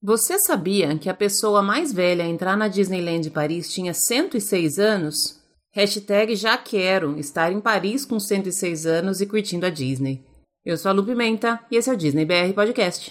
Você 0.00 0.38
sabia 0.38 0.96
que 0.96 1.08
a 1.08 1.14
pessoa 1.14 1.60
mais 1.60 1.92
velha 1.92 2.24
a 2.24 2.28
entrar 2.28 2.56
na 2.56 2.68
Disneyland 2.68 3.30
Paris 3.30 3.72
tinha 3.72 3.92
106 3.92 4.78
anos? 4.78 5.42
Hashtag 5.72 6.36
já 6.36 6.56
quero 6.56 7.18
estar 7.18 7.50
em 7.50 7.60
Paris 7.60 8.04
com 8.04 8.20
106 8.20 8.86
anos 8.86 9.20
e 9.20 9.26
curtindo 9.26 9.66
a 9.66 9.70
Disney. 9.70 10.24
Eu 10.64 10.76
sou 10.76 10.90
a 10.90 10.92
Lu 10.92 11.04
Pimenta 11.04 11.58
e 11.68 11.76
esse 11.76 11.90
é 11.90 11.92
o 11.92 11.96
Disney 11.96 12.24
BR 12.24 12.54
Podcast. 12.54 13.08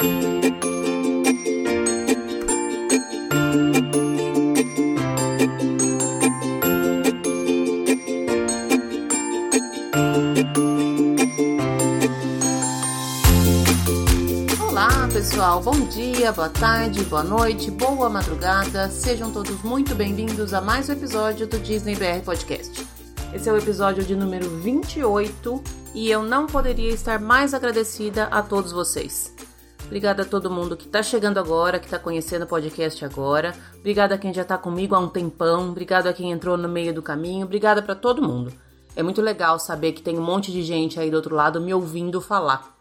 Pessoal, 15.57 15.61
bom 15.61 15.87
dia, 15.87 16.31
boa 16.31 16.49
tarde, 16.49 17.03
boa 17.05 17.23
noite, 17.23 17.71
boa 17.71 18.09
madrugada. 18.09 18.89
Sejam 18.89 19.31
todos 19.31 19.61
muito 19.63 19.95
bem-vindos 19.95 20.53
a 20.53 20.61
mais 20.61 20.89
um 20.89 20.93
episódio 20.93 21.47
do 21.47 21.59
Disney 21.59 21.95
BR 21.95 22.23
Podcast. 22.23 22.85
Esse 23.33 23.49
é 23.49 23.51
o 23.51 23.57
episódio 23.57 24.03
de 24.03 24.15
número 24.15 24.49
28 24.49 25.63
e 25.93 26.09
eu 26.09 26.21
não 26.21 26.47
poderia 26.47 26.91
estar 26.91 27.19
mais 27.19 27.53
agradecida 27.53 28.25
a 28.25 28.41
todos 28.41 28.71
vocês. 28.71 29.33
Obrigada 29.85 30.23
a 30.23 30.25
todo 30.25 30.51
mundo 30.51 30.77
que 30.77 30.85
está 30.85 31.01
chegando 31.01 31.39
agora, 31.39 31.79
que 31.79 31.85
está 31.85 31.97
conhecendo 31.97 32.43
o 32.43 32.47
podcast 32.47 33.03
agora. 33.05 33.53
Obrigada 33.79 34.15
a 34.15 34.17
quem 34.17 34.33
já 34.33 34.41
está 34.41 34.57
comigo 34.57 34.95
há 34.95 34.99
um 34.99 35.09
tempão. 35.09 35.69
Obrigada 35.69 36.09
a 36.09 36.13
quem 36.13 36.31
entrou 36.31 36.57
no 36.57 36.67
meio 36.67 36.93
do 36.93 37.01
caminho. 37.01 37.45
Obrigada 37.45 37.81
para 37.81 37.95
todo 37.95 38.21
mundo. 38.21 38.53
É 38.95 39.01
muito 39.01 39.21
legal 39.21 39.59
saber 39.59 39.93
que 39.93 40.01
tem 40.01 40.17
um 40.17 40.23
monte 40.23 40.51
de 40.51 40.61
gente 40.61 40.99
aí 40.99 41.09
do 41.09 41.17
outro 41.17 41.35
lado 41.35 41.61
me 41.61 41.73
ouvindo 41.73 42.19
falar. 42.21 42.76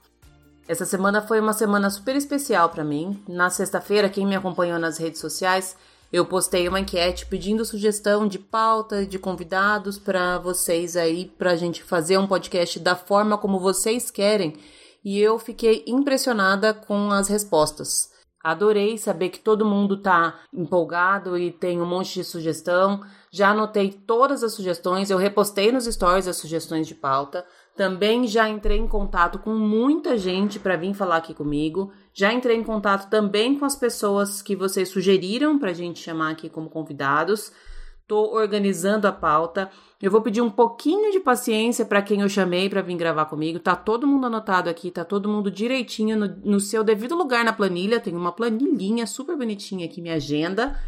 Essa 0.69 0.85
semana 0.85 1.23
foi 1.23 1.39
uma 1.39 1.53
semana 1.53 1.89
super 1.91 2.17
especial 2.17 2.69
para 2.71 2.83
mim. 2.83 3.23
Na 3.29 3.49
sexta-feira, 3.51 4.09
quem 4.09 4.27
me 4.27 4.35
acompanhou 4.35 4.81
nas 4.81 4.99
redes 4.99 5.21
sociais, 5.21 5.77
eu 6.13 6.27
postei 6.27 6.69
uma 6.69 6.81
enquete 6.81 7.25
pedindo 7.27 7.65
sugestão 7.65 8.27
de 8.27 8.37
pauta, 8.37 9.07
de 9.07 9.17
convidados 9.17 9.97
para 9.97 10.39
vocês 10.39 10.97
aí, 10.97 11.27
para 11.39 11.53
a 11.53 11.57
gente 11.57 11.85
fazer 11.85 12.19
um 12.19 12.27
podcast 12.27 12.81
da 12.81 12.97
forma 12.97 13.39
como 13.39 13.61
vocês 13.61 14.11
querem. 14.11 14.57
E 15.05 15.21
eu 15.21 15.39
fiquei 15.39 15.85
impressionada 15.87 16.75
com 16.75 17.13
as 17.13 17.29
respostas. 17.29 18.11
Adorei 18.43 18.99
saber 18.99 19.29
que 19.29 19.39
todo 19.39 19.65
mundo 19.65 20.03
tá 20.03 20.41
empolgado 20.53 21.39
e 21.39 21.53
tem 21.53 21.81
um 21.81 21.87
monte 21.87 22.15
de 22.15 22.25
sugestão. 22.25 23.03
Já 23.31 23.51
anotei 23.51 23.93
todas 23.93 24.43
as 24.43 24.53
sugestões, 24.53 25.11
eu 25.11 25.19
repostei 25.19 25.71
nos 25.71 25.85
stories 25.85 26.27
as 26.27 26.37
sugestões 26.37 26.89
de 26.89 26.95
pauta. 26.95 27.47
Também 27.77 28.27
já 28.27 28.49
entrei 28.49 28.79
em 28.79 28.89
contato 28.89 29.39
com 29.39 29.55
muita 29.55 30.17
gente 30.17 30.59
para 30.59 30.77
vir 30.77 30.95
falar 30.95 31.19
aqui 31.19 31.35
comigo. 31.35 31.93
Já 32.15 32.33
entrei 32.33 32.57
em 32.57 32.65
contato 32.65 33.11
também 33.11 33.59
com 33.59 33.67
as 33.67 33.77
pessoas 33.77 34.41
que 34.41 34.57
vocês 34.57 34.89
sugeriram 34.89 35.59
para 35.59 35.71
a 35.71 35.75
gente 35.75 36.01
chamar 36.01 36.31
aqui 36.31 36.49
como 36.49 36.71
convidados. 36.71 37.53
Estou 38.01 38.33
organizando 38.35 39.07
a 39.07 39.13
pauta. 39.13 39.71
Eu 40.01 40.11
vou 40.11 40.23
pedir 40.23 40.41
um 40.41 40.49
pouquinho 40.49 41.13
de 41.13 41.21
paciência 41.21 41.85
para 41.85 42.01
quem 42.01 42.23
eu 42.23 42.29
chamei 42.31 42.71
para 42.71 42.81
vir 42.81 42.97
gravar 42.97 43.27
comigo. 43.27 43.59
Tá 43.59 43.77
todo 43.77 44.07
mundo 44.07 44.27
anotado 44.27 44.71
aqui, 44.71 44.91
tá 44.91 45.05
todo 45.05 45.29
mundo 45.29 45.51
direitinho 45.51 46.17
no, 46.17 46.29
no 46.45 46.61
seu 46.61 46.83
devido 46.83 47.15
lugar 47.15 47.45
na 47.45 47.53
planilha. 47.53 48.01
Tem 48.01 48.17
uma 48.17 48.33
planilhinha 48.33 49.07
super 49.07 49.37
bonitinha 49.37 49.85
aqui, 49.85 50.01
minha 50.01 50.15
agenda. 50.15 50.81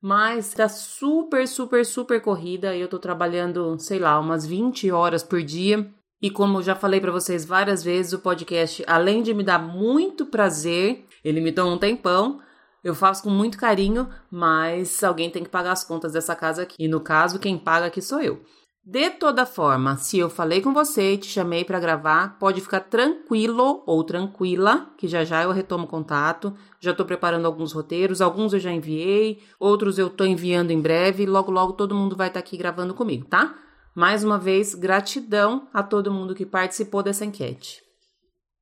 Mas 0.00 0.52
tá 0.52 0.68
super, 0.68 1.46
super, 1.46 1.86
super 1.86 2.20
corrida. 2.20 2.74
Eu 2.74 2.88
tô 2.88 2.98
trabalhando, 2.98 3.78
sei 3.78 4.00
lá, 4.00 4.18
umas 4.18 4.44
20 4.44 4.90
horas 4.90 5.22
por 5.22 5.40
dia. 5.40 5.88
E 6.24 6.30
como 6.30 6.62
já 6.62 6.74
falei 6.74 7.02
para 7.02 7.12
vocês 7.12 7.44
várias 7.44 7.84
vezes, 7.84 8.14
o 8.14 8.18
podcast, 8.18 8.82
além 8.86 9.22
de 9.22 9.34
me 9.34 9.42
dar 9.42 9.58
muito 9.58 10.24
prazer, 10.24 11.04
ele 11.22 11.38
me 11.38 11.52
dá 11.52 11.66
um 11.66 11.76
tempão. 11.76 12.40
Eu 12.82 12.94
faço 12.94 13.24
com 13.24 13.28
muito 13.28 13.58
carinho, 13.58 14.08
mas 14.30 15.04
alguém 15.04 15.28
tem 15.28 15.44
que 15.44 15.50
pagar 15.50 15.72
as 15.72 15.84
contas 15.84 16.14
dessa 16.14 16.34
casa 16.34 16.62
aqui. 16.62 16.76
E 16.78 16.88
no 16.88 16.98
caso, 16.98 17.38
quem 17.38 17.58
paga 17.58 17.88
aqui 17.88 18.00
sou 18.00 18.22
eu. 18.22 18.42
De 18.82 19.10
toda 19.10 19.44
forma, 19.44 19.98
se 19.98 20.18
eu 20.18 20.30
falei 20.30 20.62
com 20.62 20.72
você 20.72 21.12
e 21.12 21.18
te 21.18 21.26
chamei 21.26 21.62
para 21.62 21.78
gravar, 21.78 22.38
pode 22.38 22.62
ficar 22.62 22.80
tranquilo 22.80 23.82
ou 23.84 24.02
tranquila, 24.02 24.94
que 24.96 25.06
já 25.06 25.24
já 25.24 25.42
eu 25.42 25.52
retomo 25.52 25.86
contato. 25.86 26.54
Já 26.80 26.92
estou 26.92 27.04
preparando 27.04 27.44
alguns 27.44 27.72
roteiros, 27.72 28.22
alguns 28.22 28.54
eu 28.54 28.60
já 28.60 28.72
enviei, 28.72 29.42
outros 29.60 29.98
eu 29.98 30.06
estou 30.06 30.26
enviando 30.26 30.70
em 30.70 30.80
breve. 30.80 31.26
Logo, 31.26 31.52
logo 31.52 31.74
todo 31.74 31.94
mundo 31.94 32.16
vai 32.16 32.28
estar 32.28 32.40
tá 32.40 32.46
aqui 32.46 32.56
gravando 32.56 32.94
comigo, 32.94 33.26
tá? 33.26 33.54
Mais 33.94 34.24
uma 34.24 34.38
vez, 34.38 34.74
gratidão 34.74 35.68
a 35.72 35.82
todo 35.82 36.12
mundo 36.12 36.34
que 36.34 36.44
participou 36.44 37.02
dessa 37.02 37.24
enquete. 37.24 37.82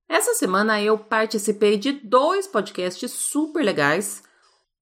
Essa 0.06 0.34
semana 0.34 0.82
eu 0.82 0.98
participei 0.98 1.78
de 1.78 1.92
dois 1.92 2.46
podcasts 2.46 3.10
super 3.10 3.64
legais 3.64 4.22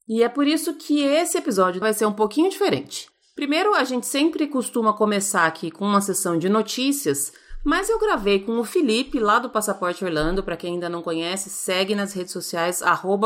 e 0.09 0.25
é 0.25 0.28
por 0.28 0.44
isso 0.44 0.75
que 0.75 1.03
esse 1.03 1.38
episódio 1.38 1.81
vai 1.81 1.94
ser 1.94 2.05
um 2.05 2.12
pouquinho 2.12 2.50
diferente. 2.50 3.09
Primeiro, 3.37 3.72
a 3.75 3.84
gente 3.84 4.06
sempre 4.06 4.49
costuma 4.49 4.93
começar 4.93 5.47
aqui 5.47 5.71
com 5.71 5.84
uma 5.84 6.00
sessão 6.00 6.37
de 6.37 6.49
notícias, 6.49 7.32
mas 7.65 7.88
eu 7.88 7.99
gravei 8.00 8.41
com 8.41 8.59
o 8.59 8.65
Felipe 8.65 9.21
lá 9.21 9.38
do 9.38 9.49
Passaporte 9.49 10.05
Orlando. 10.05 10.43
Para 10.43 10.56
quem 10.56 10.75
ainda 10.75 10.88
não 10.88 11.00
conhece, 11.00 11.49
segue 11.49 11.94
nas 11.94 12.12
redes 12.12 12.32
sociais 12.32 12.82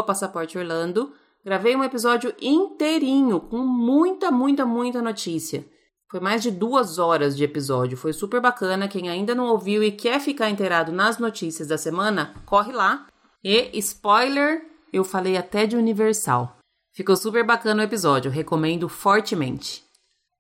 Passaporte 0.07 0.59
Orlando. 0.59 1.11
Gravei 1.43 1.75
um 1.75 1.83
episódio 1.83 2.35
inteirinho 2.39 3.41
com 3.41 3.59
muita, 3.59 4.31
muita, 4.31 4.67
muita 4.67 5.01
notícia. 5.01 5.65
Foi 6.11 6.21
mais 6.21 6.43
de 6.43 6.51
duas 6.51 6.99
horas 6.99 7.37
de 7.37 7.45
episódio, 7.45 7.97
foi 7.97 8.13
super 8.13 8.41
bacana. 8.41 8.89
Quem 8.89 9.09
ainda 9.09 9.35
não 9.35 9.47
ouviu 9.47 9.83
e 9.83 9.91
quer 9.91 10.21
ficar 10.21 10.51
inteirado 10.51 10.93
nas 10.93 11.19
notícias 11.19 11.69
da 11.69 11.79
semana, 11.79 12.35
corre 12.47 12.73
lá. 12.73 13.07
E 13.43 13.71
spoiler, 13.79 14.65
eu 14.93 15.05
falei 15.05 15.37
até 15.37 15.67
de 15.67 15.77
Universal. 15.77 16.57
Ficou 16.93 17.17
super 17.17 17.45
bacana 17.45 17.83
o 17.83 17.85
episódio, 17.85 18.31
recomendo 18.31 18.89
fortemente. 18.89 19.83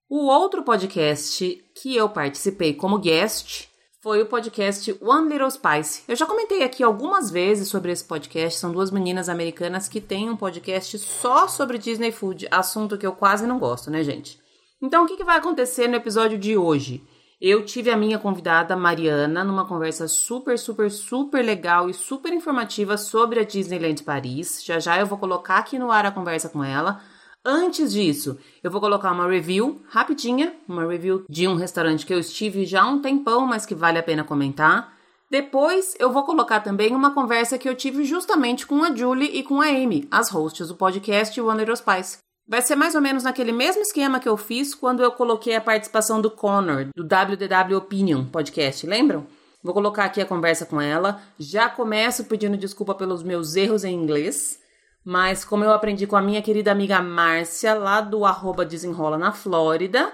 O 0.08 0.26
outro 0.26 0.62
podcast 0.62 1.64
que 1.74 1.96
eu 1.96 2.08
participei 2.08 2.74
como 2.74 2.98
guest 2.98 3.68
foi 4.00 4.20
o 4.20 4.26
podcast 4.26 4.96
One 5.00 5.30
Little 5.30 5.50
Spice. 5.50 6.02
Eu 6.06 6.14
já 6.14 6.26
comentei 6.26 6.62
aqui 6.62 6.84
algumas 6.84 7.30
vezes 7.30 7.68
sobre 7.68 7.90
esse 7.90 8.04
podcast. 8.04 8.60
São 8.60 8.70
duas 8.70 8.90
meninas 8.90 9.30
americanas 9.30 9.88
que 9.88 9.98
têm 9.98 10.28
um 10.28 10.36
podcast 10.36 10.98
só 10.98 11.48
sobre 11.48 11.78
Disney 11.78 12.12
Food, 12.12 12.46
assunto 12.50 12.98
que 12.98 13.06
eu 13.06 13.12
quase 13.12 13.46
não 13.46 13.58
gosto, 13.58 13.90
né, 13.90 14.04
gente? 14.04 14.43
Então, 14.84 15.04
o 15.04 15.06
que, 15.06 15.16
que 15.16 15.24
vai 15.24 15.38
acontecer 15.38 15.88
no 15.88 15.96
episódio 15.96 16.36
de 16.36 16.58
hoje? 16.58 17.02
Eu 17.40 17.64
tive 17.64 17.90
a 17.90 17.96
minha 17.96 18.18
convidada 18.18 18.76
Mariana 18.76 19.42
numa 19.42 19.66
conversa 19.66 20.06
super, 20.06 20.58
super, 20.58 20.90
super 20.90 21.42
legal 21.42 21.88
e 21.88 21.94
super 21.94 22.30
informativa 22.34 22.98
sobre 22.98 23.40
a 23.40 23.44
Disneyland 23.44 24.02
Paris. 24.02 24.62
Já 24.62 24.78
já 24.78 25.00
eu 25.00 25.06
vou 25.06 25.16
colocar 25.16 25.56
aqui 25.56 25.78
no 25.78 25.90
ar 25.90 26.04
a 26.04 26.12
conversa 26.12 26.50
com 26.50 26.62
ela. 26.62 27.00
Antes 27.42 27.94
disso, 27.94 28.38
eu 28.62 28.70
vou 28.70 28.78
colocar 28.78 29.10
uma 29.10 29.26
review 29.26 29.80
rapidinha, 29.88 30.54
uma 30.68 30.86
review 30.86 31.24
de 31.30 31.48
um 31.48 31.54
restaurante 31.54 32.04
que 32.04 32.12
eu 32.12 32.18
estive 32.18 32.66
já 32.66 32.82
há 32.82 32.86
um 32.86 33.00
tempão, 33.00 33.46
mas 33.46 33.64
que 33.64 33.74
vale 33.74 33.98
a 33.98 34.02
pena 34.02 34.22
comentar. 34.22 34.92
Depois, 35.30 35.96
eu 35.98 36.12
vou 36.12 36.24
colocar 36.24 36.60
também 36.60 36.94
uma 36.94 37.14
conversa 37.14 37.56
que 37.56 37.66
eu 37.66 37.74
tive 37.74 38.04
justamente 38.04 38.66
com 38.66 38.84
a 38.84 38.94
Julie 38.94 39.34
e 39.34 39.42
com 39.42 39.62
a 39.62 39.66
Amy, 39.66 40.06
as 40.10 40.28
hosts 40.28 40.68
do 40.68 40.76
podcast 40.76 41.40
Little 41.40 41.74
Spice. 41.74 42.23
Vai 42.46 42.60
ser 42.60 42.76
mais 42.76 42.94
ou 42.94 43.00
menos 43.00 43.22
naquele 43.22 43.52
mesmo 43.52 43.80
esquema 43.80 44.20
que 44.20 44.28
eu 44.28 44.36
fiz 44.36 44.74
quando 44.74 45.02
eu 45.02 45.10
coloquei 45.10 45.56
a 45.56 45.62
participação 45.62 46.20
do 46.20 46.30
Connor, 46.30 46.88
do 46.94 47.02
WDW 47.02 47.78
Opinion 47.78 48.26
podcast, 48.26 48.86
lembram? 48.86 49.26
Vou 49.62 49.72
colocar 49.72 50.04
aqui 50.04 50.20
a 50.20 50.26
conversa 50.26 50.66
com 50.66 50.78
ela. 50.78 51.22
Já 51.38 51.70
começo 51.70 52.24
pedindo 52.24 52.54
desculpa 52.58 52.94
pelos 52.94 53.22
meus 53.22 53.56
erros 53.56 53.82
em 53.82 53.94
inglês, 53.94 54.60
mas 55.02 55.42
como 55.42 55.64
eu 55.64 55.72
aprendi 55.72 56.06
com 56.06 56.16
a 56.16 56.20
minha 56.20 56.42
querida 56.42 56.70
amiga 56.70 57.00
Márcia, 57.00 57.72
lá 57.72 58.02
do 58.02 58.26
arroba 58.26 58.66
Desenrola 58.66 59.16
na 59.16 59.32
Flórida, 59.32 60.12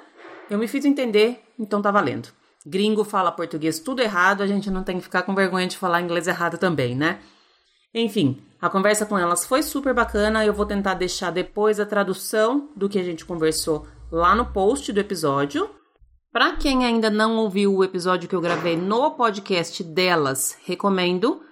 eu 0.49 0.57
me 0.57 0.69
fiz 0.69 0.85
entender, 0.85 1.43
então 1.59 1.83
tá 1.83 1.91
valendo. 1.91 2.29
Gringo 2.65 3.03
fala 3.03 3.33
português 3.33 3.81
tudo 3.81 4.03
errado, 4.03 4.43
a 4.43 4.47
gente 4.47 4.71
não 4.71 4.85
tem 4.85 4.99
que 4.99 5.03
ficar 5.03 5.23
com 5.23 5.35
vergonha 5.35 5.67
de 5.67 5.77
falar 5.77 6.01
inglês 6.01 6.29
errado 6.29 6.59
também, 6.59 6.95
né? 6.95 7.19
Enfim, 7.93 8.41
a 8.61 8.69
conversa 8.69 9.07
com 9.07 9.19
elas 9.19 9.47
foi 9.47 9.63
super 9.63 9.95
bacana. 9.95 10.45
Eu 10.45 10.53
vou 10.53 10.67
tentar 10.67 10.95
deixar 10.95 11.31
depois 11.31 11.81
a 11.81 11.87
tradução 11.87 12.71
do 12.77 12.89
que 12.89 12.99
a 12.99 13.03
gente 13.03 13.25
conversou 13.25 13.87
lá 14.13 14.35
no 14.35 14.47
post 14.47 14.93
do 14.93 15.01
episódio. 15.01 15.71
Para 16.33 16.57
quem 16.57 16.85
ainda 16.85 17.09
não 17.09 17.39
ouviu 17.39 17.75
o 17.75 17.83
episódio 17.83 18.29
que 18.29 18.37
eu 18.37 18.41
gravei 18.41 18.77
no 18.77 19.13
podcast 19.13 19.83
delas, 19.83 20.59
recomendo. 20.65 21.43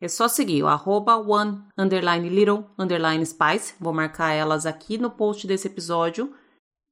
É 0.00 0.08
só 0.08 0.26
seguir 0.26 0.62
o 0.62 0.66
arroba 0.66 1.16
one 1.16 1.62
underline 1.78 2.28
little 2.28 2.66
underline 2.78 3.24
spice. 3.24 3.74
Vou 3.78 3.92
marcar 3.92 4.32
elas 4.32 4.66
aqui 4.66 4.98
no 4.98 5.10
post 5.10 5.46
desse 5.46 5.68
episódio. 5.68 6.34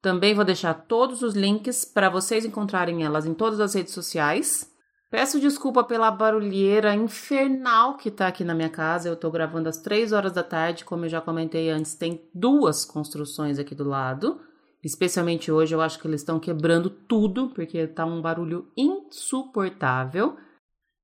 Também 0.03 0.35
vou 0.35 0.45
deixar 0.45 0.75
todos 0.75 1.23
os 1.23 1.35
links 1.35 1.85
para 1.85 2.11
vocês 2.11 2.45
encontrarem 2.45 3.05
elas 3.05 3.25
em 3.25 3.35
todas 3.35 3.61
as 3.61 3.75
redes 3.75 3.95
sociais. 3.95 4.72
Peço 5.13 5.39
desculpa 5.39 5.85
pela 5.85 6.11
barulheira 6.11 6.95
infernal 6.95 7.99
que 7.99 8.11
tá 8.11 8.29
aqui 8.29 8.43
na 8.43 8.55
minha 8.55 8.71
casa. 8.71 9.11
Eu 9.11 9.15
tô 9.15 9.31
gravando 9.31 9.69
às 9.69 9.77
três 9.77 10.11
horas 10.11 10.33
da 10.33 10.43
tarde, 10.43 10.87
como 10.87 11.05
eu 11.05 11.09
já 11.11 11.21
comentei 11.21 11.69
antes, 11.69 11.95
tem 11.95 12.23
duas 12.35 12.87
construções 12.87 13.59
aqui 13.59 13.75
do 13.75 13.85
lado. 13.85 14.41
Especialmente 14.83 15.53
hoje, 15.53 15.75
eu 15.75 15.83
acho 15.83 15.99
que 15.99 16.09
eles 16.09 16.23
estão 16.23 16.41
quebrando 16.41 16.89
tudo, 16.89 17.51
porque 17.51 17.87
tá 17.87 18.07
um 18.07 18.23
barulho 18.23 18.69
insuportável. 18.75 20.35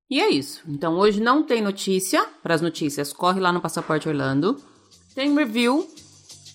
E 0.09 0.19
é 0.19 0.27
isso. 0.27 0.63
Então 0.67 0.95
hoje 0.97 1.21
não 1.21 1.43
tem 1.43 1.61
notícia. 1.61 2.25
Para 2.41 2.55
as 2.55 2.61
notícias, 2.61 3.13
corre 3.13 3.39
lá 3.39 3.53
no 3.53 3.61
Passaporte 3.61 4.09
Orlando. 4.09 4.57
Tem 5.13 5.35
review, 5.35 5.87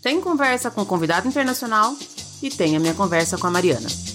tem 0.03 0.21
conversa 0.21 0.73
com 0.73 0.85
convidado 0.85 1.29
internacional 1.29 1.95
e 2.43 2.51
tem 2.51 2.77
a 2.77 2.81
minha 2.81 2.95
conversa 2.95 3.39
com 3.39 3.47
a 3.47 3.51
Mariana. 3.51 4.14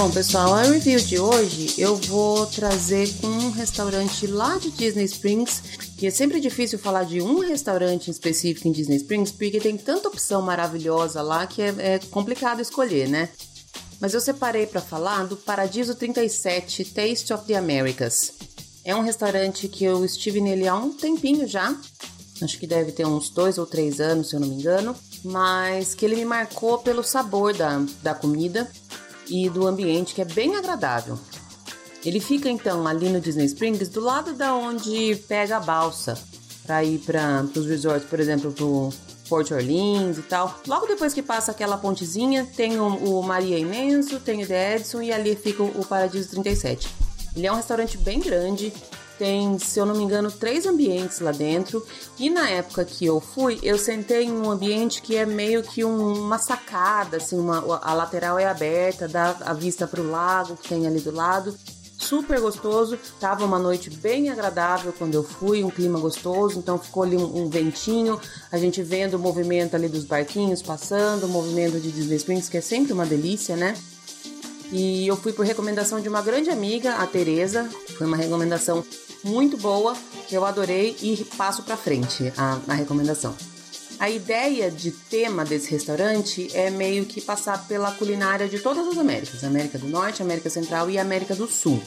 Bom, 0.00 0.10
pessoal, 0.10 0.54
a 0.54 0.62
review 0.62 0.98
de 0.98 1.20
hoje 1.20 1.74
eu 1.78 1.94
vou 1.94 2.46
trazer 2.46 3.06
com 3.20 3.26
um 3.26 3.50
restaurante 3.50 4.26
lá 4.26 4.56
de 4.56 4.70
Disney 4.70 5.04
Springs. 5.04 5.62
E 6.00 6.06
é 6.06 6.10
sempre 6.10 6.40
difícil 6.40 6.78
falar 6.78 7.04
de 7.04 7.20
um 7.20 7.40
restaurante 7.40 8.10
específico 8.10 8.66
em 8.66 8.72
Disney 8.72 8.96
Springs, 8.96 9.30
porque 9.30 9.60
tem 9.60 9.76
tanta 9.76 10.08
opção 10.08 10.40
maravilhosa 10.40 11.20
lá 11.20 11.46
que 11.46 11.60
é, 11.60 11.74
é 11.76 11.98
complicado 12.10 12.62
escolher, 12.62 13.10
né? 13.10 13.28
Mas 14.00 14.14
eu 14.14 14.22
separei 14.22 14.66
para 14.66 14.80
falar 14.80 15.26
do 15.26 15.36
Paradiso 15.36 15.94
37 15.94 16.82
Taste 16.86 17.34
of 17.34 17.44
the 17.44 17.54
Americas. 17.54 18.32
É 18.82 18.96
um 18.96 19.02
restaurante 19.02 19.68
que 19.68 19.84
eu 19.84 20.02
estive 20.02 20.40
nele 20.40 20.66
há 20.66 20.76
um 20.76 20.94
tempinho 20.94 21.46
já, 21.46 21.76
acho 22.40 22.58
que 22.58 22.66
deve 22.66 22.90
ter 22.90 23.06
uns 23.06 23.28
dois 23.28 23.58
ou 23.58 23.66
três 23.66 24.00
anos, 24.00 24.30
se 24.30 24.34
eu 24.34 24.40
não 24.40 24.48
me 24.48 24.54
engano, 24.54 24.96
mas 25.22 25.94
que 25.94 26.06
ele 26.06 26.16
me 26.16 26.24
marcou 26.24 26.78
pelo 26.78 27.02
sabor 27.02 27.54
da, 27.54 27.84
da 28.02 28.14
comida 28.14 28.66
e 29.30 29.48
do 29.48 29.66
ambiente 29.66 30.14
que 30.14 30.20
é 30.20 30.24
bem 30.24 30.56
agradável. 30.56 31.18
Ele 32.04 32.20
fica 32.20 32.48
então 32.48 32.86
ali 32.86 33.08
no 33.08 33.20
Disney 33.20 33.44
Springs, 33.46 33.88
do 33.88 34.00
lado 34.00 34.32
da 34.32 34.54
onde 34.54 35.16
pega 35.28 35.58
a 35.58 35.60
balsa 35.60 36.18
para 36.66 36.82
ir 36.84 36.98
para 36.98 37.44
os 37.54 37.66
resorts, 37.66 38.08
por 38.08 38.18
exemplo, 38.18 38.52
pro 38.52 38.90
Port 39.28 39.50
Orleans 39.50 40.18
e 40.18 40.22
tal. 40.22 40.58
Logo 40.66 40.86
depois 40.86 41.14
que 41.14 41.22
passa 41.22 41.52
aquela 41.52 41.76
pontezinha, 41.76 42.46
tem 42.56 42.78
o, 42.80 42.86
o 42.86 43.22
Maria 43.22 43.58
Imenso, 43.58 44.18
tem 44.20 44.42
o 44.42 44.46
The 44.46 44.76
Edison 44.76 45.02
e 45.02 45.12
ali 45.12 45.36
fica 45.36 45.62
o 45.62 45.84
Paradiso 45.84 46.30
37. 46.30 46.88
Ele 47.36 47.46
é 47.46 47.52
um 47.52 47.56
restaurante 47.56 47.96
bem 47.98 48.18
grande, 48.18 48.72
tem, 49.20 49.58
se 49.58 49.78
eu 49.78 49.84
não 49.84 49.94
me 49.94 50.02
engano, 50.02 50.30
três 50.30 50.64
ambientes 50.64 51.20
lá 51.20 51.30
dentro. 51.30 51.86
E 52.18 52.30
na 52.30 52.48
época 52.48 52.86
que 52.86 53.04
eu 53.04 53.20
fui, 53.20 53.60
eu 53.62 53.76
sentei 53.76 54.24
em 54.24 54.32
um 54.32 54.50
ambiente 54.50 55.02
que 55.02 55.14
é 55.14 55.26
meio 55.26 55.62
que 55.62 55.84
um, 55.84 56.24
uma 56.24 56.38
sacada, 56.38 57.18
assim, 57.18 57.38
uma, 57.38 57.58
a 57.82 57.92
lateral 57.92 58.38
é 58.38 58.46
aberta, 58.46 59.06
dá 59.06 59.36
a 59.42 59.52
vista 59.52 59.86
para 59.86 60.00
o 60.00 60.10
lago 60.10 60.56
que 60.56 60.70
tem 60.70 60.86
ali 60.86 61.00
do 61.00 61.10
lado. 61.10 61.54
Super 61.98 62.40
gostoso, 62.40 62.98
tava 63.20 63.44
uma 63.44 63.58
noite 63.58 63.90
bem 63.90 64.30
agradável 64.30 64.90
quando 64.96 65.14
eu 65.14 65.22
fui, 65.22 65.62
um 65.62 65.68
clima 65.68 66.00
gostoso, 66.00 66.58
então 66.58 66.78
ficou 66.78 67.02
ali 67.02 67.18
um, 67.18 67.42
um 67.42 67.50
ventinho, 67.50 68.18
a 68.50 68.56
gente 68.56 68.82
vendo 68.82 69.14
o 69.14 69.18
movimento 69.18 69.76
ali 69.76 69.86
dos 69.86 70.04
barquinhos 70.04 70.62
passando, 70.62 71.24
o 71.24 71.28
movimento 71.28 71.78
de 71.78 71.92
Disney 71.92 72.16
Springs, 72.16 72.48
que 72.48 72.56
é 72.56 72.62
sempre 72.62 72.94
uma 72.94 73.04
delícia, 73.04 73.54
né? 73.54 73.76
E 74.72 75.06
eu 75.06 75.16
fui 75.16 75.32
por 75.32 75.44
recomendação 75.44 76.00
de 76.00 76.08
uma 76.08 76.22
grande 76.22 76.48
amiga, 76.48 76.94
a 76.94 77.06
Tereza. 77.06 77.68
Foi 77.98 78.06
uma 78.06 78.16
recomendação 78.16 78.84
muito 79.24 79.56
boa, 79.56 79.96
que 80.28 80.34
eu 80.34 80.44
adorei 80.44 80.96
e 81.02 81.24
passo 81.36 81.62
para 81.62 81.76
frente 81.76 82.32
a, 82.36 82.58
a 82.68 82.74
recomendação. 82.74 83.34
A 83.98 84.08
ideia 84.08 84.70
de 84.70 84.92
tema 84.92 85.44
desse 85.44 85.70
restaurante 85.70 86.48
é 86.54 86.70
meio 86.70 87.04
que 87.04 87.20
passar 87.20 87.66
pela 87.68 87.92
culinária 87.92 88.48
de 88.48 88.58
todas 88.58 88.88
as 88.88 88.96
Américas, 88.96 89.44
América 89.44 89.76
do 89.76 89.88
Norte, 89.88 90.22
América 90.22 90.48
Central 90.48 90.88
e 90.88 90.98
América 90.98 91.34
do 91.34 91.46
Sul. 91.46 91.82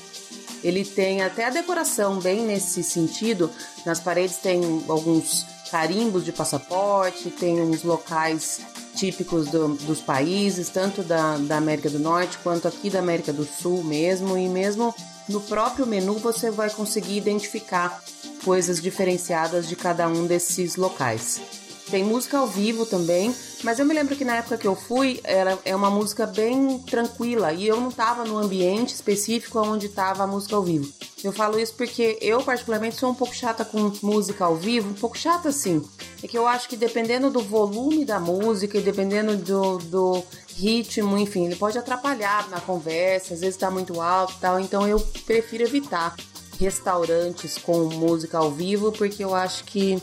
Ele 0.63 0.85
tem 0.85 1.23
até 1.23 1.45
a 1.45 1.49
decoração 1.49 2.19
bem 2.19 2.43
nesse 2.43 2.83
sentido. 2.83 3.49
Nas 3.83 3.99
paredes 3.99 4.37
tem 4.37 4.61
alguns 4.87 5.43
carimbos 5.71 6.23
de 6.23 6.31
passaporte, 6.31 7.31
tem 7.31 7.59
uns 7.59 7.83
locais 7.83 8.61
típicos 8.95 9.47
do, 9.47 9.69
dos 9.69 9.99
países, 9.99 10.69
tanto 10.69 11.01
da, 11.01 11.37
da 11.39 11.57
América 11.57 11.89
do 11.89 11.97
Norte 11.97 12.37
quanto 12.43 12.67
aqui 12.67 12.91
da 12.91 12.99
América 12.99 13.33
do 13.33 13.43
Sul 13.43 13.83
mesmo, 13.83 14.37
e 14.37 14.47
mesmo 14.47 14.93
no 15.29 15.41
próprio 15.41 15.85
menu 15.85 16.15
você 16.15 16.51
vai 16.51 16.69
conseguir 16.69 17.17
identificar 17.17 18.01
coisas 18.43 18.81
diferenciadas 18.81 19.67
de 19.67 19.75
cada 19.75 20.07
um 20.07 20.25
desses 20.25 20.75
locais. 20.75 21.41
Tem 21.89 22.03
música 22.03 22.37
ao 22.37 22.47
vivo 22.47 22.85
também, 22.85 23.33
mas 23.63 23.77
eu 23.77 23.85
me 23.85 23.93
lembro 23.93 24.15
que 24.15 24.25
na 24.25 24.37
época 24.37 24.57
que 24.57 24.67
eu 24.67 24.75
fui, 24.75 25.19
era, 25.23 25.59
é 25.63 25.75
uma 25.75 25.89
música 25.89 26.25
bem 26.25 26.79
tranquila 26.79 27.53
e 27.53 27.67
eu 27.67 27.79
não 27.79 27.89
estava 27.89 28.23
no 28.25 28.37
ambiente 28.37 28.93
específico 28.93 29.59
onde 29.59 29.87
estava 29.87 30.23
a 30.23 30.27
música 30.27 30.55
ao 30.55 30.63
vivo. 30.63 30.91
Eu 31.23 31.31
falo 31.31 31.59
isso 31.59 31.73
porque 31.75 32.17
eu, 32.19 32.41
particularmente, 32.41 32.95
sou 32.95 33.11
um 33.11 33.15
pouco 33.15 33.33
chata 33.35 33.63
com 33.63 33.91
música 34.01 34.43
ao 34.43 34.55
vivo, 34.55 34.89
um 34.89 34.93
pouco 34.93 35.17
chata 35.17 35.49
assim. 35.49 35.81
É 36.21 36.27
que 36.27 36.37
eu 36.37 36.47
acho 36.47 36.67
que 36.67 36.75
dependendo 36.75 37.29
do 37.29 37.41
volume 37.41 38.03
da 38.03 38.19
música 38.19 38.77
e 38.77 38.81
dependendo 38.81 39.37
do, 39.37 39.77
do 39.77 40.23
ritmo, 40.55 41.17
enfim, 41.17 41.45
ele 41.45 41.55
pode 41.55 41.77
atrapalhar 41.77 42.49
na 42.49 42.59
conversa, 42.59 43.33
às 43.33 43.39
vezes 43.39 43.55
está 43.55 43.69
muito 43.71 43.99
alto 44.01 44.33
e 44.37 44.39
tal, 44.39 44.59
então 44.59 44.87
eu 44.87 44.99
prefiro 45.25 45.63
evitar 45.63 46.15
restaurantes 46.59 47.57
com 47.57 47.85
música 47.85 48.37
ao 48.37 48.51
vivo 48.51 48.91
porque 48.91 49.23
eu 49.23 49.33
acho 49.33 49.63
que 49.65 50.01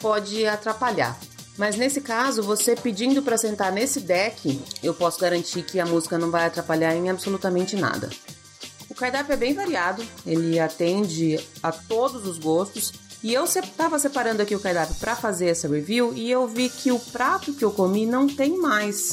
pode 0.00 0.46
atrapalhar. 0.46 1.18
Mas 1.56 1.76
nesse 1.76 2.00
caso, 2.00 2.42
você 2.42 2.74
pedindo 2.74 3.22
para 3.22 3.36
sentar 3.36 3.70
nesse 3.70 4.00
deck, 4.00 4.60
eu 4.82 4.94
posso 4.94 5.20
garantir 5.20 5.62
que 5.62 5.78
a 5.78 5.84
música 5.84 6.16
não 6.16 6.30
vai 6.30 6.46
atrapalhar 6.46 6.94
em 6.94 7.10
absolutamente 7.10 7.76
nada. 7.76 8.08
O 8.88 8.94
cardápio 8.94 9.34
é 9.34 9.36
bem 9.36 9.54
variado, 9.54 10.02
ele 10.26 10.58
atende 10.58 11.38
a 11.62 11.70
todos 11.70 12.26
os 12.26 12.38
gostos. 12.38 12.92
E 13.22 13.34
eu 13.34 13.44
estava 13.44 13.98
separando 13.98 14.40
aqui 14.40 14.54
o 14.54 14.60
cardápio 14.60 14.94
para 14.94 15.14
fazer 15.14 15.48
essa 15.48 15.68
review 15.68 16.14
e 16.14 16.30
eu 16.30 16.48
vi 16.48 16.70
que 16.70 16.90
o 16.90 16.98
prato 16.98 17.52
que 17.52 17.62
eu 17.62 17.70
comi 17.70 18.06
não 18.06 18.26
tem 18.26 18.56
mais. 18.56 19.12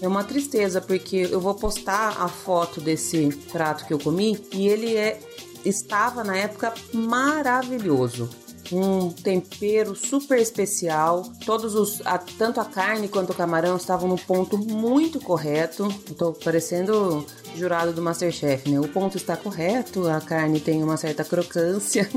É 0.00 0.08
uma 0.08 0.24
tristeza 0.24 0.80
porque 0.80 1.28
eu 1.30 1.40
vou 1.40 1.54
postar 1.54 2.20
a 2.20 2.28
foto 2.28 2.80
desse 2.80 3.28
prato 3.52 3.84
que 3.84 3.92
eu 3.92 3.98
comi 3.98 4.42
e 4.52 4.68
ele 4.68 4.96
é 4.96 5.20
estava 5.64 6.24
na 6.24 6.36
época 6.36 6.72
maravilhoso 6.92 8.30
um 8.72 9.10
tempero 9.10 9.94
super 9.96 10.38
especial. 10.38 11.24
Todos 11.44 11.74
os, 11.74 12.00
a, 12.04 12.18
tanto 12.18 12.60
a 12.60 12.64
carne 12.64 13.08
quanto 13.08 13.30
o 13.30 13.34
camarão 13.34 13.76
estavam 13.76 14.08
no 14.08 14.18
ponto 14.18 14.56
muito 14.56 15.20
correto. 15.20 15.88
Estou 16.08 16.32
parecendo 16.32 17.26
jurado 17.56 17.92
do 17.92 18.02
Masterchef, 18.02 18.70
né? 18.70 18.78
O 18.78 18.88
ponto 18.88 19.16
está 19.16 19.36
correto, 19.36 20.08
a 20.08 20.20
carne 20.20 20.60
tem 20.60 20.82
uma 20.82 20.96
certa 20.96 21.24
crocância, 21.24 22.08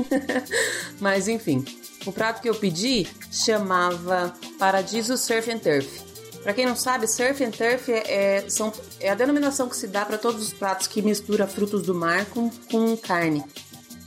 mas 1.00 1.28
enfim. 1.28 1.64
O 2.06 2.12
prato 2.12 2.40
que 2.40 2.48
eu 2.48 2.54
pedi 2.54 3.06
chamava 3.32 4.32
Paradiso 4.58 5.16
Surf 5.16 5.50
and 5.50 5.58
Turf. 5.58 6.03
Para 6.44 6.52
quem 6.52 6.66
não 6.66 6.76
sabe, 6.76 7.08
surf 7.08 7.42
and 7.42 7.52
turf 7.52 7.90
é, 7.90 8.02
é, 8.06 8.50
são, 8.50 8.70
é 9.00 9.08
a 9.08 9.14
denominação 9.14 9.66
que 9.66 9.74
se 9.74 9.86
dá 9.86 10.04
para 10.04 10.18
todos 10.18 10.42
os 10.46 10.52
pratos 10.52 10.86
que 10.86 11.00
mistura 11.00 11.46
frutos 11.46 11.82
do 11.82 11.94
mar 11.94 12.26
com, 12.26 12.50
com 12.70 12.94
carne. 12.98 13.42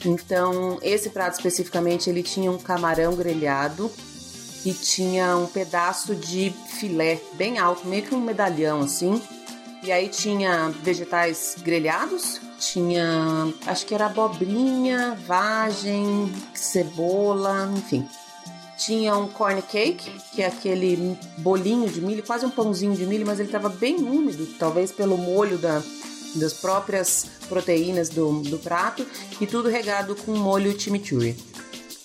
Então, 0.06 0.78
esse 0.84 1.10
prato 1.10 1.34
especificamente, 1.34 2.12
ele 2.12 2.22
tinha 2.22 2.52
um 2.52 2.60
camarão 2.60 3.16
grelhado 3.16 3.92
e 4.64 4.72
tinha 4.72 5.36
um 5.36 5.48
pedaço 5.48 6.16
de 6.16 6.54
filé 6.80 7.20
bem 7.34 7.58
alto, 7.58 7.88
meio 7.88 8.04
que 8.04 8.14
um 8.14 8.22
medalhão 8.22 8.82
assim. 8.82 9.20
E 9.82 9.92
aí 9.92 10.08
tinha 10.08 10.70
vegetais 10.84 11.56
grelhados, 11.60 12.40
tinha, 12.60 13.52
acho 13.66 13.84
que 13.84 13.96
era 13.96 14.06
abobrinha, 14.06 15.18
vagem, 15.26 16.32
cebola, 16.54 17.68
enfim. 17.76 18.08
Tinha 18.78 19.16
um 19.18 19.28
corn 19.28 19.62
cake, 19.62 20.12
que 20.34 20.42
é 20.42 20.48
aquele 20.48 21.18
bolinho 21.40 21.90
de 21.90 22.00
milho, 22.00 22.24
quase 22.24 22.46
um 22.46 22.50
pãozinho 22.50 22.96
de 22.96 23.06
milho, 23.06 23.26
mas 23.26 23.40
ele 23.40 23.48
estava 23.48 23.70
bem 23.70 23.96
úmido, 23.96 24.46
talvez 24.60 24.92
pelo 24.92 25.18
molho 25.18 25.58
da, 25.58 25.82
das 26.36 26.54
próprias 26.54 27.26
proteínas 27.50 28.10
do, 28.10 28.42
do 28.42 28.60
prato 28.60 29.06
e 29.42 29.48
tudo 29.48 29.68
regado 29.70 30.16
com 30.16 30.32
molho 30.36 30.80
chimichurri. 30.80 31.36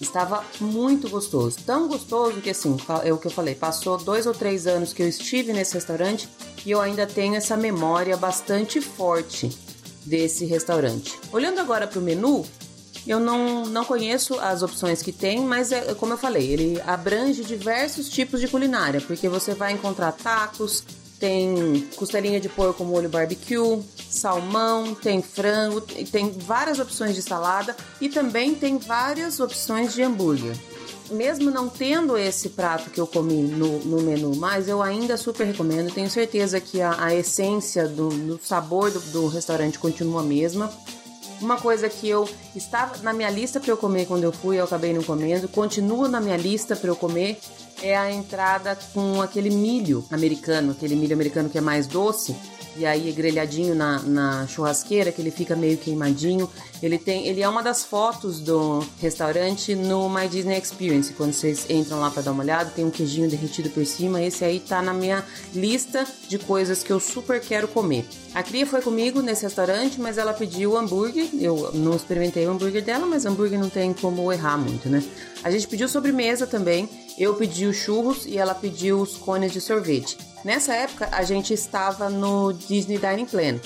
Estava 0.01 0.45
muito 0.61 1.09
gostoso, 1.09 1.59
tão 1.65 1.87
gostoso 1.87 2.41
que 2.41 2.51
assim, 2.51 2.77
é 3.05 3.13
o 3.13 3.19
que 3.19 3.29
eu 3.29 3.31
falei, 3.31 3.55
passou 3.55 3.97
dois 3.97 4.27
ou 4.27 4.35
três 4.35 4.67
anos 4.67 4.93
que 4.93 5.03
eu 5.03 5.09
estive 5.09 5.53
nesse 5.53 5.75
restaurante 5.75 6.29
e 6.67 6.73
eu 6.73 6.81
ainda 6.81 7.07
tenho 7.07 7.37
essa 7.37 7.57
memória 7.57 8.17
bastante 8.17 8.81
forte 8.81 9.57
desse 10.05 10.45
restaurante. 10.45 11.17
Olhando 11.33 11.61
agora 11.61 11.87
para 11.87 12.01
o 12.01 12.03
menu, 12.03 12.45
eu 13.07 13.19
não, 13.19 13.67
não 13.67 13.85
conheço 13.85 14.39
as 14.39 14.63
opções 14.63 15.03
que 15.03 15.13
tem, 15.13 15.41
mas 15.41 15.73
é 15.73 15.95
como 15.95 16.13
eu 16.13 16.19
falei, 16.19 16.51
ele 16.51 16.81
abrange 16.87 17.45
diversos 17.45 18.09
tipos 18.09 18.41
de 18.41 18.49
culinária, 18.49 19.01
porque 19.01 19.29
você 19.29 19.55
vai 19.55 19.73
encontrar 19.73 20.13
tacos, 20.13 20.85
tem 21.23 21.89
costelinha 21.95 22.41
de 22.41 22.49
porco 22.49 22.85
molho 22.85 23.09
barbecue, 23.09 23.81
salmão, 24.11 24.93
tem 24.93 25.23
frango, 25.23 25.81
tem 25.81 26.31
várias 26.31 26.81
opções 26.81 27.15
de 27.15 27.23
salada 27.23 27.77
e 28.01 28.09
também 28.09 28.55
tem 28.55 28.77
várias 28.77 29.39
opções 29.39 29.95
de 29.95 30.03
hambúrguer. 30.03 30.57
Mesmo 31.11 31.51
não 31.51 31.69
tendo 31.69 32.17
esse 32.17 32.49
prato 32.49 32.91
que 32.91 33.01
eu 33.01 33.07
comi 33.07 33.43
no, 33.43 33.81
no 33.81 34.03
menu, 34.03 34.35
mas 34.35 34.67
eu 34.67 34.83
ainda 34.83 35.17
super 35.17 35.45
recomendo. 35.45 35.93
Tenho 35.93 36.09
certeza 36.09 36.59
que 36.59 36.81
a, 36.81 37.05
a 37.05 37.15
essência 37.15 37.87
do, 37.87 38.09
do 38.09 38.41
sabor 38.43 38.91
do, 38.91 38.99
do 39.13 39.27
restaurante 39.29 39.79
continua 39.79 40.23
a 40.23 40.25
mesma. 40.25 40.73
Uma 41.43 41.57
coisa 41.57 41.89
que 41.89 42.09
eu 42.09 42.29
estava 42.55 42.97
na 43.03 43.13
minha 43.13 43.29
lista 43.29 43.59
para 43.59 43.73
eu 43.73 43.77
comer 43.77 44.07
quando 44.07 44.23
eu 44.23 44.31
fui, 44.31 44.61
eu 44.61 44.65
acabei 44.65 44.93
não 44.93 45.03
comendo, 45.03 45.49
continua 45.49 46.07
na 46.09 46.21
minha 46.21 46.37
lista 46.37 46.77
para 46.77 46.89
eu 46.89 46.95
comer, 46.95 47.37
é 47.83 47.97
a 47.97 48.13
entrada 48.13 48.79
com 48.95 49.21
aquele 49.21 49.51
milho 49.51 50.05
americano, 50.09 50.71
aquele 50.71 50.95
milho 50.95 51.15
americano 51.15 51.51
que 51.51 51.59
é 51.59 51.61
mais 51.61 51.89
doce, 51.89 52.37
e 52.77 52.87
aí 52.87 53.13
grelhadinho 53.13 53.75
na, 53.75 54.01
na 54.03 54.47
churrasqueira, 54.47 55.13
que 55.13 55.21
ele 55.21 55.31
fica 55.31 55.55
meio 55.55 55.77
queimadinho. 55.77 56.49
Ele 56.83 56.99
tem, 56.99 57.27
ele 57.27 57.43
é 57.43 57.49
uma 57.49 57.63
das 57.63 57.85
fotos 57.85 58.41
do 58.41 58.85
restaurante 59.01 59.75
no 59.75 60.09
My 60.09 60.27
Disney 60.29 60.59
Experience. 60.59 61.13
Quando 61.13 61.33
vocês 61.33 61.67
entram 61.69 62.01
lá 62.01 62.11
para 62.11 62.23
dar 62.23 62.33
uma 62.33 62.43
olhada, 62.43 62.71
tem 62.71 62.85
um 62.85 62.91
queijinho 62.91 63.29
derretido 63.29 63.71
por 63.71 63.85
cima. 63.87 64.23
Esse 64.23 64.45
aí 64.45 64.59
tá 64.59 64.83
na 64.83 64.93
minha 64.93 65.25
lista 65.55 66.07
de 66.29 66.39
coisas 66.39 66.83
que 66.83 66.93
eu 66.93 66.99
super 66.99 67.41
quero 67.41 67.69
comer. 67.69 68.07
A 68.35 68.43
Cria 68.43 68.67
foi 68.67 68.81
comigo 68.81 69.21
nesse 69.21 69.43
restaurante, 69.43 70.01
mas 70.01 70.19
ela 70.19 70.33
pediu 70.33 70.77
hambúrguer. 70.77 71.29
Eu 71.39 71.71
não 71.75 71.95
experimentei 71.95 72.47
o 72.47 72.51
hambúrguer 72.51 72.83
dela, 72.83 73.07
mas 73.07 73.27
hambúrguer 73.27 73.59
não 73.59 73.69
tem 73.69 73.93
como 73.93 74.33
errar 74.33 74.57
muito, 74.57 74.89
né? 74.89 75.03
A 75.45 75.51
gente 75.51 75.69
pediu 75.69 75.89
sobremesa 75.89 76.47
também. 76.47 76.89
Eu 77.19 77.35
pedi 77.35 77.67
os 77.67 77.77
churros 77.77 78.27
e 78.27 78.39
ela 78.39 78.55
pediu 78.55 79.01
os 79.01 79.17
cones 79.17 79.53
de 79.53 79.61
sorvete. 79.61 80.17
Nessa 80.45 80.75
época, 80.75 81.09
a 81.13 81.23
gente 81.23 81.55
estava 81.55 82.11
no 82.11 82.53
Disney 82.53 82.99
Dining 82.99 83.27
Plan. 83.27 83.61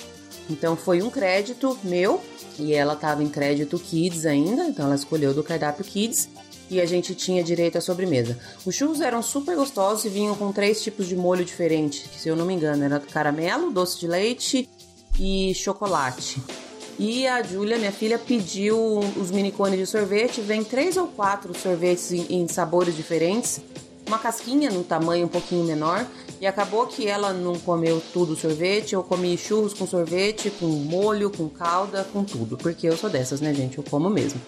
Então 0.48 0.76
foi 0.76 1.02
um 1.02 1.10
crédito 1.10 1.76
meu 1.82 2.20
e 2.58 2.72
ela 2.72 2.92
estava 2.92 3.22
em 3.22 3.28
crédito 3.28 3.78
Kids 3.78 4.26
ainda, 4.26 4.64
então 4.64 4.86
ela 4.86 4.94
escolheu 4.94 5.34
do 5.34 5.42
cardápio 5.42 5.84
Kids 5.84 6.28
e 6.70 6.80
a 6.80 6.86
gente 6.86 7.14
tinha 7.14 7.42
direito 7.42 7.78
à 7.78 7.80
sobremesa. 7.80 8.38
Os 8.64 8.74
churros 8.74 9.00
eram 9.00 9.22
super 9.22 9.56
gostosos 9.56 10.04
e 10.04 10.08
vinham 10.08 10.34
com 10.36 10.52
três 10.52 10.82
tipos 10.82 11.08
de 11.08 11.16
molho 11.16 11.44
diferente, 11.44 12.08
que 12.08 12.20
se 12.20 12.28
eu 12.28 12.36
não 12.36 12.46
me 12.46 12.54
engano 12.54 12.84
era 12.84 13.00
caramelo, 13.00 13.72
doce 13.72 13.98
de 13.98 14.06
leite 14.06 14.68
e 15.18 15.52
chocolate. 15.54 16.40
E 16.98 17.26
a 17.26 17.42
Júlia, 17.42 17.76
minha 17.76 17.92
filha, 17.92 18.18
pediu 18.18 19.00
os 19.20 19.30
mini 19.30 19.52
cones 19.52 19.78
de 19.78 19.86
sorvete. 19.86 20.40
Vem 20.40 20.64
três 20.64 20.96
ou 20.96 21.06
quatro 21.08 21.52
sorvetes 21.54 22.10
em, 22.10 22.26
em 22.30 22.48
sabores 22.48 22.96
diferentes 22.96 23.60
uma 24.06 24.18
casquinha 24.18 24.70
num 24.70 24.82
tamanho 24.82 25.26
um 25.26 25.28
pouquinho 25.28 25.64
menor 25.64 26.06
e 26.40 26.46
acabou 26.46 26.86
que 26.86 27.06
ela 27.06 27.32
não 27.32 27.58
comeu 27.58 28.02
tudo 28.12 28.36
sorvete. 28.36 28.94
Eu 28.94 29.02
comi 29.02 29.36
churros 29.36 29.72
com 29.72 29.86
sorvete, 29.86 30.50
com 30.50 30.66
molho, 30.66 31.30
com 31.30 31.48
calda, 31.48 32.04
com 32.12 32.24
tudo, 32.24 32.56
porque 32.56 32.88
eu 32.88 32.96
sou 32.96 33.08
dessas, 33.10 33.40
né, 33.40 33.54
gente? 33.54 33.78
Eu 33.78 33.84
como 33.84 34.10
mesmo. 34.10 34.40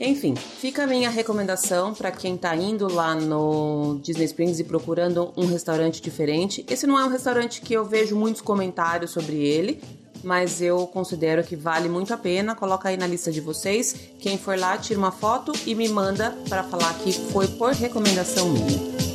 Enfim, 0.00 0.36
fica 0.36 0.84
a 0.84 0.86
minha 0.86 1.10
recomendação 1.10 1.92
para 1.92 2.12
quem 2.12 2.36
tá 2.36 2.54
indo 2.54 2.92
lá 2.92 3.16
no 3.16 3.98
Disney 4.00 4.26
Springs 4.26 4.60
e 4.60 4.64
procurando 4.64 5.32
um 5.36 5.46
restaurante 5.46 6.00
diferente. 6.00 6.64
Esse 6.70 6.86
não 6.86 6.98
é 6.98 7.04
um 7.04 7.08
restaurante 7.08 7.60
que 7.60 7.74
eu 7.74 7.84
vejo 7.84 8.14
muitos 8.14 8.40
comentários 8.40 9.10
sobre 9.10 9.36
ele, 9.36 9.82
mas 10.22 10.62
eu 10.62 10.86
considero 10.86 11.42
que 11.42 11.56
vale 11.56 11.88
muito 11.88 12.14
a 12.14 12.16
pena. 12.16 12.54
Coloca 12.54 12.88
aí 12.88 12.96
na 12.96 13.08
lista 13.08 13.32
de 13.32 13.40
vocês. 13.40 13.94
Quem 14.20 14.38
for 14.38 14.56
lá, 14.56 14.78
tira 14.78 14.98
uma 14.98 15.12
foto 15.12 15.52
e 15.66 15.74
me 15.74 15.88
manda 15.88 16.30
para 16.48 16.62
falar 16.62 16.94
que 17.00 17.12
foi 17.12 17.48
por 17.48 17.72
recomendação 17.72 18.48
minha. 18.48 19.07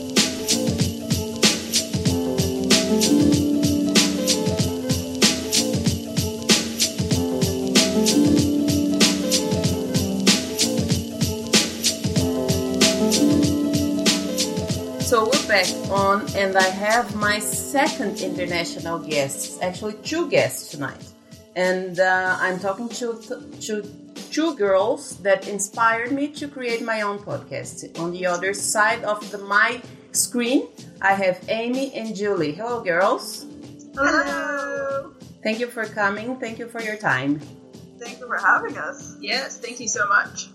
So 15.14 15.26
we're 15.26 15.48
back 15.48 15.68
on, 15.92 16.28
and 16.36 16.58
I 16.58 16.64
have 16.64 17.16
my 17.16 17.38
second 17.38 18.20
international 18.22 18.98
guest, 18.98 19.62
actually 19.62 19.94
two 20.02 20.28
guests 20.28 20.72
tonight, 20.72 21.06
and 21.56 22.00
uh, 22.00 22.36
I'm 22.42 22.58
talking 22.58 22.90
to 22.98 23.22
to 23.62 23.84
two 24.32 24.56
girls 24.56 25.22
that 25.22 25.48
inspired 25.48 26.12
me 26.12 26.30
to 26.30 26.48
create 26.48 26.82
my 26.82 27.02
own 27.02 27.20
podcast. 27.20 27.94
On 28.00 28.10
the 28.10 28.26
other 28.26 28.56
side 28.56 29.04
of 29.04 29.22
the 29.30 29.38
my 29.38 29.84
screen, 30.14 30.66
I 31.00 31.14
have 31.14 31.38
Amy 31.48 31.94
and 31.94 32.16
Julie. 32.16 32.54
Hello, 32.54 32.82
girls. 32.82 33.46
Hello. 33.94 35.14
Thank 35.44 35.60
you 35.60 35.68
for 35.68 35.86
coming. 35.86 36.38
Thank 36.40 36.58
you 36.58 36.68
for 36.68 36.82
your 36.82 36.98
time. 36.98 37.40
Thank 38.02 38.18
you 38.20 38.26
for 38.26 38.40
having 38.42 38.80
us. 38.80 39.16
Yes, 39.22 39.60
thank 39.60 39.80
you 39.80 39.88
so 39.88 40.08
much. 40.08 40.50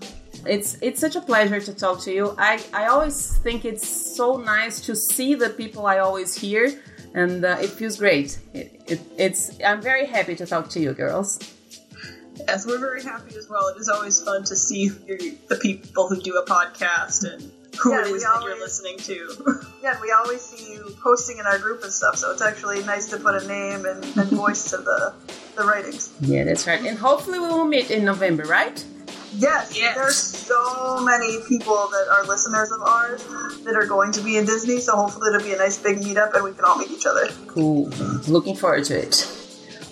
It's 0.47 0.79
it's 0.81 1.01
such 1.01 1.17
a 1.17 1.21
pleasure 1.21 1.61
to 1.61 1.75
talk 1.75 2.01
to 2.03 2.13
you. 2.13 2.35
I, 2.39 2.63
I 2.73 2.87
always 2.87 3.37
think 3.39 3.65
it's 3.65 3.87
so 3.87 4.37
nice 4.37 4.81
to 4.83 4.95
see 4.95 5.35
the 5.35 5.51
people 5.51 5.87
I 5.87 5.99
always 5.99 6.35
hear, 6.35 6.81
and 7.15 7.45
uh, 7.45 7.59
it 7.61 7.71
feels 7.71 7.97
great. 7.97 8.39
It, 8.55 8.83
it, 8.87 9.01
it's 9.17 9.59
I'm 9.65 9.81
very 9.81 10.07
happy 10.07 10.35
to 10.37 10.47
talk 10.47 10.69
to 10.71 10.81
you, 10.81 10.93
girls. 10.93 11.39
Yes, 12.37 12.67
we're 12.67 12.79
very 12.79 13.03
happy 13.03 13.37
as 13.37 13.49
well. 13.49 13.69
It 13.69 13.81
is 13.81 13.89
always 13.89 14.21
fun 14.23 14.45
to 14.45 14.55
see 14.55 14.89
the 14.89 15.59
people 15.61 16.09
who 16.09 16.21
do 16.21 16.37
a 16.37 16.47
podcast 16.47 17.25
and 17.31 17.53
who 17.81 17.93
yeah, 17.93 18.03
it 18.03 18.07
is 18.09 18.23
that 18.23 18.43
you're 18.45 18.59
listening 18.59 18.97
to. 18.99 19.63
yeah, 19.83 19.93
and 19.93 20.01
we 20.01 20.13
always 20.13 20.41
see 20.41 20.73
you 20.73 20.97
posting 21.03 21.39
in 21.39 21.47
our 21.47 21.59
group 21.59 21.83
and 21.83 21.93
stuff, 21.93 22.17
so 22.17 22.31
it's 22.33 22.43
actually 22.43 22.83
nice 22.85 23.09
to 23.11 23.19
put 23.19 23.43
a 23.43 23.47
name 23.47 23.87
and, 23.87 24.05
and 24.17 24.31
voice 24.31 24.71
to 24.71 24.79
the 24.79 25.15
the 25.57 25.65
writings. 25.65 26.13
Yeah, 26.21 26.45
that's 26.45 26.67
right. 26.67 26.85
And 26.85 26.99
hopefully 26.99 27.39
we 27.39 27.49
will 27.49 27.65
meet 27.65 27.91
in 27.91 28.05
November, 28.05 28.45
right? 28.45 28.85
Yes, 29.37 29.77
yes, 29.77 29.95
there's 29.95 30.17
so 30.17 31.05
many 31.05 31.39
people 31.49 31.75
that 31.75 32.07
are 32.11 32.27
listeners 32.27 32.71
of 32.71 32.81
ours 32.81 33.23
that 33.65 33.75
are 33.75 33.87
going 33.87 34.13
to 34.13 34.21
be 34.23 34.37
in 34.37 34.47
Disney, 34.47 34.81
so 34.81 34.97
hopefully 34.97 35.29
it'll 35.29 35.47
be 35.47 35.53
a 35.53 35.59
nice 35.59 35.79
big 35.79 35.99
meetup 35.99 36.35
and 36.35 36.45
we 36.45 36.53
can 36.53 36.65
all 36.65 36.79
meet 36.79 36.91
each 36.91 37.07
other. 37.07 37.29
Cool. 37.47 37.87
Looking 38.27 38.57
forward 38.57 38.85
to 38.85 38.99
it. 38.99 39.35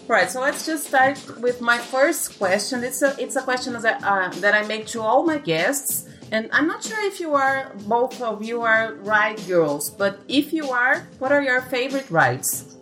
Right, 0.08 0.30
so 0.30 0.40
let's 0.40 0.64
just 0.64 0.86
start 0.86 1.18
with 1.40 1.60
my 1.60 1.78
first 1.78 2.38
question. 2.38 2.84
It's 2.84 3.02
a 3.02 3.16
it's 3.18 3.34
a 3.34 3.42
question 3.42 3.72
that 3.74 4.02
uh, 4.04 4.30
that 4.40 4.54
I 4.54 4.62
make 4.66 4.86
to 4.94 5.02
all 5.02 5.24
my 5.24 5.38
guests, 5.38 6.08
and 6.30 6.48
I'm 6.52 6.68
not 6.68 6.84
sure 6.84 7.04
if 7.04 7.18
you 7.18 7.34
are 7.34 7.72
both 7.88 8.22
of 8.22 8.44
you 8.44 8.62
are 8.62 8.94
ride 9.02 9.44
girls, 9.48 9.90
but 9.90 10.20
if 10.28 10.52
you 10.52 10.70
are, 10.70 11.08
what 11.18 11.32
are 11.32 11.42
your 11.42 11.60
favorite 11.62 12.08
rides? 12.08 12.76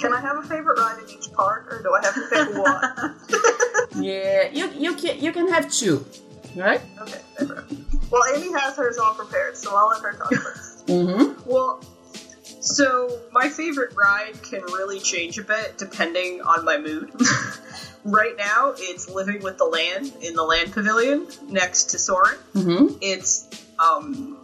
Can 0.00 0.14
I 0.14 0.20
have 0.20 0.38
a 0.38 0.42
favorite 0.48 0.80
ride 0.80 0.98
in 1.04 1.10
each 1.10 1.30
park, 1.32 1.70
or 1.70 1.82
do 1.82 1.92
I 1.92 2.00
have 2.06 2.14
to 2.14 2.24
pick 2.32 2.48
one? 3.52 3.59
Yeah, 4.02 4.48
you 4.52 4.70
you 4.72 4.94
can 4.94 5.18
you 5.18 5.32
can 5.32 5.48
have 5.48 5.70
two, 5.70 6.04
right? 6.56 6.80
Okay. 7.00 7.20
Well, 8.10 8.22
Amy 8.34 8.52
has 8.52 8.76
hers 8.76 8.98
all 8.98 9.14
prepared, 9.14 9.56
so 9.56 9.76
I'll 9.76 9.88
let 9.88 10.02
her 10.02 10.12
talk 10.12 10.34
first. 10.34 10.86
mm-hmm. 10.86 11.48
Well, 11.48 11.80
so 12.42 13.20
my 13.32 13.48
favorite 13.48 13.94
ride 13.96 14.42
can 14.42 14.62
really 14.62 14.98
change 14.98 15.38
a 15.38 15.44
bit 15.44 15.78
depending 15.78 16.42
on 16.42 16.64
my 16.64 16.76
mood. 16.76 17.10
right 18.04 18.36
now, 18.36 18.74
it's 18.76 19.08
Living 19.08 19.42
with 19.42 19.58
the 19.58 19.64
Land 19.64 20.12
in 20.20 20.34
the 20.34 20.42
Land 20.42 20.72
Pavilion 20.72 21.28
next 21.48 21.90
to 21.90 21.98
Soarin'. 21.98 22.38
Mm-hmm. 22.54 22.96
It's 23.00 23.48
um, 23.78 24.39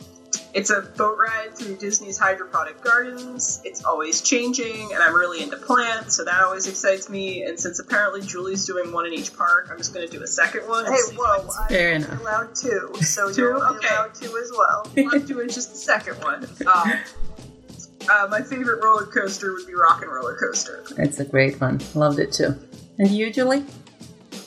it's 0.57 0.71
a 0.71 0.81
boat 0.81 1.19
ride 1.19 1.55
through 1.55 1.77
Disney's 1.77 2.17
hydroponic 2.17 2.81
gardens. 2.81 3.61
It's 3.63 3.85
always 3.85 4.23
changing, 4.23 4.91
and 4.95 5.03
I'm 5.03 5.15
really 5.15 5.43
into 5.43 5.59
plants, 5.59 6.17
so 6.17 6.25
that 6.25 6.43
always 6.43 6.67
excites 6.67 7.11
me. 7.11 7.43
And 7.43 7.61
since 7.61 7.79
apparently 7.79 8.23
Julie's 8.23 8.65
doing 8.65 8.91
one 8.91 9.05
in 9.05 9.13
each 9.13 9.37
park, 9.37 9.69
I'm 9.71 9.77
just 9.77 9.93
going 9.93 10.09
to 10.09 10.11
do 10.17 10.23
a 10.25 10.27
second 10.27 10.67
one. 10.67 10.87
Hey, 10.87 11.15
whoa! 11.15 11.47
Fair 11.69 11.95
I'm 11.95 12.05
enough. 12.05 12.21
allowed 12.23 12.55
two, 12.55 12.91
so 13.03 13.29
you 13.29 13.35
you're 13.37 13.77
okay. 13.77 13.87
allowed 13.87 14.15
two 14.15 14.35
as 14.39 14.51
well. 14.51 14.91
I'm 15.13 15.27
doing 15.27 15.49
just 15.51 15.73
the 15.73 15.77
second 15.79 16.15
one. 16.23 16.49
Uh, 16.67 16.97
uh, 18.11 18.29
my 18.31 18.41
favorite 18.41 18.83
roller 18.83 19.05
coaster 19.05 19.53
would 19.53 19.67
be 19.67 19.75
Rock 19.75 20.01
and 20.01 20.11
Roller 20.11 20.37
Coaster. 20.37 20.85
It's 20.97 21.21
a 21.21 21.25
great 21.27 21.61
one. 21.61 21.83
Loved 21.95 22.19
it 22.19 22.33
too. 22.33 22.55
And 22.99 23.11
you, 23.11 23.31
Julie? 23.31 23.63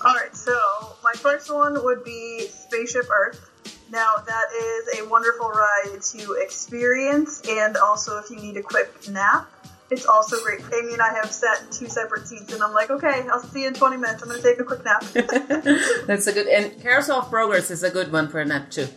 All 0.03 0.15
right, 0.15 0.35
so 0.35 0.57
my 1.03 1.13
first 1.13 1.53
one 1.53 1.83
would 1.83 2.03
be 2.03 2.47
Spaceship 2.47 3.09
Earth. 3.11 3.48
Now, 3.91 4.15
that 4.25 4.45
is 4.53 5.01
a 5.01 5.09
wonderful 5.09 5.49
ride 5.49 6.01
to 6.11 6.33
experience, 6.33 7.41
and 7.47 7.75
also 7.77 8.19
if 8.19 8.29
you 8.29 8.37
need 8.37 8.57
a 8.57 8.61
quick 8.61 9.09
nap, 9.09 9.49
it's 9.89 10.05
also 10.05 10.39
great. 10.43 10.59
Amy 10.59 10.93
and 10.93 11.01
I 11.01 11.13
have 11.15 11.31
sat 11.31 11.61
in 11.63 11.71
two 11.71 11.87
separate 11.87 12.27
seats, 12.27 12.53
and 12.53 12.61
I'm 12.61 12.73
like, 12.73 12.91
okay, 12.91 13.27
I'll 13.31 13.41
see 13.41 13.63
you 13.63 13.69
in 13.69 13.73
20 13.73 13.97
minutes. 13.97 14.21
I'm 14.21 14.29
going 14.29 14.41
to 14.41 14.47
take 14.47 14.59
a 14.59 14.63
quick 14.63 14.85
nap. 14.85 15.01
That's 16.05 16.27
a 16.27 16.33
good, 16.33 16.47
and 16.47 16.79
Carousel 16.81 17.21
of 17.21 17.29
Progress 17.29 17.71
is 17.71 17.81
a 17.81 17.89
good 17.89 18.11
one 18.11 18.27
for 18.27 18.39
a 18.39 18.45
nap 18.45 18.69
too. 18.69 18.87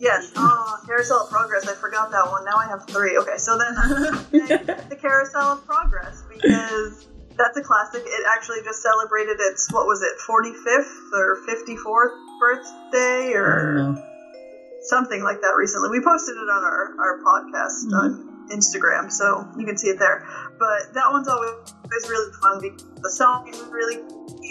Yes. 0.00 0.32
Oh, 0.36 0.80
Carousel 0.86 1.24
of 1.24 1.30
Progress. 1.30 1.68
I 1.68 1.74
forgot 1.74 2.10
that 2.10 2.26
one. 2.30 2.44
Now 2.44 2.56
I 2.56 2.66
have 2.68 2.86
three. 2.88 3.16
Okay, 3.18 3.36
so 3.36 3.58
then 3.58 3.74
the 4.30 4.98
Carousel 5.00 5.52
of 5.52 5.66
Progress 5.66 6.22
because 6.30 7.06
that's 7.36 7.56
a 7.56 7.62
classic. 7.62 8.02
It 8.04 8.26
actually 8.32 8.62
just 8.64 8.82
celebrated 8.82 9.38
its 9.40 9.72
what 9.72 9.86
was 9.86 10.02
it, 10.02 10.18
45th 10.28 11.12
or 11.14 11.38
54th 11.48 12.38
birthday 12.40 13.32
or 13.34 13.96
something 14.82 15.22
like 15.22 15.40
that 15.40 15.54
recently. 15.56 15.90
We 15.90 16.00
posted 16.00 16.36
it 16.36 16.48
on 16.48 16.62
our, 16.64 16.94
our 16.98 17.18
podcast 17.24 17.86
mm-hmm. 17.86 17.94
on 17.94 18.48
Instagram, 18.50 19.10
so 19.10 19.46
you 19.58 19.66
can 19.66 19.76
see 19.76 19.88
it 19.88 19.98
there. 19.98 20.26
But 20.58 20.94
that 20.94 21.10
one's 21.10 21.28
always, 21.28 21.50
always 21.84 22.08
really 22.08 22.32
fun 22.42 22.60
because 22.60 22.84
the 23.02 23.10
song 23.10 23.48
is 23.48 23.62
really 23.70 24.02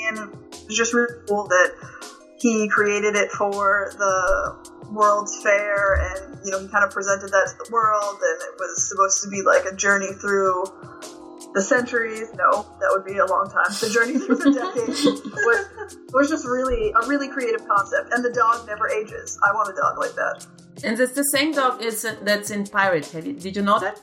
and 0.07 0.29
it's 0.51 0.75
just 0.75 0.93
really 0.93 1.13
cool 1.27 1.48
that 1.48 1.74
he 2.39 2.69
created 2.69 3.15
it 3.15 3.31
for 3.31 3.91
the 3.98 4.88
World's 4.91 5.41
Fair, 5.41 5.96
and 5.96 6.39
you 6.46 6.51
know 6.51 6.60
he 6.60 6.67
kind 6.67 6.84
of 6.84 6.91
presented 6.91 7.31
that 7.31 7.48
to 7.51 7.65
the 7.65 7.74
world, 7.74 8.19
and 8.22 8.41
it 8.41 8.55
was 8.60 8.88
supposed 8.88 9.24
to 9.24 9.29
be 9.29 9.41
like 9.41 9.65
a 9.65 9.75
journey 9.75 10.13
through 10.13 10.63
the 11.58 11.64
centuries. 11.64 12.28
No, 12.36 12.50
that 12.80 12.90
would 12.94 13.06
be 13.06 13.18
a 13.18 13.26
long 13.26 13.50
time. 13.50 13.72
The 13.82 13.90
journey 13.90 14.16
through 14.20 14.40
the 14.46 14.52
decades 14.62 15.00
was 15.48 15.60
was 16.14 16.30
just 16.30 16.46
really 16.46 16.94
a 17.00 17.08
really 17.08 17.30
creative 17.36 17.68
concept, 17.68 18.14
and 18.14 18.24
the 18.24 18.32
dog 18.32 18.68
never 18.68 18.88
ages. 18.90 19.40
I 19.48 19.52
want 19.54 19.68
a 19.74 19.76
dog 19.82 19.98
like 19.98 20.14
that. 20.22 20.46
And 20.84 21.00
it's 21.00 21.14
the 21.14 21.30
same 21.36 21.52
dog 21.54 21.82
is 21.82 22.06
that's 22.24 22.52
in 22.52 22.66
Pirate. 22.68 23.12
You, 23.14 23.34
did 23.34 23.56
you 23.56 23.64
know 23.64 23.80
that? 23.80 24.00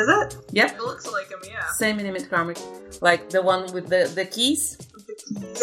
Is 0.00 0.08
it? 0.18 0.36
Yep. 0.52 0.70
It 0.76 0.82
looks 0.90 1.10
like 1.10 1.28
him, 1.30 1.40
yeah. 1.48 1.66
Same 1.84 1.98
animatronic, 1.98 2.58
like 3.00 3.30
the 3.30 3.42
one 3.42 3.72
with 3.72 3.88
the 3.88 4.02
the 4.14 4.26
keys. 4.26 4.62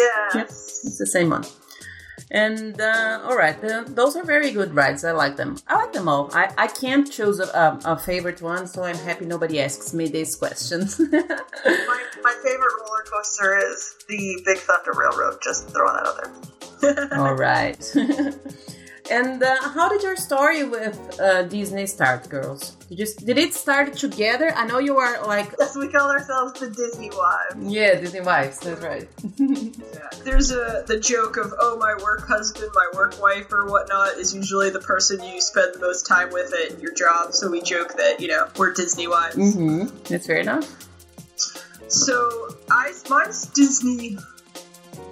Yes. 0.04 0.34
Yep, 0.34 0.46
it's 0.46 0.98
the 0.98 1.10
same 1.16 1.30
one. 1.30 1.44
And 2.30 2.80
uh, 2.80 3.20
all 3.24 3.36
right, 3.36 3.60
the, 3.60 3.84
those 3.88 4.16
are 4.16 4.24
very 4.24 4.50
good 4.50 4.74
rides. 4.74 5.04
I 5.04 5.12
like 5.12 5.36
them. 5.36 5.56
I 5.66 5.76
like 5.76 5.92
them 5.92 6.08
all. 6.08 6.30
I, 6.32 6.52
I 6.58 6.66
can't 6.66 7.10
choose 7.10 7.40
a, 7.40 7.46
a, 7.46 7.92
a 7.92 7.98
favorite 7.98 8.42
one, 8.42 8.66
so 8.66 8.84
I'm 8.84 8.96
happy 8.96 9.24
nobody 9.26 9.60
asks 9.60 9.94
me 9.94 10.08
these 10.08 10.36
questions. 10.36 10.98
My, 11.10 12.04
my 12.22 12.34
favorite 12.42 12.74
roller 12.80 13.04
coaster 13.10 13.58
is 13.58 13.96
the 14.08 14.42
Big 14.44 14.58
Thunder 14.58 14.92
Railroad. 14.98 15.38
Just 15.42 15.70
throwing 15.70 15.94
that 15.94 16.06
out 16.06 16.16
there. 16.80 17.18
all 17.18 17.34
right. 17.34 17.94
and 19.10 19.42
uh, 19.42 19.56
how 19.70 19.88
did 19.88 20.02
your 20.02 20.16
story 20.16 20.64
with 20.64 20.98
uh, 21.20 21.42
Disney 21.44 21.86
start, 21.86 22.28
girls? 22.28 22.76
Did, 22.88 22.98
you, 23.00 23.06
did 23.24 23.38
it 23.38 23.54
start 23.54 23.94
together? 23.94 24.52
I 24.54 24.66
know 24.66 24.78
you 24.78 24.96
are 24.98 25.26
like 25.26 25.54
Yes, 25.58 25.76
we 25.76 25.88
call 25.88 26.10
ourselves 26.10 26.58
the 26.60 26.70
Disney 26.70 27.10
Wives. 27.10 27.56
yeah, 27.74 27.94
Disney 28.00 28.20
wives. 28.20 28.58
That's 28.60 28.80
right. 28.82 29.08
Yeah. 29.38 30.10
There's 30.24 30.50
a 30.50 30.84
the 30.86 30.98
joke 31.00 31.36
of 31.36 31.54
oh 31.58 31.76
my 31.78 31.94
work 32.02 32.26
husband, 32.26 32.70
my 32.74 32.88
work 32.94 33.20
wife 33.20 33.52
or 33.52 33.66
whatnot 33.66 34.14
is 34.18 34.34
usually 34.34 34.70
the 34.70 34.80
person 34.80 35.22
you 35.22 35.40
spend 35.40 35.74
the 35.74 35.80
most 35.80 36.06
time 36.06 36.30
with 36.32 36.52
at 36.52 36.80
your 36.80 36.92
job. 36.92 37.32
So 37.34 37.50
we 37.50 37.62
joke 37.62 37.94
that 37.96 38.20
you 38.20 38.28
know 38.28 38.48
we're 38.56 38.72
Disney 38.72 39.06
wives. 39.08 39.36
mm-hmm. 39.36 39.86
That's 40.08 40.26
fair 40.26 40.38
enough. 40.38 40.68
So 41.88 42.48
I 42.70 42.92
my 43.08 43.24
Disney 43.54 44.18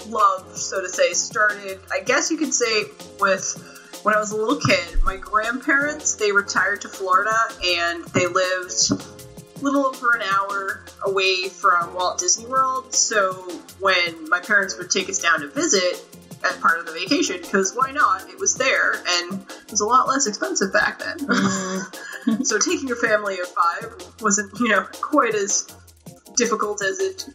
love, 0.08 0.56
so 0.56 0.82
to 0.82 0.88
say, 0.88 1.12
started. 1.12 1.80
I 1.90 2.00
guess 2.00 2.30
you 2.30 2.36
could 2.36 2.52
say 2.54 2.84
with 3.20 3.72
when 4.06 4.14
I 4.14 4.20
was 4.20 4.30
a 4.30 4.36
little 4.36 4.60
kid. 4.60 5.02
My 5.02 5.16
grandparents 5.16 6.14
they 6.14 6.30
retired 6.30 6.82
to 6.82 6.88
Florida 6.88 7.36
and 7.64 8.04
they 8.14 8.28
lived 8.28 8.92
a 8.92 9.64
little 9.64 9.84
over 9.84 10.12
an 10.12 10.22
hour 10.22 10.84
away 11.04 11.48
from 11.48 11.92
Walt 11.92 12.20
Disney 12.20 12.46
World. 12.46 12.94
So 12.94 13.32
when 13.80 14.28
my 14.28 14.38
parents 14.38 14.78
would 14.78 14.92
take 14.92 15.08
us 15.08 15.18
down 15.18 15.40
to 15.40 15.48
visit 15.48 16.04
as 16.44 16.56
part 16.58 16.78
of 16.78 16.86
the 16.86 16.92
vacation, 16.92 17.38
because 17.42 17.74
why 17.74 17.90
not? 17.90 18.30
It 18.30 18.38
was 18.38 18.54
there 18.54 18.92
and 18.92 19.42
it 19.42 19.72
was 19.72 19.80
a 19.80 19.86
lot 19.86 20.06
less 20.06 20.28
expensive 20.28 20.72
back 20.72 21.00
then. 21.00 21.18
Mm. 21.18 22.46
so 22.46 22.60
taking 22.60 22.92
a 22.92 22.94
family 22.94 23.40
of 23.40 23.48
five 23.48 24.22
wasn't, 24.22 24.56
you 24.60 24.68
know, 24.68 24.86
quite 25.00 25.34
as 25.34 25.66
difficult 26.36 26.80
as 26.80 27.00
it 27.00 27.28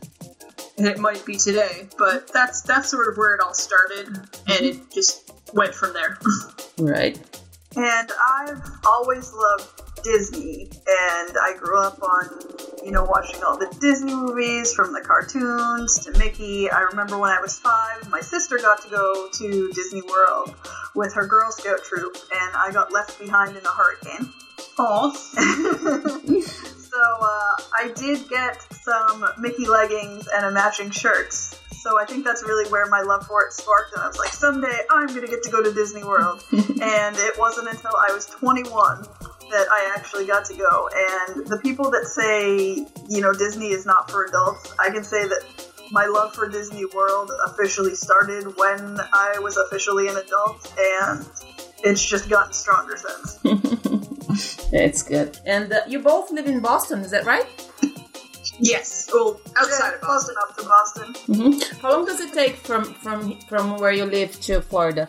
it 0.77 0.99
might 0.99 1.25
be 1.25 1.35
today. 1.35 1.89
But 1.97 2.31
that's 2.31 2.61
that's 2.61 2.89
sort 2.89 3.09
of 3.09 3.17
where 3.17 3.35
it 3.35 3.41
all 3.41 3.53
started, 3.53 4.07
and 4.07 4.27
mm-hmm. 4.47 4.65
it 4.65 4.91
just 4.91 5.30
went 5.53 5.73
from 5.73 5.93
there. 5.93 6.17
Right. 6.77 7.19
And 7.75 8.11
I've 8.39 8.69
always 8.85 9.31
loved 9.33 10.03
Disney, 10.03 10.63
and 10.63 11.37
I 11.41 11.55
grew 11.57 11.79
up 11.79 12.01
on, 12.01 12.39
you 12.83 12.91
know, 12.91 13.05
watching 13.05 13.43
all 13.43 13.57
the 13.57 13.73
Disney 13.79 14.13
movies 14.13 14.73
from 14.73 14.93
the 14.93 15.01
cartoons 15.01 15.99
to 16.05 16.17
Mickey. 16.17 16.69
I 16.69 16.81
remember 16.81 17.17
when 17.17 17.31
I 17.31 17.39
was 17.39 17.59
five, 17.59 18.09
my 18.09 18.19
sister 18.19 18.57
got 18.57 18.81
to 18.81 18.89
go 18.89 19.29
to 19.31 19.71
Disney 19.73 20.01
World 20.01 20.55
with 20.95 21.13
her 21.13 21.25
Girl 21.27 21.51
Scout 21.51 21.83
troop, 21.83 22.17
and 22.33 22.55
I 22.55 22.71
got 22.71 22.91
left 22.91 23.19
behind 23.19 23.55
in 23.55 23.65
a 23.65 23.69
hurricane. 23.69 24.33
Aw. 24.79 25.11
so 26.91 26.99
uh, 26.99 27.55
I 27.77 27.91
did 27.95 28.27
get 28.27 28.61
some 28.83 29.25
Mickey 29.39 29.65
leggings 29.65 30.27
and 30.35 30.45
a 30.45 30.51
matching 30.51 30.91
shirt. 30.91 31.33
So 31.81 31.99
I 31.99 32.05
think 32.05 32.23
that's 32.23 32.43
really 32.43 32.69
where 32.69 32.85
my 32.85 33.01
love 33.01 33.25
for 33.25 33.43
it 33.43 33.53
sparked, 33.53 33.93
and 33.95 34.03
I 34.03 34.07
was 34.07 34.19
like, 34.19 34.29
someday 34.29 34.81
I'm 34.91 35.07
gonna 35.07 35.25
get 35.25 35.41
to 35.41 35.49
go 35.49 35.63
to 35.63 35.73
Disney 35.73 36.03
World. 36.03 36.43
and 36.51 37.15
it 37.17 37.39
wasn't 37.39 37.69
until 37.69 37.95
I 37.95 38.13
was 38.13 38.27
21 38.27 39.01
that 39.49 39.67
I 39.71 39.91
actually 39.97 40.27
got 40.27 40.45
to 40.45 40.53
go. 40.53 40.89
And 40.93 41.47
the 41.47 41.57
people 41.57 41.89
that 41.89 42.05
say, 42.05 42.85
you 43.09 43.21
know, 43.21 43.33
Disney 43.33 43.69
is 43.69 43.87
not 43.87 44.11
for 44.11 44.25
adults, 44.25 44.71
I 44.79 44.91
can 44.91 45.03
say 45.03 45.27
that 45.27 45.41
my 45.91 46.05
love 46.05 46.35
for 46.35 46.47
Disney 46.47 46.85
World 46.85 47.31
officially 47.47 47.95
started 47.95 48.55
when 48.57 48.99
I 49.11 49.39
was 49.41 49.57
officially 49.57 50.07
an 50.07 50.17
adult, 50.17 50.71
and 50.77 51.27
it's 51.83 52.05
just 52.05 52.29
gotten 52.29 52.53
stronger 52.53 52.95
since. 52.95 53.39
It's 54.73 55.03
good. 55.03 55.37
And 55.45 55.73
uh, 55.73 55.81
you 55.87 55.99
both 55.99 56.31
live 56.31 56.47
in 56.47 56.61
Boston, 56.61 57.01
is 57.01 57.11
that 57.11 57.25
right? 57.25 57.45
Yes. 58.61 59.09
Well, 59.11 59.41
outside 59.57 59.89
Yeah, 59.89 59.95
of 59.95 60.01
close 60.01 60.29
Boston. 60.29 60.35
enough 60.35 60.57
to 60.57 60.63
Boston. 60.63 61.13
Mm-hmm. 61.35 61.79
How 61.81 61.91
long 61.91 62.05
does 62.05 62.19
it 62.21 62.31
take 62.33 62.55
from 62.55 62.83
from 62.85 63.39
from 63.49 63.77
where 63.77 63.91
you 63.91 64.05
live 64.05 64.39
to 64.41 64.61
Florida? 64.61 65.07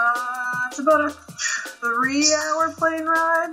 Uh, 0.00 0.54
it's 0.68 0.78
about 0.78 1.00
a 1.06 1.10
three-hour 1.10 2.72
plane 2.74 3.04
ride. 3.04 3.52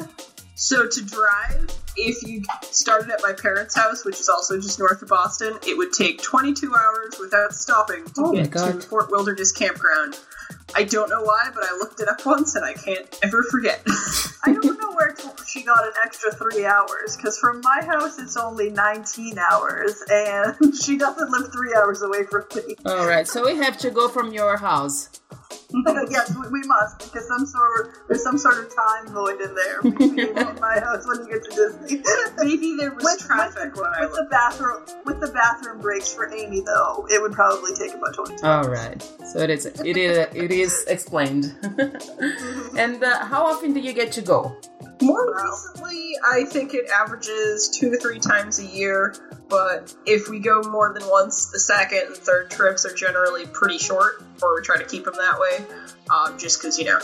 So 0.56 0.88
to 0.88 1.06
drive, 1.06 1.70
if 1.98 2.24
you 2.28 2.44
started 2.62 3.10
at 3.12 3.22
my 3.22 3.34
parents' 3.34 3.76
house, 3.76 4.06
which 4.06 4.20
is 4.20 4.30
also 4.30 4.60
just 4.60 4.80
north 4.80 5.02
of 5.02 5.10
Boston, 5.10 5.58
it 5.68 5.78
would 5.78 5.92
take 5.92 6.22
22 6.22 6.74
hours 6.74 7.18
without 7.20 7.54
stopping 7.54 8.06
to 8.06 8.12
Oh 8.18 8.32
get 8.34 8.52
to 8.54 8.80
Fort 8.82 9.12
Wilderness 9.12 9.52
Campground. 9.52 10.18
I 10.74 10.84
don't 10.84 11.10
know 11.10 11.22
why, 11.22 11.50
but 11.54 11.64
I 11.64 11.78
looked 11.78 12.00
it 12.02 12.10
up 12.10 12.26
once 12.26 12.56
and 12.56 12.66
I 12.66 12.74
can't 12.74 13.08
ever 13.24 13.44
forget. 13.44 13.82
I 14.46 14.54
don't 14.54 14.80
know 14.80 14.94
where 14.94 15.16
she 15.48 15.64
got 15.64 15.86
an 15.86 15.94
extra 16.04 16.32
three 16.32 16.66
hours, 16.66 17.16
because 17.16 17.38
from 17.38 17.62
my 17.62 17.82
house 17.86 18.20
it's 18.20 18.38
only 18.38 18.70
19 18.70 19.38
hours, 19.38 20.04
and 20.10 20.76
she 20.84 20.98
doesn't 20.98 21.30
live 21.32 21.52
three 21.52 21.74
hours 21.76 22.02
away 22.02 22.26
from 22.26 22.46
me. 22.56 22.76
All 22.86 23.08
right, 23.08 23.28
so 23.28 23.46
we 23.46 23.56
have 23.58 23.78
to 23.80 23.92
go 23.92 24.10
from 24.10 24.34
your 24.34 24.58
house. 24.58 25.10
yes, 26.10 26.34
we, 26.36 26.48
we 26.62 26.68
must, 26.68 27.00
because 27.00 27.28
some 27.28 27.46
sort 27.46 27.88
of, 27.88 27.94
there's 28.08 28.24
some 28.24 28.38
sort 28.38 28.58
of 28.60 28.74
time 28.76 29.08
void 29.14 29.40
in 29.42 29.54
there 29.56 29.80
you 29.84 30.34
my 30.60 30.80
house 30.80 31.06
when 31.08 31.26
you 31.26 31.34
get 31.34 31.44
to 31.44 31.50
Disney. 31.56 32.02
Maybe 32.38 32.76
there 32.80 32.92
was 32.94 33.04
With- 33.04 33.20
traffic 33.26 33.74
with, 33.76 33.82
when 33.84 33.92
I 33.94 34.02
with 34.06 34.16
the 34.16 34.28
bathroom 34.30 34.84
with 35.06 35.20
the 35.20 35.28
bathroom 35.32 35.82
breaks 35.82 36.14
for 36.14 36.32
Amy 36.34 36.62
though, 36.62 37.06
it 37.10 37.22
would 37.22 37.34
probably 37.34 37.74
take 37.76 37.94
about 37.94 38.14
22 38.16 38.46
All 38.46 38.64
right, 38.70 39.02
so 39.26 39.40
it 39.40 39.50
is 39.50 39.66
it 39.66 39.98
is 39.98 40.18
it 40.34 40.52
is 40.52 40.86
explained. 40.88 41.56
and 42.78 43.04
uh, 43.04 43.26
how 43.26 43.46
often 43.46 43.74
do 43.74 43.80
you 43.80 43.94
get 43.94 44.12
to 44.14 44.22
go? 44.22 44.56
More 45.02 45.26
Wow. 45.32 45.44
recently, 45.52 46.18
I 46.26 46.46
think 46.46 46.74
it 46.74 46.90
averages 46.90 47.70
two 47.70 47.90
to 47.92 47.98
three 48.00 48.20
times 48.20 48.60
a 48.60 48.64
year. 48.66 49.14
But 49.50 49.94
if 50.06 50.28
we 50.30 50.40
go 50.40 50.62
more 50.64 50.94
than 50.98 51.08
once, 51.08 51.48
the 51.52 51.60
second 51.60 52.04
and 52.08 52.16
third 52.18 52.50
trips 52.50 52.86
are 52.86 52.94
generally 52.94 53.46
pretty 53.46 53.78
short, 53.78 54.24
or 54.42 54.56
we 54.56 54.62
try 54.62 54.78
to 54.78 54.86
keep 54.86 55.06
them 55.06 55.14
that 55.18 55.40
way. 55.40 55.66
Um, 56.10 56.38
just 56.38 56.60
because 56.60 56.80
you 56.80 56.86
know, 56.86 57.00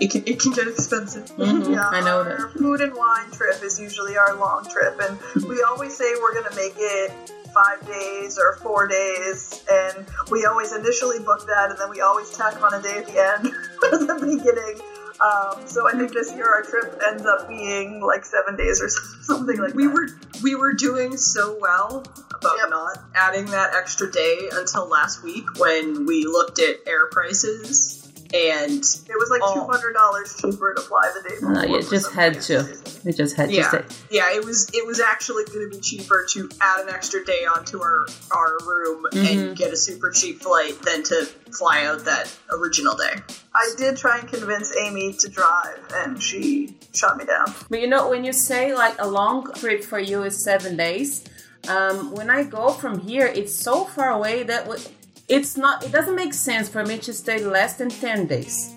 it 0.00 0.10
can 0.10 0.22
it 0.26 0.40
can 0.40 0.52
get 0.52 0.66
expensive. 0.68 1.24
Mhm, 1.36 1.72
Yeah, 1.74 1.88
I 1.88 2.00
know 2.00 2.18
our 2.18 2.24
that. 2.24 2.52
food 2.58 2.80
and 2.80 2.94
wine 2.94 3.30
trip 3.30 3.62
is 3.62 3.78
usually 3.80 4.16
our 4.16 4.34
long 4.34 4.66
trip, 4.68 4.98
and 5.00 5.44
we 5.48 5.62
always 5.62 5.96
say 5.96 6.14
we're 6.20 6.34
going 6.34 6.50
to 6.50 6.56
make 6.56 6.74
it 6.78 7.12
five 7.54 7.86
days 7.86 8.38
or 8.38 8.56
four 8.62 8.86
days, 8.88 9.62
and 9.70 10.04
we 10.30 10.44
always 10.46 10.72
initially 10.72 11.20
book 11.20 11.46
that, 11.46 11.70
and 11.70 11.78
then 11.78 11.88
we 11.90 12.00
always 12.00 12.30
tack 12.30 12.60
on 12.62 12.74
a 12.74 12.82
day 12.82 12.98
at 12.98 13.06
the 13.06 13.18
end 13.18 13.46
or 13.92 13.98
the 13.98 14.14
beginning. 14.14 14.80
Um, 15.20 15.66
so 15.66 15.88
I 15.88 15.92
think 15.92 16.12
this 16.12 16.32
year 16.34 16.46
our 16.46 16.62
trip 16.62 17.00
ends 17.08 17.24
up 17.24 17.48
being 17.48 18.00
like 18.00 18.24
seven 18.24 18.56
days 18.56 18.80
or 18.82 18.88
something 19.22 19.56
like 19.58 19.74
We 19.74 19.86
that. 19.86 19.92
were 19.94 20.08
we 20.42 20.54
were 20.54 20.72
doing 20.74 21.16
so 21.16 21.56
well 21.60 22.04
about 22.34 22.56
Yep. 22.58 22.68
not 22.70 22.98
adding 23.14 23.46
that 23.46 23.74
extra 23.74 24.10
day 24.12 24.48
until 24.52 24.86
last 24.86 25.22
week 25.24 25.44
when 25.58 26.04
we 26.06 26.24
looked 26.24 26.58
at 26.58 26.76
air 26.86 27.06
prices 27.10 28.05
and 28.34 28.70
It 28.82 29.16
was 29.18 29.28
like 29.30 29.40
Oh. 29.44 29.54
two 29.54 29.70
hundred 29.72 29.92
dollars 29.94 30.34
cheaper 30.40 30.74
to 30.74 30.82
fly 30.82 31.12
the 31.14 31.28
day 31.28 31.34
before. 31.36 31.56
Uh, 31.58 31.64
you 31.64 31.82
just 31.82 32.12
had 32.12 32.36
reason. 32.36 32.64
to. 32.64 33.00
You 33.04 33.12
just 33.12 33.36
had 33.36 33.50
yeah 33.50 33.68
to 33.70 33.84
stay. 33.90 33.96
yeah 34.10 34.34
it 34.34 34.44
was 34.44 34.68
it 34.74 34.84
was 34.86 34.98
actually 35.00 35.44
going 35.44 35.70
to 35.70 35.76
be 35.76 35.80
cheaper 35.80 36.26
to 36.30 36.48
add 36.60 36.80
an 36.80 36.88
extra 36.92 37.24
day 37.24 37.44
onto 37.46 37.80
our 37.80 38.06
our 38.32 38.58
room 38.66 39.06
Mhm. 39.12 39.30
and 39.48 39.56
get 39.56 39.72
a 39.72 39.76
super 39.76 40.10
cheap 40.10 40.42
flight 40.42 40.80
than 40.82 41.02
to 41.04 41.26
fly 41.56 41.84
out 41.86 42.04
that 42.04 42.30
original 42.50 42.96
day. 42.96 43.14
I 43.54 43.72
did 43.76 43.96
try 43.96 44.18
and 44.18 44.28
convince 44.28 44.74
Amy 44.76 45.12
to 45.20 45.28
drive, 45.28 45.78
and 45.94 46.20
she 46.22 46.76
shot 46.94 47.16
me 47.16 47.24
down. 47.24 47.54
But 47.70 47.80
you 47.80 47.86
know, 47.86 48.08
when 48.08 48.24
you 48.24 48.32
say 48.32 48.74
like 48.74 48.96
a 48.98 49.06
long 49.06 49.52
trip 49.54 49.84
for 49.84 49.98
you 50.00 50.22
is 50.24 50.42
seven 50.42 50.76
days, 50.76 51.22
um, 51.68 52.12
when 52.12 52.28
I 52.30 52.42
go 52.42 52.70
from 52.70 53.00
here, 53.00 53.26
it's 53.26 53.54
so 53.54 53.84
far 53.84 54.10
away 54.10 54.42
that 54.42 54.64
w- 54.66 54.82
it's 55.28 55.56
not. 55.56 55.84
It 55.84 55.92
doesn't 55.92 56.14
make 56.14 56.34
sense 56.34 56.68
for 56.68 56.84
me 56.84 56.98
to 56.98 57.12
stay 57.12 57.44
less 57.44 57.74
than 57.74 57.88
ten 57.88 58.26
days. 58.26 58.74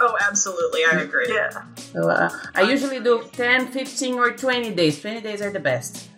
Oh, 0.00 0.16
absolutely, 0.20 0.80
I 0.90 1.00
agree. 1.02 1.26
Yeah. 1.28 1.50
So 1.76 2.08
uh, 2.08 2.30
I 2.54 2.62
usually 2.62 3.00
do 3.00 3.22
10, 3.32 3.66
15, 3.68 4.14
or 4.14 4.30
20 4.32 4.70
days. 4.74 4.98
20 4.98 5.20
days 5.20 5.42
are 5.42 5.50
the 5.50 5.60
best 5.60 6.08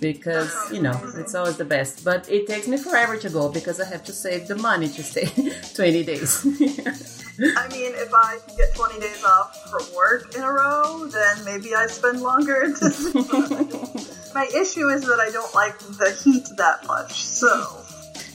because, 0.00 0.54
you 0.70 0.80
know, 0.80 0.98
it's 1.16 1.34
always 1.34 1.56
the 1.56 1.64
best. 1.64 2.04
But 2.04 2.28
it 2.30 2.46
takes 2.46 2.68
me 2.68 2.76
forever 2.76 3.16
to 3.16 3.28
go 3.28 3.48
because 3.48 3.80
I 3.80 3.86
have 3.86 4.04
to 4.04 4.12
save 4.12 4.46
the 4.46 4.54
money 4.54 4.88
to 4.88 5.02
stay 5.02 5.26
20 5.74 6.04
days. 6.04 6.46
I 7.56 7.66
mean, 7.68 7.92
if 7.96 8.14
I 8.14 8.38
can 8.46 8.56
get 8.56 8.74
20 8.76 9.00
days 9.00 9.24
off 9.24 9.70
from 9.70 9.96
work 9.96 10.34
in 10.36 10.42
a 10.42 10.52
row, 10.52 11.06
then 11.06 11.44
maybe 11.44 11.74
I 11.74 11.86
spend 11.86 12.20
longer. 12.20 12.68
My 14.34 14.46
issue 14.54 14.88
is 14.88 15.02
that 15.02 15.18
I 15.18 15.30
don't 15.32 15.54
like 15.54 15.78
the 15.78 16.10
heat 16.22 16.46
that 16.58 16.86
much, 16.86 17.22
so 17.22 17.81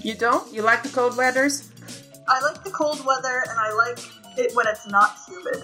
you 0.07 0.15
don't? 0.15 0.45
You 0.53 0.61
like 0.61 0.83
the 0.83 0.89
cold 0.89 1.17
weathers? 1.17 1.69
I 2.29 2.39
like 2.41 2.63
the 2.63 2.71
cold 2.71 3.05
weather 3.05 3.43
and 3.49 3.57
I 3.67 3.69
like 3.73 3.99
it 4.37 4.55
when 4.55 4.65
it's 4.67 4.87
not 4.87 5.09
humid. 5.27 5.59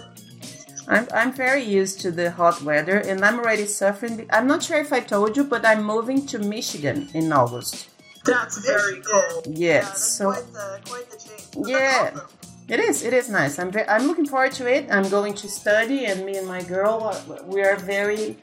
I'm, 0.86 1.06
I'm 1.14 1.32
very 1.32 1.62
used 1.62 2.00
to 2.02 2.10
the 2.10 2.30
hot 2.30 2.60
weather 2.60 2.98
and 2.98 3.24
I'm 3.24 3.38
already 3.38 3.64
suffering. 3.64 4.28
I'm 4.30 4.46
not 4.46 4.62
sure 4.62 4.78
if 4.78 4.92
I 4.92 5.00
told 5.00 5.34
you, 5.36 5.44
but 5.44 5.64
I'm 5.64 5.82
moving 5.82 6.26
to 6.26 6.38
Michigan 6.38 7.08
in 7.14 7.32
August. 7.32 7.88
That's 8.26 8.58
very 8.58 9.00
cold. 9.00 9.46
Yes, 9.46 9.56
Yeah, 9.56 9.80
that's 9.80 10.04
so 10.18 10.24
quite 10.32 10.52
the 10.52 10.80
quite 10.90 11.10
the 11.10 11.18
change. 11.24 11.68
Yeah. 11.68 12.10
awesome. 12.12 12.28
it 12.68 12.80
is. 12.80 13.02
It 13.02 13.14
is 13.14 13.28
nice. 13.30 13.58
I'm 13.58 13.70
ve- 13.70 13.88
I'm 13.88 14.06
looking 14.06 14.26
forward 14.26 14.52
to 14.60 14.64
it. 14.76 14.88
I'm 14.90 15.08
going 15.08 15.34
to 15.42 15.48
study, 15.48 16.04
and 16.06 16.24
me 16.26 16.36
and 16.40 16.46
my 16.48 16.62
girl, 16.62 16.98
we 17.46 17.62
are 17.62 17.76
very 17.76 18.36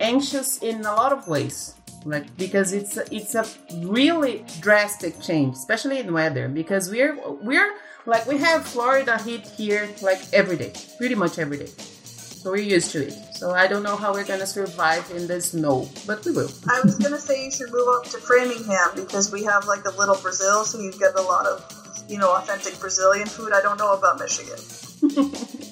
anxious 0.00 0.58
in 0.62 0.76
a 0.84 0.94
lot 0.94 1.12
of 1.12 1.26
ways. 1.28 1.74
Like 2.04 2.36
because 2.36 2.72
it's 2.72 2.96
a, 2.96 3.04
it's 3.14 3.34
a 3.34 3.44
really 3.78 4.44
drastic 4.60 5.20
change, 5.20 5.54
especially 5.56 5.98
in 5.98 6.12
weather. 6.12 6.48
Because 6.48 6.90
we're 6.90 7.16
we're 7.42 7.74
like 8.06 8.26
we 8.26 8.38
have 8.38 8.66
Florida 8.66 9.20
heat 9.22 9.46
here 9.46 9.88
like 10.02 10.20
every 10.32 10.56
day, 10.56 10.72
pretty 10.98 11.14
much 11.14 11.38
every 11.38 11.58
day. 11.58 11.66
So 11.66 12.50
we're 12.50 12.58
used 12.58 12.90
to 12.92 13.06
it. 13.06 13.14
So 13.34 13.52
I 13.52 13.66
don't 13.66 13.82
know 13.82 13.96
how 13.96 14.12
we're 14.12 14.26
gonna 14.26 14.46
survive 14.46 15.10
in 15.10 15.26
the 15.26 15.40
snow, 15.40 15.88
but 16.06 16.24
we 16.26 16.32
will. 16.32 16.50
I 16.68 16.80
was 16.84 16.98
gonna 16.98 17.18
say 17.18 17.46
you 17.46 17.50
should 17.50 17.72
move 17.72 17.88
up 17.88 18.04
to 18.10 18.18
Framingham 18.18 18.90
because 18.96 19.32
we 19.32 19.44
have 19.44 19.66
like 19.66 19.84
a 19.86 19.96
little 19.96 20.16
Brazil, 20.16 20.64
so 20.64 20.78
you 20.78 20.92
get 20.92 21.14
a 21.16 21.22
lot 21.22 21.46
of, 21.46 21.64
you 22.06 22.18
know, 22.18 22.30
authentic 22.36 22.78
Brazilian 22.78 23.26
food. 23.26 23.52
I 23.54 23.62
don't 23.62 23.78
know 23.78 23.94
about 23.94 24.20
Michigan. 24.20 24.60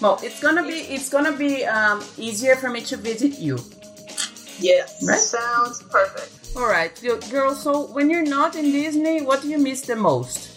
Well, 0.00 0.18
it's 0.22 0.42
gonna 0.42 0.62
be 0.62 0.78
it's 0.94 1.08
gonna 1.08 1.32
be 1.32 1.64
um, 1.64 2.02
easier 2.18 2.56
for 2.56 2.68
me 2.68 2.80
to 2.82 2.96
visit 2.96 3.38
you. 3.38 3.58
Yes. 4.58 5.04
Right. 5.06 5.18
Sounds 5.18 5.82
perfect. 5.84 6.56
All 6.56 6.66
right, 6.66 6.90
yo- 7.02 7.20
girl. 7.30 7.54
So 7.54 7.86
when 7.92 8.08
you're 8.10 8.24
not 8.26 8.56
in 8.56 8.72
Disney, 8.72 9.22
what 9.22 9.42
do 9.42 9.48
you 9.48 9.58
miss 9.58 9.82
the 9.82 9.96
most? 9.96 10.52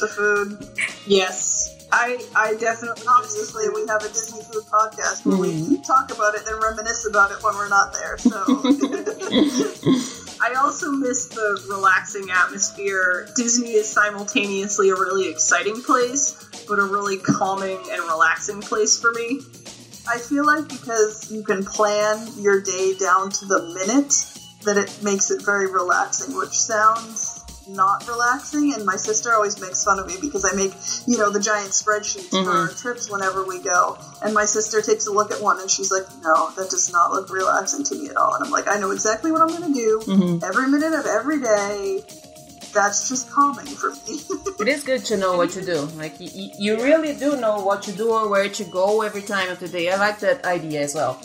The 0.00 0.08
food. 0.08 0.58
Yes. 1.06 1.76
I 1.92 2.18
I 2.36 2.54
definitely 2.54 3.04
Obviously, 3.08 3.68
we 3.74 3.86
have 3.88 4.02
a 4.02 4.08
Disney 4.08 4.42
food 4.42 4.62
podcast 4.72 5.26
where 5.26 5.36
we 5.36 5.48
mm-hmm. 5.48 5.82
talk 5.82 6.12
about 6.12 6.34
it, 6.34 6.44
then 6.44 6.60
reminisce 6.60 7.06
about 7.08 7.32
it 7.32 7.42
when 7.42 7.54
we're 7.54 7.68
not 7.68 7.92
there. 7.92 8.16
So 8.18 8.30
I 10.42 10.54
also 10.54 10.90
miss 10.90 11.26
the 11.28 11.66
relaxing 11.68 12.30
atmosphere. 12.30 13.28
Disney 13.36 13.72
is 13.72 13.88
simultaneously 13.88 14.90
a 14.90 14.94
really 14.94 15.28
exciting 15.28 15.82
place, 15.82 16.32
but 16.68 16.78
a 16.78 16.84
really 16.84 17.18
calming 17.18 17.78
and 17.90 18.02
relaxing 18.04 18.60
place 18.60 18.98
for 18.98 19.12
me. 19.12 19.40
I 20.10 20.18
feel 20.18 20.44
like 20.44 20.68
because 20.68 21.30
you 21.30 21.42
can 21.44 21.64
plan 21.64 22.26
your 22.36 22.60
day 22.60 22.94
down 22.98 23.30
to 23.30 23.46
the 23.46 23.62
minute, 23.74 24.12
that 24.64 24.76
it 24.76 25.02
makes 25.02 25.30
it 25.30 25.42
very 25.44 25.70
relaxing, 25.70 26.36
which 26.36 26.50
sounds 26.50 27.44
not 27.68 28.06
relaxing. 28.08 28.74
And 28.74 28.84
my 28.84 28.96
sister 28.96 29.32
always 29.32 29.60
makes 29.60 29.84
fun 29.84 29.98
of 29.98 30.06
me 30.06 30.14
because 30.20 30.44
I 30.44 30.54
make, 30.56 30.72
you 31.06 31.16
know, 31.16 31.30
the 31.30 31.40
giant 31.40 31.70
spreadsheets 31.70 32.30
for 32.30 32.36
mm-hmm. 32.36 32.48
our 32.48 32.68
trips 32.68 33.10
whenever 33.10 33.44
we 33.46 33.60
go. 33.60 33.98
And 34.22 34.34
my 34.34 34.44
sister 34.44 34.82
takes 34.82 35.06
a 35.06 35.12
look 35.12 35.30
at 35.30 35.40
one 35.40 35.60
and 35.60 35.70
she's 35.70 35.90
like, 35.90 36.04
no, 36.22 36.50
that 36.56 36.70
does 36.70 36.92
not 36.92 37.12
look 37.12 37.30
relaxing 37.30 37.84
to 37.84 37.94
me 37.94 38.08
at 38.08 38.16
all. 38.16 38.34
And 38.34 38.44
I'm 38.44 38.50
like, 38.50 38.68
I 38.68 38.78
know 38.78 38.90
exactly 38.90 39.30
what 39.30 39.40
I'm 39.40 39.48
going 39.48 39.72
to 39.72 39.78
do 39.78 40.00
mm-hmm. 40.04 40.44
every 40.44 40.68
minute 40.68 40.98
of 40.98 41.06
every 41.06 41.40
day. 41.40 42.02
That's 42.72 43.08
just 43.08 43.30
calming 43.30 43.66
for 43.66 43.90
me. 44.06 44.20
It 44.60 44.68
is 44.68 44.84
good 44.84 45.04
to 45.06 45.16
know 45.16 45.36
what 45.38 45.50
to 45.52 45.64
do. 45.64 45.80
Like 45.96 46.20
y- 46.20 46.28
y- 46.34 46.52
you 46.58 46.76
really 46.82 47.14
do 47.16 47.40
know 47.40 47.60
what 47.64 47.82
to 47.84 47.92
do 47.92 48.10
or 48.10 48.28
where 48.28 48.48
to 48.48 48.64
go 48.64 49.00
every 49.02 49.22
time 49.22 49.48
of 49.50 49.58
the 49.58 49.68
day. 49.68 49.90
I 49.90 49.96
like 49.96 50.18
that 50.20 50.44
idea 50.44 50.82
as 50.82 50.94
well. 50.94 51.18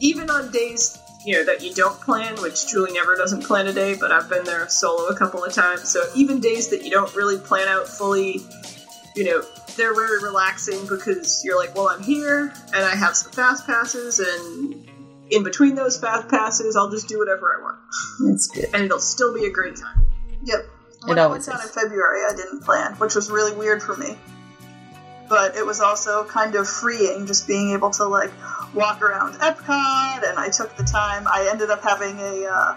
Even 0.00 0.30
on 0.30 0.50
days 0.50 0.98
you 1.24 1.34
know 1.34 1.44
that 1.44 1.62
you 1.62 1.74
don't 1.74 2.00
plan, 2.00 2.40
which 2.40 2.66
Julie 2.68 2.92
never 2.92 3.14
doesn't 3.16 3.42
plan 3.44 3.66
a 3.66 3.72
day, 3.72 3.94
but 3.94 4.10
I've 4.10 4.28
been 4.30 4.44
there 4.44 4.66
solo 4.68 5.08
a 5.08 5.16
couple 5.16 5.44
of 5.44 5.52
times. 5.52 5.88
So 5.90 6.02
even 6.14 6.40
days 6.40 6.68
that 6.70 6.82
you 6.84 6.90
don't 6.90 7.14
really 7.14 7.36
plan 7.38 7.68
out 7.68 7.86
fully, 7.88 8.40
you 9.14 9.24
know, 9.24 9.42
they're 9.76 9.94
very 9.94 10.22
relaxing 10.22 10.86
because 10.86 11.44
you're 11.44 11.58
like, 11.58 11.74
well, 11.74 11.88
I'm 11.88 12.02
here 12.02 12.52
and 12.72 12.84
I 12.84 12.94
have 12.96 13.14
some 13.16 13.32
fast 13.32 13.66
passes, 13.66 14.18
and 14.20 14.88
in 15.30 15.44
between 15.44 15.74
those 15.74 15.98
fast 16.00 16.28
passes, 16.28 16.74
I'll 16.76 16.90
just 16.90 17.08
do 17.08 17.18
whatever 17.18 17.54
I 17.58 17.62
want, 17.62 17.78
That's 18.20 18.46
good. 18.46 18.66
and 18.72 18.84
it'll 18.84 18.98
still 19.00 19.34
be 19.34 19.44
a 19.44 19.50
great 19.50 19.76
time. 19.76 20.06
Yep. 20.44 20.66
When 21.02 21.16
It 21.18 21.20
I 21.20 21.26
went 21.26 21.46
down 21.46 21.60
in 21.62 21.68
February, 21.68 22.20
I 22.28 22.34
didn't 22.34 22.62
plan, 22.64 22.94
which 22.94 23.14
was 23.14 23.30
really 23.30 23.54
weird 23.56 23.82
for 23.82 23.96
me. 23.96 24.16
But 25.28 25.56
it 25.56 25.64
was 25.66 25.80
also 25.80 26.24
kind 26.24 26.54
of 26.54 26.68
freeing, 26.68 27.26
just 27.26 27.46
being 27.46 27.72
able 27.72 27.90
to 27.90 28.04
like 28.04 28.32
walk 28.74 29.02
around 29.02 29.34
Epcot, 29.34 30.28
and 30.28 30.38
I 30.38 30.48
took 30.48 30.74
the 30.76 30.84
time. 30.84 31.26
I 31.28 31.48
ended 31.50 31.70
up 31.70 31.82
having 31.82 32.18
a 32.18 32.46
uh, 32.46 32.76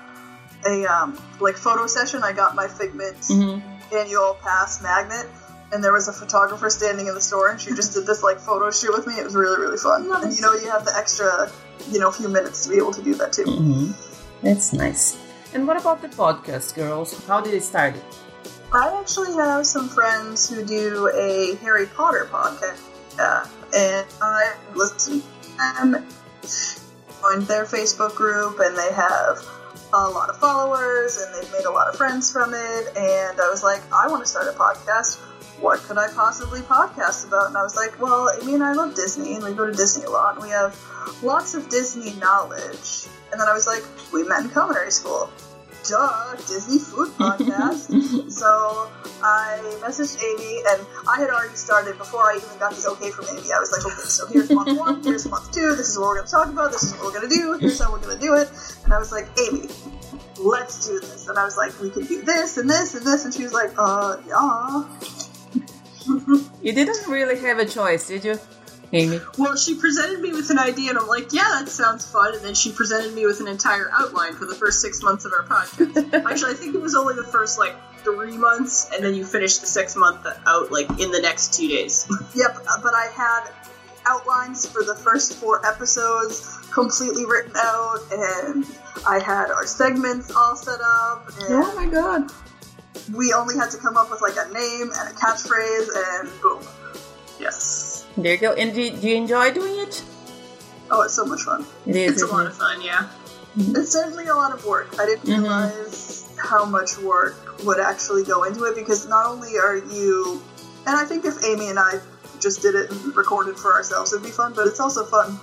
a 0.68 0.86
um, 0.86 1.18
like 1.40 1.56
photo 1.56 1.88
session. 1.88 2.24
I 2.24 2.34
got 2.34 2.54
my 2.56 2.68
Figment 2.68 3.18
Mm-hmm. 3.22 3.96
annual 3.96 4.38
pass 4.44 4.82
magnet, 4.84 5.28
and 5.72 5.82
there 5.82 5.94
was 5.94 6.10
a 6.10 6.14
photographer 6.14 6.70
standing 6.70 7.08
in 7.08 7.16
the 7.16 7.22
store, 7.22 7.50
and 7.52 7.60
she 7.62 7.70
just 7.74 7.94
did 7.94 8.06
this 8.06 8.22
like 8.22 8.38
photo 8.38 8.70
shoot 8.70 8.92
with 8.94 9.08
me. 9.08 9.14
It 9.14 9.24
was 9.24 9.34
really 9.36 9.60
really 9.60 9.78
fun. 9.78 10.12
And 10.12 10.34
you 10.36 10.42
know, 10.42 10.52
you 10.54 10.70
have 10.70 10.84
the 10.84 10.96
extra 10.96 11.50
you 11.90 12.00
know 12.00 12.12
few 12.12 12.28
minutes 12.28 12.66
to 12.66 12.70
be 12.70 12.76
able 12.78 12.92
to 12.92 13.02
do 13.02 13.16
that 13.16 13.32
too. 13.32 13.46
Mm-hmm. 13.46 13.92
That's 14.46 14.74
nice. 14.74 15.18
And 15.54 15.68
what 15.68 15.80
about 15.80 16.02
the 16.02 16.08
podcast, 16.08 16.76
girls? 16.76 17.26
How 17.28 17.42
did 17.42 17.54
it 17.54 17.64
start? 17.64 17.96
I 18.72 18.98
actually 19.00 19.34
have 19.34 19.68
some 19.68 19.90
friends 19.90 20.50
who 20.50 20.64
do 20.64 21.12
a 21.14 21.56
Harry 21.56 21.88
Potter 21.88 22.30
podcast, 22.32 22.80
uh, 23.20 23.46
and 23.76 24.08
I 24.22 24.56
listen 24.76 25.22
to 25.22 25.58
them, 25.58 26.08
joined 27.22 27.48
their 27.48 27.66
Facebook 27.66 28.16
group, 28.16 28.60
and 28.62 28.78
they 28.78 28.94
have 28.94 29.46
a 29.94 30.08
lot 30.10 30.30
of 30.30 30.38
followers, 30.40 31.18
and 31.18 31.36
they've 31.36 31.52
made 31.52 31.66
a 31.66 31.72
lot 31.72 31.90
of 31.90 31.98
friends 31.98 32.32
from 32.32 32.54
it. 32.54 32.88
And 32.96 33.42
I 33.42 33.50
was 33.50 33.62
like, 33.62 33.82
I 33.92 34.08
want 34.08 34.24
to 34.24 34.30
start 34.30 34.48
a 34.48 34.58
podcast. 34.58 35.20
What 35.62 35.80
could 35.82 35.98
I 36.00 36.08
possibly 36.12 36.62
podcast 36.62 37.28
about? 37.28 37.48
And 37.50 37.58
I 37.58 37.62
was 37.62 37.76
like, 37.76 38.02
well, 38.02 38.32
Amy 38.42 38.56
and 38.56 38.64
I 38.64 38.74
love 38.74 38.96
Disney, 38.96 39.36
and 39.36 39.44
we 39.44 39.54
go 39.54 39.66
to 39.66 39.72
Disney 39.72 40.06
a 40.06 40.10
lot, 40.10 40.36
and 40.36 40.44
we 40.44 40.50
have 40.50 40.76
lots 41.22 41.54
of 41.54 41.70
Disney 41.70 42.14
knowledge. 42.20 43.06
And 43.32 43.40
then 43.40 43.48
I 43.48 43.54
was 43.54 43.68
like, 43.68 43.84
we 44.12 44.24
met 44.24 44.42
in 44.42 44.50
culinary 44.50 44.92
school. 44.92 45.30
Duh, 45.88 46.36
Disney 46.48 46.80
food 46.80 47.10
podcast. 47.18 48.32
So 48.32 48.90
I 49.24 49.60
messaged 49.82 50.18
Amy, 50.18 50.64
and 50.68 50.86
I 51.08 51.20
had 51.20 51.30
already 51.30 51.56
started 51.56 51.98
before 52.00 52.24
I 52.24 52.38
even 52.38 52.58
got 52.58 52.74
the 52.74 52.90
okay 52.98 53.12
from 53.12 53.26
Amy. 53.30 53.54
I 53.54 53.60
was 53.60 53.72
like, 53.72 53.86
okay, 53.86 54.08
so 54.10 54.26
here's 54.28 54.50
month 54.50 54.78
one, 54.80 55.04
here's 55.04 55.28
month 55.30 55.52
two, 55.52 55.76
this 55.76 55.90
is 55.90 55.98
what 55.98 56.08
we're 56.08 56.16
going 56.16 56.26
to 56.26 56.32
talk 56.32 56.50
about, 56.50 56.72
this 56.72 56.84
is 56.84 56.94
what 56.94 57.06
we're 57.06 57.20
going 57.20 57.30
to 57.30 57.36
do, 57.36 57.58
here's 57.60 57.80
how 57.80 57.92
we're 57.92 58.00
going 58.00 58.18
to 58.18 58.22
do 58.22 58.34
it. 58.34 58.50
And 58.84 58.94
I 58.94 58.98
was 58.98 59.12
like, 59.12 59.28
Amy, 59.38 59.70
let's 60.40 60.88
do 60.88 61.00
this. 61.00 61.28
And 61.28 61.38
I 61.38 61.46
was 61.46 61.58
like, 61.58 61.80
we 61.80 61.90
can 61.90 62.06
do 62.06 62.22
this 62.24 62.58
and 62.58 62.70
this 62.70 62.96
and 62.96 63.06
this. 63.06 63.26
And 63.26 63.34
she 63.34 63.44
was 63.44 63.54
like, 63.54 63.72
uh, 63.78 64.18
yeah. 64.28 65.31
You 66.62 66.74
didn't 66.74 67.08
really 67.08 67.40
have 67.40 67.58
a 67.60 67.66
choice, 67.66 68.08
did 68.08 68.24
you, 68.24 68.40
Amy? 68.94 69.20
Well, 69.38 69.56
she 69.56 69.76
presented 69.80 70.20
me 70.22 70.32
with 70.32 70.50
an 70.52 70.60
idea, 70.60 70.92
and 70.92 71.00
I'm 71.00 71.08
like, 71.08 71.34
yeah, 71.34 71.60
that 71.60 71.70
sounds 71.70 72.06
fun. 72.10 72.36
And 72.36 72.44
then 72.44 72.54
she 72.54 72.72
presented 72.72 73.14
me 73.16 73.26
with 73.26 73.40
an 73.40 73.48
entire 73.48 73.90
outline 73.92 74.34
for 74.34 74.46
the 74.46 74.54
first 74.54 74.82
six 74.82 75.02
months 75.02 75.26
of 75.26 75.34
our 75.34 75.44
podcast. 75.44 76.14
Actually, 76.30 76.52
I 76.52 76.54
think 76.56 76.76
it 76.76 76.82
was 76.82 76.96
only 76.96 77.16
the 77.16 77.24
first 77.24 77.58
like 77.58 77.76
three 78.04 78.38
months, 78.38 78.90
and 78.94 79.04
then 79.04 79.16
you 79.16 79.26
finished 79.26 79.62
the 79.62 79.68
six 79.68 79.96
month 79.96 80.26
out 80.46 80.72
like 80.72 80.90
in 81.00 81.12
the 81.12 81.20
next 81.22 81.54
two 81.54 81.68
days. 81.68 82.08
Yep, 82.36 82.58
uh, 82.70 82.82
but 82.82 82.94
I 82.94 83.08
had 83.14 83.50
outlines 84.06 84.66
for 84.66 84.84
the 84.84 84.96
first 84.96 85.36
four 85.36 85.66
episodes 85.66 86.58
completely 86.72 87.26
written 87.26 87.54
out, 87.58 88.00
and 88.12 88.66
I 89.08 89.20
had 89.20 89.52
our 89.52 89.66
segments 89.66 90.32
all 90.32 90.56
set 90.56 90.80
up, 90.82 91.28
and 91.42 91.54
Oh 91.64 91.76
my 91.76 91.88
god. 91.88 92.32
We 93.14 93.34
only 93.34 93.56
had 93.56 93.70
to 93.72 93.78
come 93.78 93.98
up 93.98 94.10
with 94.12 94.22
like 94.22 94.36
a 94.38 94.52
name 94.54 94.92
and 94.98 95.10
a 95.10 95.14
catchphrase, 95.14 95.88
and 96.22 96.42
boom. 96.42 96.62
yes. 97.40 98.06
There 98.18 98.34
you 98.34 98.40
go. 98.40 98.54
And 98.54 98.74
do, 98.74 98.90
do 98.98 99.08
you 99.08 99.16
enjoy 99.16 99.52
doing 99.54 99.80
it? 99.80 100.04
Oh, 100.90 101.02
it's 101.04 101.14
so 101.14 101.26
much 101.26 101.42
fun. 101.44 101.66
It 101.86 101.96
is. 101.96 102.12
It's 102.14 102.22
a 102.24 102.28
lot 102.28 102.46
it? 102.46 102.48
of 102.50 102.58
fun, 102.58 102.82
yeah. 102.82 103.08
It's 103.58 103.92
certainly 103.92 104.28
a 104.28 104.36
lot 104.36 104.54
of 104.54 104.66
work. 104.66 104.94
I 105.00 105.06
didn't 105.06 105.26
Mhm. 105.26 105.42
realize 105.44 106.28
how 106.38 106.66
much 106.66 106.98
work 106.98 107.36
would 107.64 107.80
actually 107.80 108.24
go 108.24 108.44
into 108.44 108.64
it 108.66 108.76
because 108.76 109.08
not 109.08 109.26
only 109.26 109.58
are 109.58 109.78
you, 109.78 110.42
and 110.88 110.98
I 110.98 111.06
think 111.06 111.24
if 111.26 111.44
Amy 111.46 111.70
and 111.70 111.80
I 111.80 112.00
just 112.40 112.62
did 112.62 112.76
it 112.76 112.90
and 112.92 113.16
recorded 113.16 113.58
for 113.58 113.74
ourselves, 113.74 114.12
it'd 114.14 114.24
be 114.26 114.32
fun. 114.32 114.54
But 114.54 114.68
it's 114.68 114.80
also 114.80 115.06
fun 115.06 115.40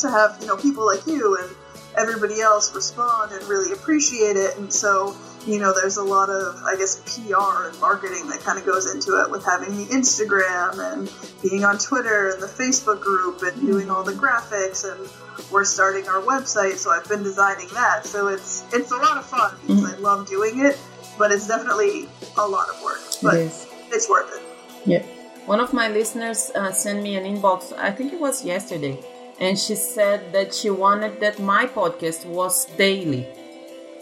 to 0.00 0.10
have 0.10 0.36
you 0.40 0.46
know 0.46 0.56
people 0.56 0.84
like 0.84 1.06
you 1.06 1.36
and 1.40 1.50
everybody 1.96 2.40
else 2.40 2.74
respond 2.74 3.32
and 3.32 3.42
really 3.48 3.72
appreciate 3.72 4.36
it. 4.36 4.56
And 4.58 4.70
so 4.72 5.14
you 5.46 5.58
know, 5.58 5.72
there's 5.72 5.96
a 5.96 6.02
lot 6.02 6.28
of 6.28 6.62
I 6.64 6.76
guess 6.76 6.96
PR 7.16 7.68
and 7.68 7.80
marketing 7.80 8.28
that 8.28 8.40
kind 8.40 8.58
of 8.58 8.66
goes 8.66 8.92
into 8.92 9.20
it 9.22 9.30
with 9.30 9.44
having 9.44 9.76
the 9.76 9.84
Instagram 9.86 10.78
and 10.92 11.10
being 11.42 11.64
on 11.64 11.78
Twitter 11.78 12.30
and 12.30 12.42
the 12.42 12.46
Facebook 12.48 13.00
group 13.00 13.42
and 13.42 13.60
doing 13.66 13.90
all 13.90 14.02
the 14.02 14.12
graphics 14.12 14.84
and 14.90 15.08
we're 15.52 15.64
starting 15.64 16.08
our 16.08 16.20
website, 16.22 16.76
so 16.76 16.90
I've 16.90 17.08
been 17.08 17.22
designing 17.22 17.68
that. 17.74 18.06
So 18.06 18.28
it's 18.28 18.64
it's 18.72 18.90
a 18.90 18.96
lot 18.96 19.16
of 19.18 19.26
fun 19.26 19.54
because 19.62 19.84
I 19.94 19.96
love 19.98 20.26
doing 20.26 20.64
it, 20.64 20.78
but 21.18 21.30
it's 21.30 21.46
definitely 21.46 22.08
a 22.36 22.46
lot 22.46 22.68
of 22.68 22.82
work. 22.82 23.00
But 23.22 23.34
It 23.34 23.40
is. 23.46 23.66
it's 23.92 24.08
worth 24.08 24.30
it. 24.34 24.42
Yeah. 24.84 25.02
One 25.46 25.60
of 25.60 25.72
my 25.72 25.88
listeners 25.88 26.50
uh, 26.56 26.72
sent 26.72 27.02
me 27.02 27.14
an 27.14 27.24
inbox, 27.24 27.72
I 27.78 27.92
think 27.92 28.12
it 28.12 28.18
was 28.20 28.44
yesterday, 28.44 28.98
and 29.38 29.56
she 29.56 29.76
said 29.76 30.32
that 30.32 30.52
she 30.52 30.70
wanted 30.70 31.20
that 31.20 31.38
my 31.38 31.66
podcast 31.66 32.26
was 32.26 32.64
daily. 32.76 33.28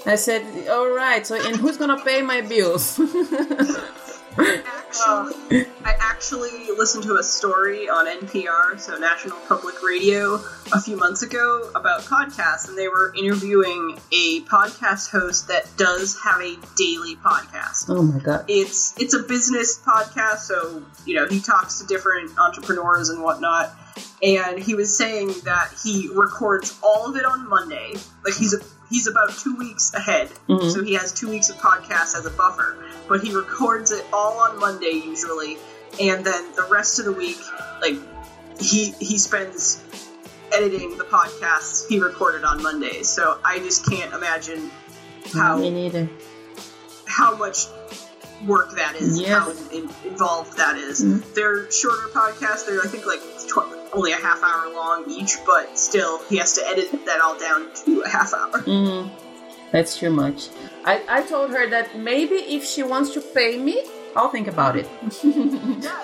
I 0.06 0.16
said, 0.16 0.68
all 0.68 0.90
right, 0.90 1.26
so 1.26 1.34
and 1.34 1.56
who's 1.56 1.76
gonna 1.76 2.02
pay 2.04 2.22
my 2.22 2.42
bills? 2.42 3.00
actually, 4.38 5.66
I 5.84 5.94
actually 6.00 6.66
listened 6.76 7.04
to 7.04 7.16
a 7.16 7.22
story 7.22 7.88
on 7.88 8.06
NPR, 8.06 8.78
so 8.78 8.98
National 8.98 9.36
Public 9.48 9.82
Radio, 9.82 10.34
a 10.72 10.80
few 10.80 10.96
months 10.96 11.22
ago 11.22 11.70
about 11.74 12.02
podcasts, 12.02 12.68
and 12.68 12.76
they 12.76 12.88
were 12.88 13.14
interviewing 13.16 13.98
a 14.12 14.40
podcast 14.42 15.10
host 15.10 15.48
that 15.48 15.68
does 15.76 16.18
have 16.22 16.40
a 16.40 16.56
daily 16.76 17.16
podcast. 17.16 17.86
Oh 17.88 18.02
my 18.02 18.18
god! 18.18 18.44
It's 18.48 18.94
it's 19.00 19.14
a 19.14 19.22
business 19.22 19.80
podcast, 19.80 20.38
so 20.38 20.82
you 21.06 21.14
know 21.14 21.26
he 21.28 21.40
talks 21.40 21.80
to 21.80 21.86
different 21.86 22.38
entrepreneurs 22.38 23.08
and 23.08 23.22
whatnot. 23.22 23.72
And 24.22 24.58
he 24.58 24.74
was 24.74 24.96
saying 24.96 25.28
that 25.44 25.70
he 25.84 26.08
records 26.12 26.78
all 26.82 27.08
of 27.08 27.16
it 27.16 27.24
on 27.24 27.48
Monday. 27.48 27.92
Like 28.24 28.34
he's 28.34 28.54
he's 28.94 29.08
about 29.08 29.36
two 29.38 29.56
weeks 29.56 29.92
ahead, 29.92 30.30
Mhm. 30.48 30.72
so 30.72 30.82
he 30.84 30.94
has 30.94 31.12
two 31.12 31.28
weeks 31.28 31.48
of 31.50 31.56
podcasts 31.56 32.14
as 32.16 32.24
a 32.26 32.30
buffer. 32.30 32.76
But 33.08 33.22
he 33.24 33.34
records 33.34 33.90
it 33.90 34.04
all 34.12 34.38
on 34.38 34.58
Monday 34.60 34.92
usually, 35.12 35.58
and 36.00 36.24
then 36.24 36.42
the 36.54 36.62
rest 36.70 36.98
of 37.00 37.04
the 37.04 37.12
week, 37.12 37.40
like 37.82 37.96
he 38.60 38.92
he 39.00 39.18
spends 39.18 39.78
editing 40.52 40.96
the 40.96 41.04
podcasts 41.04 41.88
he 41.88 41.98
recorded 41.98 42.44
on 42.44 42.62
Monday. 42.62 43.02
So 43.02 43.38
I 43.44 43.58
just 43.58 43.84
can't 43.90 44.12
imagine 44.14 44.70
how 45.34 45.56
Me 45.56 45.70
neither. 45.70 46.08
how 47.06 47.34
much 47.36 47.66
work 48.46 48.76
that 48.76 48.94
is, 48.96 49.18
Yes. 49.18 49.30
how 49.30 49.50
in, 49.72 49.90
involved 50.04 50.56
that 50.58 50.76
is. 50.76 51.02
Mhm. 51.02 51.34
They're 51.34 51.68
shorter 51.72 52.08
podcasts. 52.14 52.64
They're 52.66 52.80
I 52.82 52.86
think 52.86 53.06
like 53.06 53.22
tw- 53.48 53.83
only 53.94 54.12
a 54.12 54.16
half 54.16 54.42
hour 54.42 54.72
long 54.72 55.04
each, 55.10 55.36
but 55.46 55.78
still 55.78 56.22
he 56.28 56.36
has 56.38 56.54
to 56.54 56.66
edit 56.66 56.90
that 57.06 57.20
all 57.20 57.38
down 57.38 57.72
to 57.84 58.00
a 58.02 58.08
half 58.08 58.32
hour. 58.34 58.62
Mm, 58.74 59.10
that's 59.72 59.96
too 59.98 60.10
much. 60.10 60.48
I, 60.84 61.02
I 61.08 61.22
told 61.22 61.50
her 61.50 61.68
that 61.70 61.98
maybe 61.98 62.36
if 62.36 62.64
she 62.64 62.82
wants 62.82 63.10
to 63.14 63.20
pay 63.20 63.58
me, 63.58 63.84
I'll 64.16 64.28
think 64.28 64.46
about 64.46 64.76
it. 64.76 64.88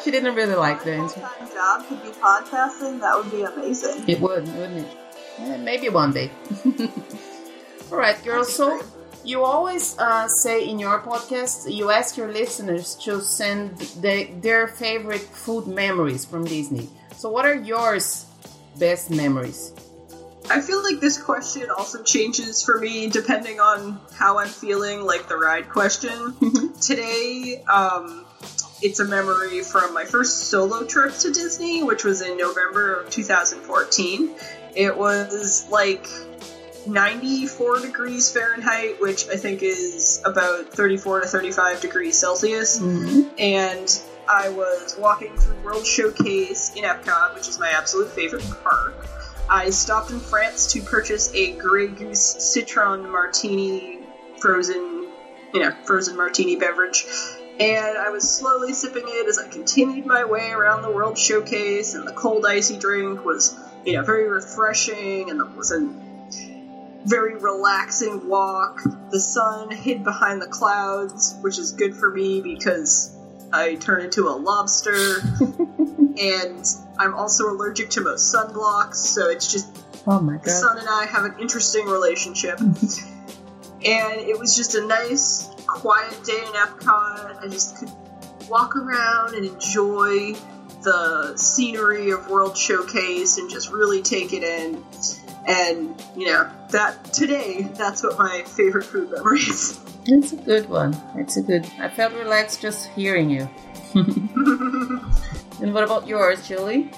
she 0.05 0.11
didn't 0.11 0.35
really 0.35 0.57
like 0.57 0.83
the 0.85 0.93
answer. 0.93 1.21
Job 1.21 1.87
could 1.87 2.03
be 2.03 2.09
podcasting. 2.09 3.01
That 3.01 3.17
would 3.17 3.31
be 3.31 3.43
amazing. 3.43 4.05
It 4.09 4.21
would, 4.21 4.47
wouldn't 4.49 4.87
it? 4.87 4.97
Eh, 5.39 5.57
maybe 5.59 5.89
one 5.89 6.13
day. 6.13 6.31
All 7.93 7.99
right, 7.99 8.23
girls. 8.25 8.55
So 8.55 8.81
you 9.25 9.45
always 9.45 9.99
uh, 9.99 10.27
say 10.29 10.69
in 10.69 10.79
your 10.79 11.01
podcast, 11.01 11.73
you 11.73 11.91
ask 11.91 12.17
your 12.17 12.33
listeners 12.33 12.95
to 13.05 13.21
send 13.21 13.79
the, 13.79 14.25
their 14.41 14.67
favorite 14.67 15.21
food 15.21 15.67
memories 15.67 16.25
from 16.25 16.45
Disney. 16.45 16.89
So 17.21 17.29
what 17.29 17.45
are 17.45 17.55
yours 17.55 18.25
best 18.79 19.11
memories? 19.11 19.75
I 20.49 20.63
feel 20.63 20.83
like 20.83 21.01
this 21.01 21.21
question 21.23 21.69
also 21.71 22.03
changes 22.03 22.63
for 22.63 22.79
me 22.79 23.11
depending 23.11 23.61
on 23.61 24.01
how 24.15 24.39
I'm 24.39 24.49
feeling, 24.49 25.05
like 25.05 25.29
the 25.29 25.37
ride 25.37 25.69
question. 25.69 26.35
Today, 26.81 27.63
um, 27.71 28.25
it's 28.81 29.01
a 29.01 29.05
memory 29.05 29.61
from 29.61 29.93
my 29.93 30.07
first 30.07 30.45
solo 30.45 30.87
trip 30.87 31.13
to 31.19 31.31
Disney, 31.31 31.83
which 31.83 32.05
was 32.05 32.23
in 32.23 32.39
November 32.39 32.95
of 33.01 33.11
2014. 33.11 34.31
It 34.75 34.97
was 34.97 35.69
like 35.71 36.07
94 36.87 37.81
degrees 37.81 38.33
Fahrenheit, 38.33 38.99
which 38.99 39.29
I 39.29 39.37
think 39.37 39.63
is 39.63 40.23
about 40.25 40.73
34 40.73 41.21
to 41.21 41.27
35 41.27 41.83
degrees 41.83 42.17
Celsius 42.19 42.81
Mm-hmm. 42.81 43.29
and 43.39 44.03
I 44.33 44.49
was 44.51 44.97
walking 44.97 45.37
through 45.37 45.57
World 45.65 45.85
Showcase 45.85 46.71
in 46.77 46.85
Epcot, 46.85 47.35
which 47.35 47.49
is 47.49 47.59
my 47.59 47.69
absolute 47.71 48.11
favorite 48.11 48.45
park. 48.63 48.95
I 49.49 49.71
stopped 49.71 50.13
in 50.13 50.21
France 50.21 50.73
to 50.73 50.81
purchase 50.83 51.35
a 51.35 51.57
Grey 51.57 51.89
Goose 51.89 52.37
Citron 52.39 53.11
Martini 53.11 53.99
frozen, 54.39 55.09
you 55.53 55.59
know, 55.61 55.75
frozen 55.85 56.17
martini 56.17 56.55
beverage. 56.55 57.07
And 57.59 57.99
I 57.99 58.11
was 58.11 58.33
slowly 58.33 58.73
sipping 58.73 59.03
it 59.05 59.27
as 59.27 59.37
I 59.37 59.49
continued 59.49 60.07
my 60.07 60.25
way 60.25 60.53
around 60.53 60.83
the 60.83 60.93
World 60.93 61.19
Showcase, 61.19 61.97
and 61.97 62.07
the 62.07 62.13
cold 62.13 62.47
icy 62.47 62.79
drink 62.79 63.25
was, 63.25 63.59
you 63.85 63.95
know, 63.95 64.05
very 64.05 64.29
refreshing, 64.29 65.29
and 65.29 65.41
it 65.41 65.57
was 65.57 65.73
a 65.73 65.93
very 67.05 67.35
relaxing 67.35 68.29
walk. 68.29 68.81
The 69.11 69.19
sun 69.19 69.73
hid 69.73 70.05
behind 70.05 70.41
the 70.41 70.47
clouds, 70.47 71.35
which 71.41 71.59
is 71.59 71.73
good 71.73 71.97
for 71.97 72.13
me 72.13 72.41
because 72.41 73.17
I 73.53 73.75
turn 73.77 74.03
into 74.03 74.29
a 74.29 74.31
lobster. 74.37 75.21
and 76.21 76.65
I'm 76.99 77.15
also 77.15 77.51
allergic 77.51 77.91
to 77.91 78.01
most 78.03 78.35
sunblocks, 78.35 78.97
so 78.97 79.29
it's 79.29 79.51
just 79.51 79.67
Oh 80.07 80.21
my 80.21 80.35
the 80.39 80.45
god. 80.47 80.51
sun 80.51 80.79
and 80.79 80.89
I 80.89 81.05
have 81.07 81.25
an 81.25 81.35
interesting 81.41 81.87
relationship. 81.87 82.59
and 82.61 84.21
it 84.21 84.39
was 84.39 84.57
just 84.57 84.75
a 84.75 84.87
nice, 84.87 85.49
quiet 85.67 86.19
day 86.25 86.39
in 86.39 86.53
Epcot. 86.53 87.43
I 87.43 87.49
just 87.49 87.77
could 87.79 87.91
walk 88.49 88.77
around 88.77 89.35
and 89.35 89.45
enjoy 89.47 90.35
the 90.83 91.37
scenery 91.37 92.11
of 92.11 92.29
World 92.29 92.57
Showcase 92.57 93.39
and 93.39 93.51
just 93.51 93.71
really 93.71 94.03
take 94.03 94.33
it 94.33 94.43
in. 94.43 94.85
And, 95.47 96.03
you 96.17 96.27
know, 96.27 96.51
that 96.71 97.13
today, 97.13 97.63
that's 97.75 98.03
what 98.03 98.19
my 98.19 98.43
favorite 98.43 98.85
food 98.85 99.11
memory 99.11 99.41
is. 99.41 99.79
It's 100.07 100.33
a 100.33 100.37
good 100.37 100.69
one. 100.69 100.97
It's 101.17 101.37
a 101.37 101.43
good. 101.43 101.67
I 101.79 101.89
felt 101.89 102.13
relaxed 102.15 102.61
just 102.61 102.87
hearing 102.89 103.31
you. 103.31 103.49
and 103.95 105.75
what 105.75 105.85
about 105.85 106.07
yours, 106.07 106.47
Julie? 106.47 106.91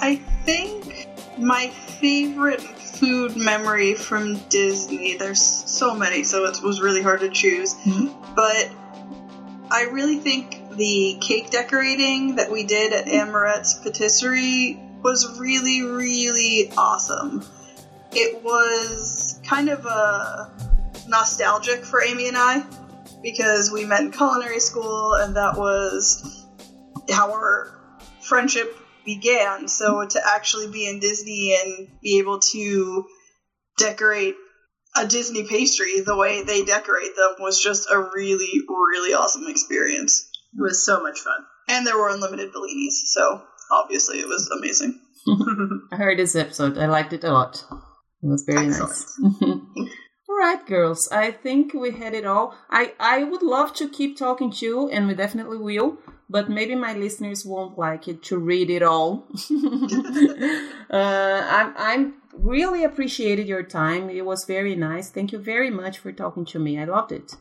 I 0.00 0.16
think 0.44 1.08
my 1.38 1.68
favorite 1.68 2.60
food 2.60 3.36
memory 3.36 3.94
from 3.94 4.38
Disney, 4.48 5.16
there's 5.16 5.42
so 5.42 5.94
many, 5.94 6.24
so 6.24 6.44
it 6.46 6.62
was 6.62 6.80
really 6.80 7.02
hard 7.02 7.20
to 7.20 7.28
choose. 7.28 7.74
Mhm. 7.74 8.14
But 8.34 8.70
I 9.70 9.84
really 9.84 10.18
think 10.18 10.57
the 10.78 11.18
cake 11.20 11.50
decorating 11.50 12.36
that 12.36 12.50
we 12.50 12.64
did 12.64 12.92
at 12.92 13.06
Amaret's 13.06 13.74
Patisserie 13.74 14.80
was 15.02 15.38
really, 15.38 15.82
really 15.82 16.70
awesome. 16.76 17.44
It 18.12 18.42
was 18.42 19.40
kind 19.44 19.68
of 19.68 19.84
a 19.84 20.50
nostalgic 21.08 21.84
for 21.84 22.02
Amy 22.02 22.28
and 22.28 22.36
I 22.38 22.64
because 23.22 23.72
we 23.72 23.84
met 23.84 24.02
in 24.02 24.12
culinary 24.12 24.60
school 24.60 25.14
and 25.14 25.36
that 25.36 25.56
was 25.56 26.46
how 27.10 27.32
our 27.32 27.76
friendship 28.20 28.74
began. 29.04 29.66
So 29.66 30.06
to 30.06 30.22
actually 30.24 30.70
be 30.70 30.86
in 30.86 31.00
Disney 31.00 31.56
and 31.60 31.88
be 32.00 32.18
able 32.18 32.38
to 32.52 33.06
decorate 33.78 34.36
a 34.96 35.06
Disney 35.06 35.46
pastry 35.46 36.00
the 36.00 36.16
way 36.16 36.42
they 36.42 36.64
decorate 36.64 37.14
them 37.16 37.36
was 37.38 37.62
just 37.62 37.88
a 37.90 37.98
really, 37.98 38.62
really 38.68 39.14
awesome 39.14 39.46
experience. 39.48 40.27
It 40.56 40.62
was 40.62 40.84
so 40.84 41.02
much 41.02 41.20
fun. 41.20 41.44
And 41.68 41.86
there 41.86 41.96
were 41.96 42.08
unlimited 42.08 42.52
Bellinis, 42.52 43.06
so 43.06 43.42
obviously 43.70 44.20
it 44.20 44.28
was 44.28 44.48
amazing. 44.48 45.00
I 45.92 45.96
heard 45.96 46.18
this 46.18 46.34
episode. 46.34 46.78
I 46.78 46.86
liked 46.86 47.12
it 47.12 47.24
a 47.24 47.32
lot. 47.32 47.64
It 48.22 48.26
was 48.26 48.44
very 48.44 48.66
nice. 48.66 49.20
all 49.42 50.38
right, 50.38 50.64
girls. 50.66 51.08
I 51.12 51.30
think 51.30 51.74
we 51.74 51.90
had 51.90 52.14
it 52.14 52.24
all. 52.24 52.56
I 52.70 52.94
I 52.98 53.24
would 53.24 53.42
love 53.42 53.74
to 53.74 53.88
keep 53.88 54.16
talking 54.16 54.50
to 54.52 54.66
you, 54.66 54.88
and 54.88 55.06
we 55.06 55.14
definitely 55.14 55.58
will. 55.58 55.98
But 56.30 56.50
maybe 56.50 56.74
my 56.74 56.92
listeners 56.92 57.44
won't 57.46 57.78
like 57.78 58.08
it 58.08 58.22
to 58.24 58.38
read 58.38 58.70
it 58.70 58.82
all. 58.82 59.28
uh, 60.90 61.46
I'm 61.50 61.74
I'm 61.76 62.14
really 62.32 62.84
appreciated 62.84 63.46
your 63.46 63.62
time. 63.62 64.10
It 64.10 64.24
was 64.24 64.44
very 64.44 64.74
nice. 64.74 65.10
Thank 65.10 65.32
you 65.32 65.38
very 65.38 65.70
much 65.70 65.98
for 65.98 66.12
talking 66.12 66.44
to 66.46 66.58
me. 66.58 66.78
I 66.78 66.84
loved 66.84 67.12
it. 67.12 67.34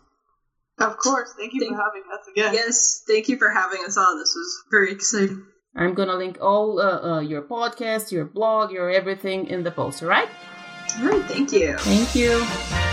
Of 0.80 0.98
course, 0.98 1.34
thank 1.38 1.54
you 1.54 1.62
Thank- 1.62 1.76
for 1.76 1.82
having 1.82 2.04
us 2.12 2.28
again. 2.28 2.54
Yes, 2.54 3.04
thank 3.08 3.30
you 3.30 3.38
for 3.38 3.50
having 3.50 3.80
us 3.86 3.98
on. 3.98 4.20
This 4.20 4.36
was 4.36 4.64
very 4.70 4.92
exciting. 4.92 5.46
I'm 5.76 5.94
gonna 5.94 6.16
link 6.16 6.38
all 6.42 6.80
uh, 6.80 7.16
uh, 7.16 7.20
your 7.20 7.42
podcast, 7.44 8.12
your 8.12 8.26
blog, 8.26 8.72
your 8.72 8.90
everything 8.90 9.48
in 9.48 9.64
the 9.64 9.72
post. 9.72 10.02
All 10.04 10.10
right? 10.10 10.30
All 11.00 11.06
right, 11.06 11.24
thank 11.26 11.52
you. 11.52 11.78
Thank 11.78 12.16
you. 12.16 12.87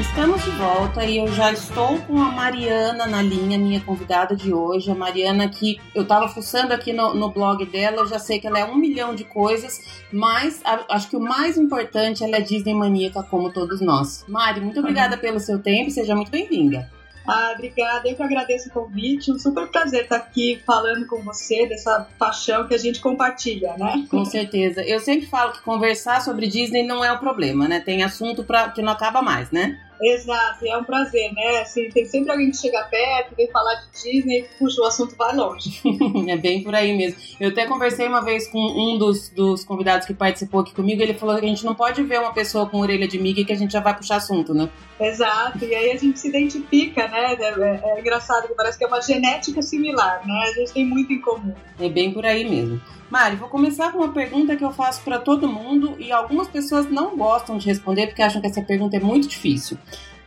Estamos 0.00 0.42
de 0.42 0.50
volta 0.52 1.04
e 1.04 1.18
eu 1.18 1.28
já 1.28 1.52
estou 1.52 1.98
com 2.02 2.18
a 2.20 2.30
Mariana 2.32 3.06
na 3.06 3.20
linha, 3.22 3.58
minha 3.58 3.80
convidada 3.80 4.34
de 4.34 4.52
hoje. 4.52 4.90
A 4.90 4.94
Mariana, 4.94 5.48
que 5.48 5.78
eu 5.94 6.02
estava 6.02 6.28
fuçando 6.28 6.72
aqui 6.72 6.92
no, 6.92 7.14
no 7.14 7.30
blog 7.30 7.64
dela, 7.66 7.98
eu 7.98 8.06
já 8.06 8.18
sei 8.18 8.40
que 8.40 8.46
ela 8.46 8.58
é 8.58 8.64
um 8.64 8.74
milhão 8.76 9.14
de 9.14 9.24
coisas, 9.24 10.02
mas 10.10 10.60
a- 10.64 10.84
acho 10.90 11.08
que 11.10 11.16
o 11.16 11.20
mais 11.20 11.56
importante, 11.58 12.24
ela 12.24 12.36
é 12.36 12.40
Disney 12.40 12.74
maníaca, 12.74 13.22
como 13.22 13.52
todos 13.52 13.80
nós. 13.80 14.24
Mari, 14.26 14.60
muito 14.60 14.80
obrigada 14.80 15.16
pelo 15.16 15.38
seu 15.38 15.58
tempo 15.58 15.88
e 15.88 15.92
seja 15.92 16.14
muito 16.16 16.30
bem-vinda. 16.30 16.90
Ah, 17.26 17.52
obrigada. 17.54 18.08
Eu 18.08 18.16
que 18.16 18.22
agradeço 18.22 18.68
o 18.68 18.72
convite. 18.72 19.30
Um 19.30 19.38
super 19.38 19.68
prazer 19.68 20.04
estar 20.04 20.16
aqui 20.16 20.60
falando 20.66 21.06
com 21.06 21.22
você 21.22 21.66
dessa 21.66 22.06
paixão 22.18 22.66
que 22.66 22.74
a 22.74 22.78
gente 22.78 23.00
compartilha, 23.00 23.74
né? 23.76 24.06
Com 24.10 24.24
certeza. 24.24 24.82
Eu 24.82 25.00
sempre 25.00 25.26
falo 25.26 25.52
que 25.52 25.62
conversar 25.62 26.20
sobre 26.20 26.46
Disney 26.46 26.82
não 26.82 27.04
é 27.04 27.12
o 27.12 27.18
problema, 27.18 27.68
né? 27.68 27.80
Tem 27.80 28.02
assunto 28.02 28.44
pra, 28.44 28.70
que 28.70 28.82
não 28.82 28.92
acaba 28.92 29.22
mais, 29.22 29.50
né? 29.50 29.78
Exato, 30.02 30.64
e 30.64 30.68
é 30.68 30.76
um 30.76 30.82
prazer, 30.82 31.32
né? 31.32 31.60
Assim, 31.60 31.88
tem 31.90 32.04
sempre 32.04 32.32
alguém 32.32 32.50
que 32.50 32.56
chega 32.56 32.82
perto, 32.84 33.36
vem 33.36 33.48
falar 33.50 33.74
de 33.74 34.02
Disney 34.02 34.40
e 34.40 34.58
puxa, 34.58 34.80
o 34.80 34.84
assunto 34.84 35.14
vai 35.16 35.34
longe. 35.34 35.80
é 36.28 36.36
bem 36.36 36.62
por 36.62 36.74
aí 36.74 36.96
mesmo. 36.96 37.20
Eu 37.38 37.50
até 37.50 37.66
conversei 37.66 38.08
uma 38.08 38.20
vez 38.20 38.48
com 38.48 38.58
um 38.58 38.98
dos, 38.98 39.28
dos 39.28 39.64
convidados 39.64 40.06
que 40.06 40.12
participou 40.12 40.60
aqui 40.60 40.74
comigo, 40.74 41.00
ele 41.00 41.14
falou 41.14 41.38
que 41.38 41.44
a 41.44 41.48
gente 41.48 41.64
não 41.64 41.74
pode 41.74 42.02
ver 42.02 42.18
uma 42.18 42.32
pessoa 42.32 42.68
com 42.68 42.80
orelha 42.80 43.06
de 43.06 43.18
Mickey 43.18 43.44
que 43.44 43.52
a 43.52 43.56
gente 43.56 43.72
já 43.72 43.80
vai 43.80 43.96
puxar 43.96 44.16
assunto, 44.16 44.52
né? 44.52 44.68
Exato, 44.98 45.64
e 45.64 45.74
aí 45.74 45.92
a 45.92 45.96
gente 45.96 46.18
se 46.18 46.28
identifica, 46.28 47.06
né? 47.06 47.36
É, 47.38 47.60
é, 47.60 47.80
é 47.96 48.00
engraçado 48.00 48.48
que 48.48 48.54
parece 48.54 48.78
que 48.78 48.84
é 48.84 48.88
uma 48.88 49.00
genética 49.00 49.62
similar, 49.62 50.26
né? 50.26 50.48
A 50.48 50.52
gente 50.52 50.72
tem 50.72 50.84
muito 50.84 51.12
em 51.12 51.20
comum. 51.20 51.54
É 51.78 51.88
bem 51.88 52.12
por 52.12 52.26
aí 52.26 52.48
mesmo. 52.48 52.80
Mari, 53.12 53.36
vou 53.36 53.50
começar 53.50 53.92
com 53.92 53.98
uma 53.98 54.10
pergunta 54.10 54.56
que 54.56 54.64
eu 54.64 54.72
faço 54.72 55.02
para 55.02 55.18
todo 55.18 55.46
mundo 55.46 55.96
e 55.98 56.10
algumas 56.10 56.48
pessoas 56.48 56.90
não 56.90 57.14
gostam 57.14 57.58
de 57.58 57.66
responder 57.66 58.06
porque 58.06 58.22
acham 58.22 58.40
que 58.40 58.46
essa 58.46 58.62
pergunta 58.62 58.96
é 58.96 59.00
muito 59.00 59.28
difícil. 59.28 59.76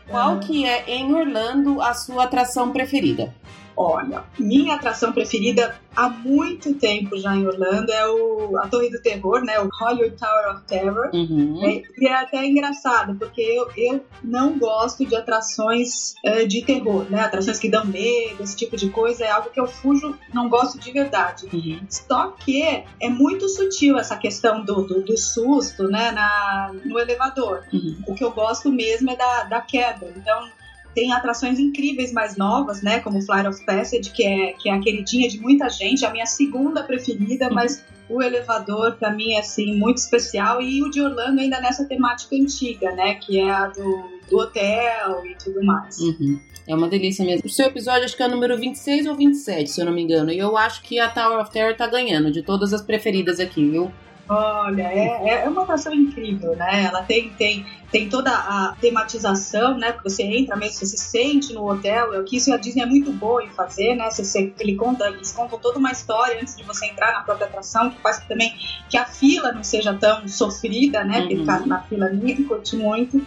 Qual 0.08 0.34
uhum. 0.34 0.39
que 0.39 0.67
é 0.67 0.88
em 0.88 1.12
Orlando 1.12 1.82
a 1.82 1.95
sua 1.95 2.26
atração 2.26 2.71
preferida? 2.71 3.34
Olha, 3.77 4.23
minha 4.39 4.75
atração 4.75 5.11
preferida 5.11 5.75
há 5.95 6.09
muito 6.09 6.73
tempo 6.75 7.17
já 7.17 7.35
em 7.35 7.47
Orlando 7.47 7.91
é 7.91 8.07
o, 8.07 8.57
a 8.57 8.67
Torre 8.67 8.89
do 8.89 9.01
Terror, 9.01 9.41
né? 9.43 9.59
O 9.59 9.69
Hollywood 9.79 10.15
Tower 10.17 10.55
of 10.55 10.63
Terror. 10.65 11.09
Uhum. 11.13 11.61
É, 11.63 11.83
e 11.97 12.07
é 12.07 12.13
até 12.13 12.45
engraçado, 12.45 13.15
porque 13.15 13.41
eu, 13.41 13.69
eu 13.75 14.05
não 14.23 14.57
gosto 14.57 15.05
de 15.05 15.15
atrações 15.15 16.15
uh, 16.25 16.47
de 16.47 16.63
terror, 16.63 17.05
né? 17.09 17.21
Atrações 17.21 17.59
que 17.59 17.69
dão 17.69 17.85
medo, 17.85 18.43
esse 18.43 18.55
tipo 18.55 18.77
de 18.77 18.89
coisa. 18.89 19.25
É 19.25 19.31
algo 19.31 19.49
que 19.49 19.59
eu 19.59 19.67
fujo, 19.67 20.17
não 20.33 20.49
gosto 20.49 20.79
de 20.79 20.91
verdade. 20.91 21.47
Uhum. 21.51 21.79
Só 21.89 22.31
que 22.31 22.63
é 22.63 23.09
muito 23.09 23.47
sutil 23.49 23.97
essa 23.97 24.15
questão 24.17 24.63
do, 24.63 24.83
do, 24.83 25.01
do 25.01 25.17
susto, 25.17 25.88
né? 25.88 26.11
Na, 26.11 26.71
no 26.85 26.99
elevador. 26.99 27.63
Uhum. 27.73 28.03
O 28.07 28.15
que 28.15 28.23
eu 28.23 28.31
gosto 28.31 28.71
mesmo 28.71 29.11
é 29.11 29.15
da, 29.15 29.43
da 29.43 29.61
queda. 29.61 30.13
Então, 30.15 30.49
tem 30.95 31.12
atrações 31.12 31.60
incríveis 31.60 32.13
mais 32.13 32.38
novas, 32.38 32.81
né? 32.81 32.99
Como 33.01 33.21
Flight 33.21 33.47
of 33.47 33.63
Passage, 33.65 34.10
que 34.12 34.23
é, 34.23 34.53
que 34.53 34.69
é 34.69 34.73
a 34.73 34.79
queridinha 34.79 35.27
de 35.27 35.39
muita 35.39 35.69
gente, 35.69 36.05
a 36.05 36.12
minha 36.12 36.25
segunda 36.25 36.81
preferida, 36.84 37.49
mas 37.49 37.84
o 38.10 38.23
elevador 38.23 38.95
para 38.95 39.12
mim 39.12 39.34
é 39.34 39.39
assim 39.39 39.75
muito 39.75 39.97
especial 39.97 40.62
e 40.62 40.81
o 40.81 40.89
de 40.89 41.01
Orlando 41.01 41.41
ainda 41.41 41.60
nessa 41.60 41.86
temática 41.86 42.36
antiga, 42.36 42.91
né, 42.91 43.15
que 43.15 43.39
é 43.39 43.49
a 43.49 43.67
do, 43.67 44.10
do 44.29 44.38
hotel 44.38 45.25
e 45.25 45.36
tudo 45.43 45.63
mais. 45.63 45.99
Uhum. 45.99 46.39
É 46.67 46.73
uma 46.73 46.88
delícia 46.88 47.23
mesmo. 47.23 47.45
O 47.45 47.49
seu 47.49 47.67
episódio 47.67 48.05
acho 48.05 48.15
que 48.15 48.23
é 48.23 48.27
o 48.27 48.31
número 48.31 48.58
26 48.58 49.05
ou 49.08 49.15
27, 49.15 49.69
se 49.69 49.81
eu 49.81 49.86
não 49.86 49.93
me 49.93 50.01
engano. 50.01 50.31
E 50.31 50.39
eu 50.39 50.58
acho 50.58 50.81
que 50.81 50.99
a 50.99 51.10
Tower 51.10 51.39
of 51.39 51.51
Terror 51.51 51.75
tá 51.75 51.86
ganhando 51.86 52.31
de 52.31 52.41
todas 52.41 52.73
as 52.73 52.81
preferidas 52.81 53.39
aqui, 53.39 53.69
viu? 53.69 53.91
Olha, 54.27 54.81
é, 54.81 55.43
é 55.43 55.49
uma 55.49 55.63
atração 55.63 55.93
incrível, 55.93 56.55
né? 56.55 56.85
Ela 56.85 57.03
tem, 57.03 57.29
tem, 57.31 57.65
tem 57.91 58.09
toda 58.09 58.31
a 58.31 58.75
tematização, 58.81 59.77
né? 59.77 59.91
Porque 59.91 60.09
você 60.09 60.23
entra 60.23 60.55
mesmo, 60.55 60.73
você 60.73 60.85
se 60.88 60.97
sente 60.97 61.53
no 61.53 61.69
hotel. 61.69 62.11
É 62.13 62.19
o 62.19 62.23
que 62.23 62.38
isso 62.38 62.51
a 62.51 62.57
Disney 62.57 62.81
é 62.81 62.85
muito 62.88 63.11
boa 63.11 63.43
em 63.43 63.49
fazer, 63.51 63.93
né? 63.95 64.09
Você, 64.09 64.25
você, 64.25 64.51
ele 64.59 64.75
conta, 64.75 65.07
eles 65.09 65.31
contam 65.31 65.59
toda 65.59 65.77
uma 65.77 65.91
história 65.91 66.41
antes 66.41 66.55
de 66.55 66.63
você 66.63 66.88
entrar 66.88 67.11
na 67.13 67.21
própria 67.21 67.45
atração, 67.45 67.91
que 67.91 68.01
faz 68.01 68.19
também 68.25 68.51
que 68.89 68.97
a 68.97 69.05
fila 69.05 69.51
não 69.51 69.63
seja 69.63 69.93
tão 69.93 70.27
sofrida, 70.27 71.03
né? 71.03 71.19
Uhum. 71.19 71.21
Porque 71.21 71.38
ficar 71.38 71.67
na 71.67 71.81
fila 71.83 72.09
ninguém 72.09 72.43
curte 72.43 72.75
muito 72.75 73.25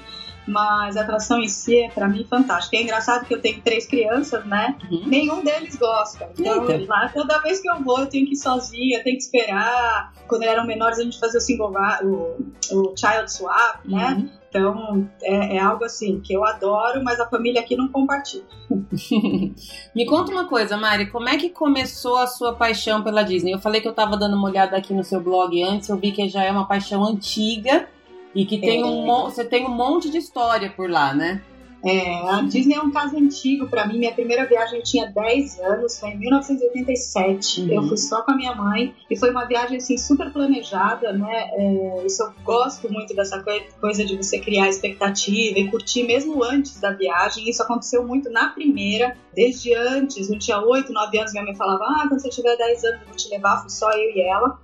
mas 0.49 0.97
a 0.97 1.03
atração 1.03 1.39
em 1.39 1.49
si 1.49 1.79
é 1.79 1.91
para 1.91 2.09
mim 2.09 2.27
fantástica. 2.29 2.77
É 2.77 2.83
engraçado 2.83 3.27
que 3.27 3.35
eu 3.35 3.41
tenho 3.41 3.61
três 3.63 3.87
crianças, 3.87 4.45
né? 4.47 4.77
Uhum. 4.91 5.07
Nenhum 5.07 5.45
deles 5.45 5.77
gosta. 5.77 6.31
Então, 6.39 6.67
lá 6.87 7.11
toda 7.13 7.41
vez 7.43 7.61
que 7.61 7.71
eu 7.71 7.83
vou, 7.83 8.01
eu 8.01 8.07
tenho 8.07 8.27
que 8.27 8.33
ir 8.33 8.37
sozinha, 8.37 9.03
tenho 9.05 9.17
que 9.17 9.23
esperar. 9.23 10.13
Quando 10.27 10.43
eram 10.45 10.67
menores, 10.67 10.99
a 10.99 11.03
gente 11.03 11.21
fazia 11.21 11.39
o 11.39 11.43
single 11.43 11.73
o, 12.03 12.37
o 12.73 12.95
child 12.97 13.31
swap, 13.31 13.85
né? 13.85 14.17
Uhum. 14.19 14.39
Então, 14.49 15.09
é, 15.23 15.57
é, 15.57 15.59
algo 15.61 15.85
assim 15.85 16.21
que 16.21 16.33
eu 16.33 16.43
adoro, 16.43 17.05
mas 17.05 17.21
a 17.21 17.29
família 17.29 17.61
aqui 17.61 17.77
não 17.77 17.89
compartilha. 17.89 18.45
Me 19.95 20.07
conta 20.07 20.33
uma 20.33 20.47
coisa, 20.47 20.77
Mari, 20.77 21.11
como 21.11 21.29
é 21.29 21.37
que 21.37 21.51
começou 21.51 22.17
a 22.17 22.27
sua 22.27 22.55
paixão 22.55 23.03
pela 23.03 23.23
Disney? 23.23 23.53
Eu 23.53 23.59
falei 23.59 23.81
que 23.81 23.87
eu 23.87 23.93
estava 23.93 24.17
dando 24.17 24.37
uma 24.37 24.49
olhada 24.49 24.77
aqui 24.77 24.95
no 24.95 25.05
seu 25.05 25.21
blog 25.21 25.63
antes, 25.63 25.91
eu 25.91 25.99
vi 25.99 26.13
que 26.13 26.29
já 26.29 26.43
é 26.43 26.51
uma 26.51 26.67
paixão 26.67 27.05
antiga. 27.05 27.89
E 28.35 28.45
que 28.45 28.59
tem 28.59 28.83
é. 28.83 28.85
um, 28.85 29.07
você 29.25 29.45
tem 29.45 29.67
um 29.67 29.71
monte 29.71 30.11
de 30.11 30.19
história 30.19 30.71
por 30.71 30.89
lá, 30.89 31.15
né? 31.15 31.43
É, 31.85 32.29
a 32.29 32.43
Disney 32.43 32.75
é 32.75 32.81
um 32.81 32.91
caso 32.91 33.17
antigo 33.17 33.69
para 33.69 33.87
mim. 33.87 33.99
Minha 33.99 34.13
primeira 34.13 34.45
viagem 34.47 34.81
tinha 34.83 35.07
10 35.07 35.61
anos, 35.61 35.99
foi 35.99 36.11
em 36.11 36.19
1987. 36.19 37.61
Uhum. 37.61 37.73
Eu 37.73 37.83
fui 37.85 37.97
só 37.97 38.23
com 38.23 38.33
a 38.33 38.37
minha 38.37 38.55
mãe 38.55 38.95
e 39.09 39.17
foi 39.17 39.31
uma 39.31 39.45
viagem 39.45 39.77
assim 39.77 39.97
super 39.97 40.33
planejada, 40.33 41.13
né? 41.13 41.51
É, 41.53 42.07
isso 42.07 42.23
eu 42.23 42.33
gosto 42.45 42.93
muito 42.93 43.15
dessa 43.15 43.43
coisa 43.81 44.05
de 44.05 44.17
você 44.17 44.41
criar 44.41 44.69
expectativa 44.69 45.59
e 45.59 45.71
curtir 45.71 46.03
mesmo 46.03 46.43
antes 46.43 46.81
da 46.81 46.91
viagem. 46.91 47.49
Isso 47.49 47.63
aconteceu 47.63 48.05
muito 48.05 48.29
na 48.29 48.49
primeira, 48.49 49.17
desde 49.33 49.73
antes. 49.75 50.29
Eu 50.29 50.39
tinha 50.39 50.61
8, 50.61 50.93
9 50.93 51.19
anos, 51.19 51.33
minha 51.33 51.45
mãe 51.45 51.55
falava: 51.55 51.85
Ah, 51.85 52.07
quando 52.09 52.21
você 52.21 52.29
tiver 52.29 52.57
10 52.57 52.85
anos 52.85 53.01
eu 53.01 53.07
vou 53.07 53.17
te 53.17 53.29
levar. 53.29 53.61
Fui 53.61 53.71
só 53.71 53.91
eu 53.93 54.17
e 54.17 54.21
ela. 54.21 54.59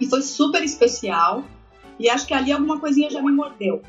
E 0.00 0.06
foi 0.06 0.22
super 0.22 0.62
especial. 0.62 1.44
E 1.98 2.08
acho 2.08 2.26
que 2.26 2.34
ali 2.34 2.52
alguma 2.52 2.78
coisinha 2.78 3.10
já 3.10 3.20
me 3.20 3.32
mordeu. 3.32 3.82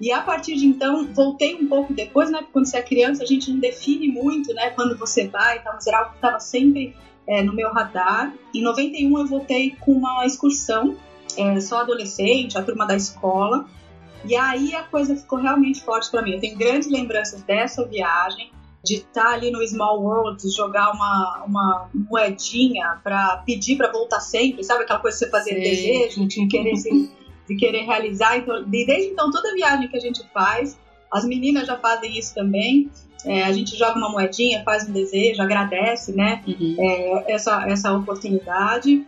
E 0.00 0.10
a 0.10 0.22
partir 0.22 0.56
de 0.56 0.66
então, 0.66 1.12
voltei 1.12 1.54
um 1.54 1.68
pouco 1.68 1.92
depois, 1.92 2.30
né? 2.30 2.38
Porque 2.38 2.52
quando 2.52 2.66
você 2.66 2.78
é 2.78 2.82
criança, 2.82 3.22
a 3.22 3.26
gente 3.26 3.50
não 3.50 3.60
define 3.60 4.08
muito, 4.08 4.54
né? 4.54 4.70
Quando 4.70 4.96
você 4.96 5.28
vai 5.28 5.58
e 5.58 5.60
tal, 5.60 5.74
mas 5.74 5.86
era 5.86 5.98
algo 5.98 6.10
que 6.10 6.16
estava 6.16 6.40
sempre 6.40 6.96
é, 7.26 7.42
no 7.42 7.52
meu 7.52 7.70
radar. 7.70 8.32
Em 8.54 8.62
91, 8.62 9.18
eu 9.18 9.26
voltei 9.26 9.76
com 9.78 9.92
uma 9.92 10.24
excursão, 10.24 10.96
é, 11.36 11.60
só 11.60 11.80
adolescente, 11.80 12.56
a 12.56 12.62
turma 12.62 12.86
da 12.86 12.96
escola. 12.96 13.68
E 14.24 14.34
aí 14.34 14.74
a 14.74 14.84
coisa 14.84 15.14
ficou 15.14 15.38
realmente 15.38 15.82
forte 15.82 16.10
para 16.10 16.22
mim. 16.22 16.32
Eu 16.32 16.40
tenho 16.40 16.56
grandes 16.56 16.90
lembranças 16.90 17.42
dessa 17.42 17.84
viagem, 17.86 18.50
de 18.82 18.96
estar 18.96 19.24
tá 19.24 19.32
ali 19.32 19.50
no 19.50 19.62
Small 19.66 20.02
World, 20.02 20.42
jogar 20.50 20.92
uma, 20.92 21.44
uma 21.46 21.90
moedinha 21.94 22.98
para 23.04 23.42
pedir 23.44 23.76
para 23.76 23.92
voltar 23.92 24.20
sempre, 24.20 24.64
sabe 24.64 24.84
aquela 24.84 25.00
coisa 25.00 25.18
que 25.18 25.24
você 25.24 25.30
fazia 25.30 25.54
desejo, 25.54 26.26
de 26.26 26.46
querer 26.46 26.76
se 26.76 27.10
de 27.50 27.56
querer 27.56 27.82
realizar. 27.82 28.38
Então, 28.38 28.62
desde 28.64 29.08
então, 29.08 29.28
toda 29.30 29.52
viagem 29.54 29.88
que 29.88 29.96
a 29.96 30.00
gente 30.00 30.22
faz, 30.32 30.78
as 31.10 31.24
meninas 31.24 31.66
já 31.66 31.76
fazem 31.76 32.16
isso 32.16 32.32
também. 32.32 32.88
É, 33.24 33.42
a 33.42 33.52
gente 33.52 33.76
joga 33.76 33.98
uma 33.98 34.08
moedinha, 34.08 34.62
faz 34.64 34.88
um 34.88 34.92
desejo, 34.92 35.42
agradece, 35.42 36.12
né? 36.12 36.42
Uhum. 36.46 36.76
É, 36.78 37.32
essa, 37.32 37.68
essa 37.68 37.92
oportunidade. 37.92 39.04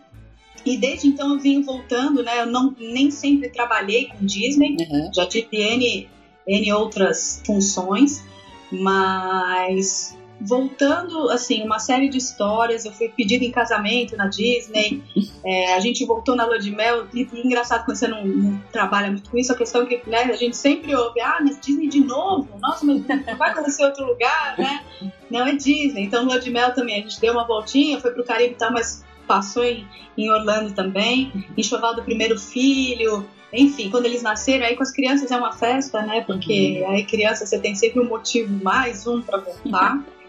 E 0.65 0.77
desde 0.77 1.07
então 1.07 1.33
eu 1.33 1.39
vim 1.39 1.61
voltando, 1.61 2.21
né? 2.21 2.41
Eu 2.41 2.45
não, 2.45 2.75
nem 2.77 3.09
sempre 3.09 3.49
trabalhei 3.49 4.09
com 4.09 4.25
Disney, 4.25 4.75
uhum. 4.79 5.09
já 5.13 5.25
tive 5.25 5.47
N, 5.57 6.09
N 6.45 6.73
outras 6.73 7.41
funções, 7.45 8.23
mas 8.69 10.17
voltando, 10.45 11.29
assim, 11.29 11.63
uma 11.63 11.79
série 11.79 12.09
de 12.09 12.17
histórias. 12.17 12.85
Eu 12.85 12.91
fui 12.91 13.09
pedida 13.09 13.43
em 13.43 13.51
casamento 13.51 14.15
na 14.15 14.27
Disney, 14.27 15.01
é, 15.43 15.73
a 15.73 15.79
gente 15.79 16.05
voltou 16.05 16.35
na 16.35 16.45
lua 16.45 16.59
de 16.59 16.71
mel. 16.71 17.07
E, 17.13 17.27
e 17.31 17.47
engraçado 17.47 17.85
quando 17.85 17.97
você 17.97 18.07
não, 18.07 18.25
não, 18.25 18.61
trabalha 18.71 19.11
muito 19.11 19.29
com 19.29 19.37
isso, 19.37 19.51
a 19.51 19.55
questão 19.55 19.85
que 19.85 20.01
né, 20.07 20.23
a 20.23 20.35
gente 20.35 20.57
sempre 20.57 20.95
ouve: 20.95 21.19
ah, 21.21 21.39
mas 21.41 21.59
Disney 21.59 21.87
de 21.87 22.03
novo? 22.03 22.47
Nossa, 22.59 22.85
mas 22.85 23.01
vai 23.37 23.51
acontecer 23.51 23.85
outro 23.85 24.05
lugar, 24.05 24.55
né? 24.57 24.83
Não 25.29 25.47
é 25.47 25.55
Disney. 25.55 26.03
Então, 26.03 26.25
lua 26.25 26.39
de 26.39 26.51
mel 26.51 26.73
também, 26.73 26.95
a 26.95 27.01
gente 27.01 27.19
deu 27.19 27.33
uma 27.33 27.45
voltinha, 27.45 27.99
foi 27.99 28.11
pro 28.11 28.23
Caribe 28.23 28.53
e 28.53 28.57
tal, 28.57 28.71
mas 28.71 29.03
passou 29.27 29.63
em, 29.63 29.87
em 30.17 30.29
Orlando 30.29 30.73
também. 30.73 31.31
Enxoval 31.57 31.95
do 31.95 32.03
primeiro 32.03 32.37
filho 32.37 33.25
enfim, 33.53 33.91
quando 33.91 34.07
eles 34.07 34.23
nasceram, 34.23 34.65
aí 34.65 34.75
com 34.75 34.81
as 34.81 34.91
crianças 34.91 35.29
é 35.31 35.37
uma 35.37 35.53
festa, 35.53 36.01
né? 36.01 36.21
Porque 36.21 36.81
uhum. 36.81 36.89
aí 36.89 37.05
criança 37.05 37.45
você 37.45 37.59
tem 37.59 37.75
sempre 37.75 37.99
um 37.99 38.09
motivo 38.09 38.51
mais 38.63 39.05
um 39.05 39.21
para 39.21 39.37
voltar. 39.37 40.03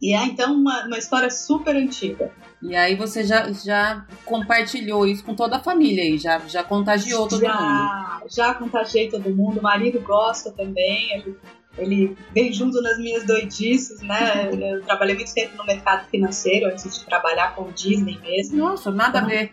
E 0.00 0.14
é 0.14 0.24
então 0.24 0.52
uma, 0.52 0.84
uma 0.84 0.98
história 0.98 1.30
super 1.30 1.74
antiga. 1.74 2.30
E 2.60 2.74
aí 2.74 2.94
você 2.94 3.24
já, 3.24 3.50
já 3.52 4.06
compartilhou 4.24 5.06
isso 5.06 5.24
com 5.24 5.34
toda 5.34 5.56
a 5.56 5.60
família 5.60 6.02
aí, 6.02 6.18
já, 6.18 6.38
já 6.40 6.62
contagiou 6.62 7.28
todo 7.28 7.40
já, 7.40 7.54
mundo. 7.54 8.30
Já 8.30 8.54
contagiei 8.54 9.08
todo 9.08 9.34
mundo, 9.34 9.60
o 9.60 9.62
marido 9.62 10.00
gosta 10.00 10.50
também, 10.50 11.12
ele, 11.12 11.36
ele 11.76 12.16
vem 12.32 12.52
junto 12.52 12.80
nas 12.80 12.98
minhas 12.98 13.24
doidices, 13.24 14.00
né? 14.00 14.50
Eu 14.50 14.82
trabalhei 14.82 15.14
muito 15.14 15.32
tempo 15.32 15.56
no 15.56 15.64
mercado 15.64 16.06
financeiro 16.08 16.66
antes 16.66 16.98
de 16.98 17.04
trabalhar 17.04 17.54
com 17.54 17.62
o 17.62 17.72
Disney 17.72 18.18
mesmo. 18.20 18.56
Nossa, 18.56 18.90
nada 18.90 19.18
então, 19.18 19.30
a 19.30 19.32
ver 19.32 19.52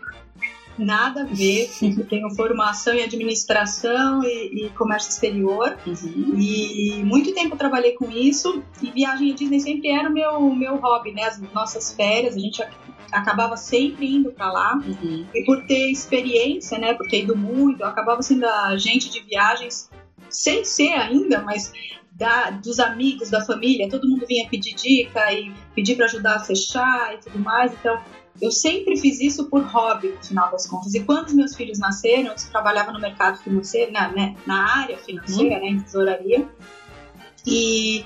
nada 0.78 1.22
a 1.22 1.24
ver. 1.24 1.70
Eu 1.82 2.06
tenho 2.06 2.30
formação 2.30 2.94
em 2.94 3.02
administração 3.02 4.22
e, 4.24 4.66
e 4.66 4.70
comércio 4.70 5.10
exterior. 5.10 5.76
Uhum. 5.86 6.34
E 6.38 7.02
muito 7.04 7.34
tempo 7.34 7.56
trabalhei 7.56 7.92
com 7.92 8.10
isso. 8.10 8.62
E 8.82 8.90
viagem 8.90 9.32
à 9.32 9.34
Disney 9.34 9.60
sempre 9.60 9.90
era 9.90 10.08
o 10.08 10.12
meu, 10.12 10.54
meu 10.54 10.76
hobby, 10.76 11.12
né? 11.12 11.24
As 11.24 11.40
nossas 11.52 11.92
férias, 11.92 12.36
a 12.36 12.38
gente 12.38 12.62
acabava 13.10 13.56
sempre 13.56 14.06
indo 14.06 14.32
para 14.32 14.50
lá. 14.50 14.74
Uhum. 14.76 15.26
E 15.34 15.44
por 15.44 15.64
ter 15.66 15.90
experiência, 15.90 16.78
né? 16.78 16.94
Por 16.94 17.06
ter 17.08 17.22
ido 17.22 17.36
muito, 17.36 17.82
eu 17.82 17.86
acabava 17.86 18.22
sendo 18.22 18.46
agente 18.46 19.10
de 19.10 19.20
viagens 19.20 19.90
sem 20.28 20.64
ser 20.64 20.94
ainda, 20.94 21.42
mas 21.42 21.72
da, 22.12 22.50
dos 22.50 22.78
amigos, 22.78 23.30
da 23.30 23.44
família, 23.44 23.88
todo 23.88 24.08
mundo 24.08 24.26
vinha 24.26 24.48
pedir 24.48 24.74
dica 24.74 25.32
e 25.32 25.52
pedir 25.74 25.96
para 25.96 26.06
ajudar 26.06 26.36
a 26.36 26.40
fechar 26.40 27.14
e 27.14 27.18
tudo 27.18 27.38
mais. 27.38 27.72
Então, 27.72 28.00
eu 28.40 28.50
sempre 28.50 28.96
fiz 28.96 29.20
isso 29.20 29.46
por 29.46 29.62
hobby, 29.62 30.08
no 30.08 30.24
final 30.24 30.50
das 30.50 30.66
contas. 30.66 30.94
E 30.94 31.00
quando 31.00 31.26
os 31.26 31.34
meus 31.34 31.54
filhos 31.54 31.78
nasceram, 31.78 32.30
eu 32.30 32.34
trabalhava 32.50 32.92
no 32.92 33.00
mercado 33.00 33.38
financeiro, 33.38 33.92
na, 33.92 34.10
né, 34.10 34.36
na 34.46 34.80
área 34.80 34.96
financeira, 34.98 35.56
uhum. 35.56 35.60
né, 35.62 35.68
em 35.68 35.80
tesouraria. 35.80 36.48
E 37.46 38.04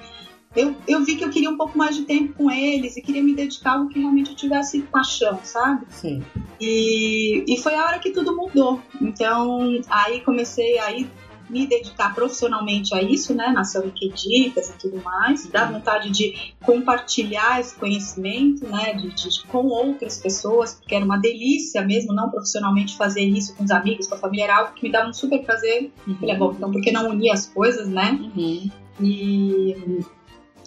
eu, 0.57 0.75
eu 0.89 1.05
vi 1.05 1.17
que 1.17 1.25
eu 1.25 1.31
queria 1.31 1.51
um 1.51 1.57
pouco 1.57 1.77
mais 1.77 1.95
de 1.95 2.05
tempo 2.05 2.33
com 2.33 2.51
eles 2.51 2.97
e 2.97 3.03
queria 3.03 3.23
me 3.23 3.35
dedicar 3.35 3.71
a 3.71 3.75
algo 3.75 3.89
que 3.89 3.99
realmente 3.99 4.31
eu 4.31 4.37
tivesse 4.37 4.81
paixão, 4.83 5.39
sabe? 5.45 5.87
Sim. 5.91 6.25
E, 6.61 7.45
e 7.47 7.59
foi 7.59 7.75
a 7.75 7.85
hora 7.85 7.99
que 7.99 8.11
tudo 8.11 8.35
mudou. 8.35 8.81
Então, 9.01 9.81
aí 9.89 10.23
comecei 10.23 10.79
a 10.79 10.91
ir 10.93 11.11
me 11.49 11.67
dedicar 11.67 12.15
profissionalmente 12.15 12.95
a 12.95 13.03
isso, 13.03 13.35
né? 13.35 13.49
Nasceu 13.49 13.83
Wikidicas 13.83 14.71
e 14.71 14.79
tudo 14.79 15.03
mais. 15.03 15.47
Dá 15.47 15.65
vontade 15.67 16.11
de 16.11 16.55
compartilhar 16.65 17.61
esse 17.61 17.75
conhecimento, 17.77 18.67
né? 18.67 18.95
De, 18.95 19.15
de, 19.15 19.45
com 19.47 19.67
outras 19.67 20.19
pessoas, 20.19 20.75
porque 20.75 20.95
era 20.95 21.05
uma 21.05 21.19
delícia 21.19 21.83
mesmo, 21.83 22.13
não 22.13 22.31
profissionalmente, 22.31 22.97
fazer 22.97 23.23
isso 23.23 23.55
com 23.55 23.65
os 23.65 23.71
amigos, 23.71 24.07
com 24.07 24.15
a 24.15 24.19
família, 24.19 24.45
era 24.45 24.57
algo 24.59 24.75
que 24.75 24.83
me 24.83 24.91
dava 24.91 25.09
um 25.09 25.13
super 25.13 25.43
prazer. 25.45 25.93
Uhum. 26.07 26.17
Falei, 26.17 26.37
bom, 26.37 26.53
então 26.53 26.71
por 26.71 26.81
que 26.81 26.91
não 26.91 27.11
unir 27.11 27.31
as 27.31 27.47
coisas, 27.47 27.89
né? 27.89 28.11
Uhum. 28.13 28.71
E 29.01 30.05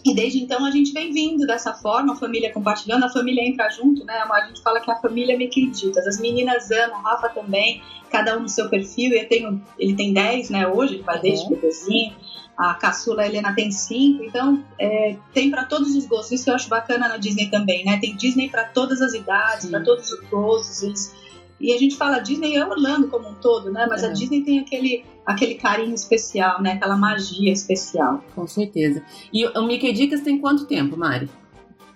e 0.05 0.15
desde 0.15 0.39
então 0.39 0.65
a 0.65 0.71
gente 0.71 0.91
vem 0.93 1.11
vindo 1.11 1.45
dessa 1.45 1.73
forma, 1.73 2.13
a 2.13 2.15
família 2.15 2.51
compartilhando, 2.53 3.03
a 3.03 3.09
família 3.09 3.45
entra 3.45 3.69
junto, 3.69 4.05
né? 4.05 4.13
A 4.29 4.47
gente 4.47 4.61
fala 4.61 4.79
que 4.79 4.89
a 4.89 4.95
família 4.95 5.37
me 5.37 5.47
acredita. 5.47 5.99
As 5.99 6.19
meninas 6.19 6.71
amam, 6.71 6.97
a 6.97 7.11
Rafa 7.11 7.29
também, 7.29 7.81
cada 8.09 8.37
um 8.37 8.41
no 8.41 8.49
seu 8.49 8.69
perfil. 8.69 9.11
Eu 9.13 9.27
tenho, 9.27 9.61
ele 9.77 9.95
tem 9.95 10.13
10, 10.13 10.49
né? 10.51 10.67
Hoje, 10.67 10.95
ele 10.95 11.03
vai 11.03 11.17
uhum. 11.17 11.21
desde 11.21 11.49
bebezinho. 11.49 12.15
A 12.57 12.73
caçula 12.73 13.25
Helena 13.25 13.53
tem 13.53 13.71
5. 13.71 14.23
Então, 14.23 14.63
é, 14.79 15.17
tem 15.33 15.49
para 15.49 15.65
todos 15.65 15.95
os 15.95 16.05
gostos. 16.05 16.39
Isso 16.39 16.49
eu 16.49 16.55
acho 16.55 16.69
bacana 16.69 17.07
na 17.07 17.17
Disney 17.17 17.49
também, 17.49 17.83
né? 17.83 17.97
Tem 17.99 18.15
Disney 18.15 18.49
para 18.49 18.65
todas 18.65 19.01
as 19.01 19.13
idades, 19.13 19.69
para 19.69 19.81
todos 19.81 20.11
os 20.11 20.29
gostos. 20.29 20.83
Eles 20.83 21.15
e 21.59 21.73
a 21.73 21.77
gente 21.77 21.95
fala 21.97 22.19
Disney 22.19 22.55
é 22.55 22.65
Orlando 22.65 23.07
como 23.07 23.29
um 23.29 23.33
todo, 23.35 23.71
né? 23.71 23.85
Mas 23.89 24.03
a 24.03 24.09
Disney 24.09 24.43
tem 24.43 24.59
aquele, 24.59 25.03
aquele 25.25 25.55
carinho 25.55 25.93
especial, 25.93 26.61
né? 26.61 26.73
Aquela 26.73 26.95
magia 26.95 27.51
especial. 27.51 28.23
Com 28.33 28.47
certeza. 28.47 29.03
E 29.33 29.45
o 29.45 29.63
Mickey 29.63 29.91
Dicas 29.91 30.21
tem 30.21 30.39
quanto 30.39 30.65
tempo, 30.65 30.97
Mari? 30.97 31.29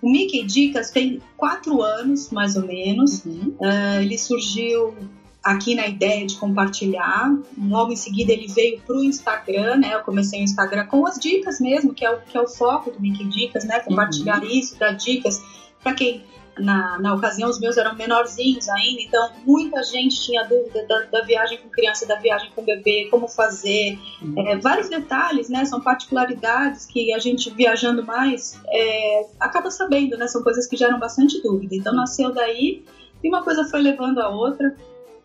O 0.02 0.12
Mickey 0.12 0.44
Dicas 0.44 0.92
tem 0.92 1.22
quatro 1.38 1.82
anos, 1.82 2.30
mais 2.30 2.58
ou 2.58 2.66
menos. 2.66 3.24
Uhum. 3.24 3.56
Uh, 3.60 4.02
ele 4.02 4.18
surgiu 4.18 4.94
aqui 5.42 5.76
na 5.76 5.88
ideia 5.88 6.26
de 6.26 6.36
compartilhar. 6.36 7.34
Logo 7.58 7.94
em 7.94 7.96
seguida 7.96 8.34
ele 8.34 8.48
veio 8.48 8.82
para 8.82 8.98
o 8.98 9.04
Instagram, 9.04 9.78
né? 9.78 9.94
Eu 9.94 10.02
comecei 10.02 10.42
o 10.42 10.44
Instagram 10.44 10.86
com 10.88 11.08
as 11.08 11.18
dicas 11.18 11.62
mesmo, 11.62 11.94
que 11.94 12.06
é 12.06 12.12
o, 12.12 12.22
que 12.22 12.38
é 12.38 12.42
o 12.42 12.48
foco 12.48 12.92
do 12.92 13.00
Mickey 13.00 13.26
Dicas, 13.26 13.64
né? 13.64 13.80
Compartilhar 13.80 14.42
uhum. 14.42 14.50
isso, 14.50 14.78
dar 14.78 14.92
dicas 14.92 15.42
para 15.82 15.94
quem 15.94 16.24
na, 16.58 17.00
na 17.00 17.16
ocasião 17.16 17.50
os 17.50 17.60
meus 17.60 17.78
eram 17.78 17.96
menorzinhos 17.96 18.68
ainda, 18.70 19.02
então 19.02 19.30
muita 19.46 19.84
gente 19.84 20.22
tinha 20.22 20.44
dúvida 20.44 20.86
da, 20.88 21.02
da 21.12 21.22
viagem 21.26 21.58
com 21.58 21.70
criança, 21.70 22.06
da 22.06 22.16
viagem 22.16 22.52
com 22.56 22.64
bebê, 22.64 23.08
como 23.10 23.28
fazer, 23.28 23.98
uhum. 24.22 24.48
é, 24.48 24.58
vários 24.58 24.90
detalhes, 24.90 25.50
né? 25.50 25.66
São 25.66 25.82
particularidades 25.82 26.86
que 26.86 27.14
a 27.14 27.20
gente 27.20 27.50
viajando 27.50 28.06
mais 28.06 28.60
é, 28.68 29.26
acaba 29.40 29.72
sabendo, 29.72 30.18
né? 30.18 30.28
São 30.28 30.44
coisas 30.44 30.68
que 30.68 30.78
geram 30.78 31.00
bastante 31.00 31.42
dúvida. 31.42 31.76
Então 31.76 31.94
nasceu 31.94 32.32
daí 32.32 32.84
e 33.24 33.30
uma 33.30 33.44
coisa 33.44 33.64
foi 33.66 33.82
levando 33.82 34.20
a 34.20 34.30
outra. 34.30 34.76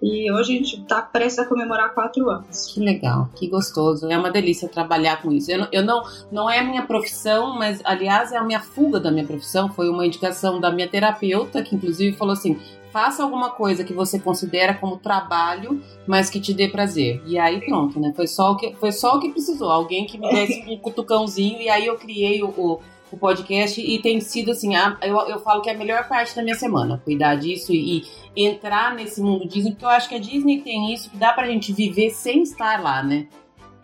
E 0.00 0.30
hoje 0.30 0.54
a 0.54 0.56
gente 0.56 0.80
está 0.80 1.02
prestes 1.02 1.40
a 1.40 1.46
comemorar 1.46 1.92
quatro 1.92 2.30
anos. 2.30 2.72
Que 2.72 2.80
legal, 2.80 3.28
que 3.34 3.48
gostoso. 3.48 4.08
É 4.08 4.16
uma 4.16 4.30
delícia 4.30 4.68
trabalhar 4.68 5.20
com 5.20 5.32
isso. 5.32 5.50
Eu, 5.50 5.66
eu 5.72 5.82
não, 5.82 6.04
não 6.30 6.48
é 6.48 6.60
a 6.60 6.64
minha 6.64 6.82
profissão, 6.82 7.58
mas 7.58 7.80
aliás 7.84 8.30
é 8.30 8.36
a 8.36 8.44
minha 8.44 8.60
fuga 8.60 9.00
da 9.00 9.10
minha 9.10 9.26
profissão. 9.26 9.68
Foi 9.68 9.88
uma 9.88 10.06
indicação 10.06 10.60
da 10.60 10.70
minha 10.70 10.88
terapeuta, 10.88 11.62
que 11.62 11.74
inclusive 11.74 12.16
falou 12.16 12.32
assim: 12.32 12.56
faça 12.92 13.22
alguma 13.22 13.50
coisa 13.50 13.82
que 13.82 13.92
você 13.92 14.18
considera 14.18 14.74
como 14.74 14.98
trabalho, 14.98 15.82
mas 16.06 16.30
que 16.30 16.40
te 16.40 16.54
dê 16.54 16.68
prazer. 16.68 17.20
E 17.26 17.38
aí 17.38 17.60
pronto, 17.60 17.98
né? 17.98 18.12
Foi 18.14 18.26
só 18.26 18.52
o 18.52 18.56
que, 18.56 18.74
foi 18.74 18.92
só 18.92 19.16
o 19.16 19.20
que 19.20 19.30
precisou. 19.30 19.70
Alguém 19.70 20.06
que 20.06 20.16
me 20.16 20.30
desse 20.30 20.64
um 20.68 20.78
cutucãozinho 20.80 21.60
e 21.60 21.68
aí 21.68 21.86
eu 21.86 21.96
criei 21.96 22.42
o, 22.42 22.48
o 22.48 22.80
o 23.10 23.16
podcast 23.16 23.80
e 23.80 24.00
tem 24.00 24.20
sido 24.20 24.50
assim, 24.50 24.76
a, 24.76 24.96
eu, 25.02 25.16
eu 25.28 25.38
falo 25.40 25.62
que 25.62 25.70
é 25.70 25.74
a 25.74 25.78
melhor 25.78 26.08
parte 26.08 26.34
da 26.34 26.42
minha 26.42 26.54
semana, 26.54 27.00
cuidar 27.04 27.36
disso 27.36 27.72
e, 27.72 28.04
e, 28.36 28.46
entrar 28.46 28.94
nesse 28.94 29.20
mundo 29.20 29.48
Disney, 29.48 29.72
porque 29.72 29.84
eu 29.84 29.90
acho 29.90 30.08
que 30.08 30.14
a 30.14 30.20
Disney 30.20 30.60
tem 30.60 30.92
isso 30.92 31.10
que 31.10 31.16
dá 31.16 31.32
pra 31.32 31.46
gente 31.46 31.72
viver 31.72 32.10
sem 32.10 32.42
estar 32.42 32.82
lá, 32.82 33.02
né? 33.02 33.26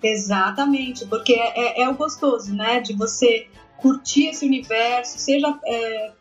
Exatamente, 0.03 1.07
porque 1.07 1.33
é, 1.33 1.81
é, 1.81 1.83
é 1.83 1.89
o 1.89 1.95
gostoso, 1.95 2.55
né, 2.55 2.81
de 2.81 2.93
você 2.93 3.49
curtir 3.79 4.29
esse 4.29 4.47
universo, 4.47 5.19
seja 5.19 5.59
é, 5.65 6.13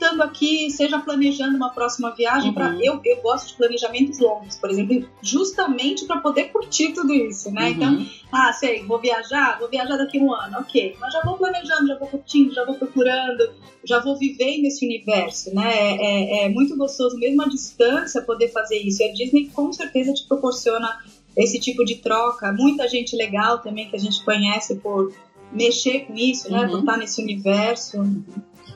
estando 0.00 0.22
aqui, 0.22 0.70
seja 0.70 0.98
planejando 0.98 1.56
uma 1.56 1.68
próxima 1.68 2.10
viagem, 2.14 2.48
uhum. 2.48 2.54
para 2.54 2.74
eu, 2.80 3.00
eu 3.04 3.20
gosto 3.20 3.48
de 3.48 3.54
planejamentos 3.54 4.18
longos, 4.18 4.56
por 4.56 4.70
exemplo, 4.70 5.06
justamente 5.20 6.06
para 6.06 6.20
poder 6.20 6.44
curtir 6.44 6.94
tudo 6.94 7.12
isso, 7.12 7.52
né? 7.52 7.66
Uhum. 7.66 7.70
Então, 7.70 8.06
ah, 8.32 8.50
sei, 8.54 8.82
vou 8.84 8.98
viajar, 8.98 9.58
vou 9.58 9.68
viajar 9.68 9.98
daqui 9.98 10.18
a 10.18 10.22
um 10.22 10.32
ano, 10.32 10.58
ok, 10.58 10.96
mas 10.98 11.12
já 11.12 11.20
vou 11.22 11.36
planejando, 11.36 11.86
já 11.86 11.98
vou 11.98 12.08
curtindo, 12.08 12.54
já 12.54 12.64
vou 12.64 12.76
procurando, 12.76 13.50
já 13.84 14.00
vou 14.00 14.16
vivendo 14.16 14.64
esse 14.64 14.84
universo, 14.84 15.54
né? 15.54 15.70
É, 15.70 15.96
é, 15.96 16.44
é 16.46 16.48
muito 16.48 16.74
gostoso, 16.76 17.18
mesmo 17.18 17.42
à 17.42 17.46
distância, 17.46 18.22
poder 18.22 18.48
fazer 18.48 18.78
isso. 18.78 19.02
E 19.02 19.06
a 19.06 19.12
Disney 19.12 19.50
com 19.50 19.70
certeza 19.72 20.14
te 20.14 20.26
proporciona 20.26 20.98
esse 21.36 21.60
tipo 21.60 21.84
de 21.84 21.96
troca. 21.96 22.52
Muita 22.52 22.88
gente 22.88 23.14
legal 23.14 23.58
também 23.58 23.88
que 23.88 23.96
a 23.96 23.98
gente 23.98 24.24
conhece 24.24 24.76
por 24.76 25.12
mexer 25.52 26.06
com 26.06 26.14
isso, 26.14 26.50
né? 26.50 26.62
Uhum. 26.62 26.70
Por 26.70 26.78
estar 26.80 26.96
nesse 26.96 27.22
universo. 27.22 27.98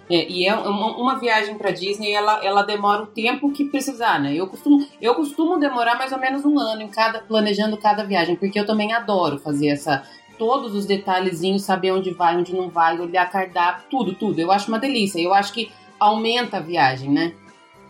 É, 0.09 0.29
e 0.29 0.47
é 0.47 0.55
uma, 0.55 0.97
uma 0.97 1.19
viagem 1.19 1.57
para 1.57 1.71
Disney, 1.71 2.13
ela, 2.13 2.45
ela 2.45 2.63
demora 2.63 3.03
o 3.03 3.07
tempo 3.07 3.51
que 3.51 3.65
precisar, 3.65 4.21
né? 4.21 4.35
Eu 4.35 4.47
costumo, 4.47 4.87
eu 5.01 5.15
costumo 5.15 5.59
demorar 5.59 5.97
mais 5.97 6.13
ou 6.13 6.19
menos 6.19 6.45
um 6.45 6.59
ano 6.59 6.83
em 6.83 6.89
cada 6.89 7.21
planejando 7.21 7.77
cada 7.79 8.05
viagem, 8.05 8.37
porque 8.37 8.61
eu 8.61 8.67
também 8.67 8.93
adoro 8.93 9.39
fazer 9.39 9.69
essa 9.69 10.03
todos 10.39 10.75
os 10.75 10.85
detalhezinhos, 10.85 11.63
saber 11.63 11.93
onde 11.93 12.13
vai, 12.13 12.37
onde 12.37 12.55
não 12.55 12.69
vai, 12.69 12.99
olhar 12.99 13.31
cardápio, 13.31 13.87
tudo, 13.89 14.15
tudo. 14.15 14.41
Eu 14.41 14.51
acho 14.51 14.69
uma 14.69 14.79
delícia. 14.79 15.21
Eu 15.21 15.33
acho 15.33 15.53
que 15.53 15.71
aumenta 15.99 16.59
a 16.59 16.61
viagem, 16.61 17.11
né? 17.11 17.33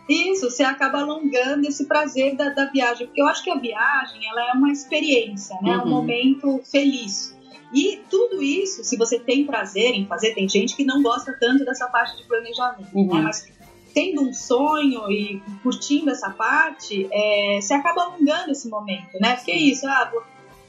Isso, 0.07 0.49
você 0.49 0.63
acaba 0.63 0.99
alongando 0.99 1.67
esse 1.67 1.87
prazer 1.87 2.35
da, 2.35 2.49
da 2.49 2.65
viagem, 2.65 3.07
porque 3.07 3.21
eu 3.21 3.27
acho 3.27 3.43
que 3.43 3.49
a 3.49 3.55
viagem 3.55 4.21
ela 4.29 4.49
é 4.49 4.53
uma 4.53 4.71
experiência, 4.71 5.57
né? 5.61 5.77
Uhum. 5.77 5.83
Um 5.83 5.89
momento 5.89 6.61
feliz. 6.63 7.34
E 7.75 8.01
tudo 8.09 8.41
isso, 8.41 8.85
se 8.85 8.95
você 8.95 9.19
tem 9.19 9.45
prazer 9.45 9.91
em 9.93 10.07
fazer, 10.07 10.33
tem 10.33 10.47
gente 10.47 10.75
que 10.75 10.85
não 10.85 11.03
gosta 11.03 11.35
tanto 11.37 11.65
dessa 11.65 11.87
parte 11.87 12.15
de 12.15 12.23
planejamento, 12.23 12.87
uhum. 12.95 13.13
né? 13.13 13.21
Mas 13.21 13.51
tendo 13.93 14.21
um 14.21 14.33
sonho 14.33 15.11
e 15.11 15.43
curtindo 15.61 16.09
essa 16.09 16.29
parte, 16.29 17.07
é, 17.11 17.59
você 17.59 17.73
acaba 17.73 18.03
alongando 18.03 18.51
esse 18.51 18.69
momento, 18.69 19.19
né? 19.19 19.35
Porque 19.35 19.51
é 19.51 19.57
isso, 19.57 19.85
ah, 19.87 20.09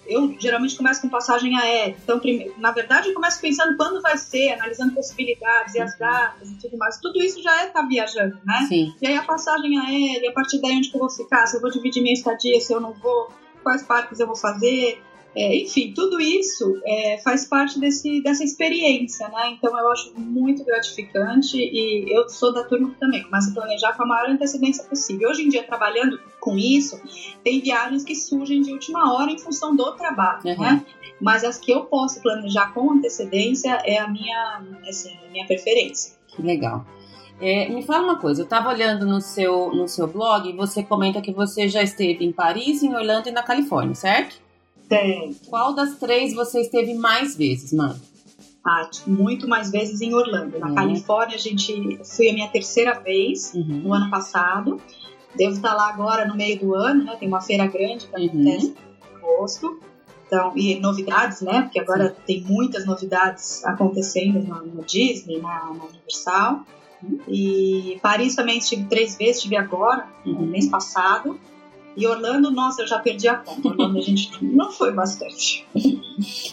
eu 0.08 0.34
geralmente 0.38 0.76
começo 0.76 1.00
com 1.00 1.08
passagem 1.08 1.56
aérea. 1.56 1.96
Então, 2.02 2.18
primeiro, 2.18 2.54
na 2.58 2.72
verdade, 2.72 3.08
eu 3.08 3.14
começo 3.14 3.40
pensando 3.40 3.76
quando 3.76 4.00
vai 4.02 4.16
ser, 4.16 4.50
analisando 4.50 4.92
possibilidades 4.94 5.74
e 5.74 5.80
as 5.80 5.92
uhum. 5.92 5.98
datas 5.98 6.50
e 6.50 6.54
tudo 6.54 6.76
mais. 6.76 6.98
Tudo 6.98 7.22
isso 7.22 7.40
já 7.42 7.62
é 7.62 7.66
estar 7.66 7.82
tá 7.82 7.86
viajando, 7.86 8.38
né? 8.44 8.66
Sim. 8.68 8.94
E 9.00 9.06
aí 9.06 9.16
a 9.16 9.22
passagem 9.22 9.78
aérea, 9.78 10.30
a 10.30 10.32
partir 10.32 10.60
daí 10.60 10.76
onde 10.76 10.90
que 10.90 10.96
eu 10.96 11.00
vou 11.00 11.10
ficar, 11.10 11.46
se 11.46 11.56
eu 11.56 11.60
vou 11.60 11.70
dividir 11.70 12.02
minha 12.02 12.14
estadia, 12.14 12.60
se 12.60 12.72
eu 12.72 12.80
não 12.80 12.92
vou, 12.94 13.28
quais 13.62 13.82
parques 13.82 14.18
eu 14.18 14.26
vou 14.26 14.36
fazer. 14.36 15.02
É, 15.36 15.54
enfim, 15.54 15.92
tudo 15.94 16.18
isso 16.18 16.80
é, 16.86 17.18
faz 17.18 17.44
parte 17.44 17.78
desse, 17.78 18.22
dessa 18.22 18.42
experiência, 18.42 19.28
né? 19.28 19.50
Então 19.50 19.78
eu 19.78 19.92
acho 19.92 20.10
muito 20.16 20.64
gratificante 20.64 21.58
e 21.58 22.06
eu 22.08 22.26
sou 22.26 22.54
da 22.54 22.64
turma 22.64 22.88
que 22.88 22.98
também 22.98 23.22
começa 23.22 23.50
a 23.50 23.54
planejar 23.54 23.92
com 23.94 24.04
a 24.04 24.06
maior 24.06 24.30
antecedência 24.30 24.82
possível. 24.84 25.28
Hoje 25.28 25.42
em 25.42 25.50
dia, 25.50 25.62
trabalhando 25.62 26.18
com 26.40 26.56
isso, 26.56 26.98
tem 27.44 27.60
viagens 27.60 28.02
que 28.02 28.14
surgem 28.14 28.62
de 28.62 28.72
última 28.72 29.12
hora 29.12 29.30
em 29.30 29.38
função 29.38 29.76
do 29.76 29.92
trabalho, 29.92 30.40
uhum. 30.42 30.58
né? 30.58 30.86
Mas 31.20 31.44
as 31.44 31.58
que 31.58 31.70
eu 31.70 31.84
posso 31.84 32.22
planejar 32.22 32.72
com 32.72 32.92
antecedência 32.92 33.78
é 33.84 33.98
a 33.98 34.08
minha, 34.08 34.62
assim, 34.88 35.12
a 35.26 35.30
minha 35.30 35.46
preferência. 35.46 36.16
Que 36.28 36.40
legal. 36.40 36.86
É, 37.38 37.68
me 37.68 37.82
fala 37.82 38.04
uma 38.04 38.18
coisa, 38.18 38.40
eu 38.40 38.44
estava 38.44 38.70
olhando 38.70 39.04
no 39.04 39.20
seu, 39.20 39.70
no 39.70 39.86
seu 39.86 40.06
blog 40.06 40.48
e 40.48 40.56
você 40.56 40.82
comenta 40.82 41.20
que 41.20 41.30
você 41.30 41.68
já 41.68 41.82
esteve 41.82 42.24
em 42.24 42.32
Paris, 42.32 42.82
em 42.82 42.94
Orlando 42.94 43.28
e 43.28 43.32
na 43.32 43.42
Califórnia, 43.42 43.94
certo? 43.94 44.45
Tem. 44.88 45.34
Qual 45.48 45.74
das 45.74 45.96
três 45.98 46.34
você 46.34 46.60
esteve 46.60 46.94
mais 46.94 47.36
vezes, 47.36 47.72
mano? 47.72 48.00
Ah, 48.64 48.88
muito 49.06 49.48
mais 49.48 49.70
vezes 49.70 50.00
em 50.00 50.12
Orlando. 50.14 50.58
Na 50.58 50.68
Uhum. 50.68 50.74
Califórnia, 50.74 51.36
a 51.36 51.38
gente 51.40 51.98
fui 52.04 52.28
a 52.28 52.32
minha 52.34 52.48
terceira 52.48 52.98
vez 52.98 53.52
Uhum. 53.54 53.82
no 53.84 53.92
ano 53.92 54.10
passado. 54.10 54.80
Devo 55.36 55.54
estar 55.56 55.74
lá 55.74 55.88
agora 55.88 56.24
no 56.26 56.34
meio 56.34 56.58
do 56.58 56.74
ano, 56.74 57.04
né? 57.04 57.16
Tem 57.16 57.28
uma 57.28 57.40
feira 57.40 57.66
grande 57.66 58.06
que 58.06 58.16
Uhum. 58.16 58.26
acontece 58.26 58.66
em 59.12 59.16
agosto. 59.16 59.80
Então, 60.26 60.52
e 60.56 60.80
novidades, 60.80 61.40
né? 61.42 61.62
Porque 61.62 61.78
agora 61.78 62.16
tem 62.26 62.40
muitas 62.42 62.84
novidades 62.84 63.64
acontecendo 63.64 64.40
no, 64.42 64.66
no 64.66 64.82
Disney, 64.84 65.38
na, 65.40 65.66
na 65.72 65.84
Universal. 65.84 66.60
E 67.28 67.98
Paris 68.02 68.34
também 68.34 68.58
estive 68.58 68.84
três 68.86 69.16
vezes, 69.16 69.36
estive 69.36 69.56
agora, 69.56 70.08
no 70.24 70.40
Uhum. 70.40 70.46
mês 70.46 70.68
passado. 70.68 71.38
E 71.96 72.06
Orlando, 72.06 72.50
nossa, 72.50 72.82
eu 72.82 72.86
já 72.86 72.98
perdi 72.98 73.26
a 73.26 73.36
conta. 73.36 73.68
Orlando 73.68 73.98
a 73.98 74.02
gente 74.02 74.44
não 74.44 74.70
foi 74.70 74.92
bastante. 74.92 75.66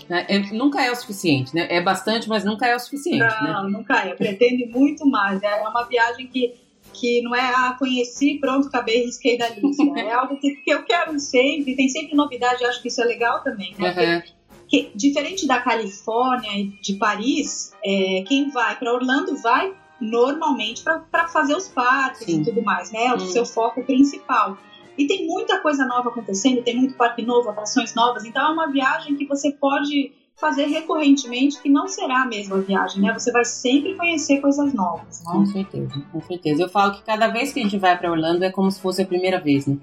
É, 0.09 0.35
é, 0.35 0.39
nunca 0.51 0.81
é 0.81 0.91
o 0.91 0.95
suficiente, 0.95 1.53
né? 1.53 1.67
É 1.69 1.81
bastante, 1.81 2.29
mas 2.29 2.43
nunca 2.43 2.65
é 2.65 2.75
o 2.75 2.79
suficiente, 2.79 3.19
né? 3.19 3.51
Não, 3.53 3.69
nunca 3.69 3.97
é. 4.05 4.13
Pretende 4.13 4.65
muito 4.67 5.05
mais. 5.05 5.41
É 5.43 5.55
uma 5.67 5.83
viagem 5.83 6.27
que, 6.27 6.53
que 6.93 7.21
não 7.21 7.35
é, 7.35 7.41
ah, 7.41 7.75
conheci, 7.77 8.37
pronto, 8.39 8.67
acabei, 8.67 9.05
risquei 9.05 9.37
da 9.37 9.49
lista. 9.49 9.83
É 9.97 10.13
algo 10.13 10.37
que, 10.37 10.55
que 10.55 10.71
eu 10.71 10.83
quero 10.83 11.19
sempre, 11.19 11.75
tem 11.75 11.89
sempre 11.89 12.15
novidade, 12.15 12.63
eu 12.63 12.69
acho 12.69 12.81
que 12.81 12.87
isso 12.87 13.01
é 13.01 13.05
legal 13.05 13.43
também, 13.43 13.75
né? 13.77 13.93
Uhum. 14.15 14.33
que, 14.67 14.91
diferente 14.95 15.45
da 15.47 15.59
Califórnia 15.59 16.51
e 16.57 16.67
de 16.81 16.93
Paris, 16.93 17.73
é, 17.83 18.23
quem 18.27 18.49
vai 18.49 18.77
para 18.77 18.93
Orlando 18.93 19.35
vai 19.37 19.73
normalmente 19.99 20.83
para 20.83 21.27
fazer 21.29 21.55
os 21.55 21.67
parques 21.67 22.25
Sim. 22.25 22.41
e 22.41 22.45
tudo 22.45 22.61
mais, 22.61 22.91
né? 22.91 23.05
É 23.05 23.13
o 23.13 23.15
hum. 23.15 23.19
seu 23.19 23.45
foco 23.45 23.83
principal. 23.83 24.57
E 24.97 25.07
tem 25.07 25.27
muita 25.27 25.59
coisa 25.59 25.85
nova 25.85 26.09
acontecendo, 26.09 26.63
tem 26.63 26.77
muito 26.77 26.95
parque 26.95 27.23
novo, 27.23 27.49
atrações 27.49 27.95
novas, 27.95 28.25
então 28.25 28.49
é 28.49 28.51
uma 28.51 28.71
viagem 28.71 29.15
que 29.15 29.25
você 29.25 29.51
pode 29.51 30.11
fazer 30.35 30.65
recorrentemente, 30.65 31.61
que 31.61 31.69
não 31.69 31.87
será 31.87 32.23
a 32.23 32.25
mesma 32.25 32.59
viagem, 32.59 33.01
né? 33.01 33.13
Você 33.13 33.31
vai 33.31 33.45
sempre 33.45 33.95
conhecer 33.95 34.41
coisas 34.41 34.73
novas, 34.73 35.23
né? 35.23 35.31
Com 35.31 35.45
certeza, 35.45 36.01
com 36.11 36.21
certeza. 36.21 36.63
Eu 36.63 36.69
falo 36.69 36.93
que 36.93 37.03
cada 37.03 37.27
vez 37.27 37.53
que 37.53 37.59
a 37.59 37.63
gente 37.63 37.77
vai 37.77 37.97
para 37.97 38.11
Orlando 38.11 38.43
é 38.43 38.51
como 38.51 38.69
se 38.71 38.81
fosse 38.81 39.01
a 39.01 39.05
primeira 39.05 39.39
vez, 39.39 39.67
né? 39.67 39.77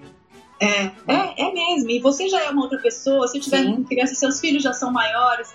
É, 0.60 0.84
é, 1.06 1.48
é 1.48 1.52
mesmo. 1.52 1.90
E 1.90 2.00
você 2.00 2.28
já 2.28 2.44
é 2.44 2.50
uma 2.50 2.62
outra 2.62 2.78
pessoa, 2.78 3.26
se 3.28 3.40
tiver 3.40 3.62
Sim. 3.62 3.84
criança, 3.84 4.14
seus 4.14 4.40
filhos 4.40 4.62
já 4.62 4.72
são 4.72 4.92
maiores, 4.92 5.54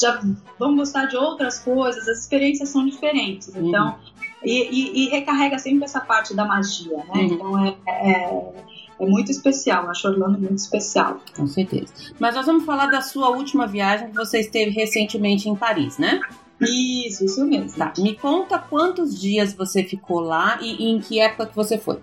já 0.00 0.20
vão 0.58 0.74
gostar 0.74 1.06
de 1.06 1.16
outras 1.16 1.58
coisas, 1.58 2.08
as 2.08 2.20
experiências 2.20 2.70
são 2.70 2.86
diferentes. 2.86 3.48
Uhum. 3.48 3.68
Então, 3.68 3.98
e, 4.42 4.52
e, 4.52 5.04
e, 5.04 5.08
recarrega 5.10 5.58
sempre 5.58 5.84
essa 5.84 6.00
parte 6.00 6.34
da 6.34 6.44
magia, 6.44 6.96
né? 6.96 7.04
Uhum. 7.14 7.24
Então 7.24 7.66
é, 7.66 7.76
é 7.86 8.52
é 8.98 9.06
muito 9.06 9.30
especial, 9.30 9.88
acho 9.88 10.08
Orlando 10.08 10.38
muito 10.38 10.58
especial. 10.58 11.20
Com 11.36 11.46
certeza. 11.46 11.92
Mas 12.18 12.34
nós 12.34 12.46
vamos 12.46 12.64
falar 12.64 12.86
da 12.86 13.00
sua 13.00 13.30
última 13.30 13.66
viagem 13.66 14.08
que 14.08 14.14
você 14.14 14.40
esteve 14.40 14.70
recentemente 14.70 15.48
em 15.48 15.54
Paris, 15.54 15.98
né? 15.98 16.20
Isso, 16.60 17.24
isso 17.24 17.44
mesmo. 17.44 17.76
Tá. 17.76 17.92
Me 17.98 18.14
conta 18.14 18.58
quantos 18.58 19.20
dias 19.20 19.52
você 19.52 19.84
ficou 19.84 20.20
lá 20.20 20.58
e, 20.62 20.84
e 20.84 20.90
em 20.90 21.00
que 21.00 21.20
época 21.20 21.46
que 21.46 21.56
você 21.56 21.76
foi. 21.78 21.98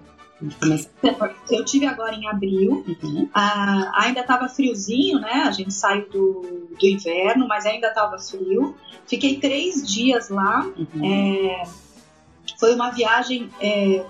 Eu 1.49 1.63
tive 1.63 1.85
agora 1.85 2.13
em 2.13 2.27
abril, 2.27 2.83
uhum. 3.01 3.29
ah, 3.33 3.91
ainda 3.95 4.21
estava 4.21 4.49
friozinho, 4.49 5.19
né? 5.19 5.43
A 5.45 5.51
gente 5.51 5.73
saiu 5.73 6.09
do, 6.09 6.67
do 6.77 6.85
inverno, 6.85 7.47
mas 7.47 7.65
ainda 7.65 7.87
estava 7.87 8.17
frio. 8.19 8.75
Fiquei 9.07 9.39
três 9.39 9.87
dias 9.87 10.29
lá. 10.29 10.65
Uhum. 10.65 11.05
É, 11.05 11.63
foi 12.59 12.75
uma 12.75 12.89
viagem 12.89 13.49
é, 13.61 14.05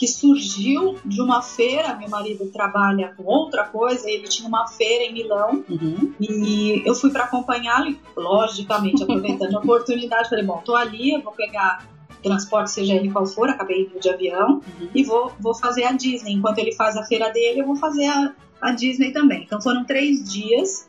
que 0.00 0.08
surgiu 0.08 0.98
de 1.04 1.20
uma 1.20 1.42
feira. 1.42 1.94
Meu 1.94 2.08
marido 2.08 2.46
trabalha 2.46 3.12
com 3.14 3.22
outra 3.22 3.64
coisa, 3.64 4.10
ele 4.10 4.26
tinha 4.28 4.48
uma 4.48 4.66
feira 4.66 5.04
em 5.04 5.12
Milão 5.12 5.62
uhum. 5.68 6.14
e 6.18 6.82
eu 6.86 6.94
fui 6.94 7.10
para 7.10 7.24
acompanhá-lo, 7.24 7.94
logicamente, 8.16 9.02
aproveitando 9.02 9.54
a 9.54 9.58
oportunidade. 9.58 10.30
Falei, 10.30 10.42
bom, 10.42 10.62
tô 10.64 10.74
ali, 10.74 11.10
eu 11.10 11.20
vou 11.20 11.34
pegar 11.34 11.86
transporte, 12.22 12.70
seja 12.70 12.94
ele 12.94 13.10
qual 13.10 13.26
for, 13.26 13.50
acabei 13.50 13.82
indo 13.82 14.00
de 14.00 14.08
avião 14.08 14.62
uhum. 14.80 14.88
e 14.94 15.04
vou, 15.04 15.32
vou 15.38 15.54
fazer 15.54 15.84
a 15.84 15.92
Disney. 15.92 16.32
Enquanto 16.32 16.56
ele 16.60 16.72
faz 16.72 16.96
a 16.96 17.04
feira 17.04 17.28
dele, 17.28 17.60
eu 17.60 17.66
vou 17.66 17.76
fazer 17.76 18.06
a, 18.06 18.32
a 18.58 18.72
Disney 18.72 19.12
também. 19.12 19.42
Então 19.42 19.60
foram 19.60 19.84
três 19.84 20.32
dias. 20.32 20.88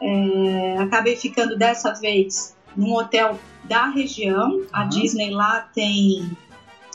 É, 0.00 0.78
acabei 0.78 1.16
ficando 1.16 1.58
dessa 1.58 1.94
vez 1.94 2.56
num 2.76 2.94
hotel 2.94 3.40
da 3.64 3.88
região. 3.88 4.62
A 4.72 4.84
uhum. 4.84 4.88
Disney 4.88 5.30
lá 5.30 5.68
tem 5.74 6.30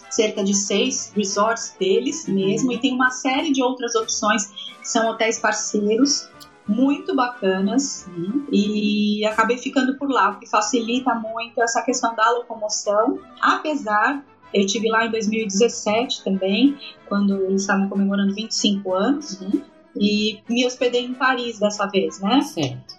cerca 0.10 0.43
de 0.43 0.53
seis 0.53 1.12
resorts 1.16 1.76
deles 1.80 2.28
mesmo, 2.28 2.72
e 2.72 2.80
tem 2.80 2.93
uma 2.93 3.10
série 3.10 3.51
de 3.51 3.62
outras 3.62 3.95
opções 3.95 4.47
que 4.80 4.88
são 4.88 5.10
hotéis 5.10 5.39
parceiros 5.39 6.30
muito 6.68 7.16
bacanas 7.16 8.05
uhum. 8.08 8.45
e 8.51 9.26
acabei 9.26 9.58
ficando 9.58 9.97
por 9.97 10.10
lá, 10.10 10.32
porque 10.32 10.47
facilita 10.47 11.16
muito 11.16 11.62
essa 11.62 11.82
questão 11.82 12.14
da 12.16 12.30
locomoção, 12.32 13.20
apesar 13.41 14.24
eu 14.53 14.66
tive 14.66 14.89
lá 14.89 15.05
em 15.05 15.12
2017 15.12 16.24
também, 16.24 16.78
quando 17.08 17.36
eles 17.45 17.62
estavam 17.62 17.89
comemorando 17.89 18.34
25 18.34 18.93
anos, 18.93 19.41
uhum. 19.41 19.62
E 20.00 20.39
me 20.50 20.66
hospedei 20.66 21.06
em 21.06 21.14
Paris 21.14 21.60
dessa 21.60 21.86
vez, 21.88 22.20
né? 22.20 22.41
Certo. 22.41 22.98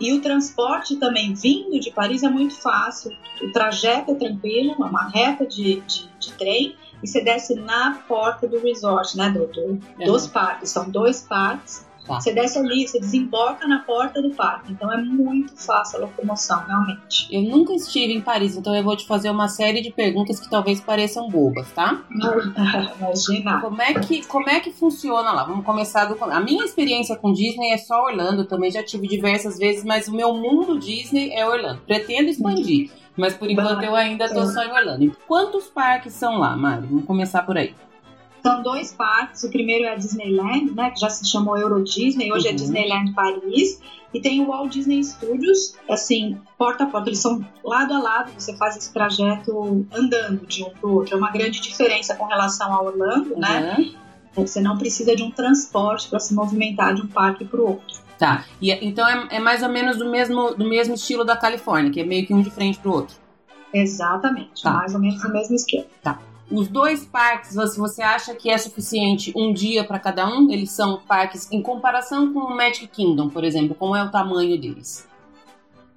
E 0.00 0.12
o 0.12 0.20
transporte 0.20 0.96
também 0.96 1.34
vindo 1.34 1.78
de 1.78 1.90
Paris 1.90 2.22
é 2.22 2.28
muito 2.28 2.54
fácil. 2.60 3.12
O 3.40 3.52
trajeto 3.52 4.10
é 4.10 4.14
tranquilo, 4.14 4.72
é 4.72 4.84
uma 4.84 5.08
reta 5.08 5.46
de, 5.46 5.80
de, 5.82 6.08
de 6.18 6.32
trem 6.32 6.76
e 7.02 7.06
você 7.06 7.22
desce 7.22 7.54
na 7.54 8.02
porta 8.08 8.48
do 8.48 8.58
resort, 8.60 9.16
né, 9.16 9.30
do, 9.30 9.46
do 9.46 9.60
uhum. 9.60 9.80
dos 10.04 10.26
parques. 10.26 10.70
São 10.70 10.90
dois 10.90 11.22
parques 11.22 11.86
Tá. 12.06 12.20
Você 12.20 12.32
desce 12.34 12.58
ali, 12.58 12.86
você 12.86 13.00
desemboca 13.00 13.66
na 13.66 13.80
porta 13.80 14.20
do 14.20 14.30
parque. 14.30 14.72
Então 14.72 14.92
é 14.92 14.98
muito 14.98 15.56
fácil 15.56 15.98
a 15.98 16.00
locomoção, 16.02 16.62
realmente. 16.66 17.26
Eu 17.30 17.42
nunca 17.42 17.72
estive 17.72 18.12
em 18.12 18.20
Paris, 18.20 18.56
então 18.56 18.74
eu 18.74 18.82
vou 18.82 18.96
te 18.96 19.06
fazer 19.06 19.30
uma 19.30 19.48
série 19.48 19.80
de 19.80 19.90
perguntas 19.90 20.38
que 20.38 20.50
talvez 20.50 20.80
pareçam 20.80 21.28
bobas, 21.28 21.70
tá? 21.72 22.02
Imagina. 22.98 23.60
Como 23.60 23.80
é 23.80 23.94
que, 23.94 24.24
como 24.26 24.48
é 24.48 24.60
que 24.60 24.70
funciona 24.70 25.32
lá? 25.32 25.44
Vamos 25.44 25.64
começar 25.64 26.04
do. 26.04 26.22
A 26.24 26.40
minha 26.40 26.64
experiência 26.64 27.16
com 27.16 27.32
Disney 27.32 27.72
é 27.72 27.78
só 27.78 28.04
Orlando, 28.04 28.42
eu 28.42 28.46
também 28.46 28.70
já 28.70 28.82
tive 28.82 29.08
diversas 29.08 29.58
vezes, 29.58 29.84
mas 29.84 30.08
o 30.08 30.14
meu 30.14 30.34
mundo 30.34 30.78
Disney 30.78 31.32
é 31.32 31.46
Orlando. 31.46 31.80
Pretendo 31.86 32.28
expandir. 32.28 32.90
Mas 33.16 33.34
por 33.34 33.48
enquanto 33.48 33.82
eu 33.82 33.94
ainda 33.94 34.28
tô 34.28 34.44
só 34.46 34.62
em 34.64 34.72
Orlando. 34.72 35.16
Quantos 35.26 35.66
parques 35.66 36.12
são 36.12 36.38
lá, 36.38 36.56
Mari? 36.56 36.86
Vamos 36.86 37.04
começar 37.04 37.42
por 37.42 37.56
aí. 37.56 37.74
São 38.44 38.62
dois 38.62 38.92
parques. 38.92 39.42
O 39.42 39.50
primeiro 39.50 39.84
é 39.84 39.92
a 39.92 39.96
Disneyland, 39.96 40.72
né, 40.72 40.90
que 40.90 41.00
já 41.00 41.08
se 41.08 41.26
chamou 41.26 41.56
Euro 41.56 41.82
Disney, 41.82 42.30
hoje 42.30 42.46
é 42.46 42.50
uhum. 42.50 42.54
é 42.54 42.58
Disneyland 42.58 43.12
Paris. 43.14 43.80
E 44.12 44.20
tem 44.20 44.42
o 44.42 44.46
Walt 44.48 44.70
Disney 44.70 45.02
Studios, 45.02 45.74
assim, 45.90 46.38
porta 46.58 46.84
a 46.84 46.86
porta. 46.86 47.08
Eles 47.08 47.20
são 47.20 47.44
lado 47.64 47.94
a 47.94 47.98
lado, 47.98 48.30
você 48.38 48.54
faz 48.56 48.76
esse 48.76 48.92
trajeto 48.92 49.86
andando 49.92 50.46
de 50.46 50.62
um 50.62 50.70
para 50.70 50.88
o 50.88 50.94
outro. 50.94 51.14
É 51.14 51.16
uma 51.16 51.32
grande 51.32 51.60
diferença 51.60 52.14
com 52.14 52.26
relação 52.26 52.72
a 52.72 52.82
Orlando, 52.82 53.34
né? 53.36 53.74
uhum. 53.78 53.84
né? 53.84 53.94
Você 54.34 54.60
não 54.60 54.76
precisa 54.76 55.16
de 55.16 55.22
um 55.22 55.30
transporte 55.30 56.08
para 56.08 56.20
se 56.20 56.34
movimentar 56.34 56.94
de 56.94 57.02
um 57.02 57.06
parque 57.06 57.44
para 57.44 57.60
o 57.60 57.66
outro. 57.66 57.98
Tá. 58.18 58.44
E, 58.60 58.70
então 58.86 59.08
é, 59.08 59.36
é, 59.36 59.40
mais 59.40 59.62
ou 59.62 59.68
menos 59.68 59.96
do 59.96 60.10
mesmo, 60.10 60.54
do 60.54 60.68
mesmo 60.68 60.94
estilo 60.94 61.24
da 61.24 61.36
Califórnia, 61.36 61.90
que 61.90 62.00
é 62.00 62.04
meio 62.04 62.26
que 62.26 62.34
um 62.34 62.42
de 62.42 62.50
frente 62.50 62.78
para 62.78 62.90
o 62.90 62.94
outro. 62.94 63.16
Exatamente. 63.72 64.62
Tá. 64.62 64.72
Mais 64.72 64.94
ou 64.94 65.00
menos 65.00 65.20
do 65.22 65.32
mesmo 65.32 65.56
esquema. 65.56 65.86
Tá. 66.02 66.20
Os 66.54 66.68
dois 66.68 67.04
parques, 67.04 67.54
você 67.54 68.00
acha 68.00 68.32
que 68.34 68.48
é 68.48 68.56
suficiente 68.56 69.32
um 69.34 69.52
dia 69.52 69.82
para 69.82 69.98
cada 69.98 70.24
um? 70.26 70.48
Eles 70.50 70.70
são 70.70 71.00
parques 71.00 71.50
em 71.50 71.60
comparação 71.60 72.32
com 72.32 72.40
o 72.40 72.56
Magic 72.56 72.86
Kingdom, 72.86 73.28
por 73.28 73.42
exemplo, 73.42 73.74
como 73.74 73.96
é 73.96 74.04
o 74.04 74.10
tamanho 74.10 74.60
deles? 74.60 75.08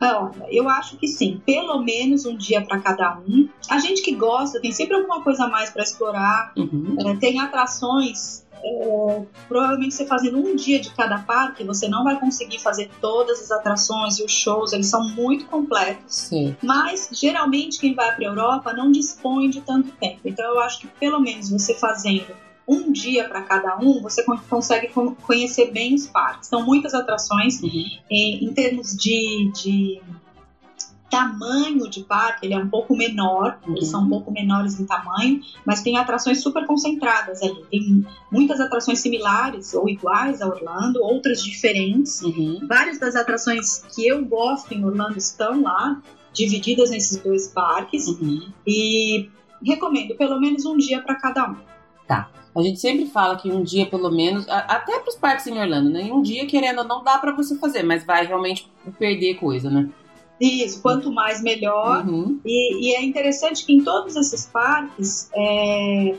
Olha, 0.01 0.47
eu 0.49 0.67
acho 0.67 0.97
que 0.97 1.07
sim, 1.07 1.41
pelo 1.45 1.79
menos 1.83 2.25
um 2.25 2.35
dia 2.35 2.61
para 2.61 2.79
cada 2.79 3.19
um. 3.19 3.47
A 3.69 3.77
gente 3.77 4.01
que 4.01 4.15
gosta 4.15 4.59
tem 4.59 4.71
sempre 4.71 4.95
alguma 4.95 5.21
coisa 5.21 5.45
a 5.45 5.47
mais 5.47 5.69
para 5.69 5.83
explorar. 5.83 6.53
Uhum. 6.55 6.95
É, 6.99 7.15
tem 7.17 7.39
atrações 7.39 8.45
é, 8.63 9.21
provavelmente 9.47 9.93
você 9.93 10.05
fazendo 10.05 10.37
um 10.37 10.55
dia 10.55 10.79
de 10.79 10.89
cada 10.91 11.19
parque, 11.19 11.63
você 11.63 11.87
não 11.87 12.03
vai 12.03 12.19
conseguir 12.19 12.59
fazer 12.59 12.89
todas 13.01 13.41
as 13.41 13.51
atrações 13.51 14.19
e 14.19 14.23
os 14.23 14.31
shows, 14.31 14.73
eles 14.73 14.87
são 14.87 15.07
muito 15.09 15.45
completos. 15.45 16.03
Sim. 16.07 16.55
Mas 16.61 17.09
geralmente 17.11 17.79
quem 17.79 17.93
vai 17.93 18.15
para 18.15 18.25
a 18.25 18.29
Europa 18.29 18.73
não 18.73 18.91
dispõe 18.91 19.49
de 19.49 19.61
tanto 19.61 19.91
tempo. 19.93 20.21
Então 20.25 20.45
eu 20.45 20.59
acho 20.59 20.79
que 20.79 20.87
pelo 20.87 21.19
menos 21.19 21.49
você 21.49 21.73
fazendo 21.73 22.25
um 22.67 22.91
dia 22.91 23.27
para 23.29 23.41
cada 23.43 23.77
um, 23.77 24.01
você 24.01 24.23
consegue 24.49 24.91
conhecer 25.21 25.71
bem 25.71 25.95
os 25.95 26.05
parques. 26.05 26.49
São 26.49 26.65
muitas 26.65 26.93
atrações 26.93 27.61
uhum. 27.61 27.69
em, 28.11 28.43
em 28.43 28.53
termos 28.53 28.95
de, 28.95 29.51
de 29.55 30.01
tamanho 31.09 31.89
de 31.89 32.03
parque, 32.03 32.45
ele 32.45 32.53
é 32.53 32.57
um 32.57 32.69
pouco 32.69 32.95
menor, 32.95 33.59
uhum. 33.65 33.75
eles 33.75 33.87
são 33.87 34.03
um 34.03 34.09
pouco 34.09 34.31
menores 34.31 34.79
em 34.79 34.85
tamanho, 34.85 35.41
mas 35.65 35.81
tem 35.81 35.97
atrações 35.97 36.41
super 36.41 36.65
concentradas 36.65 37.41
ali. 37.41 37.63
Tem 37.71 38.05
muitas 38.31 38.59
atrações 38.59 38.99
similares 38.99 39.73
ou 39.73 39.87
iguais 39.87 40.41
a 40.41 40.47
Orlando, 40.47 41.01
outras 41.01 41.41
diferentes. 41.43 42.21
Uhum. 42.21 42.59
Várias 42.67 42.99
das 42.99 43.15
atrações 43.15 43.83
que 43.95 44.07
eu 44.07 44.25
gosto 44.25 44.73
em 44.73 44.83
Orlando 44.83 45.17
estão 45.17 45.61
lá, 45.61 46.01
divididas 46.33 46.89
nesses 46.89 47.17
dois 47.21 47.47
parques. 47.47 48.07
Uhum. 48.07 48.51
E 48.65 49.29
recomendo 49.63 50.15
pelo 50.15 50.39
menos 50.39 50.65
um 50.65 50.77
dia 50.77 51.01
para 51.01 51.15
cada 51.15 51.49
um. 51.49 51.55
Tá. 52.07 52.29
A 52.55 52.61
gente 52.61 52.79
sempre 52.79 53.05
fala 53.05 53.35
que 53.35 53.51
um 53.51 53.63
dia, 53.63 53.85
pelo 53.85 54.09
menos, 54.09 54.47
até 54.49 54.99
para 54.99 55.09
os 55.09 55.15
parques 55.15 55.45
em 55.45 55.59
Orlando, 55.59 55.89
né? 55.91 56.11
Um 56.11 56.23
dia, 56.23 56.45
querendo 56.47 56.79
ou 56.79 56.85
não, 56.85 57.03
dá 57.03 57.19
para 57.19 57.31
você 57.31 57.55
fazer, 57.55 57.83
mas 57.83 58.03
vai 58.03 58.25
realmente 58.25 58.67
perder 58.97 59.35
coisa, 59.35 59.69
né? 59.69 59.89
Isso, 60.39 60.81
quanto 60.81 61.11
mais 61.11 61.41
melhor. 61.41 62.05
Uhum. 62.07 62.39
E, 62.45 62.89
e, 62.89 62.95
é 62.95 63.03
interessante 63.03 63.65
que 63.65 63.73
em 63.73 63.83
todos 63.83 64.15
esses 64.15 64.45
parques 64.45 65.29
é, 65.33 66.15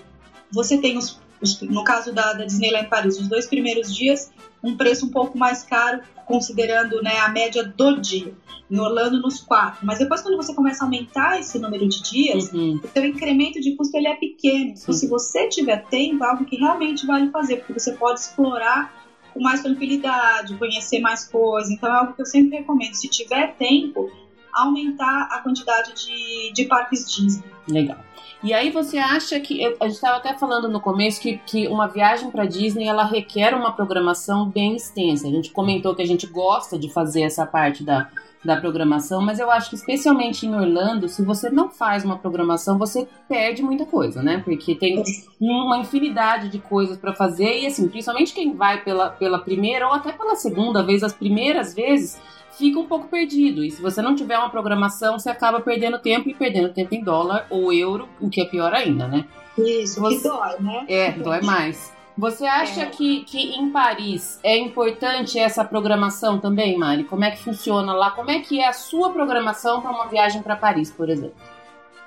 você 0.52 0.78
tem 0.78 0.96
os, 0.96 1.20
os, 1.40 1.60
no 1.62 1.84
caso 1.84 2.12
da, 2.12 2.32
da 2.32 2.44
Disneyland 2.44 2.88
Paris, 2.88 3.18
os 3.18 3.28
dois 3.28 3.46
primeiros 3.46 3.94
dias 3.94 4.30
um 4.62 4.76
preço 4.76 5.06
um 5.06 5.10
pouco 5.10 5.38
mais 5.38 5.62
caro, 5.62 6.00
considerando 6.26 7.02
né, 7.02 7.18
a 7.18 7.28
média 7.28 7.64
do 7.64 8.00
dia. 8.00 8.34
Em 8.70 8.78
Orlando, 8.78 9.22
nos 9.22 9.40
quatro. 9.40 9.86
Mas 9.86 9.98
depois, 9.98 10.20
quando 10.20 10.36
você 10.36 10.54
começa 10.54 10.84
a 10.84 10.86
aumentar 10.86 11.40
esse 11.40 11.58
número 11.58 11.88
de 11.88 12.02
dias, 12.02 12.52
uhum. 12.52 12.78
o 12.84 12.88
seu 12.88 13.06
incremento 13.06 13.58
de 13.60 13.74
custo 13.74 13.96
ele 13.96 14.08
é 14.08 14.14
pequeno. 14.14 14.74
Então, 14.76 14.92
se 14.92 15.06
você 15.06 15.48
tiver 15.48 15.86
tempo, 15.86 16.22
é 16.22 16.28
algo 16.28 16.44
que 16.44 16.56
realmente 16.56 17.06
vale 17.06 17.30
fazer, 17.30 17.56
porque 17.56 17.72
você 17.72 17.92
pode 17.92 18.20
explorar 18.20 18.97
com 19.38 19.44
mais 19.44 19.62
tranquilidade, 19.62 20.56
conhecer 20.56 21.00
mais 21.00 21.26
coisas. 21.26 21.70
Então 21.70 21.88
é 21.88 21.98
algo 21.98 22.12
que 22.12 22.20
eu 22.20 22.26
sempre 22.26 22.58
recomendo. 22.58 22.94
Se 22.94 23.08
tiver 23.08 23.54
tempo, 23.54 24.10
aumentar 24.52 25.28
a 25.30 25.40
quantidade 25.40 25.94
de, 25.94 26.52
de 26.52 26.64
parques 26.66 27.10
Disney. 27.10 27.44
Legal. 27.68 27.98
E 28.42 28.52
aí 28.52 28.70
você 28.70 28.98
acha 28.98 29.38
que. 29.40 29.64
A 29.80 29.84
gente 29.86 29.94
estava 29.94 30.16
até 30.16 30.34
falando 30.34 30.68
no 30.68 30.80
começo 30.80 31.20
que, 31.20 31.38
que 31.38 31.68
uma 31.68 31.86
viagem 31.86 32.30
para 32.30 32.44
Disney 32.44 32.86
ela 32.86 33.04
requer 33.04 33.54
uma 33.54 33.72
programação 33.72 34.48
bem 34.48 34.76
extensa. 34.76 35.26
A 35.26 35.30
gente 35.30 35.50
comentou 35.50 35.94
que 35.94 36.02
a 36.02 36.06
gente 36.06 36.26
gosta 36.26 36.78
de 36.78 36.88
fazer 36.88 37.22
essa 37.22 37.46
parte 37.46 37.82
da, 37.82 38.08
da 38.44 38.56
programação, 38.56 39.20
mas 39.20 39.38
eu 39.38 39.50
acho 39.50 39.70
que 39.70 39.76
especialmente 39.76 40.46
em 40.46 40.54
Orlando, 40.54 41.08
se 41.08 41.22
você 41.24 41.50
não 41.50 41.68
faz 41.68 42.04
uma 42.04 42.16
programação, 42.16 42.78
você 42.78 43.08
perde 43.28 43.62
muita 43.62 43.84
coisa, 43.84 44.22
né? 44.22 44.40
Porque 44.44 44.74
tem 44.74 45.02
uma 45.40 45.78
infinidade 45.78 46.48
de 46.48 46.58
coisas 46.58 46.96
para 46.96 47.12
fazer 47.12 47.60
e 47.60 47.66
assim, 47.66 47.88
principalmente 47.88 48.32
quem 48.32 48.54
vai 48.54 48.82
pela, 48.82 49.10
pela 49.10 49.38
primeira 49.40 49.86
ou 49.88 49.92
até 49.92 50.12
pela 50.12 50.36
segunda 50.36 50.82
vez, 50.84 51.02
as 51.02 51.12
primeiras 51.12 51.74
vezes, 51.74 52.20
fica 52.56 52.78
um 52.78 52.86
pouco 52.86 53.08
perdido. 53.08 53.64
E 53.64 53.70
se 53.70 53.82
você 53.82 54.00
não 54.00 54.14
tiver 54.14 54.38
uma 54.38 54.50
programação, 54.50 55.18
você 55.18 55.30
acaba 55.30 55.60
perdendo 55.60 55.98
tempo 55.98 56.28
e 56.28 56.34
perdendo 56.34 56.72
tempo 56.72 56.94
em 56.94 57.02
dólar 57.02 57.46
ou 57.50 57.72
euro, 57.72 58.08
o 58.20 58.30
que 58.30 58.40
é 58.40 58.44
pior 58.44 58.72
ainda, 58.72 59.08
né? 59.08 59.24
Isso, 59.56 60.00
você... 60.00 60.16
que 60.16 60.22
dói, 60.22 60.60
né? 60.60 60.84
É, 60.88 61.12
dói 61.12 61.40
mais. 61.40 61.97
Você 62.18 62.44
acha 62.46 62.80
é. 62.80 62.86
que, 62.86 63.22
que 63.22 63.38
em 63.38 63.70
Paris 63.70 64.40
é 64.42 64.58
importante 64.58 65.38
essa 65.38 65.64
programação 65.64 66.40
também, 66.40 66.76
Mari? 66.76 67.04
Como 67.04 67.22
é 67.22 67.30
que 67.30 67.38
funciona 67.38 67.92
lá? 67.92 68.10
Como 68.10 68.28
é 68.28 68.40
que 68.40 68.58
é 68.58 68.66
a 68.66 68.72
sua 68.72 69.12
programação 69.12 69.80
para 69.80 69.92
uma 69.92 70.08
viagem 70.08 70.42
para 70.42 70.56
Paris, 70.56 70.90
por 70.90 71.08
exemplo? 71.08 71.36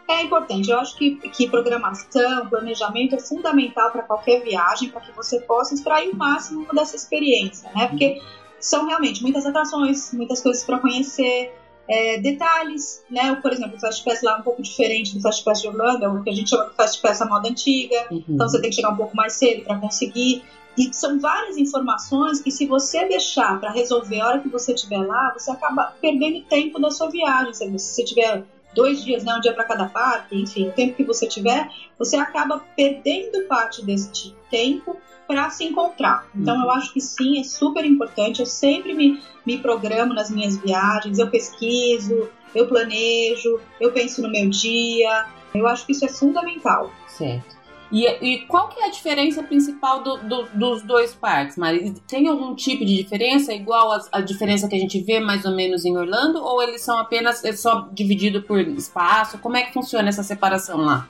É 0.10 0.22
importante. 0.24 0.70
Eu 0.70 0.82
acho 0.82 0.98
que, 0.98 1.16
que 1.16 1.50
programação, 1.50 2.46
planejamento 2.50 3.16
é 3.16 3.20
fundamental 3.20 3.90
para 3.90 4.04
qualquer 4.04 4.44
viagem, 4.44 4.90
para 4.90 5.00
que 5.00 5.14
você 5.14 5.40
possa 5.40 5.74
extrair 5.76 6.10
o 6.10 6.18
máximo 6.18 6.68
dessa 6.74 6.98
experiência, 6.98 7.72
né? 7.74 7.88
Porque 7.88 8.22
são 8.60 8.86
realmente 8.88 9.22
muitas 9.22 9.46
atrações, 9.46 10.12
muitas 10.14 10.42
coisas 10.42 10.62
para 10.66 10.78
conhecer, 10.80 11.58
é, 11.88 12.20
detalhes, 12.20 13.04
né? 13.10 13.36
Por 13.42 13.52
exemplo, 13.52 13.78
o 13.78 13.80
Fast 13.80 14.04
Pass 14.04 14.22
lá 14.22 14.38
é 14.38 14.40
um 14.40 14.44
pouco 14.44 14.62
diferente 14.62 15.14
do 15.14 15.22
Fast 15.22 15.44
Pass 15.44 15.62
de 15.62 15.68
Orlando, 15.68 16.06
é 16.06 16.08
o 16.08 16.24
que 16.24 16.30
a 16.30 16.34
gente 16.34 16.50
chama 16.50 16.70
de 16.70 16.76
Fast 16.76 17.02
Pass 17.02 17.22
a 17.22 17.26
moda 17.26 17.50
antiga, 17.50 18.08
uhum. 18.12 18.24
então 18.30 18.48
você 18.48 18.62
tem 18.62 18.70
que 18.70 18.76
chegar 18.76 18.90
um 18.90 18.98
pouco 18.98 19.16
mais 19.16 19.34
cedo 19.34 19.64
para 19.64 19.78
conseguir. 19.78 20.44
E 20.78 20.94
são 20.94 21.20
várias 21.20 21.58
informações 21.58 22.42
que, 22.42 22.50
se 22.50 22.66
você 22.66 23.06
deixar 23.06 23.60
para 23.60 23.72
resolver 23.72 24.22
a 24.22 24.28
hora 24.28 24.40
que 24.40 24.48
você 24.48 24.74
estiver 24.74 25.06
lá, 25.06 25.34
você 25.38 25.52
acaba 25.52 25.94
perdendo 26.00 26.46
tempo 26.46 26.80
da 26.80 26.90
sua 26.90 27.10
viagem. 27.10 27.54
Se 27.54 27.70
você 27.70 28.06
tiver 28.06 28.46
dois 28.74 29.04
dias, 29.04 29.24
né, 29.24 29.34
um 29.34 29.40
dia 29.40 29.54
para 29.54 29.64
cada 29.64 29.86
parque, 29.86 30.42
enfim, 30.42 30.70
o 30.70 30.72
tempo 30.72 30.96
que 30.96 31.04
você 31.04 31.28
tiver, 31.28 31.70
você 31.98 32.16
acaba 32.16 32.64
perdendo 32.76 33.46
parte 33.48 33.84
desse 33.84 34.36
tempo 34.50 34.98
para 35.28 35.50
se 35.50 35.64
encontrar. 35.64 36.28
Então 36.36 36.62
eu 36.62 36.70
acho 36.72 36.92
que 36.94 37.00
sim, 37.00 37.40
é 37.40 37.44
super 37.44 37.86
importante. 37.86 38.42
Eu 38.42 38.46
sempre 38.46 38.94
me, 38.94 39.22
me 39.46 39.58
programo 39.58 40.14
nas 40.14 40.30
minhas 40.30 40.58
viagens, 40.58 41.20
eu 41.20 41.30
pesquiso, 41.30 42.30
eu 42.54 42.68
planejo, 42.68 43.60
eu 43.80 43.92
penso 43.92 44.22
no 44.22 44.30
meu 44.30 44.50
dia. 44.50 45.26
Eu 45.54 45.68
acho 45.68 45.86
que 45.86 45.94
isso 45.94 46.04
é 46.04 46.10
fundamental. 46.10 46.92
Certo. 47.08 47.61
E, 47.92 48.06
e 48.06 48.46
qual 48.46 48.70
que 48.70 48.80
é 48.80 48.86
a 48.86 48.92
diferença 48.92 49.44
principal 49.44 50.02
do, 50.02 50.18
do, 50.18 50.44
dos 50.54 50.82
dois 50.84 51.14
parques, 51.14 51.58
Mari? 51.58 51.94
Tem 52.08 52.28
algum 52.28 52.56
tipo 52.56 52.86
de 52.86 52.96
diferença 52.96 53.54
igual 53.54 53.92
a, 54.12 54.22
diferença 54.22 54.68
que 54.68 54.76
a 54.76 54.80
gente 54.80 55.02
vê 55.02 55.20
mais 55.20 55.44
ou 55.44 55.52
menos 55.52 55.84
em 55.84 55.98
Orlando? 55.98 56.42
Ou 56.42 56.64
eles 56.64 56.82
são 56.82 56.98
apenas 56.98 57.44
é 57.44 57.52
só 57.52 57.90
dividido 57.92 58.42
por 58.44 58.60
espaço? 58.60 59.38
Como 59.40 59.58
é 59.58 59.64
que 59.64 59.74
funciona 59.74 60.08
essa 60.08 60.24
separação 60.24 60.78
lá? 60.78 61.08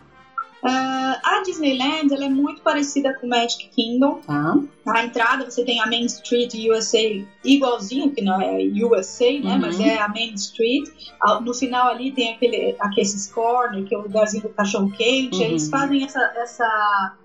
Uh, 0.64 1.18
a 1.24 1.42
Disneyland 1.44 2.14
ela 2.14 2.26
é 2.26 2.30
muito 2.30 2.62
parecida 2.62 3.14
com 3.16 3.28
Magic 3.28 3.70
Kingdom. 3.70 4.22
Ah. 4.28 4.56
A 4.88 5.04
entrada 5.06 5.50
você 5.50 5.64
tem 5.64 5.82
a 5.82 5.88
Main 5.88 6.06
Street 6.06 6.54
USA 6.54 7.00
igualzinho, 7.44 8.12
que 8.12 8.22
não 8.22 8.40
é 8.40 8.58
USA, 8.84 9.32
né? 9.40 9.54
Uhum. 9.54 9.60
Mas 9.60 9.80
é 9.80 9.98
a 9.98 10.08
Main 10.08 10.34
Street. 10.36 10.88
No 11.42 11.54
final 11.54 11.88
ali 11.88 12.12
tem 12.12 12.34
aquele 12.34 12.76
aqueles 12.80 13.28
corner, 13.32 13.84
que 13.86 13.96
é 13.96 13.98
o 13.98 14.02
lugarzinho 14.02 14.44
do 14.44 14.50
cachorro 14.50 14.92
quente. 14.92 15.38
Uhum. 15.38 15.44
Eles 15.44 15.70
fazem 15.70 16.04
essa, 16.04 16.22
essa 16.36 17.16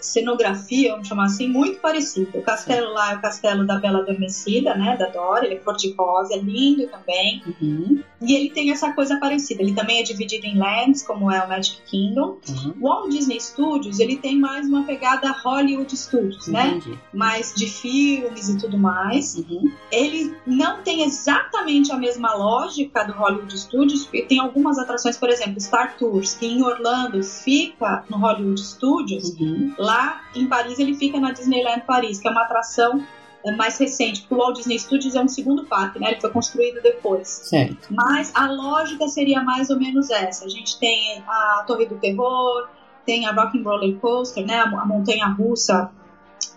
cenografia, 0.00 0.92
vamos 0.92 1.08
chamar 1.08 1.24
assim, 1.24 1.48
muito 1.48 1.80
parecida. 1.80 2.38
O 2.38 2.42
castelo 2.42 2.92
lá 2.92 3.12
é 3.12 3.16
o 3.16 3.20
castelo 3.20 3.66
da 3.66 3.76
Bela 3.76 4.00
Adormecida, 4.00 4.74
né, 4.74 4.96
da 4.96 5.06
Dora, 5.08 5.46
ele 5.46 5.54
é 5.54 5.58
cor-de-rosa, 5.58 6.34
é 6.34 6.38
lindo 6.38 6.86
também. 6.88 7.42
Uhum. 7.60 8.02
E 8.20 8.34
ele 8.34 8.50
tem 8.50 8.70
essa 8.70 8.92
coisa 8.92 9.18
parecida, 9.18 9.62
ele 9.62 9.74
também 9.74 10.00
é 10.00 10.02
dividido 10.02 10.46
em 10.46 10.58
lands, 10.58 11.02
como 11.02 11.30
é 11.30 11.44
o 11.44 11.48
Magic 11.48 11.80
Kingdom. 11.86 12.38
Uhum. 12.48 12.74
O 12.80 12.88
Walt 12.88 13.10
Disney 13.10 13.40
Studios, 13.40 13.98
ele 13.98 14.16
tem 14.16 14.38
mais 14.38 14.66
uma 14.66 14.84
pegada 14.84 15.30
Hollywood 15.30 15.94
Studios, 15.96 16.46
né? 16.48 16.68
Entendi. 16.68 16.90
né? 16.90 16.98
Mais 17.12 17.54
de 17.54 17.66
filmes 17.66 18.48
e 18.48 18.58
tudo 18.58 18.78
mais. 18.78 19.36
Uhum. 19.36 19.70
Ele 19.90 20.34
não 20.46 20.82
tem 20.82 21.02
exatamente 21.02 21.92
a 21.92 21.96
mesma 21.96 22.34
lógica 22.34 23.04
do 23.04 23.12
Hollywood 23.12 23.58
Studios, 23.58 24.04
porque 24.04 24.22
tem 24.22 24.40
algumas 24.40 24.78
atrações, 24.78 25.16
por 25.16 25.28
exemplo, 25.28 25.60
Star 25.60 25.96
Tours, 25.96 26.34
que 26.34 26.46
em 26.46 26.62
Orlando 26.62 27.22
fica 27.22 28.04
no 28.08 28.18
Hollywood 28.18 28.60
Studios, 28.60 29.30
uhum. 29.38 29.74
Lá 29.84 30.22
em 30.34 30.46
Paris 30.46 30.78
ele 30.78 30.94
fica 30.94 31.20
na 31.20 31.32
Disneyland 31.32 31.82
Paris, 31.86 32.18
que 32.18 32.26
é 32.26 32.30
uma 32.30 32.42
atração 32.42 33.04
é, 33.44 33.52
mais 33.52 33.78
recente, 33.78 34.22
porque 34.22 34.34
o 34.34 34.38
Walt 34.38 34.56
Disney 34.56 34.78
Studios 34.78 35.14
é 35.14 35.20
um 35.20 35.28
segundo 35.28 35.64
parque, 35.66 35.98
né? 35.98 36.12
Ele 36.12 36.20
foi 36.20 36.30
construído 36.30 36.80
depois. 36.82 37.28
Certo. 37.28 37.88
Mas 37.90 38.32
a 38.34 38.50
lógica 38.50 39.06
seria 39.06 39.42
mais 39.42 39.70
ou 39.70 39.78
menos 39.78 40.10
essa. 40.10 40.46
A 40.46 40.48
gente 40.48 40.78
tem 40.78 41.22
a 41.26 41.64
Torre 41.66 41.86
do 41.86 41.96
Terror, 41.96 42.68
tem 43.04 43.26
a 43.26 43.32
Rock 43.32 43.58
and 43.58 43.62
Roller 43.62 43.96
Coaster, 43.96 44.46
né? 44.46 44.60
A 44.60 44.86
montanha 44.86 45.26
russa 45.26 45.90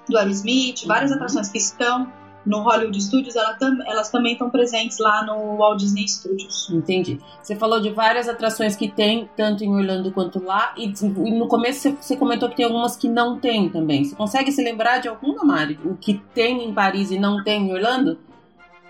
do 0.09 0.17
Aerosmith, 0.17 0.85
várias 0.85 1.11
uhum. 1.11 1.17
atrações 1.17 1.49
que 1.49 1.57
estão 1.57 2.11
no 2.47 2.61
Hollywood 2.61 3.01
Studios, 3.01 3.35
ela 3.35 3.53
tam, 3.55 3.77
elas 3.85 4.09
também 4.09 4.33
estão 4.33 4.49
presentes 4.49 4.97
lá 4.99 5.23
no 5.25 5.57
Walt 5.57 5.79
Disney 5.79 6.07
Studios. 6.07 6.69
Entendi. 6.71 7.19
Você 7.41 7.55
falou 7.55 7.79
de 7.79 7.89
várias 7.89 8.29
atrações 8.29 8.75
que 8.75 8.87
tem, 8.87 9.29
tanto 9.35 9.63
em 9.63 9.69
Orlando 9.69 10.11
quanto 10.11 10.43
lá, 10.43 10.73
e, 10.77 10.85
e 10.85 11.31
no 11.31 11.47
começo 11.47 11.91
você, 11.99 12.15
comentou 12.15 12.49
que 12.49 12.55
tem 12.55 12.65
algumas 12.65 12.95
que 12.95 13.09
não 13.09 13.37
tem 13.37 13.69
também. 13.69 14.05
Você 14.05 14.15
consegue 14.15 14.51
se 14.51 14.63
lembrar 14.63 14.99
de 14.99 15.07
alguma, 15.07 15.43
Mari? 15.43 15.77
O 15.83 15.95
que 15.95 16.21
tem 16.33 16.63
em 16.63 16.73
Paris 16.73 17.11
e 17.11 17.19
não 17.19 17.43
tem 17.43 17.67
em 17.67 17.73
Orlando? 17.73 18.17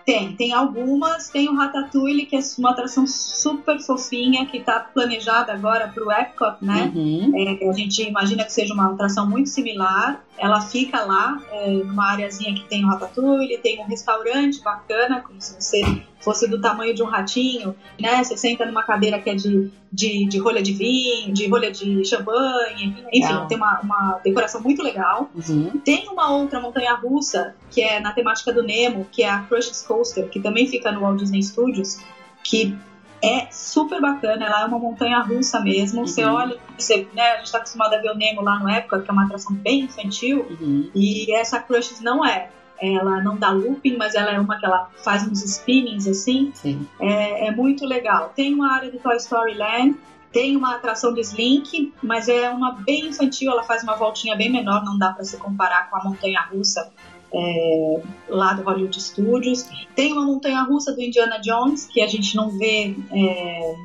Tem, 0.05 0.33
tem 0.37 0.53
algumas. 0.53 1.29
Tem 1.29 1.49
o 1.49 1.55
Ratatouille, 1.55 2.25
que 2.25 2.37
é 2.37 2.39
uma 2.57 2.71
atração 2.71 3.05
super 3.05 3.77
fofinha, 3.77 4.45
que 4.45 4.57
está 4.57 4.79
planejada 4.79 5.51
agora 5.51 5.89
para 5.89 6.01
o 6.01 6.09
Epcot, 6.09 6.55
né? 6.61 6.93
Uhum. 6.95 7.31
É, 7.35 7.69
a 7.69 7.73
gente 7.73 8.03
imagina 8.03 8.45
que 8.45 8.53
seja 8.53 8.73
uma 8.73 8.93
atração 8.93 9.29
muito 9.29 9.49
similar. 9.49 10.23
Ela 10.37 10.61
fica 10.61 11.03
lá, 11.03 11.41
é, 11.51 11.71
numa 11.71 12.11
areazinha 12.11 12.53
que 12.53 12.63
tem 12.65 12.85
o 12.85 12.87
Ratatouille, 12.87 13.57
tem 13.57 13.79
um 13.79 13.87
restaurante 13.87 14.61
bacana, 14.61 15.21
como 15.21 15.41
se 15.41 15.55
você 15.59 15.81
fosse 16.19 16.47
do 16.47 16.61
tamanho 16.61 16.93
de 16.93 17.01
um 17.01 17.05
ratinho, 17.05 17.75
né? 17.99 18.23
Você 18.23 18.37
senta 18.37 18.65
numa 18.65 18.83
cadeira 18.83 19.19
que 19.19 19.29
é 19.29 19.35
de, 19.35 19.71
de, 19.91 20.25
de 20.25 20.37
rolha 20.37 20.61
de 20.61 20.73
vinho, 20.73 21.33
de 21.33 21.47
rolha 21.47 21.71
de 21.71 22.05
champanhe, 22.05 23.03
enfim, 23.11 23.47
tem 23.47 23.57
uma, 23.57 23.79
uma 23.81 24.19
decoração 24.23 24.61
muito 24.61 24.83
legal. 24.83 25.31
Uhum. 25.33 25.79
Tem 25.83 26.07
uma 26.09 26.31
outra 26.31 26.59
montanha 26.59 26.93
russa, 26.93 27.55
que 27.71 27.81
é 27.81 27.99
na 27.99 28.11
temática 28.11 28.53
do 28.53 28.61
Nemo, 28.61 29.07
que 29.11 29.23
é 29.23 29.29
a 29.29 29.39
Crush's 29.43 29.81
Coaster, 29.81 30.29
que 30.29 30.39
também 30.39 30.67
fica 30.67 30.91
no 30.91 31.01
Walt 31.01 31.19
Disney 31.19 31.41
Studios, 31.41 31.99
que 32.43 32.77
é 33.21 33.47
super 33.51 33.99
bacana, 34.01 34.45
ela 34.45 34.61
é 34.61 34.65
uma 34.65 34.79
montanha 34.79 35.19
russa 35.19 35.59
mesmo. 35.59 36.01
Uhum. 36.01 36.07
Você 36.07 36.23
olha, 36.23 36.57
você, 36.77 37.07
né, 37.13 37.31
a 37.31 37.35
gente 37.37 37.45
está 37.45 37.57
acostumado 37.57 37.93
a 37.93 37.97
ver 37.97 38.11
o 38.11 38.15
Nemo 38.15 38.41
lá 38.41 38.59
no 38.59 38.69
época, 38.69 39.01
que 39.01 39.09
é 39.09 39.13
uma 39.13 39.25
atração 39.25 39.55
bem 39.55 39.81
infantil, 39.81 40.45
uhum. 40.59 40.89
e 40.93 41.33
essa 41.33 41.59
Crushes 41.59 42.01
não 42.01 42.25
é. 42.25 42.49
Ela 42.79 43.23
não 43.23 43.35
dá 43.35 43.49
looping, 43.49 43.97
mas 43.97 44.13
ela 44.13 44.31
é 44.31 44.39
uma 44.39 44.59
que 44.59 44.65
ela 44.65 44.91
faz 45.03 45.27
uns 45.27 45.41
spinnings 45.41 46.07
assim. 46.07 46.51
É, 46.99 47.47
é 47.47 47.51
muito 47.51 47.85
legal. 47.85 48.31
Tem 48.35 48.53
uma 48.53 48.71
área 48.71 48.91
do 48.91 48.99
Toy 48.99 49.15
Story 49.17 49.55
Land, 49.55 49.97
tem 50.31 50.55
uma 50.55 50.75
atração 50.75 51.11
de 51.11 51.21
Slink, 51.21 51.91
mas 52.03 52.29
é 52.29 52.49
uma 52.51 52.73
bem 52.73 53.07
infantil, 53.07 53.51
ela 53.51 53.63
faz 53.63 53.81
uma 53.81 53.95
voltinha 53.95 54.35
bem 54.35 54.51
menor, 54.51 54.85
não 54.85 54.97
dá 54.97 55.11
para 55.11 55.23
se 55.23 55.37
comparar 55.37 55.89
com 55.89 55.95
a 55.95 56.03
montanha 56.03 56.41
russa 56.51 56.91
é, 57.33 58.01
lá 58.29 58.53
do 58.53 58.63
Hollywood 58.63 58.99
Studios. 59.01 59.69
Tem 59.95 60.13
uma 60.13 60.25
montanha 60.25 60.61
russa 60.63 60.93
do 60.93 61.01
Indiana 61.01 61.39
Jones, 61.39 61.85
que 61.85 62.01
a 62.01 62.07
gente 62.07 62.35
não 62.35 62.49
vê 62.49 62.95
é, 63.11 63.75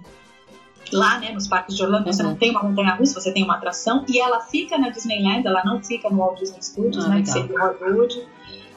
lá 0.93 1.19
né, 1.19 1.33
nos 1.33 1.49
parques 1.49 1.77
de 1.77 1.83
Orlando. 1.83 2.07
Uhum. 2.07 2.13
Você 2.13 2.23
não 2.23 2.37
tem 2.37 2.51
uma 2.51 2.63
montanha 2.63 2.95
russa, 2.95 3.21
você 3.21 3.33
tem 3.33 3.45
uma 3.45 3.57
atração. 3.57 4.05
E 4.09 4.21
ela 4.21 4.41
fica 4.41 4.79
na 4.79 4.89
Disneyland, 4.89 5.47
ela 5.47 5.65
não 5.65 5.83
fica 5.83 6.09
no 6.09 6.19
Walt 6.19 6.39
Disney 6.39 6.63
Studios, 6.63 7.05
ah, 7.05 7.09
né, 7.09 7.23
que 7.23 7.31
seria 7.31 7.55
o 7.55 7.79
Hollywood. 7.79 8.27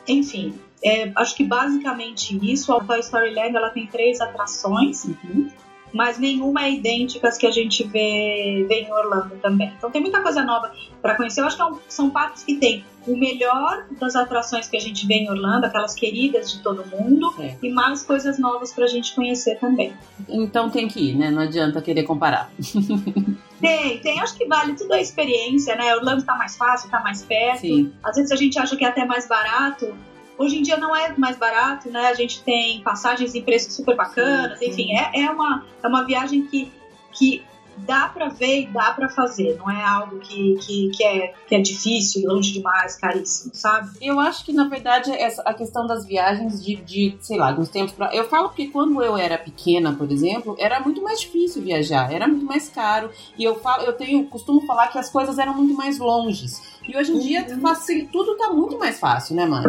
Enfim, 0.08 0.54
é, 0.84 1.12
acho 1.16 1.36
que 1.36 1.44
basicamente 1.44 2.38
isso. 2.42 2.74
A 2.74 2.84
Toy 2.84 3.00
Story 3.00 3.34
Land 3.34 3.56
ela 3.56 3.70
tem 3.70 3.88
três 3.88 4.22
atrações. 4.22 5.06
Uhum 5.06 5.50
mas 5.96 6.20
nenhuma 6.20 6.66
é 6.66 6.74
idêntica 6.74 7.30
às 7.30 7.38
que 7.38 7.48
a 7.48 7.52
gente 7.52 7.88
vê, 7.88 8.66
vê 8.68 8.82
em 8.82 8.92
Orlando 8.92 9.38
também. 9.42 9.72
Então 9.78 9.90
tem 9.90 10.02
muita 10.02 10.22
coisa 10.22 10.44
nova 10.44 10.70
para 11.02 11.16
conhecer. 11.16 11.40
Eu 11.40 11.46
acho 11.46 11.56
que 11.56 11.64
é 11.64 11.68
são 11.88 12.10
parques 12.10 12.44
que 12.44 12.58
tem 12.58 12.84
o 13.08 13.16
melhor 13.16 13.86
das 13.92 14.14
atrações 14.14 14.68
que 14.68 14.76
a 14.76 14.80
gente 14.80 15.08
vê 15.08 15.14
em 15.14 15.30
Orlando, 15.30 15.66
aquelas 15.66 15.94
queridas 15.94 16.52
de 16.52 16.60
todo 16.60 16.86
mundo, 16.86 17.34
é. 17.40 17.56
e 17.64 17.70
mais 17.70 18.04
coisas 18.04 18.38
novas 18.38 18.74
para 18.74 18.84
a 18.84 18.88
gente 18.88 19.16
conhecer 19.16 19.58
também. 19.58 19.94
Então 20.28 20.70
tem 20.70 20.86
que 20.88 21.12
ir, 21.12 21.16
né? 21.16 21.32
Não 21.32 21.44
adianta 21.44 21.82
querer 21.82 22.04
comparar. 22.04 22.52
Tem, 23.62 24.00
tem. 24.00 24.20
Acho 24.20 24.36
que 24.38 24.46
vale 24.46 24.74
tudo 24.74 24.94
a 24.94 25.00
experiência, 25.00 25.78
né? 25.78 25.96
Orlando 25.96 26.20
está 26.20 26.36
mais 26.36 26.58
fácil, 26.58 26.88
está 26.88 27.00
mais 27.00 27.24
perto. 27.24 27.62
Sim. 27.62 27.92
Às 28.04 28.18
vezes 28.18 28.32
a 28.32 28.36
gente 28.36 28.60
acha 28.60 28.76
que 28.76 28.84
é 28.84 28.88
até 28.90 29.06
mais 29.06 29.28
barato, 29.30 29.96
Hoje 30.38 30.58
em 30.58 30.62
dia 30.62 30.78
não 30.78 30.96
é 30.96 31.16
mais 31.18 31.38
barato, 31.38 31.90
né? 31.90 32.08
A 32.08 32.14
gente 32.14 32.44
tem 32.44 32.82
passagens 32.82 33.34
em 33.36 33.42
preços 33.42 33.74
super 33.74 33.96
bacanas, 33.96 34.60
sim, 34.60 34.66
sim. 34.66 34.72
enfim, 34.72 34.98
é, 34.98 35.22
é, 35.26 35.32
uma, 35.32 35.66
é 35.84 35.88
uma 35.88 36.04
viagem 36.04 36.46
que, 36.48 36.72
que 37.14 37.44
dá 37.78 38.08
para 38.08 38.30
ver 38.30 38.62
e 38.62 38.66
dá 38.68 38.92
para 38.92 39.10
fazer. 39.10 39.56
Não 39.58 39.70
é 39.70 39.84
algo 39.84 40.20
que, 40.20 40.56
que, 40.62 40.90
que, 40.96 41.04
é, 41.04 41.34
que 41.48 41.56
é 41.56 41.62
difícil, 41.62 42.28
longe 42.28 42.54
demais, 42.54 42.96
caríssimo, 42.96 43.54
sabe? 43.54 43.92
Eu 44.02 44.20
acho 44.20 44.46
que, 44.46 44.54
na 44.54 44.68
verdade, 44.68 45.12
essa, 45.12 45.42
a 45.44 45.54
questão 45.54 45.86
das 45.88 46.06
viagens 46.06 46.64
de, 46.64 46.76
de 46.78 47.18
sei 47.22 47.38
lá, 47.38 47.52
uns 47.58 47.70
tempos 47.70 47.94
pra. 47.94 48.14
Eu 48.14 48.28
falo 48.28 48.50
que 48.50 48.68
quando 48.68 49.02
eu 49.02 49.18
era 49.18 49.38
pequena, 49.38 49.94
por 49.94 50.12
exemplo, 50.12 50.56
era 50.60 50.80
muito 50.80 51.02
mais 51.02 51.22
difícil 51.22 51.62
viajar, 51.62 52.12
era 52.14 52.28
muito 52.28 52.46
mais 52.46 52.70
caro. 52.70 53.10
E 53.38 53.44
eu 53.44 53.60
falo, 53.60 53.84
eu 53.84 53.94
tenho 53.94 54.26
costumo 54.26 54.66
falar 54.66 54.88
que 54.88 54.98
as 54.98 55.10
coisas 55.10 55.38
eram 55.38 55.54
muito 55.56 55.74
mais 55.76 56.00
longes. 56.00 56.62
E 56.88 56.96
hoje 56.98 57.12
em 57.14 57.20
dia, 57.20 57.46
Uhum. 57.50 58.08
tudo 58.12 58.38
tá 58.38 58.50
muito 58.54 58.78
mais 58.78 59.00
fácil, 59.00 59.36
né, 59.36 59.46
mãe? 59.46 59.64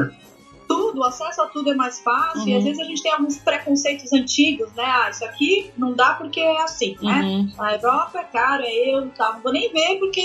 Tudo, 0.68 1.00
o 1.00 1.04
acesso 1.04 1.42
a 1.42 1.46
tudo 1.46 1.70
é 1.70 1.74
mais 1.74 2.00
fácil 2.00 2.48
e 2.48 2.52
Uhum. 2.52 2.58
às 2.58 2.64
vezes 2.64 2.80
a 2.80 2.84
gente 2.84 3.02
tem 3.02 3.12
alguns 3.12 3.38
preconceitos 3.38 4.12
antigos, 4.12 4.72
né? 4.74 4.84
Ah, 4.84 5.10
isso 5.10 5.24
aqui 5.24 5.70
não 5.76 5.92
dá 5.92 6.14
porque 6.14 6.40
é 6.40 6.62
assim, 6.62 6.96
né? 7.02 7.22
Uhum. 7.22 7.52
A 7.58 7.74
Europa 7.74 8.18
é 8.18 8.24
caro, 8.24 8.62
é 8.62 8.94
eu, 8.94 9.08
tá, 9.10 9.32
não 9.34 9.40
vou 9.40 9.52
nem 9.52 9.72
ver 9.72 9.98
porque. 9.98 10.22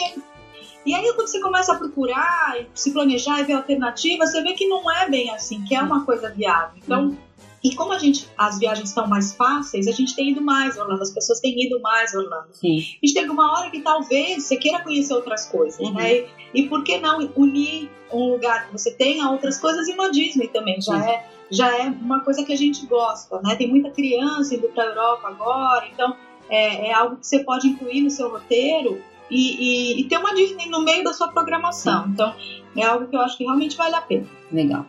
E 0.84 0.96
aí 0.96 1.14
quando 1.14 1.28
você 1.28 1.40
começa 1.40 1.74
a 1.74 1.78
procurar, 1.78 2.56
e 2.60 2.68
se 2.74 2.92
planejar 2.92 3.40
e 3.40 3.44
ver 3.44 3.54
alternativas, 3.54 4.32
você 4.32 4.42
vê 4.42 4.54
que 4.54 4.68
não 4.68 4.92
é 4.92 5.08
bem 5.08 5.30
assim, 5.30 5.64
que 5.64 5.76
é 5.76 5.82
uma 5.82 6.04
coisa 6.04 6.30
viável. 6.32 6.72
Então, 6.84 7.16
e 7.64 7.76
como 7.76 7.94
a 7.94 7.98
gente, 8.00 8.28
as 8.38 8.58
viagens 8.60 8.90
estão 8.90 9.08
mais 9.08 9.34
fáceis, 9.36 9.88
a 9.88 9.92
gente 9.92 10.16
tem 10.16 10.32
ido 10.32 10.42
mais 10.42 10.78
a 10.78 10.82
Orlando, 10.84 11.02
as 11.04 11.12
pessoas 11.12 11.40
têm 11.40 11.54
ido 11.66 11.80
mais 11.80 12.14
a 12.16 12.20
Orlando. 12.20 12.48
Sim. 12.54 12.80
E 13.02 13.08
chega 13.08 13.32
uma 13.32 13.52
hora 13.58 13.70
que 13.70 13.82
talvez 13.82 14.44
você 14.44 14.58
queira 14.58 14.80
conhecer 14.84 15.14
outras 15.14 15.46
coisas, 15.48 15.80
Uhum. 15.80 15.94
né? 15.94 16.26
E, 16.54 16.64
por 16.68 16.84
que 16.84 16.98
não 16.98 17.20
unir 17.36 17.90
um 18.12 18.32
lugar 18.34 18.66
que 18.68 18.72
você 18.74 18.92
tenha 18.92 19.30
outras 19.30 19.60
coisas 19.60 19.88
e 19.88 19.94
uma 19.94 20.10
Disney 20.12 20.48
também? 20.48 20.82
Já 20.82 21.00
Sim. 21.02 21.08
é, 21.10 21.30
já 21.52 21.78
é 21.78 21.88
uma 21.90 22.22
coisa 22.22 22.44
que 22.44 22.52
a 22.52 22.58
gente 22.58 22.86
gosta, 22.88 23.40
né? 23.42 23.56
Tem 23.56 23.70
muita 23.70 23.92
criança 23.92 24.56
indo 24.56 24.68
para 24.70 24.84
a 24.84 24.88
Europa 24.88 25.28
agora, 25.28 25.88
então 25.94 26.16
é, 26.50 26.90
é 26.90 26.94
algo 26.94 27.18
que 27.18 27.28
você 27.28 27.44
pode 27.44 27.68
incluir 27.68 28.02
no 28.02 28.10
seu 28.10 28.30
roteiro 28.30 29.02
e, 29.30 29.96
e- 30.00 30.02
e 30.02 30.04
ter 30.10 30.18
uma 30.18 30.34
Disney 30.34 30.68
no 30.68 30.82
meio 30.84 31.04
da 31.04 31.14
sua 31.14 31.30
programação. 31.30 32.08
Então 32.10 32.34
é 32.76 32.84
algo 32.84 33.08
que 33.08 33.16
eu 33.16 33.22
acho 33.22 33.38
que 33.38 33.44
realmente 33.46 33.78
vale 33.78 33.96
a 33.96 34.02
pena. 34.02 34.28
Legal. 34.52 34.86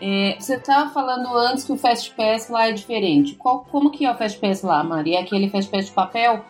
É, 0.00 0.36
você 0.38 0.54
estava 0.54 0.90
falando 0.90 1.26
antes 1.36 1.64
que 1.64 1.72
o 1.72 1.76
Fast 1.76 2.14
Pass 2.14 2.48
lá 2.48 2.68
é 2.68 2.72
diferente. 2.72 3.34
Qual, 3.34 3.64
como 3.70 3.90
que 3.90 4.04
é 4.04 4.10
o 4.10 4.16
Fast 4.16 4.38
Pass 4.38 4.62
lá, 4.62 4.82
Mari? 4.84 5.14
É 5.14 5.20
aquele 5.20 5.50
Fast 5.50 5.70
Pass 5.70 5.86
de 5.86 5.92
papel? 5.92 6.44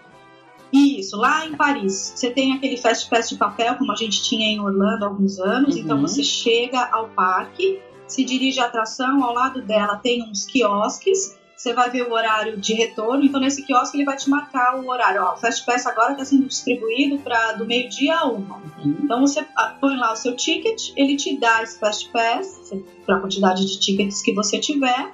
Isso, 0.72 1.16
lá 1.16 1.46
em 1.46 1.57
Paris, 1.57 2.12
você 2.14 2.30
tem 2.30 2.53
aquele 2.53 2.76
Fast 2.76 3.09
Pass 3.09 3.30
de 3.30 3.36
papel, 3.36 3.76
como 3.76 3.90
a 3.90 3.96
gente 3.96 4.22
tinha 4.22 4.46
em 4.46 4.61
Orlando 4.61 5.05
há 5.05 5.09
alguns 5.09 5.38
anos. 5.38 5.74
Uhum. 5.74 5.80
Então 5.80 6.01
você 6.01 6.22
chega 6.22 6.86
ao 6.92 7.09
parque, 7.09 7.80
se 8.07 8.22
dirige 8.24 8.61
à 8.61 8.66
atração, 8.66 9.24
ao 9.24 9.32
lado 9.32 9.62
dela 9.62 9.96
tem 9.96 10.22
uns 10.22 10.44
quiosques. 10.44 11.38
Você 11.59 11.74
vai 11.74 11.90
ver 11.90 12.06
o 12.06 12.12
horário 12.12 12.56
de 12.56 12.72
retorno, 12.72 13.24
então 13.24 13.40
nesse 13.40 13.64
quiosque 13.64 13.96
ele 13.96 14.04
vai 14.04 14.16
te 14.16 14.30
marcar 14.30 14.76
o 14.76 14.88
horário. 14.88 15.24
Ó, 15.24 15.34
o 15.34 15.36
Fast 15.38 15.66
Pass 15.66 15.86
agora 15.88 16.12
está 16.12 16.24
sendo 16.24 16.46
distribuído 16.46 17.18
para 17.18 17.54
do 17.54 17.66
meio-dia 17.66 18.16
a 18.16 18.26
uma. 18.26 18.62
Então 18.84 19.20
você 19.20 19.44
ah, 19.56 19.74
põe 19.80 19.96
lá 19.96 20.12
o 20.12 20.16
seu 20.16 20.36
ticket, 20.36 20.92
ele 20.96 21.16
te 21.16 21.36
dá 21.36 21.61
esse 21.61 21.76
Fast 21.76 22.09
Pass 22.11 22.72
para 23.04 23.16
a 23.16 23.20
quantidade 23.20 23.66
de 23.66 23.80
tickets 23.80 24.22
que 24.22 24.32
você 24.32 24.61
tiver. 24.61 25.12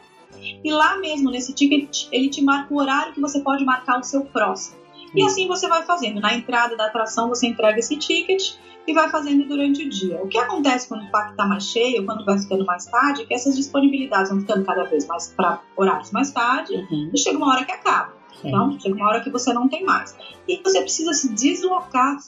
E 0.63 0.71
lá 0.71 0.99
mesmo 0.99 1.31
nesse 1.31 1.55
ticket 1.55 2.09
ele 2.13 2.29
te 2.29 2.43
marca 2.43 2.75
o 2.75 2.77
horário 2.79 3.15
que 3.15 3.21
você 3.23 3.41
pode 3.41 3.65
marcar 3.65 3.99
o 3.99 4.05
seu 4.05 4.23
próximo. 4.27 4.84
E 5.15 5.23
assim 5.25 5.47
você 5.49 5.69
vai 5.69 5.83
fazendo. 5.85 6.21
Na 6.21 6.35
entrada 6.35 6.77
da 6.77 6.87
atração 6.87 7.29
você 7.29 7.47
entrega 7.47 7.79
esse 7.79 7.97
ticket 7.97 8.55
e 8.87 8.93
vai 8.93 9.09
fazendo 9.09 9.47
durante 9.49 9.85
o 9.87 9.89
dia. 9.89 10.21
O 10.23 10.29
que 10.29 10.37
acontece 10.39 10.89
quando 10.89 11.05
o 11.05 11.11
parque 11.11 11.31
está 11.31 11.47
mais 11.47 11.65
cheio, 11.65 12.05
quando 12.05 12.25
vai 12.25 12.39
ficando 12.39 12.65
mais 12.67 12.85
tarde, 12.87 13.23
é 13.23 13.25
que 13.25 13.33
essas 13.35 13.57
disponibilidades 13.57 14.31
vão 14.31 14.41
ficando 14.41 14.65
cada 14.65 14.85
vez 14.85 15.07
mais 15.07 15.33
para 15.37 15.61
horários 15.77 16.11
mais 16.11 16.31
tarde 16.33 16.75
Uhum. 16.91 17.11
e 17.15 17.19
chega 17.19 17.39
uma 17.39 17.51
hora 17.51 17.65
que 17.65 17.73
acaba. 17.73 18.13
Então, 18.45 18.79
chega 18.79 18.95
uma 18.95 19.09
hora 19.09 19.21
que 19.23 19.31
você 19.31 19.55
não 19.55 19.69
tem 19.69 19.85
mais. 19.85 20.15
E 20.47 20.61
você 20.63 20.83
precisa 20.83 21.15
se 21.15 21.33
deslocar 21.33 22.19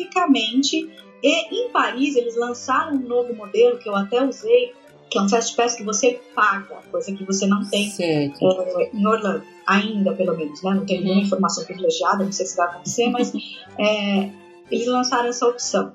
fisicamente. 0.00 0.90
E 1.22 1.64
em 1.66 1.70
Paris, 1.70 2.16
eles 2.16 2.36
lançaram 2.36 2.96
um 2.96 3.00
novo 3.06 3.34
modelo 3.34 3.78
que 3.78 3.88
eu 3.88 3.94
até 3.94 4.24
usei, 4.24 4.74
que 5.10 5.18
é 5.18 5.22
um 5.22 5.28
Fast 5.28 5.54
Pass 5.54 5.74
que 5.74 5.84
você 5.84 6.20
paga, 6.34 6.76
coisa 6.90 7.12
que 7.14 7.24
você 7.24 7.46
não 7.46 7.64
tem 7.68 7.92
é, 8.00 8.24
em 8.92 9.06
Orlando, 9.06 9.42
ainda 9.70 10.12
pelo 10.12 10.36
menos, 10.36 10.62
né? 10.62 10.74
Não 10.74 10.84
tenho 10.84 11.02
nenhuma 11.02 11.22
informação 11.22 11.64
privilegiada, 11.64 12.24
não 12.24 12.32
sei 12.32 12.46
se 12.46 12.56
vai 12.56 12.66
acontecer, 12.66 13.08
mas 13.08 13.32
é, 13.78 14.30
eles 14.70 14.86
lançaram 14.86 15.28
essa 15.28 15.46
opção. 15.46 15.92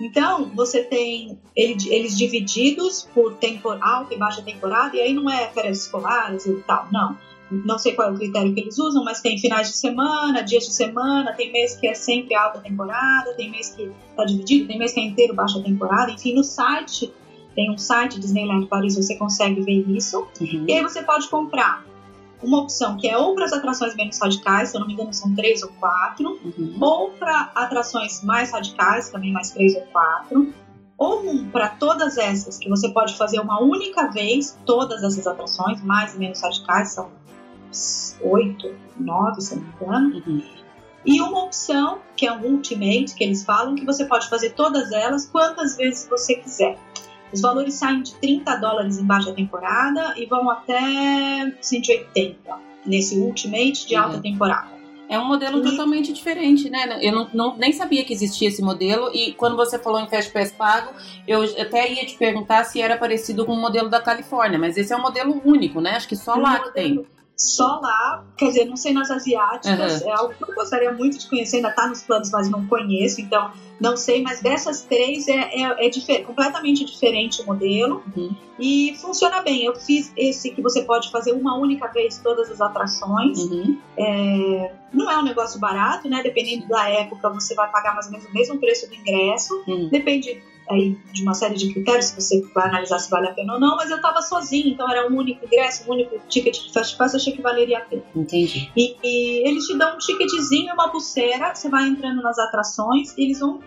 Então, 0.00 0.50
você 0.54 0.82
tem 0.82 1.38
ele- 1.54 1.76
eles 1.88 2.18
divididos 2.18 3.08
por 3.14 3.34
tempor, 3.34 3.78
alta 3.80 4.12
e 4.12 4.18
baixa 4.18 4.42
temporada, 4.42 4.96
e 4.96 5.00
aí 5.00 5.14
não 5.14 5.30
é 5.30 5.46
férias 5.48 5.82
escolares 5.82 6.44
e 6.46 6.54
tal, 6.66 6.88
não. 6.92 7.16
Não 7.50 7.78
sei 7.78 7.92
qual 7.92 8.08
é 8.08 8.12
o 8.12 8.16
critério 8.16 8.52
que 8.52 8.60
eles 8.60 8.78
usam, 8.78 9.04
mas 9.04 9.20
tem 9.20 9.38
finais 9.38 9.68
de 9.68 9.76
semana, 9.76 10.42
dias 10.42 10.64
de 10.64 10.74
semana, 10.74 11.32
tem 11.34 11.52
mês 11.52 11.76
que 11.76 11.86
é 11.86 11.94
sempre 11.94 12.34
alta 12.34 12.58
temporada, 12.58 13.32
tem 13.34 13.50
mês 13.50 13.70
que 13.70 13.92
está 14.10 14.24
dividido, 14.24 14.66
tem 14.66 14.78
mês 14.78 14.92
que 14.92 15.00
é 15.00 15.04
inteiro 15.04 15.34
baixa 15.34 15.62
temporada, 15.62 16.10
enfim, 16.10 16.34
no 16.34 16.42
site, 16.42 17.12
tem 17.54 17.70
um 17.70 17.78
site 17.78 18.18
Disneyland 18.18 18.66
Paris, 18.66 18.96
você 18.96 19.14
consegue 19.16 19.60
ver 19.60 19.88
isso. 19.88 20.26
Uhum. 20.40 20.64
E 20.66 20.72
aí 20.72 20.82
você 20.82 21.02
pode 21.02 21.28
comprar 21.28 21.84
uma 22.44 22.60
opção 22.60 22.96
que 22.96 23.08
é 23.08 23.16
ou 23.16 23.34
para 23.34 23.44
as 23.46 23.52
atrações 23.52 23.94
menos 23.94 24.18
radicais, 24.20 24.68
se 24.68 24.76
eu 24.76 24.80
não 24.80 24.86
me 24.86 24.92
engano 24.94 25.12
são 25.12 25.34
três 25.34 25.62
ou 25.62 25.70
quatro, 25.80 26.38
Uhum. 26.44 26.78
ou 26.80 27.10
para 27.10 27.50
atrações 27.54 28.22
mais 28.22 28.52
radicais, 28.52 29.10
também 29.10 29.32
mais 29.32 29.50
três 29.50 29.74
ou 29.74 29.82
quatro, 29.92 30.52
ou 30.96 31.28
um 31.28 31.48
para 31.50 31.68
todas 31.70 32.16
essas, 32.18 32.58
que 32.58 32.68
você 32.68 32.88
pode 32.90 33.16
fazer 33.16 33.40
uma 33.40 33.60
única 33.60 34.10
vez, 34.10 34.56
todas 34.64 35.02
essas 35.02 35.26
atrações, 35.26 35.82
mais 35.82 36.14
e 36.14 36.18
menos 36.18 36.40
radicais, 36.42 36.92
são 36.92 37.10
oito, 38.22 38.74
nove, 38.96 39.40
se 39.40 39.54
eu 39.54 39.58
não 39.58 39.64
me 39.66 39.72
engano, 39.74 40.22
Uhum. 40.26 40.42
e 41.04 41.20
uma 41.20 41.44
opção, 41.44 41.98
que 42.16 42.26
é 42.26 42.32
um 42.32 42.44
Ultimate, 42.44 43.14
que 43.14 43.24
eles 43.24 43.44
falam, 43.44 43.74
que 43.74 43.84
você 43.84 44.04
pode 44.04 44.28
fazer 44.28 44.50
todas 44.50 44.92
elas 44.92 45.26
quantas 45.26 45.76
vezes 45.76 46.06
você 46.08 46.36
quiser. 46.36 46.78
Os 47.32 47.40
valores 47.40 47.74
saem 47.74 48.02
de 48.02 48.14
30 48.14 48.54
dólares 48.56 48.98
em 48.98 49.04
baixa 49.04 49.32
temporada 49.32 50.14
e 50.16 50.26
vão 50.26 50.48
até 50.50 51.52
180 51.60 52.36
nesse 52.86 53.18
Ultimate 53.18 53.86
de 53.86 53.96
alta 53.96 54.16
Uhum. 54.16 54.22
temporada. 54.22 54.74
É 55.08 55.18
um 55.18 55.26
modelo 55.26 55.58
E- 55.58 55.62
totalmente 55.70 56.12
diferente, 56.12 56.70
né? 56.70 56.98
Eu 57.02 57.12
não, 57.12 57.28
não- 57.34 57.56
nem 57.56 57.72
sabia 57.72 58.02
que 58.04 58.12
existia 58.12 58.48
esse 58.48 58.62
modelo 58.62 59.10
e 59.14 59.32
quando 59.34 59.54
você 59.56 59.78
falou 59.78 60.00
em 60.00 60.08
Fast 60.08 60.32
Pass 60.32 60.50
pago, 60.52 60.92
eu 61.28 61.42
até 61.60 61.92
ia 61.92 62.06
te 62.06 62.16
perguntar 62.16 62.64
se 62.64 62.80
era 62.80 62.96
parecido 62.96 63.44
com 63.44 63.52
o 63.52 63.60
modelo 63.60 63.88
da 63.90 64.00
Califórnia, 64.00 64.58
mas 64.58 64.76
esse 64.78 64.92
é 64.92 64.96
um 64.96 65.02
modelo 65.02 65.42
único, 65.44 65.80
né? 65.80 65.90
Acho 65.90 66.08
que 66.08 66.16
só 66.16 66.36
Um 66.36 66.40
lá 66.40 66.58
que 66.58 66.72
tem. 66.72 67.04
Só 67.36 67.80
lá, 67.80 68.24
quer 68.36 68.46
dizer, 68.48 68.64
não 68.64 68.76
sei 68.76 68.92
nas 68.92 69.10
asiáticas, 69.10 70.02
Uhum. 70.02 70.08
é 70.08 70.12
algo 70.12 70.34
que 70.34 70.42
eu 70.48 70.54
gostaria 70.54 70.92
muito 70.92 71.18
de 71.18 71.28
conhecer, 71.28 71.56
ainda 71.56 71.72
tá 71.72 71.88
nos 71.88 72.02
planos, 72.02 72.30
mas 72.30 72.48
não 72.48 72.64
conheço, 72.66 73.20
então 73.20 73.50
não 73.80 73.96
sei, 73.96 74.22
mas 74.22 74.40
dessas 74.40 74.82
três 74.82 75.26
é, 75.26 75.50
é, 75.52 75.86
é 75.86 75.88
difer- 75.88 76.24
completamente 76.24 76.84
diferente 76.84 77.42
o 77.42 77.46
modelo 77.46 78.04
Uhum. 78.16 78.30
e 78.58 78.94
funciona 79.00 79.40
bem. 79.42 79.64
Eu 79.64 79.74
fiz 79.74 80.12
esse 80.16 80.50
que 80.52 80.62
você 80.62 80.82
pode 80.82 81.10
fazer 81.10 81.32
uma 81.32 81.58
única 81.58 81.88
vez 81.88 82.18
todas 82.18 82.48
as 82.50 82.60
atrações. 82.60 83.36
Uhum. 83.40 83.78
É, 83.98 84.72
não 84.92 85.10
é 85.10 85.18
um 85.18 85.22
negócio 85.24 85.58
barato, 85.58 86.08
né? 86.08 86.22
Dependendo 86.22 86.68
da 86.68 86.88
época, 86.88 87.28
você 87.30 87.52
vai 87.56 87.68
pagar 87.70 87.94
mais 87.94 88.06
ou 88.06 88.12
menos 88.12 88.26
o 88.28 88.32
mesmo 88.32 88.58
preço 88.60 88.88
do 88.88 88.94
ingresso. 88.94 89.60
Uhum. 89.66 89.88
Depende 89.90 90.40
aí 90.70 90.96
de 91.12 91.22
uma 91.22 91.34
série 91.34 91.54
de 91.54 91.72
critérios, 91.72 92.06
se 92.06 92.20
você 92.20 92.40
vai 92.54 92.68
analisar 92.68 92.98
se 92.98 93.10
vale 93.10 93.28
a 93.28 93.32
pena 93.32 93.54
ou 93.54 93.60
não, 93.60 93.76
mas 93.76 93.90
eu 93.90 94.00
tava 94.00 94.22
sozinha, 94.22 94.72
então 94.72 94.90
era 94.90 95.10
um 95.10 95.16
único 95.16 95.44
ingresso, 95.44 95.84
um 95.88 95.92
único 95.92 96.18
ticket 96.28 96.58
de 96.66 96.72
Fast 96.72 96.96
Pass, 96.96 97.14
achei 97.14 97.32
que 97.32 97.42
valeria 97.42 97.78
a 97.78 97.80
pena. 97.82 98.02
Entendi. 98.14 98.70
E, 98.76 98.96
e 99.02 99.48
eles 99.48 99.66
te 99.66 99.76
dão 99.76 99.94
um 99.94 99.98
ticketzinho 99.98 100.68
e 100.68 100.72
uma 100.72 100.88
pulseira, 100.88 101.54
você 101.54 101.68
vai 101.68 101.86
entrando 101.86 102.22
nas 102.22 102.38
atrações, 102.38 103.16
e 103.16 103.24
eles 103.24 103.40
vão 103.40 103.60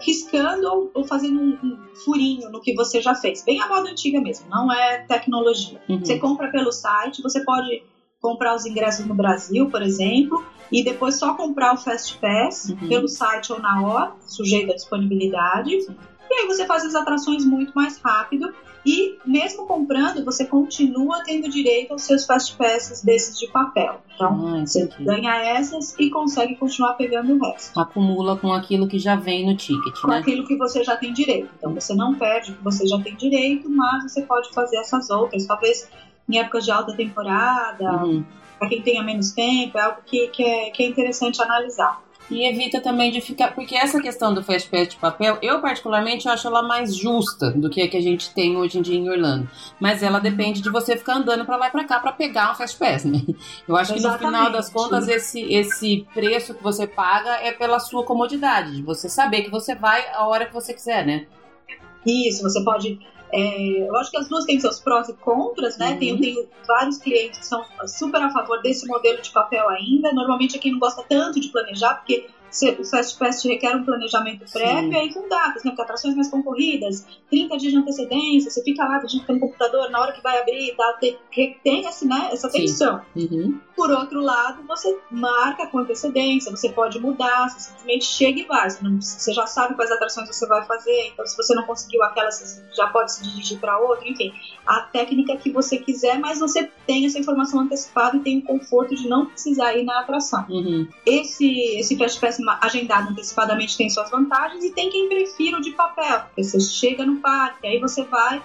riscando 0.00 0.66
ou, 0.68 0.90
ou 0.94 1.04
fazendo 1.04 1.40
um, 1.40 1.58
um 1.62 1.78
furinho 2.04 2.50
no 2.50 2.60
que 2.60 2.74
você 2.74 3.00
já 3.00 3.14
fez. 3.14 3.42
Bem 3.44 3.60
a 3.60 3.68
moda 3.68 3.90
antiga 3.90 4.20
mesmo, 4.20 4.48
não 4.48 4.72
é 4.72 4.98
tecnologia. 5.08 5.80
Uhum. 5.88 5.98
Você 5.98 6.18
compra 6.18 6.48
pelo 6.50 6.70
site, 6.70 7.20
você 7.22 7.44
pode 7.44 7.82
comprar 8.20 8.54
os 8.54 8.64
ingressos 8.66 9.06
no 9.06 9.14
Brasil, 9.14 9.68
por 9.70 9.82
exemplo, 9.82 10.44
e 10.72 10.82
depois 10.82 11.18
só 11.18 11.34
comprar 11.34 11.74
o 11.74 11.76
Fast 11.76 12.18
Pass 12.18 12.68
Uhum. 12.68 12.88
pelo 12.88 13.08
site 13.08 13.52
ou 13.52 13.60
na 13.60 13.82
hora, 13.86 14.12
sujeito 14.26 14.72
à 14.72 14.74
disponibilidade. 14.74 15.86
E 16.30 16.34
aí 16.34 16.46
você 16.46 16.66
faz 16.66 16.84
as 16.84 16.94
atrações 16.94 17.44
muito 17.44 17.72
mais 17.74 17.98
rápido. 18.04 18.52
E 18.86 19.18
mesmo 19.24 19.66
comprando, 19.66 20.24
você 20.24 20.44
continua 20.46 21.22
tendo 21.24 21.48
direito 21.48 21.92
aos 21.92 22.02
seus 22.02 22.24
Fast 22.24 22.56
Passes 22.56 23.02
desses 23.02 23.38
de 23.38 23.46
papel. 23.48 24.00
Então, 24.14 24.56
Ah, 24.56 24.60
você 24.60 24.88
ganha 25.00 25.34
essas 25.36 25.94
e 25.98 26.08
consegue 26.10 26.54
continuar 26.56 26.94
pegando 26.94 27.34
o 27.34 27.38
resto. 27.44 27.78
Acumula 27.78 28.36
com 28.36 28.52
aquilo 28.52 28.86
que 28.86 28.98
já 28.98 29.16
vem 29.16 29.44
no 29.46 29.54
ticket, 29.56 30.00
Com 30.00 30.08
né? 30.08 30.18
aquilo 30.18 30.46
que 30.46 30.56
você 30.56 30.82
já 30.84 30.96
tem 30.96 31.12
direito. 31.12 31.48
Então 31.58 31.74
você 31.74 31.94
não 31.94 32.14
perde 32.14 32.52
o 32.52 32.54
que 32.54 32.62
você 32.64 32.86
já 32.86 32.98
tem 33.00 33.14
direito, 33.16 33.68
mas 33.68 34.04
você 34.04 34.22
pode 34.22 34.52
fazer 34.54 34.76
essas 34.78 35.10
outras. 35.10 35.44
Talvez 35.46 35.88
em 36.28 36.38
épocas 36.38 36.64
de 36.64 36.70
alta 36.70 36.94
temporada, 36.94 38.04
Uhum. 38.04 38.24
para 38.58 38.68
quem 38.68 38.82
tenha 38.82 39.02
menos 39.02 39.32
tempo, 39.32 39.76
é 39.78 39.82
algo 39.82 39.98
que, 40.06 40.28
que, 40.28 40.42
é, 40.42 40.70
que 40.70 40.82
é 40.82 40.86
interessante 40.86 41.40
analisar. 41.42 42.00
E 42.30 42.46
evita 42.46 42.80
também 42.80 43.10
de 43.10 43.20
ficar. 43.20 43.54
Porque 43.54 43.74
essa 43.74 44.00
questão 44.00 44.34
do 44.34 44.42
Fast 44.42 44.68
Pass 44.68 44.88
de 44.88 44.96
papel, 44.96 45.38
eu 45.40 45.60
particularmente 45.60 46.28
acho 46.28 46.46
ela 46.46 46.62
mais 46.62 46.94
justa 46.94 47.50
do 47.50 47.70
que 47.70 47.80
a 47.80 47.88
que 47.88 47.96
a 47.96 48.02
gente 48.02 48.34
tem 48.34 48.56
hoje 48.56 48.78
em 48.78 48.82
dia 48.82 48.98
em 48.98 49.08
Orlando. 49.08 49.48
Mas 49.80 50.02
ela 50.02 50.18
depende 50.18 50.60
de 50.60 50.70
você 50.70 50.96
ficar 50.96 51.16
andando 51.16 51.44
para 51.44 51.56
lá 51.56 51.68
e 51.68 51.70
pra 51.70 51.84
cá 51.84 51.98
para 52.00 52.12
pegar 52.12 52.52
um 52.52 52.54
Fast 52.54 52.78
Pass, 52.78 53.04
né? 53.04 53.22
Eu 53.66 53.76
acho 53.76 53.92
que 53.92 53.98
Exatamente. 53.98 54.22
no 54.22 54.28
final 54.28 54.52
das 54.52 54.68
contas, 54.68 55.08
esse, 55.08 55.40
esse 55.52 56.06
preço 56.12 56.54
que 56.54 56.62
você 56.62 56.86
paga 56.86 57.30
é 57.42 57.52
pela 57.52 57.78
sua 57.78 58.04
comodidade, 58.04 58.76
de 58.76 58.82
você 58.82 59.08
saber 59.08 59.42
que 59.42 59.50
você 59.50 59.74
vai 59.74 60.04
a 60.12 60.26
hora 60.26 60.46
que 60.46 60.52
você 60.52 60.74
quiser, 60.74 61.06
né? 61.06 61.26
Isso, 62.06 62.42
você 62.42 62.62
pode. 62.62 62.98
É, 63.32 63.88
eu 63.88 63.94
acho 63.96 64.10
que 64.10 64.16
as 64.16 64.28
duas 64.28 64.44
têm 64.44 64.58
seus 64.58 64.80
prós 64.80 65.08
e 65.08 65.12
contras, 65.14 65.76
né? 65.76 65.92
Uhum. 65.92 65.98
Tenho, 65.98 66.20
tenho 66.20 66.48
vários 66.66 66.98
clientes 66.98 67.38
que 67.40 67.46
são 67.46 67.64
super 67.86 68.20
a 68.22 68.30
favor 68.30 68.60
desse 68.62 68.86
modelo 68.86 69.20
de 69.20 69.30
papel 69.30 69.68
ainda. 69.68 70.12
Normalmente 70.12 70.56
é 70.56 70.58
quem 70.58 70.72
não 70.72 70.78
gosta 70.78 71.04
tanto 71.08 71.40
de 71.40 71.48
planejar, 71.48 71.94
porque 71.96 72.28
o 72.78 72.84
Fast 72.84 73.18
Pass 73.18 73.44
requer 73.44 73.74
um 73.76 73.84
planejamento 73.84 74.44
prévio 74.50 74.90
Sim. 74.90 74.92
e 74.92 74.96
aí 74.96 75.12
com 75.14 75.28
datas, 75.28 75.64
né? 75.64 75.70
Porque 75.70 75.82
atrações 75.82 76.14
mais 76.14 76.28
concorridas, 76.28 77.06
30 77.30 77.56
dias 77.56 77.72
de 77.72 77.78
antecedência, 77.78 78.50
você 78.50 78.62
fica 78.62 78.84
lá, 78.84 78.98
digita 78.98 79.32
no 79.32 79.40
computador, 79.40 79.90
na 79.90 80.00
hora 80.00 80.12
que 80.12 80.22
vai 80.22 80.40
abrir 80.40 80.68
e 80.70 80.74
tal, 80.76 80.94
tem, 80.98 81.16
tem 81.62 81.86
esse, 81.86 82.06
né, 82.06 82.28
essa 82.32 82.48
tensão. 82.50 83.00
Uhum. 83.14 83.58
Por 83.76 83.90
outro 83.90 84.20
lado, 84.20 84.62
você 84.66 84.98
marca 85.10 85.66
com 85.68 85.78
antecedência, 85.78 86.50
você 86.50 86.70
pode 86.70 86.98
mudar, 86.98 87.48
você 87.48 87.60
simplesmente 87.60 88.04
chega 88.04 88.40
e 88.40 88.44
vai. 88.44 88.68
Você, 88.68 88.82
não- 88.82 89.00
você 89.00 89.32
já 89.32 89.46
sabe 89.46 89.74
quais 89.74 89.90
atrações 89.90 90.28
você 90.28 90.46
vai 90.46 90.64
fazer, 90.66 91.10
então 91.12 91.24
se 91.26 91.36
você 91.36 91.54
não 91.54 91.64
conseguiu 91.64 92.02
aquela, 92.02 92.30
você 92.30 92.62
já 92.74 92.86
pode 92.88 93.12
se 93.12 93.22
dirigir 93.22 93.58
para 93.60 93.78
outra, 93.78 94.08
enfim. 94.08 94.32
A 94.66 94.80
técnica 94.80 95.36
que 95.36 95.50
você 95.52 95.78
quiser, 95.78 96.18
mas 96.18 96.40
você 96.40 96.70
tem 96.86 97.06
essa 97.06 97.18
informação 97.18 97.60
antecipada 97.60 98.16
e 98.16 98.20
tem 98.20 98.38
o 98.38 98.42
conforto 98.42 98.94
de 98.94 99.08
não 99.08 99.26
precisar 99.26 99.74
ir 99.76 99.84
na 99.84 100.00
atração. 100.00 100.44
Uhum. 100.48 100.88
Esse, 101.06 101.78
esse 101.78 101.96
Fast 101.96 102.20
Pass 102.20 102.37
agendado 102.60 103.10
antecipadamente 103.10 103.76
tem 103.76 103.88
suas 103.88 104.10
vantagens 104.10 104.64
e 104.64 104.72
tem 104.72 104.90
quem 104.90 105.08
prefira 105.08 105.58
o 105.58 105.60
de 105.60 105.72
papel, 105.72 106.20
porque 106.20 106.44
você 106.44 106.60
chega 106.60 107.04
no 107.04 107.16
parque, 107.16 107.66
aí 107.66 107.78
você 107.78 108.04
vai. 108.04 108.42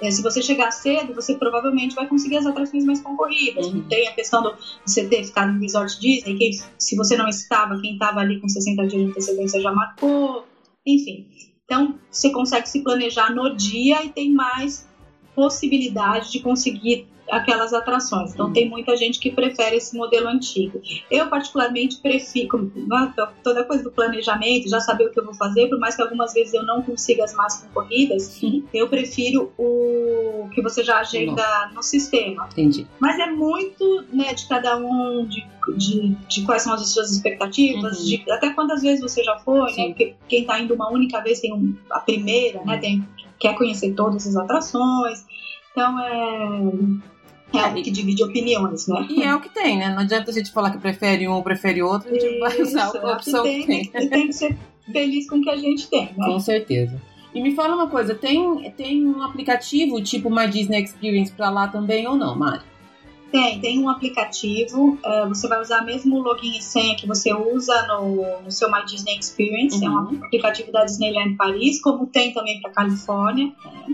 eh, 0.00 0.10
Se 0.10 0.22
você 0.22 0.42
chegar 0.42 0.70
cedo, 0.70 1.14
você 1.14 1.34
provavelmente 1.36 1.94
vai 1.94 2.06
conseguir 2.06 2.38
as 2.38 2.46
atrações 2.46 2.84
mais 2.84 3.00
concorridas. 3.00 3.66
Uhum. 3.66 3.74
Não 3.74 3.82
tem 3.84 4.08
a 4.08 4.12
questão 4.12 4.42
do 4.42 4.54
você 4.84 5.06
ter 5.06 5.24
ficado 5.24 5.52
no 5.52 5.60
Resort 5.60 5.98
Disney, 6.00 6.36
quem, 6.36 6.52
se 6.78 6.96
você 6.96 7.16
não 7.16 7.28
estava, 7.28 7.80
quem 7.80 7.94
estava 7.94 8.20
ali 8.20 8.40
com 8.40 8.48
60 8.48 8.86
dias 8.86 9.02
de 9.02 9.10
antecedência 9.10 9.60
já 9.60 9.72
marcou. 9.72 10.46
Enfim. 10.86 11.28
Então, 11.64 11.98
você 12.10 12.30
consegue 12.30 12.68
se 12.68 12.82
planejar 12.82 13.34
no 13.34 13.56
dia 13.56 14.04
e 14.04 14.10
tem 14.10 14.32
mais 14.32 14.86
possibilidade 15.34 16.30
de 16.30 16.40
conseguir 16.40 17.06
aquelas 17.32 17.72
atrações. 17.72 18.32
Então, 18.34 18.46
Uhum. 18.46 18.52
tem 18.52 18.68
muita 18.68 18.96
gente 18.96 19.18
que 19.18 19.30
prefere 19.30 19.76
esse 19.76 19.96
modelo 19.96 20.28
antigo. 20.28 20.80
Eu, 21.10 21.28
particularmente, 21.28 21.96
prefiro 22.00 22.70
né, 22.76 23.12
toda 23.42 23.64
coisa 23.64 23.82
do 23.82 23.90
planejamento, 23.90 24.68
já 24.68 24.78
saber 24.80 25.06
o 25.06 25.10
que 25.10 25.18
eu 25.18 25.24
vou 25.24 25.34
fazer, 25.34 25.68
por 25.68 25.78
mais 25.78 25.96
que 25.96 26.02
algumas 26.02 26.34
vezes 26.34 26.52
eu 26.52 26.62
não 26.64 26.82
consiga 26.82 27.24
as 27.24 27.34
mais 27.34 27.56
concorridas, 27.62 28.40
Uhum. 28.42 28.62
eu 28.74 28.88
prefiro 28.88 29.50
o 29.58 30.48
que 30.52 30.60
você 30.62 30.84
já 30.84 30.98
agenda 30.98 31.42
no 31.74 31.82
sistema. 31.82 32.48
Entendi. 32.52 32.86
Mas 33.00 33.18
é 33.18 33.26
muito 33.30 34.04
né, 34.12 34.34
de 34.34 34.46
cada 34.46 34.76
um, 34.76 35.26
de, 35.26 35.42
de, 35.76 36.08
de 36.28 36.42
quais 36.44 36.62
são 36.62 36.74
as 36.74 36.86
suas 36.90 37.10
expectativas, 37.12 37.98
Uhum. 38.00 38.04
de 38.04 38.24
até 38.30 38.50
quantas 38.50 38.82
vezes 38.82 39.00
você 39.00 39.22
já 39.24 39.38
foi, 39.38 39.70
Sim. 39.72 39.80
né? 39.80 39.88
Porque 39.88 40.14
quem 40.28 40.44
tá 40.44 40.60
indo 40.60 40.74
uma 40.74 40.90
única 40.92 41.20
vez 41.22 41.40
tem 41.40 41.52
um- 41.54 41.74
a 41.90 42.00
primeira, 42.00 42.62
né? 42.64 42.76
Tem, 42.76 43.08
quer 43.40 43.56
conhecer 43.56 43.94
todas 43.94 44.26
as 44.26 44.36
atrações. 44.36 45.24
Então 45.72 45.98
é. 46.00 47.11
É 47.54 47.82
que 47.82 47.90
divide 47.90 48.22
opiniões, 48.22 48.86
né? 48.86 49.06
E 49.10 49.22
é 49.22 49.34
o 49.34 49.40
que 49.40 49.48
tem, 49.48 49.78
né? 49.78 49.90
Não 49.90 50.00
adianta 50.00 50.30
a 50.30 50.34
gente 50.34 50.50
falar 50.52 50.70
que 50.70 50.78
prefere 50.78 51.28
um 51.28 51.32
ou 51.32 51.42
prefere 51.42 51.82
outro, 51.82 52.08
a 52.08 52.14
gente 52.14 52.38
vai 52.38 52.60
usar 52.60 52.86
Isso, 52.88 52.96
a 52.98 53.00
que 53.00 53.06
opção 53.06 53.42
que 53.42 53.66
tem, 53.66 53.86
tem. 53.86 54.04
e 54.04 54.08
tem 54.08 54.26
que 54.26 54.32
ser 54.32 54.56
feliz 54.90 55.28
com 55.28 55.36
o 55.36 55.42
que 55.42 55.50
a 55.50 55.56
gente 55.56 55.88
tem, 55.88 56.04
né? 56.16 56.26
Com 56.26 56.40
certeza. 56.40 57.00
E 57.34 57.40
me 57.40 57.54
fala 57.54 57.74
uma 57.74 57.88
coisa, 57.88 58.14
tem, 58.14 58.70
tem 58.76 59.06
um 59.06 59.22
aplicativo 59.22 60.02
tipo 60.02 60.30
My 60.30 60.46
Disney 60.48 60.82
Experience 60.82 61.32
pra 61.32 61.48
lá 61.48 61.66
também 61.66 62.06
ou 62.06 62.16
não, 62.16 62.36
Mari? 62.36 62.62
Tem, 63.32 63.58
tem 63.60 63.78
um 63.82 63.88
aplicativo, 63.88 64.98
é, 65.04 65.26
você 65.26 65.48
vai 65.48 65.58
usar 65.60 65.82
mesmo 65.82 66.16
o 66.18 66.22
login 66.22 66.58
e 66.58 66.62
senha 66.62 66.94
que 66.94 67.06
você 67.06 67.32
usa 67.32 67.86
no, 67.86 68.42
no 68.42 68.50
seu 68.50 68.70
My 68.70 68.84
Disney 68.84 69.18
Experience, 69.18 69.82
é 69.84 69.88
um 69.88 69.94
Uhum. 69.94 70.20
aplicativo 70.22 70.70
da 70.70 70.84
Disneyland 70.84 71.34
Paris, 71.36 71.80
como 71.80 72.06
tem 72.06 72.32
também 72.34 72.60
para 72.60 72.70
Califórnia. 72.72 73.50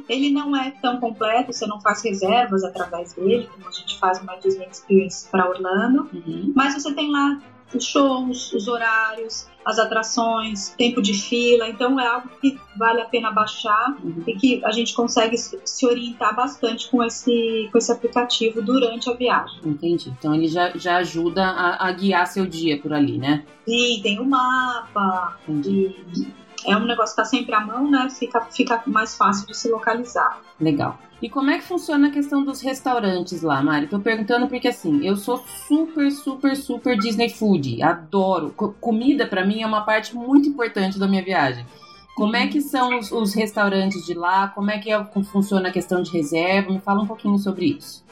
Ele 0.08 0.30
não 0.30 0.56
é 0.56 0.72
tão 0.82 0.98
completo, 0.98 1.52
você 1.52 1.66
não 1.66 1.80
faz 1.80 2.02
reservas 2.04 2.64
através 2.64 3.14
dele, 3.14 3.48
como 3.54 3.68
a 3.68 3.70
gente 3.70 3.96
faz 4.00 4.20
no 4.20 4.26
My 4.26 4.38
Disney 4.42 4.66
Experience 4.68 5.28
para 5.30 5.48
Orlando, 5.48 6.08
Uhum. 6.12 6.52
mas 6.56 6.74
você 6.74 6.92
tem 6.92 7.08
lá 7.10 7.40
os 7.74 7.84
shows, 7.84 8.52
os 8.52 8.66
horários, 8.68 9.46
as 9.64 9.78
atrações, 9.78 10.70
tempo 10.78 11.02
de 11.02 11.12
fila, 11.12 11.68
então 11.68 12.00
é 12.00 12.06
algo 12.06 12.28
que 12.40 12.58
vale 12.76 13.00
a 13.02 13.04
pena 13.04 13.30
baixar 13.30 13.96
Uhum. 14.02 14.22
e 14.26 14.34
que 14.34 14.64
a 14.64 14.70
gente 14.72 14.94
consegue 14.94 15.36
se 15.36 15.86
orientar 15.86 16.34
bastante 16.34 16.88
com 16.90 17.02
esse, 17.04 17.68
com 17.70 17.76
esse 17.78 17.92
aplicativo 17.92 18.62
durante 18.62 19.10
a 19.10 19.14
viagem. 19.14 19.60
Entendi. 19.64 20.10
Então 20.18 20.34
ele 20.34 20.48
já, 20.48 20.70
já 20.76 20.96
ajuda 20.96 21.44
a, 21.44 21.88
a 21.88 21.92
guiar 21.92 22.26
seu 22.26 22.46
dia 22.46 22.80
por 22.80 22.92
ali, 22.92 23.18
né? 23.18 23.44
Sim, 23.66 24.00
tem 24.02 24.18
o 24.20 24.24
mapa, 24.24 25.36
Entendi. 25.46 25.96
e 26.16 26.70
é 26.70 26.76
um 26.76 26.84
negócio 26.86 27.14
que 27.14 27.20
está 27.20 27.24
sempre 27.24 27.54
à 27.54 27.60
mão, 27.60 27.90
né? 27.90 28.08
Fica, 28.10 28.40
fica 28.50 28.82
mais 28.86 29.14
fácil 29.16 29.46
de 29.46 29.56
se 29.56 29.70
localizar. 29.70 30.40
Legal. 30.60 30.98
E 31.20 31.28
como 31.28 31.50
é 31.50 31.58
que 31.58 31.64
funciona 31.64 32.08
a 32.08 32.10
questão 32.12 32.44
dos 32.44 32.60
restaurantes 32.60 33.42
lá, 33.42 33.60
Mari? 33.60 33.88
Tô 33.88 33.98
perguntando 33.98 34.46
porque 34.46 34.68
assim, 34.68 35.04
eu 35.04 35.16
sou 35.16 35.38
super, 35.66 36.10
super, 36.12 36.54
super 36.56 36.96
Disney 36.96 37.28
food. 37.28 37.82
Adoro. 37.82 38.52
Co- 38.56 38.72
comida 38.80 39.26
pra 39.26 39.44
mim 39.44 39.62
é 39.62 39.66
uma 39.66 39.80
parte 39.80 40.14
muito 40.14 40.48
importante 40.48 40.96
da 40.98 41.08
minha 41.08 41.22
viagem. 41.24 41.66
Como 42.14 42.36
é 42.36 42.46
que 42.46 42.60
são 42.60 42.98
os, 42.98 43.10
os 43.10 43.34
restaurantes 43.34 44.06
de 44.06 44.14
lá? 44.14 44.48
Como 44.48 44.70
é 44.70 44.78
que 44.78 44.92
é- 44.92 45.04
funciona 45.32 45.68
a 45.68 45.72
questão 45.72 46.02
de 46.02 46.10
reserva? 46.12 46.72
Me 46.72 46.78
fala 46.80 47.02
um 47.02 47.06
pouquinho 47.06 47.38
sobre 47.38 47.66
isso. 47.66 48.04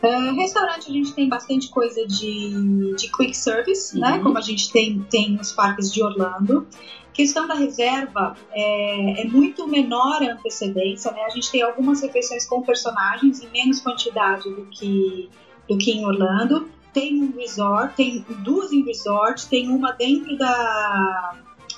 É, 0.00 0.30
restaurante 0.32 0.88
a 0.90 0.92
gente 0.92 1.12
tem 1.12 1.28
bastante 1.28 1.68
coisa 1.70 2.06
de, 2.06 2.94
de 2.94 3.10
quick 3.10 3.36
service, 3.36 3.94
Uhum. 3.94 4.00
né? 4.00 4.18
Como 4.20 4.38
a 4.38 4.40
gente 4.40 4.70
tem, 4.70 5.00
tem 5.10 5.32
nos 5.32 5.52
parques 5.52 5.92
de 5.92 6.02
Orlando. 6.02 6.66
Questão 7.12 7.48
da 7.48 7.54
reserva 7.54 8.36
é, 8.52 9.22
é 9.22 9.24
muito 9.24 9.66
menor 9.66 10.22
a 10.22 10.32
antecedência, 10.34 11.10
né? 11.10 11.22
A 11.24 11.30
gente 11.30 11.50
tem 11.50 11.62
algumas 11.62 12.00
refeições 12.00 12.46
com 12.46 12.62
personagens 12.62 13.42
em 13.42 13.48
menos 13.50 13.80
quantidade 13.80 14.48
do 14.48 14.66
que, 14.66 15.28
do 15.68 15.76
que 15.76 15.90
em 15.90 16.06
Orlando. 16.06 16.68
Tem 16.92 17.20
um 17.20 17.32
resort, 17.36 17.96
tem 17.96 18.24
duas 18.44 18.72
em 18.72 18.82
resort, 18.84 19.48
tem 19.48 19.68
uma 19.68 19.90
dentro 19.92 20.38
da, 20.38 21.34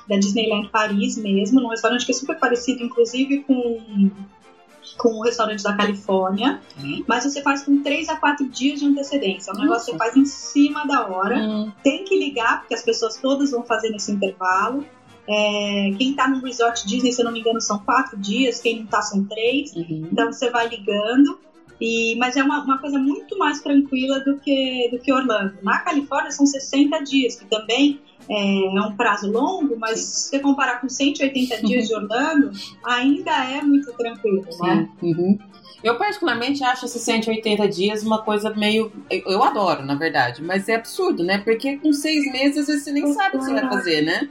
da 0.07 0.17
Disneyland 0.19 0.69
Paris 0.69 1.17
mesmo, 1.17 1.59
num 1.59 1.69
restaurante 1.69 2.05
que 2.05 2.13
é 2.13 2.15
super 2.15 2.39
parecido, 2.39 2.83
inclusive, 2.85 3.41
com, 3.45 4.11
com 5.01 5.15
o 5.15 5.23
restaurante 5.23 5.63
da 5.63 5.75
Califórnia. 5.75 6.61
Uhum. 6.79 7.03
Mas 7.09 7.25
você 7.25 7.43
faz 7.43 7.63
com 7.63 7.83
3 7.83 8.09
a 8.11 8.17
4 8.17 8.47
dias 8.49 8.81
de 8.81 8.87
antecedência. 8.87 9.51
É 9.51 9.55
um 9.55 9.61
negócio 9.61 9.87
que 9.87 9.93
Nossa. 9.93 10.05
você 10.05 10.13
faz 10.13 10.17
em 10.17 10.27
cima 10.27 10.87
da 10.87 11.09
hora. 11.09 11.37
Hum, 11.39 11.73
Tem 11.83 12.05
que 12.05 12.19
ligar, 12.19 12.61
porque 12.61 12.75
as 12.75 12.83
pessoas 12.83 13.17
todas 13.17 13.51
vão 13.51 13.63
fazer 13.63 13.89
nesse 13.91 14.13
intervalo. 14.13 14.85
É, 15.27 15.93
quem 15.97 16.13
tá 16.15 16.29
no 16.29 16.41
resort 16.41 16.87
Disney, 16.87 17.13
se 17.13 17.23
eu 17.23 17.25
não 17.25 17.33
me 17.33 17.41
engano, 17.41 17.61
são 17.61 17.79
quatro 17.79 18.19
dias, 18.19 18.61
quem 18.61 18.81
não 18.81 18.87
tá 18.87 19.01
são 19.01 19.25
três. 19.25 19.75
uhum. 19.75 20.09
Então 20.13 20.31
você 20.31 20.51
vai 20.51 20.69
ligando. 20.69 21.39
E, 21.81 22.15
mas 22.17 22.37
é 22.37 22.43
uma, 22.43 22.63
uma 22.63 22.77
coisa 22.77 22.99
muito 22.99 23.39
mais 23.39 23.61
tranquila 23.63 24.21
do 24.21 24.39
que, 24.39 24.91
do 24.93 24.99
que 24.99 25.11
Orlando. 25.11 25.55
Na 25.63 25.79
Califórnia 25.79 26.31
são 26.31 26.45
60 26.45 27.03
dias, 27.05 27.37
que 27.37 27.47
também 27.47 28.01
é, 28.29 28.77
é 28.77 28.81
um 28.81 28.97
prazo 28.97 29.31
longo, 29.31 29.77
mas 29.79 30.01
se 30.01 30.29
você 30.31 30.39
comparar 30.41 30.81
com 30.81 30.89
180 30.89 31.63
dias 31.67 31.89
de 31.89 31.95
Orlando, 31.95 32.51
ainda 32.85 33.31
é 33.45 33.63
muito 33.63 33.93
tranquilo, 33.95 34.45
né? 34.63 34.89
Sim. 35.01 35.15
Uhum. 35.15 35.39
Eu 35.83 35.97
particularmente 35.97 36.63
acho 36.63 36.85
esses 36.85 37.01
180 37.01 37.67
dias 37.69 38.03
uma 38.03 38.21
coisa 38.23 38.51
meio. 38.51 38.93
Eu 39.11 39.43
adoro, 39.43 39.83
na 39.83 39.95
verdade, 39.95 40.43
mas 40.43 40.69
é 40.69 40.75
absurdo, 40.75 41.25
né? 41.25 41.39
Porque 41.39 41.79
com 41.79 41.91
seis 41.93 42.31
meses 42.31 42.67
você 42.67 42.93
nem 42.93 43.11
sabe 43.15 43.37
o 43.37 43.39
que 43.39 43.47
você 43.47 43.55
vai 43.55 43.67
fazer, 43.67 44.03
né? 44.03 44.29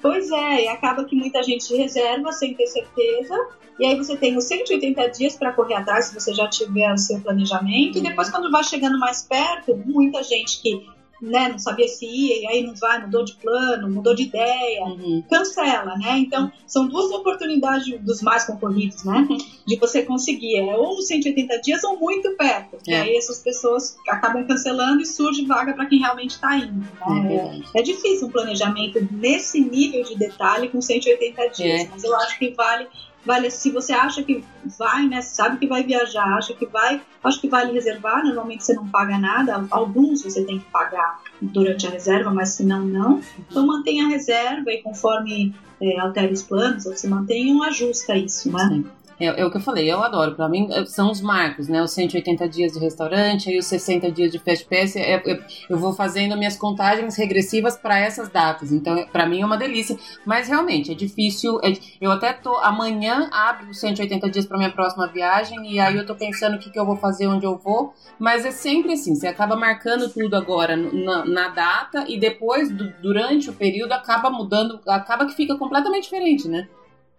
Pois 0.00 0.30
é, 0.30 0.64
e 0.64 0.68
acaba 0.68 1.04
que 1.04 1.16
muita 1.16 1.42
gente 1.42 1.74
reserva 1.76 2.30
sem 2.30 2.54
ter 2.54 2.66
certeza. 2.68 3.34
E 3.80 3.86
aí 3.86 3.96
você 3.96 4.16
tem 4.16 4.36
os 4.36 4.44
180 4.44 5.08
dias 5.08 5.34
para 5.34 5.52
correr 5.52 5.74
atrás, 5.74 6.04
se 6.04 6.14
você 6.14 6.32
já 6.32 6.46
tiver 6.48 6.92
o 6.92 6.96
seu 6.96 7.18
planejamento. 7.20 7.96
E 7.96 7.98
Uhum. 7.98 8.04
depois, 8.04 8.30
quando 8.30 8.48
vai 8.52 8.62
chegando 8.62 8.96
mais 9.00 9.22
perto, 9.22 9.76
muita 9.84 10.22
gente 10.22 10.62
que 10.62 10.86
né, 11.20 11.48
não 11.48 11.58
sabia 11.58 11.88
se 11.88 12.04
ia, 12.06 12.42
e 12.42 12.46
aí 12.46 12.62
não 12.62 12.74
vai, 12.74 13.00
mudou 13.02 13.24
de 13.24 13.34
plano, 13.36 13.90
mudou 13.90 14.14
de 14.14 14.24
ideia, 14.24 14.84
Uhum. 14.84 15.22
cancela, 15.30 15.96
né? 15.96 16.18
Então, 16.18 16.50
são 16.66 16.86
duas 16.88 17.10
oportunidades 17.10 17.98
dos 18.02 18.20
mais 18.22 18.44
concorridos, 18.44 19.04
né? 19.04 19.26
De 19.66 19.76
você 19.78 20.02
conseguir, 20.02 20.56
é 20.58 20.62
ou 20.76 20.96
nos 20.96 21.06
180 21.06 21.58
dias 21.60 21.82
ou 21.84 21.98
muito 21.98 22.36
perto. 22.36 22.76
E 22.86 22.92
É. 22.92 23.00
aí 23.00 23.16
essas 23.16 23.38
pessoas 23.38 23.96
acabam 24.08 24.46
cancelando 24.46 25.00
e 25.00 25.06
surge 25.06 25.44
vaga 25.46 25.72
para 25.72 25.86
quem 25.86 25.98
realmente 26.00 26.32
está 26.32 26.56
indo, 26.56 26.86
É 27.06 27.10
né? 27.14 27.28
verdade. 27.28 27.64
É 27.74 27.82
difícil 27.82 28.28
um 28.28 28.30
planejamento 28.30 29.06
nesse 29.10 29.60
nível 29.60 30.02
de 30.04 30.16
detalhe 30.18 30.68
com 30.68 30.80
180 30.80 31.46
dias, 31.48 31.82
É. 31.84 31.88
mas 31.88 32.04
eu 32.04 32.14
acho 32.16 32.38
que 32.38 32.50
vale 32.50 32.86
vale 33.24 33.50
se 33.50 33.70
você 33.70 33.92
acha 33.92 34.22
que 34.22 34.44
vai, 34.78 35.06
né, 35.06 35.22
sabe 35.22 35.58
que 35.58 35.66
vai 35.66 35.82
viajar, 35.82 36.36
acha 36.36 36.54
que 36.54 36.66
vai, 36.66 37.00
acho 37.22 37.40
que 37.40 37.48
vale 37.48 37.72
reservar, 37.72 38.24
normalmente 38.24 38.64
você 38.64 38.74
não 38.74 38.86
paga 38.88 39.18
nada, 39.18 39.66
alguns 39.70 40.22
você 40.22 40.44
tem 40.44 40.58
que 40.58 40.66
pagar 40.66 41.20
durante 41.40 41.86
a 41.86 41.90
reserva, 41.90 42.30
mas 42.32 42.50
se 42.50 42.64
não, 42.64 42.84
não. 42.84 43.20
Então 43.38 43.66
mantenha 43.66 44.06
a 44.06 44.08
reserva 44.08 44.70
e 44.70 44.82
conforme 44.82 45.54
é, 45.80 45.98
altere 45.98 46.32
os 46.32 46.42
planos, 46.42 46.84
você 46.84 47.08
mantenha, 47.08 47.64
ajusta 47.66 48.16
isso, 48.16 48.50
né? 48.52 48.68
Sim. 48.68 48.86
É, 49.18 49.26
é, 49.40 49.44
o 49.44 49.50
que 49.50 49.56
eu 49.56 49.60
falei, 49.60 49.90
eu 49.90 50.02
adoro. 50.02 50.34
Para 50.34 50.48
mim, 50.48 50.68
é, 50.70 50.84
são 50.86 51.10
os 51.10 51.20
marcos, 51.20 51.68
né? 51.68 51.82
Os 51.82 51.92
180 51.92 52.48
dias 52.48 52.72
de 52.72 52.78
restaurante, 52.78 53.48
aí 53.48 53.58
os 53.58 53.66
60 53.66 54.10
dias 54.10 54.32
de 54.32 54.38
Fast 54.38 54.64
Pass. 54.66 54.96
É, 54.96 55.14
é, 55.14 55.46
eu 55.68 55.78
vou 55.78 55.92
fazendo 55.92 56.36
minhas 56.36 56.56
contagens 56.56 57.16
regressivas 57.16 57.76
para 57.76 57.98
essas 57.98 58.28
datas. 58.28 58.72
Então, 58.72 59.06
para 59.12 59.26
mim 59.26 59.40
é 59.40 59.46
uma 59.46 59.56
delícia. 59.56 59.96
Mas 60.24 60.48
realmente, 60.48 60.90
é 60.90 60.94
difícil. 60.94 61.60
É, 61.62 61.72
eu 62.00 62.10
até 62.10 62.32
tô. 62.32 62.56
Amanhã 62.56 63.28
abro 63.32 63.70
os 63.70 63.78
180 63.80 64.30
dias 64.30 64.46
para 64.46 64.58
minha 64.58 64.70
próxima 64.70 65.06
viagem. 65.06 65.72
E 65.72 65.78
aí 65.78 65.96
eu 65.96 66.06
tô 66.06 66.14
pensando 66.14 66.56
o 66.56 66.58
que, 66.58 66.70
que 66.70 66.78
eu 66.78 66.86
vou 66.86 66.96
fazer, 66.96 67.26
onde 67.26 67.46
eu 67.46 67.56
vou. 67.56 67.94
Mas 68.18 68.44
é 68.44 68.50
sempre 68.50 68.94
assim: 68.94 69.14
você 69.14 69.28
acaba 69.28 69.56
marcando 69.56 70.08
tudo 70.08 70.34
agora 70.36 70.76
na, 70.76 71.24
na 71.24 71.48
data 71.48 72.04
e 72.08 72.18
depois, 72.18 72.70
do, 72.70 72.92
durante 73.00 73.50
o 73.50 73.52
período, 73.52 73.92
acaba 73.92 74.30
mudando. 74.30 74.80
Acaba 74.88 75.26
que 75.26 75.34
fica 75.34 75.56
completamente 75.56 76.04
diferente, 76.04 76.48
né? 76.48 76.68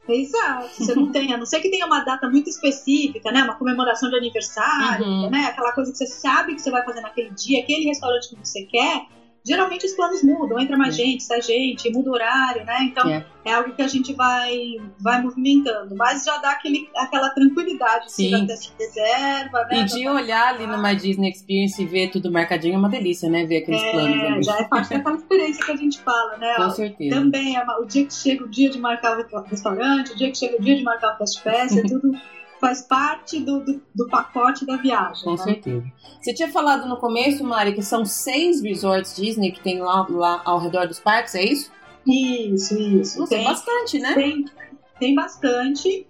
Exato. 0.08 0.70
Você 0.78 0.93
não 0.93 1.12
tem, 1.12 1.34
a 1.34 1.38
não 1.38 1.45
ser 1.45 1.60
que 1.60 1.70
tenha 1.70 1.86
uma 1.86 2.01
data 2.01 2.30
muito 2.30 2.49
específica, 2.49 3.32
né? 3.32 3.43
Uma 3.43 3.56
comemoração 3.56 4.10
de 4.10 4.16
aniversário, 4.16 5.06
uhum. 5.06 5.30
né? 5.30 5.45
Aquela 5.45 5.72
coisa 5.72 5.91
que 5.91 5.97
você 5.97 6.08
sabe 6.08 6.56
que 6.56 6.62
você 6.62 6.70
vai 6.70 6.84
fazer 6.84 7.01
naquele 7.01 7.32
dia, 7.32 7.64
aquele 7.64 7.86
restaurante 7.86 8.30
que 8.30 8.36
você 8.36 8.64
quer 8.64 9.08
geralmente 9.46 9.86
os 9.86 9.93
planos 9.93 10.24
mudam, 10.24 10.60
entra 10.60 10.76
mais 10.76 10.96
gente, 10.96 11.24
sai 11.24 11.41
gente, 11.41 11.91
muda 11.91 12.10
o 12.10 12.14
horário, 12.14 12.66
né? 12.66 12.78
Então 12.82 13.08
é. 13.08 13.26
é. 13.46 13.54
algo 13.54 13.74
que 13.74 13.82
a 13.82 13.88
gente 13.88 14.12
vai, 14.14 14.76
vai 15.00 15.22
movimentando, 15.22 15.96
mas 15.96 16.24
já 16.24 16.38
dá 16.38 16.52
aquele, 16.52 16.89
aquela 16.96 17.30
tranquilidade 17.30 18.12
Sim. 18.12 18.46
de 18.46 18.72
reserva, 18.80 19.64
né? 19.66 19.82
E 19.82 19.84
de 19.86 20.08
olhar 20.08 20.56
ali 20.56 20.66
numa 20.66 20.93
Disney 20.93 21.30
Experience 21.30 21.82
e 21.82 21.86
ver 21.86 22.10
tudo 22.10 22.32
marcadinho 22.32 22.76
é 22.76 22.78
uma 22.78 22.89
delícia, 22.89 23.30
né? 23.30 23.46
Ver 23.46 23.58
aqueles 23.58 23.82
é, 23.82 23.91
planos. 23.91 24.24
Ali. 24.24 24.43
Já 24.43 24.58
é 24.58 24.64
parte 24.64 24.89
daquela 24.89 25.16
experiência 25.18 25.66
que 25.66 25.72
a 25.72 25.78
gente 25.78 26.00
fala, 26.00 26.38
né? 26.38 26.56
Com 26.56 26.70
certeza. 26.72 27.16
Também 27.16 27.56
é 27.56 27.64
o 27.80 27.86
dia 27.86 28.06
que 28.06 28.14
chega 28.14 28.43
o 28.43 28.50
dia 28.50 28.70
de 28.70 28.80
marcar 28.80 29.18
o 29.18 29.41
restaurante, 29.43 30.14
o 30.14 30.16
dia 30.16 30.32
que 30.32 30.38
chega 30.38 30.58
o 30.58 30.62
dia 30.62 30.76
de 30.76 30.84
marcar 30.84 31.14
o 31.14 31.18
fast 31.20 31.43
pass, 31.43 31.78
é 31.78 31.84
tudo 31.88 32.12
faz 32.66 32.82
parte 32.82 33.39
do, 33.39 33.59
do, 33.59 33.80
do 33.93 34.07
pacote 34.09 34.66
da 34.66 34.78
viagem. 34.78 35.24
Com 35.24 35.32
né? 35.34 35.38
certeza. 35.38 35.86
Você 36.20 36.34
tinha 36.34 36.51
falado 36.51 36.89
no 36.89 36.97
começo, 36.97 37.43
Mari, 37.43 37.76
que 37.76 37.84
são 37.84 38.03
seis 38.03 38.59
resorts 38.59 39.16
Disney 39.16 39.51
que 39.51 39.61
tem 39.61 39.80
lá, 39.80 40.07
lá 40.09 40.41
ao 40.43 40.59
redor 40.59 40.88
dos 40.88 40.99
parques, 40.99 41.36
é 41.36 41.43
isso? 41.43 41.72
Isso, 42.07 42.76
isso. 42.76 43.20
Nossa, 43.20 43.36
tem 43.36 43.43
bastante, 43.43 43.99
né? 43.99 44.13
Tem, 44.16 44.45
tem 44.99 45.16
bastante. 45.16 46.07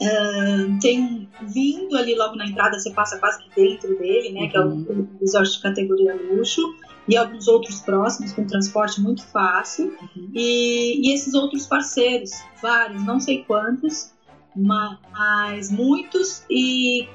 Uh, 0.00 0.78
tem 0.78 1.28
vindo 1.42 1.96
ali 1.96 2.14
logo 2.14 2.36
na 2.36 2.46
entrada, 2.46 2.78
você 2.78 2.90
passa 2.90 3.18
quase 3.18 3.42
que 3.42 3.50
dentro 3.56 3.98
dele, 3.98 4.32
né? 4.32 4.42
Uhum. 4.42 4.48
Que 4.50 4.56
é 4.56 4.60
o, 4.60 4.68
uhum. 4.68 5.08
o 5.14 5.20
resort 5.20 5.50
de 5.50 5.62
categoria 5.62 6.14
luxo 6.14 6.62
e 7.08 7.16
alguns 7.16 7.48
outros 7.48 7.80
próximos 7.80 8.32
com 8.34 8.46
transporte 8.46 9.00
muito 9.00 9.26
fácil. 9.26 9.86
Uhum. 9.86 10.30
E, 10.34 11.08
e, 11.08 11.14
esses 11.14 11.32
outros 11.32 11.66
parceiros, 11.66 12.30
vários, 12.60 13.02
não 13.06 13.18
sei 13.18 13.42
quantos, 13.44 14.12
mas 14.58 15.70
muitos 15.70 16.44
e 16.50 17.08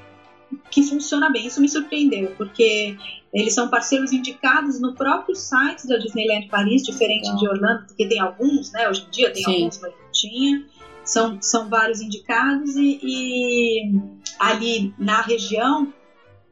que 0.70 0.82
funciona 0.82 1.30
bem. 1.30 1.46
Isso 1.46 1.60
me 1.60 1.68
surpreendeu, 1.68 2.32
porque 2.36 2.96
eles 3.32 3.54
são 3.54 3.68
parceiros 3.68 4.12
indicados 4.12 4.80
no 4.80 4.94
próprio 4.94 5.34
site 5.34 5.86
da 5.86 5.96
Disneyland 5.96 6.48
Paris, 6.48 6.82
diferente 6.82 7.34
de 7.36 7.48
Orlando, 7.48 7.86
porque 7.86 8.06
tem 8.06 8.20
alguns, 8.20 8.72
né? 8.72 8.88
Hoje 8.88 9.04
em 9.06 9.10
dia 9.10 9.32
tem 9.32 9.44
Sim. 9.44 9.54
alguns, 9.54 9.80
mas 9.80 9.92
não 9.92 10.12
tinha. 10.12 10.64
São, 11.04 11.42
são 11.42 11.68
vários 11.68 12.00
indicados 12.00 12.76
e, 12.76 12.98
e 13.02 13.92
ali 14.38 14.94
na 14.98 15.20
região 15.20 15.92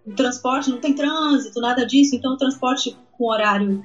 o 0.05 0.13
transporte 0.13 0.69
não 0.69 0.79
tem 0.79 0.95
trânsito, 0.95 1.61
nada 1.61 1.87
disso, 1.87 2.15
então 2.17 2.35
o 2.35 2.37
transporte 2.37 2.97
com 3.17 3.31
horário 3.31 3.83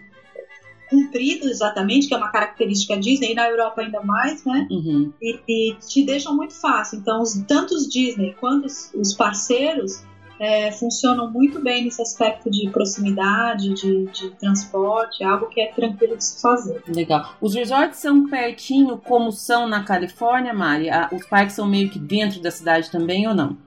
cumprido 0.89 1.47
exatamente, 1.47 2.07
que 2.07 2.13
é 2.13 2.17
uma 2.17 2.31
característica 2.31 2.97
Disney, 2.97 3.31
e 3.31 3.35
na 3.35 3.49
Europa 3.49 3.81
ainda 3.81 4.01
mais, 4.01 4.43
né? 4.45 4.67
Uhum. 4.69 5.11
E, 5.21 5.39
e, 5.47 5.75
te 5.75 6.05
deixam 6.05 6.35
muito 6.35 6.53
fácil. 6.53 6.99
Então, 6.99 7.21
os, 7.21 7.33
tanto 7.47 7.73
os 7.73 7.87
Disney 7.87 8.35
quanto 8.39 8.65
os, 8.65 8.91
os 8.93 9.13
parceiros 9.13 10.03
é, 10.39 10.71
funcionam 10.71 11.29
muito 11.31 11.59
bem 11.59 11.83
nesse 11.83 12.01
aspecto 12.01 12.49
de 12.49 12.69
proximidade, 12.69 13.73
de, 13.73 14.05
de, 14.05 14.29
transporte, 14.31 15.23
algo 15.23 15.47
que 15.47 15.59
é 15.59 15.67
tranquilo 15.67 16.15
de 16.15 16.23
se 16.23 16.41
fazer. 16.41 16.83
Legal. 16.87 17.35
Os 17.41 17.55
resorts 17.55 17.99
são 17.99 18.29
pertinho, 18.29 18.97
como 18.97 19.31
são 19.31 19.67
na 19.67 19.83
Califórnia, 19.83 20.53
Mari? 20.53 20.89
Os 21.11 21.25
parques 21.25 21.55
são 21.55 21.67
meio 21.67 21.89
que 21.89 21.99
dentro 21.99 22.39
da 22.41 22.51
cidade 22.51 22.91
também 22.91 23.27
ou 23.27 23.33
não? 23.33 23.57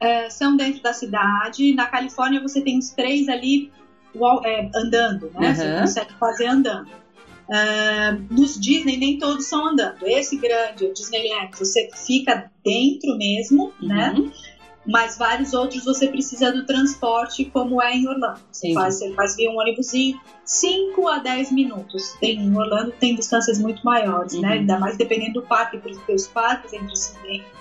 É, 0.00 0.30
são 0.30 0.56
dentro 0.56 0.82
da 0.82 0.92
cidade. 0.92 1.74
Na 1.74 1.86
Califórnia 1.86 2.40
você 2.40 2.60
tem 2.60 2.78
os 2.78 2.90
três 2.90 3.28
ali 3.28 3.70
andando, 4.74 5.30
né? 5.38 5.48
Uhum. 5.48 5.54
Você 5.54 5.80
consegue 5.80 6.14
fazer 6.18 6.46
andando. 6.46 6.90
Uh, 7.48 8.32
nos 8.32 8.60
Disney 8.60 8.96
nem 8.96 9.18
todos 9.18 9.46
são 9.46 9.68
andando. 9.68 10.06
Esse 10.06 10.36
grande, 10.36 10.84
o 10.84 10.94
Disneyland, 10.94 11.50
você 11.58 11.88
fica 11.94 12.50
dentro 12.64 13.16
mesmo, 13.16 13.72
né? 13.82 14.12
uhum. 14.16 14.26
né? 14.26 14.32
Mas 14.86 15.18
vários 15.18 15.52
outros 15.52 15.84
você 15.84 16.08
precisa 16.08 16.50
do 16.50 16.64
transporte, 16.64 17.44
como 17.44 17.82
é 17.82 17.94
em 17.94 18.08
Orlando. 18.08 18.40
Você 18.50 18.72
faz, 18.72 18.98
você 18.98 19.12
faz 19.12 19.36
via 19.36 19.50
um 19.50 19.58
ônibusinho, 19.58 20.18
5 20.44 21.06
a 21.06 21.18
10 21.18 21.52
minutos. 21.52 22.16
Tem, 22.18 22.38
em 22.38 22.56
Orlando 22.56 22.92
tem 22.92 23.14
distâncias 23.14 23.58
muito 23.58 23.84
maiores, 23.84 24.32
né? 24.34 24.38
uhum. 24.38 24.46
né? 24.48 24.60
Ainda 24.60 24.78
mais 24.78 24.96
dependendo 24.96 25.40
do 25.40 25.42
parque, 25.42 25.78
porque 25.78 26.12
os 26.12 26.26
parques 26.26 26.72
entre 26.72 26.96
si 26.96 27.14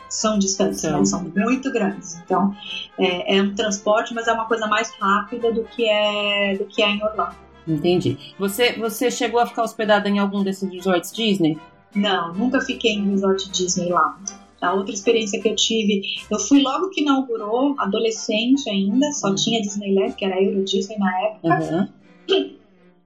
são 0.10 0.40
distantes, 0.40 0.84
né? 0.84 1.06
são 1.06 1.24
muito 1.24 1.72
grandes. 1.72 2.20
Então, 2.26 2.56
é, 2.98 3.38
é, 3.38 3.42
um 3.42 3.54
transporte, 3.54 4.14
mas 4.14 4.28
é 4.28 4.34
uma 4.34 4.46
coisa 4.46 4.68
mais 4.68 4.92
rápida 5.00 5.52
do 5.52 5.64
que 5.64 5.88
é, 5.88 6.58
do 6.58 6.66
que 6.66 6.82
é 6.82 6.90
em 6.90 7.04
Orlando. 7.04 7.36
Entendi. 7.68 8.18
Você, 8.40 8.74
você 8.74 9.12
chegou 9.12 9.40
a 9.40 9.46
ficar 9.46 9.64
hospedada 9.64 10.10
em 10.10 10.18
algum 10.18 10.44
desses 10.44 10.70
resorts 10.70 11.12
Disney? 11.12 11.58
Não, 11.96 12.34
nunca 12.34 12.60
fiquei 12.62 12.94
em 12.94 13.10
resort 13.12 13.50
Disney 13.52 13.90
lá. 13.90 14.18
A 14.62 14.74
outra 14.74 14.94
experiência 14.94 15.40
que 15.42 15.48
eu 15.48 15.56
tive, 15.56 16.02
eu 16.30 16.38
fui 16.38 16.62
logo 16.62 16.90
que 16.90 17.02
inaugurou, 17.02 17.76
adolescente 17.78 18.70
ainda, 18.70 19.10
só 19.14 19.30
uhum. 19.30 19.36
tinha 19.36 19.62
Disneyland, 19.62 20.14
que 20.16 20.26
era 20.26 20.42
Euro 20.42 20.64
Disney 20.66 20.98
na 20.98 21.22
época. 21.22 21.90
Uhum. 22.30 22.50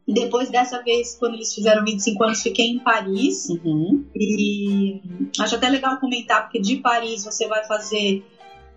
Depois 0.08 0.50
dessa 0.50 0.82
vez, 0.84 1.16
quando 1.18 1.36
eles 1.36 1.54
fizeram 1.54 1.84
25 1.84 2.24
anos, 2.24 2.42
fiquei 2.42 2.68
em 2.68 2.80
Paris. 2.80 3.50
Uhum. 3.50 4.06
E 4.16 5.02
acho 5.40 5.56
até 5.56 5.70
legal 5.70 5.98
comentar, 5.98 6.44
porque 6.44 6.60
de 6.60 6.78
Paris 6.78 7.24
você 7.24 7.48
vai 7.48 7.66
fazer 7.66 8.24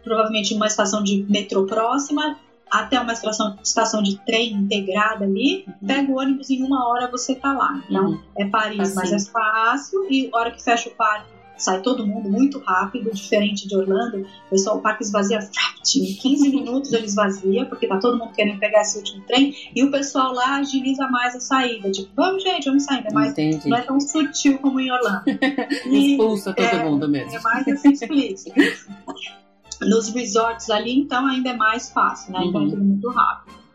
provavelmente 0.05 0.55
uma 0.55 0.67
estação 0.67 1.03
de 1.03 1.27
metrô 1.29 1.67
próxima, 1.67 2.39
até 2.71 3.01
uma 3.01 3.13
estação, 3.13 3.59
estação 3.63 4.03
de 4.03 4.19
trem 4.25 4.53
integrada 4.53 5.25
ali, 5.25 5.65
uhum. 5.67 5.87
pega 5.87 6.13
o 6.13 6.17
ônibus 6.17 6.49
em 6.49 6.63
uma 6.63 6.89
hora 6.89 7.11
você 7.11 7.35
tá 7.35 7.53
lá. 7.53 7.83
Então 7.89 8.11
uhum. 8.11 8.21
é 8.39 8.45
Paris, 8.45 8.81
assim. 8.81 8.95
mas 8.95 9.13
é 9.13 9.31
fácil, 9.31 10.07
e 10.09 10.31
a 10.33 10.37
hora 10.39 10.51
que 10.53 10.63
fecha 10.63 10.89
o 10.89 10.93
parque 10.93 11.36
sai 11.57 11.81
todo 11.83 12.07
mundo 12.07 12.29
muito 12.31 12.59
rápido, 12.59 13.11
diferente 13.13 13.67
de 13.67 13.77
Orlando. 13.77 14.27
O 14.47 14.51
pessoal, 14.51 14.79
o 14.79 14.83
parque 14.83 15.03
esvazia 15.03 15.39
em 15.97 16.15
15 16.15 16.49
minutos 16.51 16.93
ele 16.93 17.07
esvazia, 17.07 17.65
porque 17.67 17.87
tá 17.87 17.99
todo 17.99 18.19
mundo 18.19 18.33
querendo 18.33 18.59
pegar 18.59 18.83
esse 18.83 18.99
último 18.99 19.23
trem, 19.27 19.55
e 19.75 19.85
o 19.85 19.91
pessoal 19.91 20.33
lá 20.33 20.57
agiliza 20.57 21.07
mais 21.09 21.35
a 21.37 21.41
saída, 21.41 21.91
tipo, 21.91 22.11
vamos 22.15 22.43
gente, 22.43 22.67
vamos 22.67 22.85
sair, 22.85 23.05
mas 23.13 23.35
não 23.65 23.77
é 23.77 23.83
tão 23.83 24.01
sutil 24.01 24.59
como 24.59 24.81
em 24.81 24.91
Orlando. 24.91 25.25
E, 25.87 26.13
Expulsa 26.13 26.53
todo 26.53 26.67
é, 26.67 26.85
mundo 26.85 27.09
mesmo. 27.09 27.35
É 27.37 27.41
mais 27.41 27.69
assim 27.69 27.93
explícito. 27.93 28.53
Nos 29.81 30.09
resorts 30.09 30.71
ali, 30.71 30.99
então, 30.99 31.27
ainda 31.27 31.51
é 31.51 31.57
mais 31.57 31.91
fácil, 31.91 32.33
né? 32.33 32.41
Então 32.45 32.67
é 32.67 32.71
tudo 32.71 32.83
muito 32.83 33.09
rápido. 33.11 33.66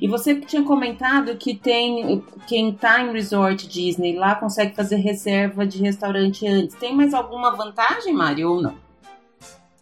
E 0.00 0.06
você 0.06 0.34
tinha 0.40 0.62
comentado 0.62 1.36
que 1.36 1.54
tem 1.54 2.22
quem 2.46 2.72
tá 2.72 3.00
em 3.00 3.12
resort 3.12 3.66
Disney 3.66 4.16
lá 4.16 4.34
consegue 4.34 4.74
fazer 4.74 4.96
reserva 4.96 5.66
de 5.66 5.78
restaurante 5.78 6.46
antes. 6.46 6.74
Tem 6.76 6.94
mais 6.94 7.14
alguma 7.14 7.54
vantagem, 7.54 8.12
Mari, 8.12 8.44
ou 8.44 8.60
não? 8.60 8.74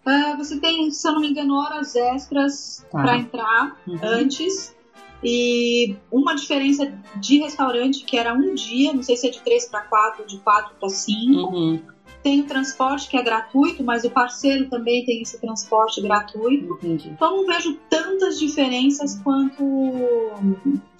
Uh, 0.06 0.36
você 0.36 0.60
tem, 0.60 0.90
se 0.90 1.06
eu 1.06 1.12
não 1.12 1.20
me 1.20 1.30
engano, 1.30 1.54
horas 1.56 1.96
extras 1.96 2.86
tá. 2.90 3.02
para 3.02 3.16
entrar 3.16 3.76
uhum. 3.86 3.98
antes. 4.02 4.76
E 5.24 5.96
uma 6.12 6.36
diferença 6.36 6.92
de 7.16 7.38
restaurante 7.38 8.04
que 8.04 8.16
era 8.16 8.32
um 8.32 8.54
dia, 8.54 8.92
não 8.92 9.02
sei 9.02 9.16
se 9.16 9.26
é 9.26 9.30
de 9.30 9.40
3 9.40 9.68
para 9.68 9.80
4, 9.80 10.26
de 10.26 10.38
4 10.38 10.76
para 10.78 10.88
5. 10.88 11.40
Uhum. 11.40 11.82
Tem 12.22 12.40
o 12.40 12.44
transporte 12.44 13.08
que 13.08 13.16
é 13.16 13.22
gratuito, 13.22 13.84
mas 13.84 14.04
o 14.04 14.10
parceiro 14.10 14.68
também 14.68 15.04
tem 15.04 15.22
esse 15.22 15.40
transporte 15.40 16.00
gratuito. 16.02 16.74
Entendi. 16.74 17.10
Então 17.10 17.36
não 17.36 17.46
vejo 17.46 17.78
tantas 17.88 18.38
diferenças 18.38 19.20
quanto 19.22 19.62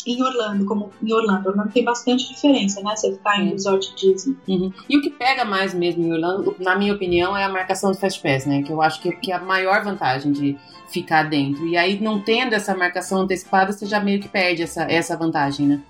em 0.07 0.23
Orlando, 0.23 0.65
como 0.65 0.91
em 1.03 1.13
Orlando. 1.13 1.49
Orlando 1.49 1.73
tem 1.73 1.85
bastante 1.85 2.29
diferença, 2.29 2.81
né? 2.83 2.95
Você 2.95 3.13
ficar 3.13 3.41
em 3.41 3.51
resort 3.51 3.93
Disney. 3.97 4.37
Uhum. 4.47 4.73
E 4.89 4.97
o 4.97 5.03
que 5.03 5.11
pega 5.11 5.45
mais 5.45 5.75
mesmo 5.75 6.05
em 6.05 6.13
Orlando, 6.13 6.55
na 6.61 6.77
minha 6.77 6.95
opinião, 6.95 7.37
é 7.37 7.45
a 7.45 7.49
marcação 7.49 7.91
do 7.91 7.99
Fast 7.99 8.23
Pass, 8.23 8.47
né? 8.47 8.63
Que 8.63 8.73
eu 8.73 8.81
acho 8.81 9.01
que, 9.01 9.11
que 9.17 9.33
é 9.33 9.35
a 9.35 9.41
maior 9.41 9.83
vantagem 9.83 10.31
de 10.31 10.57
ficar 10.89 11.25
dentro. 11.25 11.67
E 11.67 11.77
aí, 11.77 12.01
não 12.01 12.21
tendo 12.21 12.55
essa 12.55 12.77
marcação 12.77 13.23
antecipada, 13.23 13.73
você 13.73 13.85
já 13.85 13.99
meio 13.99 14.21
que 14.21 14.29
perde 14.29 14.63
essa, 14.63 14.85
essa 14.85 15.17
vantagem, 15.17 15.67
né? 15.67 15.83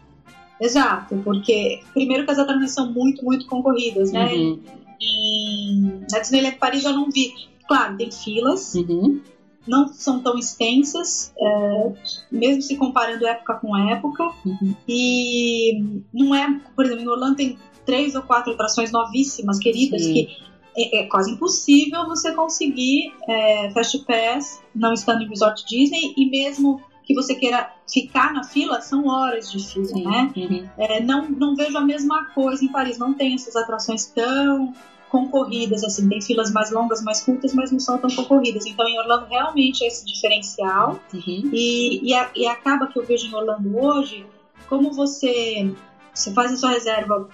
Exato, 0.58 1.16
porque 1.22 1.80
primeiro 1.92 2.24
que 2.24 2.30
as 2.30 2.38
atrações 2.38 2.72
são 2.72 2.90
muito, 2.90 3.22
muito 3.22 3.46
concorridas, 3.46 4.10
né? 4.10 4.24
Uhum. 4.32 4.60
Em, 5.01 6.01
na 6.11 6.18
Disneyland 6.18 6.57
Paris 6.59 6.84
eu 6.84 6.92
não 6.92 7.11
vi. 7.11 7.32
Claro, 7.68 7.97
tem 7.97 8.11
filas, 8.11 8.74
Uhum. 8.74 9.20
não 9.66 9.88
são 9.88 10.20
tão 10.20 10.38
extensas, 10.38 11.32
é, 11.38 11.92
mesmo 12.30 12.62
se 12.62 12.76
comparando 12.76 13.26
época 13.26 13.55
com 13.55 13.76
época. 13.76 14.30
Uhum. 14.44 14.74
E 14.88 16.03
não 16.14 16.34
é, 16.34 16.61
por 16.74 16.84
exemplo, 16.84 17.05
em 17.05 17.09
Orlando 17.09 17.36
tem 17.36 17.59
três 17.84 18.14
ou 18.14 18.22
quatro 18.22 18.53
atrações 18.53 18.92
novíssimas, 18.92 19.59
queridas, 19.59 20.03
Sim. 20.03 20.12
que 20.12 20.28
é, 20.76 21.01
é 21.01 21.07
quase 21.07 21.32
impossível 21.32 22.07
você 22.07 22.32
conseguir 22.32 23.12
é, 23.28 23.70
Fast 23.70 23.99
Pass 24.05 24.62
não 24.74 24.92
estando 24.92 25.22
em 25.22 25.28
Resort 25.28 25.64
Disney 25.66 26.14
e 26.16 26.28
mesmo 26.30 26.80
que 27.07 27.14
você 27.14 27.34
queira 27.36 27.70
ficar 27.90 28.32
na 28.32 28.42
fila, 28.42 28.80
são 28.80 29.07
horas 29.07 29.50
de 29.50 29.64
fila, 29.64 29.86
Sim. 29.86 30.04
né? 30.04 30.32
Uhum. 30.36 30.68
É, 30.76 31.00
não, 31.00 31.28
não 31.30 31.54
vejo 31.54 31.78
a 31.78 31.80
mesma 31.80 32.24
coisa 32.34 32.64
em 32.64 32.68
Paris, 32.68 32.98
não 32.98 33.14
tem 33.14 33.34
essas 33.34 33.54
atrações 33.54 34.07
tão 34.07 34.74
concorridas, 35.09 35.84
assim, 35.84 36.09
tem 36.09 36.20
filas 36.20 36.50
mais 36.52 36.70
longas, 36.72 37.00
mais 37.02 37.22
curtas, 37.22 37.54
mas 37.54 37.70
não 37.70 37.78
são 37.78 37.96
tão 37.96 38.11
concorridas. 38.11 38.66
Então, 38.66 38.86
em 38.88 38.98
Orlando, 38.98 39.26
realmente 39.26 39.84
é 39.84 39.86
esse 39.86 40.04
diferencial. 40.04 41.00
Uhum. 41.14 41.50
E, 41.52 42.11
e, 42.11 42.12
a- 42.12 42.30
e 42.34 42.44
acaba 42.46 42.88
que 42.88 42.98
eu 42.98 43.04
vejo 43.07 43.28
em 43.28 43.34
Orlando 43.34 43.78
hoje, 43.78 44.26
como 44.68 44.90
você, 44.92 45.70
você 46.12 46.32
faz 46.32 46.52
a 46.52 46.57
sua 46.57 46.70
reserva 46.70 47.28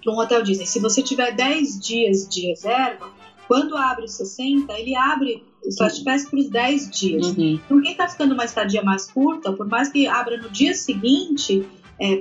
para 0.00 0.12
um 0.12 0.18
hotel 0.18 0.42
Disney, 0.44 0.64
se 0.66 0.78
você 0.78 1.02
tiver 1.02 1.32
10 1.34 1.80
dias 1.80 2.28
de 2.28 2.46
reserva, 2.46 3.10
quando 3.48 3.76
abre 3.76 4.04
os 4.04 4.12
60, 4.16 4.72
ele 4.78 4.94
abre 4.94 5.42
o 5.64 5.76
para 5.76 6.38
os 6.38 6.50
10 6.50 6.90
dias. 6.90 7.26
Uhum. 7.28 7.60
Então, 7.64 7.80
quem 7.80 7.92
está 7.92 8.08
ficando 8.08 8.34
uma 8.34 8.44
estadia 8.44 8.82
mais 8.82 9.10
curta, 9.10 9.52
por 9.52 9.66
mais 9.66 9.88
que 9.88 10.06
abra 10.06 10.36
no 10.36 10.48
dia 10.50 10.74
seguinte 10.74 11.66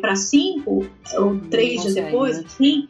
para 0.02 0.16
5 0.16 0.88
ou 1.18 1.40
3 1.52 1.82
dias 1.82 1.94
depois, 1.94 2.38
né? 2.38 2.44
enfim, 2.46 2.90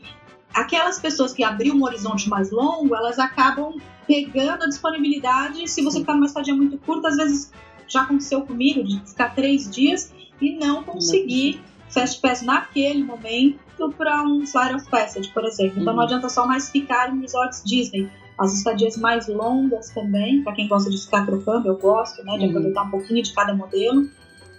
aquelas 0.53 0.99
pessoas 0.99 1.33
que 1.33 1.43
abriram 1.43 1.77
um 1.77 1.83
horizonte 1.83 2.29
mais 2.29 2.49
longo, 2.49 2.95
elas 2.95 3.19
acabam 3.19 3.75
pegando 4.07 4.63
a 4.63 4.67
disponibilidade. 4.67 5.67
Se 5.69 5.83
você 5.83 5.99
ficar 5.99 6.13
numa 6.13 6.25
estadia 6.25 6.55
muito 6.55 6.77
curta, 6.77 7.09
às 7.09 7.17
vezes 7.17 7.51
já 7.87 8.01
aconteceu 8.01 8.41
comigo 8.41 8.83
de 8.83 8.99
ficar 9.07 9.35
três 9.35 9.69
dias 9.69 10.13
e 10.41 10.55
não 10.57 10.83
conseguir 10.83 11.61
Fast 11.89 12.19
Pass 12.21 12.41
naquele 12.41 13.03
momento 13.03 13.59
para 13.97 14.23
um 14.23 14.45
Flight 14.45 14.75
of 14.75 14.89
Passage, 14.89 15.29
por 15.33 15.45
exemplo. 15.45 15.81
Então 15.81 15.93
Uhum. 15.93 15.97
não 15.97 16.03
adianta 16.05 16.29
só 16.29 16.45
mais 16.45 16.69
ficar 16.69 17.13
em 17.13 17.19
resorts 17.21 17.63
Disney. 17.65 18.09
As 18.39 18.53
estadias 18.53 18.97
mais 18.97 19.27
longas 19.27 19.89
também, 19.89 20.43
para 20.43 20.53
quem 20.53 20.67
gosta 20.67 20.89
de 20.89 20.97
ficar 20.97 21.25
trocando, 21.25 21.67
eu 21.67 21.77
gosto, 21.77 22.23
né, 22.23 22.37
de 22.37 22.43
Uhum. 22.45 22.49
aproveitar 22.49 22.83
um 22.83 22.91
pouquinho 22.91 23.23
de 23.23 23.33
cada 23.33 23.53
modelo, 23.55 24.07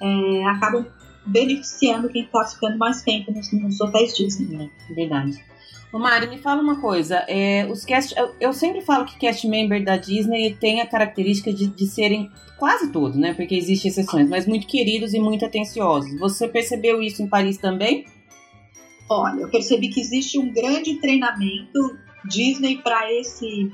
é, 0.01 0.45
acabam 0.47 0.85
beneficiando 1.25 2.09
quem 2.09 2.25
está 2.25 2.45
ficando 2.45 2.79
mais 2.79 3.03
tempo 3.03 3.31
nos, 3.33 3.53
nos 3.53 3.81
hotéis 3.81 4.17
Disney. 4.17 4.71
É, 4.91 4.95
verdade. 4.95 5.45
Ô 5.93 5.99
Mari, 5.99 6.27
me 6.29 6.39
fala 6.39 6.61
uma 6.61 6.81
coisa. 6.81 7.25
é, 7.29 7.67
os 7.71 7.85
cast, 7.85 8.15
eu, 8.19 8.35
eu 8.41 8.53
sempre 8.53 8.81
falo 8.83 9.05
que 9.07 9.19
cast 9.19 9.47
member 9.49 9.83
da 9.85 9.97
Disney 9.97 10.55
tem 10.55 10.81
a 10.81 10.87
característica 10.87 11.53
de, 11.53 11.67
de 11.69 11.87
serem 11.87 12.31
quase 12.59 12.91
todos, 12.91 13.17
né? 13.17 13.33
Porque 13.33 13.55
existem 13.55 13.91
exceções, 13.91 14.29
mas 14.29 14.47
muito 14.47 14.67
queridos 14.67 15.15
e 15.15 15.19
muito 15.19 15.45
atenciosos. 15.47 16.19
Você 16.19 16.47
percebeu 16.49 17.01
isso 17.01 17.23
em 17.23 17.27
Paris 17.29 17.57
também? 17.57 18.05
Olha, 19.09 19.41
eu 19.43 19.51
percebi 19.51 19.89
que 19.89 20.01
existe 20.01 20.39
um 20.39 20.53
grande 20.53 20.95
treinamento 21.01 21.97
Disney 22.25 22.79
para 22.79 23.13
esse 23.13 23.73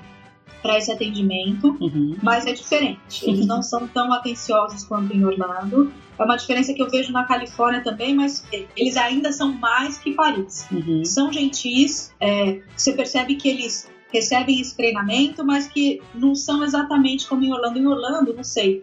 para 0.62 0.78
esse 0.78 0.90
atendimento, 0.90 1.76
Uhum. 1.78 2.16
mas 2.22 2.46
é 2.46 2.54
diferente. 2.54 3.28
Eles 3.28 3.44
não 3.46 3.60
são 3.62 3.86
tão 3.86 4.10
atenciosos 4.10 4.82
quanto 4.84 5.14
em 5.14 5.22
Orlando. 5.22 5.92
É 6.18 6.24
uma 6.24 6.36
diferença 6.36 6.72
que 6.72 6.80
eu 6.80 6.88
vejo 6.88 7.12
na 7.12 7.24
Califórnia 7.24 7.82
também, 7.82 8.14
mas 8.14 8.46
eles 8.74 8.96
ainda 8.96 9.30
são 9.30 9.52
mais 9.52 9.98
que 9.98 10.14
Paris. 10.14 10.66
Uhum. 10.72 11.04
São 11.04 11.30
gentis, 11.30 12.14
é, 12.18 12.62
você 12.74 12.92
percebe 12.94 13.34
que 13.34 13.46
eles 13.46 13.90
recebem 14.10 14.58
esse 14.58 14.74
treinamento, 14.74 15.44
mas 15.44 15.66
que 15.66 16.00
não 16.14 16.34
são 16.34 16.64
exatamente 16.64 17.26
como 17.26 17.44
em 17.44 17.52
Orlando. 17.52 17.78
Em 17.78 17.86
Orlando, 17.86 18.32
não 18.32 18.44
sei, 18.44 18.82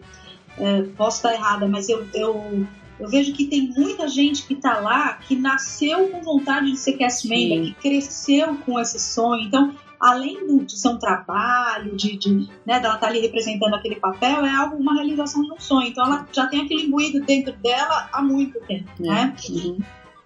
é, 0.58 0.82
posso 0.96 1.16
estar 1.16 1.32
errada, 1.34 1.66
mas 1.66 1.88
eu, 1.88 2.06
eu, 2.14 2.64
eu 3.02 3.08
vejo 3.08 3.32
que 3.32 3.46
tem 3.46 3.68
muita 3.76 4.06
gente 4.06 4.44
que 4.46 4.54
está 4.54 4.78
lá 4.78 5.14
que 5.14 5.34
nasceu 5.34 6.08
com 6.08 6.22
vontade 6.22 6.70
de 6.70 6.76
ser 6.76 6.92
cast 6.92 7.28
member, 7.28 7.64
que 7.64 7.74
cresceu 7.74 8.56
com 8.58 8.78
esse 8.78 8.98
sonho. 9.00 9.42
Então, 9.44 9.74
além 9.98 10.46
do- 10.46 10.64
de 10.64 10.78
ser 10.78 10.88
um 10.88 10.98
trabalho, 10.98 11.96
de, 11.96 12.16
de 12.16 12.48
né, 12.64 12.78
dela 12.80 12.94
estar 12.94 13.08
ali 13.08 13.20
representando 13.20 13.74
aquele 13.74 13.96
papel, 13.96 14.44
é 14.44 14.54
algo, 14.54 14.76
uma 14.76 14.94
realização 14.94 15.42
de 15.42 15.52
um 15.52 15.58
sonho. 15.60 15.88
Então, 15.88 16.04
ela 16.04 16.26
já 16.32 16.46
tem 16.46 16.62
aquele 16.62 16.84
imbuído 16.84 17.20
dentro 17.24 17.52
dela 17.56 18.08
há 18.12 18.22
muito 18.22 18.60
tempo, 18.66 18.88
né? 19.00 19.34
Uhum. 19.50 19.78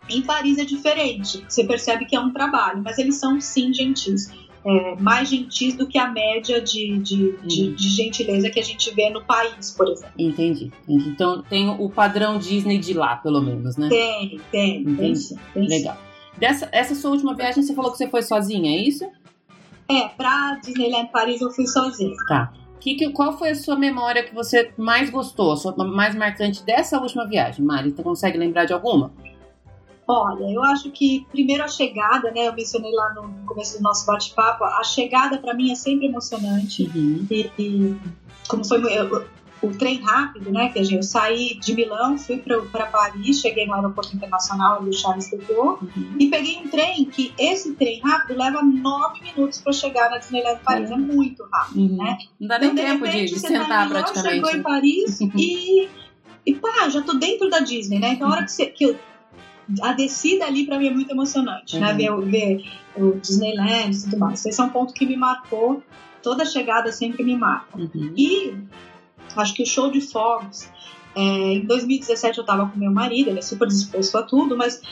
Em 0.08 0.22
Paris 0.22 0.58
é 0.58 0.64
diferente. 0.64 1.44
Você 1.48 1.64
percebe 1.64 2.04
que 2.04 2.14
é 2.14 2.20
um 2.20 2.30
trabalho, 2.32 2.80
mas 2.84 2.96
eles 2.98 3.16
são 3.16 3.40
sim 3.40 3.72
gentis. 3.74 4.30
É, 4.68 4.96
mais 5.00 5.28
gentis 5.28 5.76
do 5.76 5.86
que 5.86 5.96
a 5.96 6.08
média 6.10 6.60
de, 6.60 6.98
de, 6.98 7.36
de, 7.42 7.62
Uhum. 7.68 7.74
de 7.74 7.88
gentileza 7.88 8.50
que 8.50 8.58
a 8.58 8.64
gente 8.64 8.92
vê 8.92 9.08
no 9.10 9.22
país, 9.24 9.70
por 9.70 9.88
exemplo. 9.88 10.12
Entendi, 10.18 10.72
entendi. 10.88 11.08
Então 11.10 11.40
tem 11.42 11.68
o 11.68 11.88
padrão 11.88 12.36
Disney 12.38 12.78
de 12.78 12.92
lá, 12.92 13.14
pelo 13.16 13.40
menos, 13.40 13.76
né? 13.76 13.88
Tem, 13.88 14.40
tem, 14.50 14.82
tem 14.84 14.92
Entendi. 14.92 15.18
sim. 15.18 15.36
Tem 15.54 15.68
sim. 15.68 15.76
Legal. 15.78 15.96
Dessa, 16.36 16.68
essa 16.72 16.94
sua 16.96 17.12
última 17.12 17.34
viagem, 17.34 17.62
você 17.62 17.74
falou 17.74 17.92
que 17.92 17.96
você 17.98 18.08
foi 18.08 18.22
sozinha, 18.22 18.76
é 18.76 18.76
isso? 18.82 19.08
É, 19.88 20.08
pra 20.08 20.58
Disneyland 20.64 21.10
Paris 21.12 21.40
eu 21.40 21.50
fui 21.50 21.66
sozinha. 21.66 22.14
Tá. 22.28 22.52
Que, 22.80 22.94
que, 22.94 23.10
qual 23.10 23.38
foi 23.38 23.50
a 23.50 23.54
sua 23.54 23.76
memória 23.76 24.22
que 24.22 24.34
você 24.34 24.70
mais 24.76 25.10
gostou, 25.10 25.52
a 25.52 25.56
sua 25.56 25.72
mais 25.84 26.14
marcante 26.14 26.64
dessa 26.64 27.00
última 27.00 27.26
viagem, 27.26 27.64
Mari? 27.64 27.90
Você 27.92 28.02
consegue 28.02 28.36
lembrar 28.36 28.64
de 28.64 28.72
alguma? 28.72 29.12
Olha, 30.08 30.44
eu 30.52 30.62
acho 30.62 30.90
que 30.92 31.26
primeiro 31.32 31.64
a 31.64 31.68
chegada, 31.68 32.30
né? 32.30 32.46
Eu 32.48 32.54
mencionei 32.54 32.92
lá 32.92 33.12
no 33.14 33.28
começo 33.46 33.76
do 33.78 33.82
nosso 33.82 34.06
bate-papo, 34.06 34.62
a 34.64 34.84
chegada 34.84 35.38
para 35.38 35.52
mim 35.54 35.72
é 35.72 35.74
sempre 35.74 36.06
emocionante. 36.06 36.84
Uhum. 36.94 37.26
E, 37.30 37.50
e 37.58 37.96
como 38.48 38.64
foi 38.64 38.78
eu- 38.96 39.24
o 39.62 39.70
trem 39.70 40.00
rápido, 40.02 40.52
né? 40.52 40.68
Que 40.68 40.78
a 40.78 40.82
gente, 40.84 40.96
eu 40.96 41.02
saí 41.02 41.58
de 41.58 41.74
Milão, 41.74 42.16
fui 42.18 42.36
para 42.36 42.86
Paris, 42.86 43.40
cheguei 43.40 43.66
no 43.66 43.74
aeroporto 43.74 44.14
internacional 44.14 44.82
do 44.84 44.92
Charles 44.92 45.28
de 45.30 45.38
Gaulle 45.38 45.78
Uhum. 45.96 46.14
e 46.20 46.26
peguei 46.28 46.58
um 46.58 46.68
trem 46.68 47.06
que 47.06 47.32
esse 47.38 47.72
trem 47.74 47.98
rápido 48.00 48.38
leva 48.38 48.62
nove 48.62 49.22
minutos 49.22 49.58
para 49.60 49.72
chegar 49.72 50.10
na 50.10 50.18
Disneyland 50.18 50.60
Paris. 50.62 50.90
É 50.90 50.96
muito 50.96 51.42
rápido. 51.50 51.80
Uhum. 51.80 51.96
né? 51.96 52.18
Não 52.38 52.46
dá 52.48 52.58
nem 52.58 52.70
Então, 52.70 52.84
tempo 52.84 53.04
de, 53.06 53.10
repente, 53.10 53.34
de 53.34 53.42
tá 53.42 53.48
sentar 53.48 53.86
Milão, 53.88 54.02
praticamente. 54.02 54.34
Chegou 54.34 54.50
em 54.50 54.62
Paris 54.62 55.20
e, 55.34 55.88
e 56.44 56.54
pá, 56.54 56.88
já 56.90 57.00
tô 57.02 57.14
dentro 57.14 57.48
da 57.48 57.58
Disney, 57.60 57.98
né? 57.98 58.10
Então 58.12 58.28
a 58.28 58.32
hora 58.32 58.44
que, 58.44 58.52
você, 58.52 58.66
que 58.66 58.84
eu, 58.84 58.96
a 59.82 59.92
descida 59.92 60.44
ali 60.46 60.64
pra 60.66 60.78
mim 60.78 60.86
é 60.88 60.90
muito 60.94 61.10
emocionante, 61.10 61.78
né? 61.78 61.90
Uhum. 61.92 61.96
Ver, 61.96 62.10
o- 62.12 62.22
ver 62.22 62.64
o 62.96 63.12
Disneyland 63.20 63.96
e 63.96 64.02
tudo 64.04 64.18
mais. 64.18 64.44
Esse 64.46 64.60
é 64.60 64.64
um 64.64 64.68
ponto 64.68 64.92
que 64.94 65.04
me 65.06 65.16
marcou. 65.16 65.82
Toda 66.22 66.44
chegada 66.44 66.90
sempre 66.92 67.22
me 67.24 67.36
marca. 67.36 67.78
Uhum. 67.78 68.12
E 68.16 68.54
acho 69.36 69.54
que 69.54 69.62
o 69.62 69.66
show 69.66 69.90
de 69.90 70.00
fogos. 70.00 70.68
é, 71.14 71.20
em 71.54 71.64
2017 71.64 72.36
eu 72.38 72.44
tava 72.44 72.66
com 72.68 72.78
meu 72.78 72.90
marido, 72.92 73.30
ele 73.30 73.38
é 73.38 73.42
super 73.42 73.66
disposto 73.66 74.18
a 74.18 74.22
tudo, 74.22 74.54
mas 74.56 74.82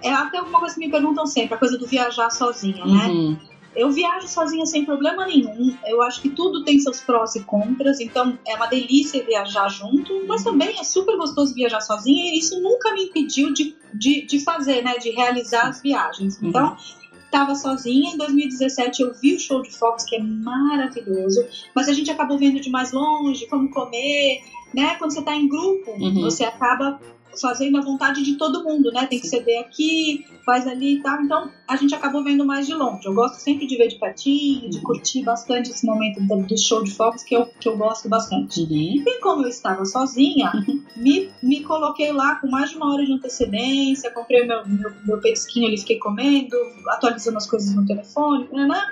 é 0.00 0.12
até 0.12 0.38
alguma 0.38 0.60
coisa 0.60 0.74
que 0.74 0.80
me 0.80 0.88
perguntam 0.90 1.26
sempre, 1.26 1.54
a 1.54 1.58
coisa 1.58 1.76
do 1.76 1.86
viajar 1.88 2.30
sozinha, 2.30 2.84
né? 2.84 3.06
Uhum. 3.08 3.36
Eu 3.74 3.90
viajo 3.90 4.28
sozinha 4.28 4.66
sem 4.66 4.84
problema 4.84 5.26
nenhum. 5.26 5.76
Eu 5.86 6.02
acho 6.02 6.20
que 6.20 6.28
tudo 6.28 6.62
tem 6.64 6.78
seus 6.78 7.00
prós 7.00 7.34
e 7.34 7.42
contras, 7.44 8.00
então 8.00 8.38
é 8.46 8.54
uma 8.54 8.66
delícia 8.66 9.24
viajar 9.24 9.68
junto, 9.68 10.26
mas 10.26 10.44
também 10.44 10.78
é 10.78 10.84
super 10.84 11.16
gostoso 11.16 11.54
viajar 11.54 11.80
sozinha 11.80 12.32
e 12.34 12.38
isso 12.38 12.60
nunca 12.60 12.92
me 12.92 13.04
impediu 13.04 13.52
de, 13.52 13.74
de, 13.94 14.26
de 14.26 14.40
fazer, 14.40 14.82
né? 14.82 14.98
De 14.98 15.10
realizar 15.10 15.68
as 15.68 15.80
viagens. 15.80 16.38
Uhum. 16.40 16.48
Então, 16.48 16.76
estava 17.24 17.54
sozinha. 17.54 18.12
Em 18.12 18.18
2017 18.18 19.02
eu 19.02 19.14
vi 19.14 19.34
o 19.36 19.40
show 19.40 19.62
de 19.62 19.70
fogos, 19.70 20.04
que 20.04 20.16
é 20.16 20.22
maravilhoso, 20.22 21.46
mas 21.74 21.88
a 21.88 21.92
gente 21.92 22.10
acabou 22.10 22.38
vendo 22.38 22.60
de 22.60 22.68
mais 22.70 22.92
longe, 22.92 23.48
fomos 23.48 23.72
comer, 23.72 24.42
né? 24.74 24.96
Quando 24.96 25.12
você 25.12 25.22
tá 25.22 25.34
em 25.34 25.48
grupo, 25.48 25.90
Uhum. 25.92 26.20
você 26.20 26.44
acaba 26.44 27.00
fazendo 27.40 27.78
a 27.78 27.80
vontade 27.80 28.22
de 28.22 28.34
todo 28.36 28.64
mundo, 28.64 28.90
né? 28.92 29.06
Tem 29.06 29.20
que 29.20 29.26
ceder 29.26 29.60
aqui, 29.60 30.24
faz 30.44 30.66
ali 30.66 30.96
e 30.96 31.02
tal. 31.02 31.22
Então 31.22 31.50
a 31.66 31.76
gente 31.76 31.94
acabou 31.94 32.22
vendo 32.22 32.44
mais 32.44 32.66
de 32.66 32.74
longe. 32.74 33.06
Eu 33.06 33.14
gosto 33.14 33.36
sempre 33.36 33.66
de 33.66 33.76
ver 33.76 33.88
de 33.88 33.98
pertinho, 33.98 34.68
de 34.68 34.78
Uhum. 34.78 34.82
curtir 34.82 35.22
bastante 35.22 35.70
esse 35.70 35.86
momento 35.86 36.20
do, 36.20 36.58
show 36.58 36.82
de 36.82 36.90
fogos 36.90 37.22
que 37.22 37.34
eu, 37.34 37.46
que 37.46 37.68
eu 37.68 37.76
gosto 37.76 38.08
bastante. 38.08 38.60
Uhum. 38.60 39.02
E 39.06 39.20
como 39.20 39.42
eu 39.42 39.48
estava 39.48 39.84
sozinha, 39.84 40.50
me, 40.96 41.30
me 41.42 41.62
coloquei 41.62 42.12
lá 42.12 42.36
com 42.36 42.48
mais 42.48 42.70
de 42.70 42.76
uma 42.76 42.92
hora 42.92 43.04
de 43.04 43.12
antecedência, 43.12 44.10
comprei 44.10 44.46
meu, 44.46 44.66
meu, 44.66 44.92
meu 45.04 45.20
petisquinho 45.20 45.68
ali, 45.68 45.78
fiquei 45.78 45.98
comendo, 45.98 46.56
atualizando 46.88 47.36
as 47.38 47.46
coisas 47.46 47.74
no 47.74 47.86
telefone, 47.86 48.48
né? 48.52 48.82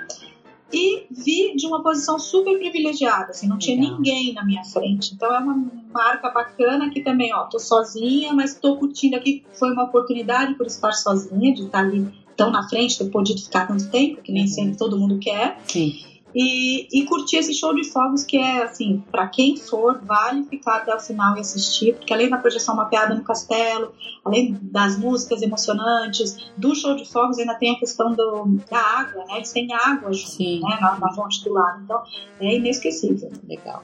E 0.73 1.05
vi 1.11 1.55
de 1.55 1.67
uma 1.67 1.83
posição 1.83 2.17
super 2.17 2.57
privilegiada, 2.57 3.31
assim, 3.31 3.47
não 3.47 3.57
tinha 3.57 3.75
Legal. 3.79 3.97
ninguém 3.97 4.33
na 4.33 4.43
minha 4.45 4.63
frente. 4.63 5.13
Então 5.13 5.33
é 5.33 5.39
uma 5.39 5.55
marca 5.93 6.29
bacana 6.29 6.89
que 6.89 7.01
também, 7.01 7.33
ó, 7.33 7.43
tô 7.43 7.59
sozinha, 7.59 8.33
mas 8.33 8.55
tô 8.55 8.77
curtindo 8.77 9.15
aqui. 9.15 9.43
Foi 9.53 9.71
uma 9.71 9.83
oportunidade 9.83 10.53
por 10.55 10.65
estar 10.67 10.91
sozinha, 10.93 11.53
de 11.53 11.63
estar 11.63 11.79
ali 11.79 12.07
tão 12.37 12.49
na 12.51 12.67
frente, 12.67 12.97
ter 12.97 13.09
podido 13.09 13.41
ficar 13.41 13.67
tanto 13.67 13.89
tempo, 13.89 14.21
que 14.21 14.31
nem 14.31 14.43
Uhum. 14.43 14.47
sempre 14.47 14.77
todo 14.77 14.97
mundo 14.97 15.19
quer. 15.19 15.59
Sim. 15.67 15.93
E, 16.35 16.87
e 16.91 17.05
curtir 17.05 17.37
esse 17.37 17.53
show 17.53 17.73
de 17.75 17.89
fogos 17.89 18.23
que 18.23 18.37
é 18.37 18.63
assim, 18.63 19.03
para 19.11 19.27
quem 19.27 19.57
for, 19.57 19.99
vale 20.03 20.43
ficar 20.43 20.77
até 20.77 20.95
o 20.95 20.99
final 20.99 21.35
e 21.37 21.39
assistir, 21.39 21.95
porque 21.95 22.13
além 22.13 22.29
da 22.29 22.37
projeção 22.37 22.75
mapeada 22.75 23.13
no 23.13 23.23
castelo, 23.23 23.93
além 24.23 24.57
das 24.61 24.97
músicas 24.97 25.41
emocionantes, 25.41 26.51
do 26.57 26.73
show 26.75 26.95
de 26.95 27.05
fogos 27.05 27.37
ainda 27.39 27.55
tem 27.55 27.75
a 27.75 27.79
questão 27.79 28.13
do, 28.13 28.59
da 28.69 28.79
água, 28.79 29.25
né? 29.25 29.37
Eles 29.37 29.51
têm 29.51 29.67
água 29.73 30.11
junto, 30.13 30.67
né? 30.67 30.77
Na, 30.79 30.99
na 30.99 31.13
fonte 31.13 31.43
do 31.43 31.53
lado, 31.53 31.81
então 31.83 32.01
é 32.39 32.55
inesquecível. 32.55 33.31
Legal. 33.47 33.83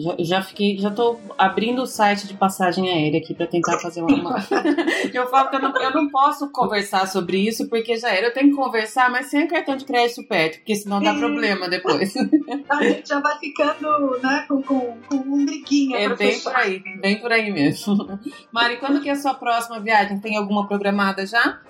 Já, 0.00 0.16
já 0.18 0.42
fiquei, 0.42 0.78
já 0.78 0.90
tô 0.90 1.18
abrindo 1.36 1.82
o 1.82 1.86
site 1.86 2.26
de 2.26 2.34
passagem 2.34 2.90
aérea 2.90 3.20
aqui 3.20 3.34
para 3.34 3.46
tentar 3.46 3.78
fazer 3.78 4.02
uma. 4.02 4.36
eu 5.12 5.26
falo 5.28 5.50
que 5.50 5.56
eu 5.56 5.60
não, 5.60 5.76
eu 5.76 5.90
não 5.92 6.08
posso 6.08 6.50
conversar 6.50 7.06
sobre 7.06 7.36
isso 7.38 7.68
porque 7.68 7.96
já 7.96 8.08
era. 8.08 8.28
Eu 8.28 8.32
tenho 8.32 8.50
que 8.50 8.56
conversar, 8.56 9.10
mas 9.10 9.26
sem 9.26 9.46
cartão 9.46 9.76
de 9.76 9.84
crédito 9.84 10.26
perto, 10.26 10.58
porque 10.58 10.74
senão 10.74 11.02
dá 11.02 11.14
problema 11.14 11.68
depois. 11.68 12.14
A 12.68 12.82
gente 12.82 13.08
já 13.08 13.20
vai 13.20 13.38
ficando, 13.38 14.18
né, 14.22 14.44
com, 14.48 14.62
com, 14.62 14.96
com 15.08 15.16
um 15.16 15.44
briguinha. 15.44 15.98
É 15.98 16.08
bem 16.08 16.32
fechar. 16.32 16.50
por 16.50 16.60
aí, 16.60 16.82
bem 17.00 17.20
por 17.20 17.32
aí 17.32 17.52
mesmo. 17.52 18.18
Mari, 18.50 18.78
quando 18.78 19.00
que 19.00 19.08
é 19.08 19.12
a 19.12 19.16
sua 19.16 19.34
próxima 19.34 19.80
viagem? 19.80 20.18
Tem 20.18 20.36
alguma 20.36 20.66
programada 20.66 21.26
já? 21.26 21.60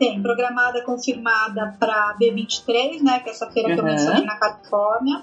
Tem, 0.00 0.22
programada, 0.22 0.82
confirmada 0.82 1.76
para 1.78 2.16
B23, 2.18 3.02
né? 3.02 3.20
Que 3.20 3.28
é 3.28 3.32
essa 3.32 3.46
feira 3.50 3.74
que 3.74 3.78
eu 3.78 3.84
Uhum. 3.84 3.90
mencionei 3.90 4.24
na 4.24 4.36
Califórnia. 4.38 5.22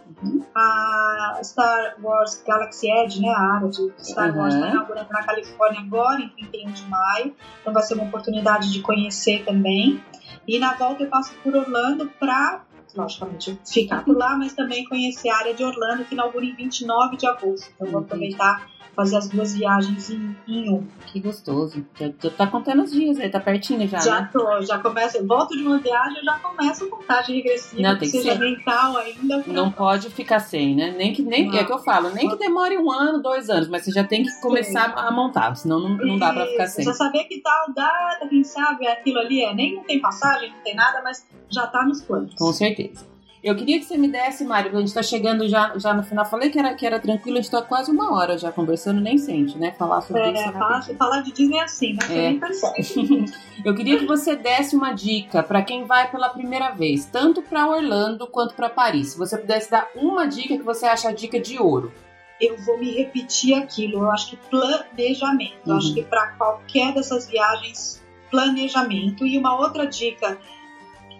A 0.55 1.39
Star 1.43 1.95
Wars 1.99 2.43
Galaxy 2.47 2.87
Edge, 2.91 3.19
né? 3.19 3.29
A 3.29 3.55
área 3.55 3.69
de 3.69 3.91
Star 3.97 4.35
Wars 4.37 4.53
Uhum. 4.53 4.59
está 4.61 4.71
inaugurando 4.71 5.09
na 5.09 5.23
Califórnia 5.23 5.81
agora, 5.81 6.21
em 6.21 6.29
31 6.29 6.71
de 6.71 6.87
maio. 6.87 7.33
Então 7.59 7.73
vai 7.73 7.81
ser 7.81 7.95
uma 7.95 8.03
oportunidade 8.03 8.71
de 8.71 8.79
conhecer 8.81 9.43
também. 9.43 9.99
E 10.47 10.59
na 10.59 10.73
volta 10.75 11.03
eu 11.03 11.09
passo 11.09 11.35
por 11.43 11.55
Orlando 11.55 12.11
para, 12.19 12.61
logicamente, 12.95 13.59
ficar 13.65 14.05
por 14.05 14.15
lá, 14.15 14.37
mas 14.37 14.53
também 14.53 14.85
conhecer 14.85 15.29
a 15.29 15.37
área 15.37 15.55
de 15.55 15.63
Orlando, 15.63 16.05
que 16.05 16.13
inaugura 16.13 16.45
em 16.45 16.53
29 16.55 17.17
de 17.17 17.25
agosto. 17.25 17.71
Então 17.73 17.87
vou 17.87 17.99
Uhum. 18.01 18.05
aproveitar 18.05 18.67
fazer 18.97 19.15
as 19.17 19.29
duas 19.29 19.53
viagens 19.55 20.09
em, 20.09 20.35
em 20.47 20.69
um. 20.73 20.83
Que 21.05 21.19
gostoso. 21.19 21.85
Já, 21.97 22.09
já 22.19 22.29
tá 22.31 22.47
contando 22.47 22.81
os 22.83 22.91
dias 22.91 23.19
aí, 23.19 23.29
tá 23.29 23.39
pertinho 23.39 23.87
já, 23.87 23.99
Já 23.99 24.21
né? 24.21 24.29
tô, 24.33 24.61
já 24.63 24.79
começo, 24.79 25.25
volto 25.25 25.55
de 25.55 25.61
uma 25.63 25.77
viagem, 25.77 26.17
eu 26.17 26.23
já 26.25 26.39
começo 26.39 26.83
a 26.85 26.89
contagem 26.89 27.35
regressiva, 27.35 27.81
Não, 27.81 27.91
tem 27.91 28.09
que 28.09 28.17
seja 28.17 28.33
ser. 28.33 28.39
mental 28.39 28.97
ainda. 28.97 29.39
pra- 29.43 29.53
Não 29.53 29.71
pode 29.71 30.09
ficar 30.09 30.39
sem, 30.39 30.75
né? 30.75 30.95
Nem 30.97 31.13
que 31.13 31.21
nem 31.21 31.43
é 31.55 31.59
Não. 31.61 31.65
que 31.65 31.71
eu 31.71 31.77
falo, 31.79 32.09
nem 32.09 32.27
que 32.27 32.35
demore 32.37 32.75
um 32.77 32.91
ano, 32.91 33.21
dois 33.21 33.49
anos, 33.51 33.69
mas 33.69 33.85
você 33.85 33.91
já 33.91 34.03
tem 34.03 34.23
que 34.23 34.29
Sim. 34.31 34.41
começar 34.41 34.91
a 34.97 35.11
montar, 35.11 35.53
senão 35.55 35.79
não, 35.79 35.89
não 35.95 36.17
dá 36.17 36.33
pra 36.33 36.47
ficar 36.47 36.65
sem. 36.67 36.83
Já 36.83 36.93
saber 36.93 37.25
que 37.25 37.39
tal 37.39 37.71
data, 37.75 38.27
quem 38.27 38.43
sabe, 38.43 38.87
aquilo 38.87 39.19
ali 39.19 39.43
é. 39.43 39.53
Nem 39.53 39.75
não 39.75 39.83
tem 39.83 40.01
passagem, 40.01 40.49
não 40.51 40.59
tem 40.63 40.73
nada, 40.75 41.01
mas 41.03 41.23
já 41.51 41.67
tá 41.67 41.85
nos 41.85 42.01
planos. 42.01 42.33
Com 42.33 42.51
certeza. 42.51 43.05
Eu 43.43 43.55
queria 43.55 43.77
que 43.79 43.85
você 43.85 43.97
me 43.97 44.07
desse, 44.07 44.43
Mário, 44.43 44.75
a 44.75 44.79
gente 44.79 44.93
tá 44.93 45.03
chegando 45.03 45.47
já, 45.47 45.77
já 45.77 45.93
no 45.93 46.03
final. 46.03 46.25
Falei 46.25 46.49
que 46.49 46.57
era, 46.57 46.73
que 46.73 46.85
era 46.85 46.99
tranquilo, 46.99 47.37
a 47.37 47.41
gente 47.41 47.51
tá 47.51 47.61
quase 47.61 47.91
uma 47.91 48.11
hora 48.13 48.37
já 48.37 48.51
conversando, 48.51 48.99
nem 48.99 49.17
sente, 49.17 49.57
né? 49.57 49.71
Falar 49.77 50.01
sobre 50.01 50.31
isso 50.31 50.41
É, 50.41 50.51
falar, 50.51 50.81
falar 50.97 51.21
de 51.21 51.31
Disney 51.31 51.57
é 51.59 51.63
assim, 51.63 51.93
né? 51.93 51.99
Você 52.01 52.13
É. 52.13 52.21
nem 52.31 52.39
percebe. 52.39 53.25
Eu 53.63 53.75
queria 53.75 53.99
que 53.99 54.05
você 54.05 54.35
desse 54.35 54.75
uma 54.75 54.91
dica 54.91 55.43
pra 55.43 55.61
quem 55.61 55.85
vai 55.85 56.09
pela 56.09 56.29
primeira 56.29 56.71
vez, 56.71 57.05
tanto 57.05 57.41
pra 57.41 57.67
Orlando 57.67 58.25
quanto 58.27 58.55
pra 58.55 58.69
Paris. 58.69 59.09
Se 59.13 59.17
você 59.17 59.37
pudesse 59.37 59.69
dar 59.69 59.87
uma 59.95 60.25
dica 60.25 60.57
que 60.57 60.63
você 60.63 60.85
acha 60.85 61.09
a 61.09 61.13
dica 61.13 61.39
de 61.39 61.59
ouro. 61.59 61.91
eu 62.39 62.55
vou 62.57 62.77
me 62.79 62.91
repetir 62.91 63.55
aquilo. 63.55 63.99
Eu 64.03 64.11
acho 64.11 64.29
que 64.31 64.37
planejamento. 64.49 65.57
Eu 65.65 65.71
Uhum. 65.73 65.77
acho 65.77 65.93
que 65.93 66.03
para 66.03 66.27
qualquer 66.33 66.93
dessas 66.93 67.27
viagens, 67.27 68.03
planejamento. 68.29 69.25
E 69.25 69.37
uma 69.39 69.59
outra 69.59 69.85
dica 69.87 70.37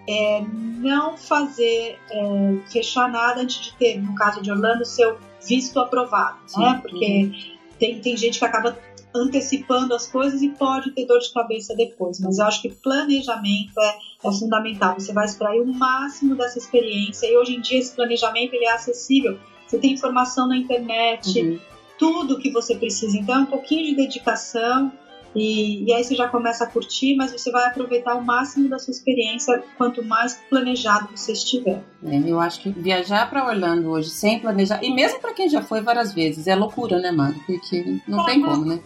é 0.08 0.42
não 0.42 1.18
fazer, 1.18 1.98
é, 2.10 2.58
fechar 2.72 3.10
nada 3.12 3.42
antes 3.42 3.60
de 3.60 3.74
ter, 3.74 4.02
no 4.02 4.16
caso 4.16 4.42
de 4.42 4.52
Orlando, 4.52 4.86
seu 4.86 5.18
visto 5.46 5.80
aprovado, 5.80 6.38
Sim. 6.48 6.62
né? 6.62 6.80
Porque 6.82 7.32
tem, 7.80 8.00
tem 8.00 8.18
gente 8.18 8.40
que 8.40 8.46
acaba 8.46 8.78
antecipando 9.16 9.94
as 9.96 10.08
coisas 10.08 10.42
e 10.42 10.50
pode 10.50 10.92
ter 10.92 11.06
dor 11.06 11.20
de 11.20 11.32
cabeça 11.34 11.76
depois. 11.76 12.20
Mas 12.20 12.38
eu 12.38 12.46
acho 12.46 12.62
que 12.62 12.70
planejamento 12.70 13.80
é, 13.80 13.98
é 14.28 14.32
fundamental. 14.32 14.96
Você 15.00 15.12
vai 15.14 15.26
extrair 15.26 15.62
o 15.62 15.74
máximo 15.74 16.36
dessa 16.36 16.58
experiência 16.58 17.28
e 17.28 17.36
hoje 17.36 17.56
em 17.56 17.62
dia 17.62 17.80
esse 17.80 17.96
planejamento 17.96 18.54
ele 18.54 18.66
é 18.66 18.72
acessível. 18.72 19.38
Você 19.66 19.78
tem 19.80 19.94
informação 19.94 20.48
na 20.48 20.56
internet, 20.58 21.42
Uhum. 21.42 21.60
tudo 21.98 22.40
que 22.40 22.52
você 22.52 22.76
precisa. 22.76 23.18
Então, 23.18 23.36
é 23.36 23.40
um 23.40 23.46
pouquinho 23.46 23.86
de 23.86 23.96
dedicação 23.96 24.92
e, 25.38 25.86
e 25.86 25.94
aí 25.94 26.04
você 26.04 26.16
já 26.16 26.28
começa 26.28 26.64
a 26.64 26.68
curtir, 26.68 27.16
mas 27.16 27.32
você 27.32 27.52
vai 27.52 27.66
aproveitar 27.68 28.16
o 28.16 28.24
máximo 28.24 28.68
da 28.68 28.80
sua 28.80 28.92
experiência 28.92 29.64
quanto 29.78 30.04
mais 30.04 30.42
planejado 30.50 31.10
você 31.16 31.34
estiver. 31.34 31.84
É, 32.04 32.18
eu 32.26 32.40
acho 32.40 32.62
que 32.62 32.70
viajar 32.70 33.30
pra 33.30 33.48
Orlando 33.48 33.90
hoje 33.90 34.10
sem 34.10 34.40
planejar, 34.40 34.84
e 34.84 34.94
mesmo 34.94 35.20
pra 35.20 35.34
quem 35.34 35.48
já 35.48 35.62
foi 35.62 35.82
várias 35.82 36.14
vezes, 36.14 36.48
é 36.48 36.56
loucura, 36.56 37.00
né, 37.00 37.12
mano? 37.12 37.36
Porque 37.46 38.00
não 38.08 38.26
tem 38.26 38.42
como, 38.42 38.66
né? 38.66 38.80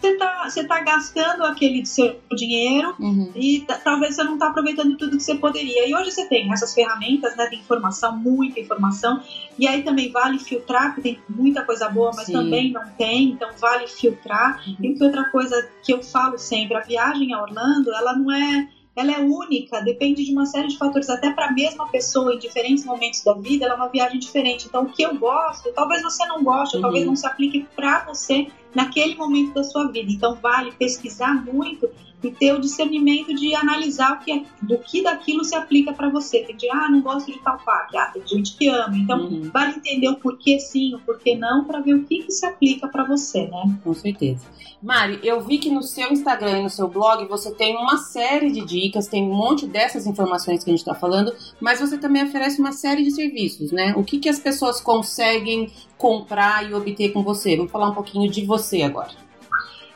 Você 0.00 0.16
tá, 0.16 0.44
você 0.48 0.64
tá 0.64 0.80
gastando 0.80 1.44
aquele 1.44 1.84
seu 1.84 2.18
dinheiro 2.34 2.94
Uhum. 2.98 3.30
e 3.34 3.60
t- 3.60 3.74
talvez 3.84 4.14
você 4.14 4.24
não 4.24 4.34
está 4.34 4.48
aproveitando 4.48 4.96
tudo 4.96 5.16
que 5.16 5.22
você 5.22 5.34
poderia. 5.34 5.86
E 5.86 5.94
hoje 5.94 6.10
você 6.10 6.26
tem 6.26 6.50
essas 6.52 6.72
ferramentas, 6.72 7.36
né? 7.36 7.46
Tem 7.48 7.58
informação, 7.58 8.16
muita 8.16 8.58
informação. 8.60 9.20
E 9.58 9.66
aí 9.68 9.82
também 9.82 10.10
vale 10.10 10.38
filtrar, 10.38 10.94
porque 10.94 11.02
tem 11.02 11.20
muita 11.28 11.62
coisa 11.64 11.88
boa, 11.88 12.10
mas 12.16 12.26
Sim. 12.26 12.32
também 12.32 12.72
não 12.72 12.82
tem, 12.96 13.30
então 13.30 13.50
vale 13.58 13.86
filtrar. 13.86 14.56
Uhum. 14.66 14.76
E 14.80 14.94
que 14.94 15.04
outra 15.04 15.24
coisa 15.30 15.68
que 15.82 15.92
eu 15.92 16.02
falo 16.02 16.38
sempre, 16.38 16.76
a 16.76 16.80
viagem 16.80 17.32
a 17.34 17.42
Orlando, 17.42 17.92
ela 17.94 18.16
não 18.16 18.30
é 18.32 18.66
ela 18.96 19.12
é 19.12 19.20
única, 19.20 19.80
depende 19.80 20.24
de 20.24 20.32
uma 20.32 20.44
série 20.44 20.66
de 20.66 20.76
fatores, 20.76 21.08
até 21.08 21.30
para 21.32 21.46
a 21.46 21.52
mesma 21.52 21.86
pessoa 21.86 22.34
em 22.34 22.38
diferentes 22.38 22.84
momentos 22.84 23.22
da 23.22 23.32
vida, 23.34 23.64
ela 23.64 23.74
é 23.74 23.76
uma 23.76 23.88
viagem 23.88 24.18
diferente. 24.18 24.66
Então, 24.66 24.82
o 24.82 24.90
que 24.90 25.00
eu 25.02 25.16
gosto, 25.16 25.72
talvez 25.72 26.02
você 26.02 26.26
não 26.26 26.42
goste, 26.42 26.76
Uhum. 26.76 26.82
talvez 26.82 27.06
não 27.06 27.14
se 27.16 27.26
aplique 27.26 27.66
para 27.76 28.04
você 28.04 28.48
naquele 28.74 29.14
momento 29.14 29.54
da 29.54 29.64
sua 29.64 29.86
vida. 29.90 30.10
Então, 30.10 30.34
vale 30.40 30.72
pesquisar 30.72 31.44
muito 31.44 31.88
e 32.22 32.30
ter 32.30 32.52
o 32.52 32.60
discernimento 32.60 33.34
de 33.34 33.54
analisar 33.54 34.12
o 34.12 34.18
que 34.22 34.30
é, 34.30 34.42
do 34.60 34.76
que 34.76 35.02
daquilo 35.02 35.42
se 35.42 35.54
aplica 35.54 35.90
para 35.94 36.10
você. 36.10 36.40
Tem 36.40 36.48
gente, 36.48 36.68
ah, 36.70 36.90
não 36.90 37.00
gosto 37.00 37.32
de 37.32 37.38
tal 37.38 37.58
parque, 37.64 37.96
ah, 37.96 38.10
tem 38.12 38.26
gente 38.26 38.54
que 38.58 38.68
ama. 38.68 38.94
Então, 38.94 39.20
Uhum. 39.26 39.50
vale 39.52 39.76
entender 39.76 40.08
o 40.10 40.16
porquê 40.16 40.60
sim, 40.60 40.94
o 40.94 40.98
porquê 40.98 41.34
não, 41.34 41.64
para 41.64 41.80
ver 41.80 41.94
o 41.94 42.04
que, 42.04 42.22
que 42.24 42.30
se 42.30 42.44
aplica 42.44 42.86
para 42.88 43.04
você, 43.04 43.46
né? 43.46 43.78
Com 43.82 43.94
certeza. 43.94 44.44
Mari, 44.82 45.18
eu 45.22 45.40
vi 45.42 45.58
que 45.58 45.70
no 45.70 45.82
seu 45.82 46.10
Instagram 46.12 46.58
e 46.60 46.62
no 46.62 46.70
seu 46.70 46.88
blog 46.88 47.26
você 47.26 47.50
tem 47.54 47.74
uma 47.76 47.96
série 47.98 48.50
de 48.50 48.64
dicas, 48.66 49.06
tem 49.06 49.22
um 49.22 49.34
monte 49.34 49.66
dessas 49.66 50.06
informações 50.06 50.62
que 50.62 50.70
a 50.70 50.72
gente 50.72 50.80
está 50.80 50.94
falando, 50.94 51.32
mas 51.60 51.80
você 51.80 51.96
também 51.98 52.24
oferece 52.24 52.60
uma 52.60 52.72
série 52.72 53.02
de 53.02 53.10
serviços, 53.12 53.72
né? 53.72 53.94
O 53.96 54.04
que, 54.04 54.18
que 54.18 54.28
as 54.28 54.38
pessoas 54.38 54.78
conseguem 54.80 55.70
comprar 55.98 56.68
e 56.70 56.72
obter 56.74 57.10
com 57.12 57.22
você? 57.22 57.56
Vamos 57.56 57.70
falar 57.72 57.90
um 57.90 57.94
pouquinho 57.94 58.30
de 58.30 58.44
você 58.46 58.59
agora. 58.82 59.10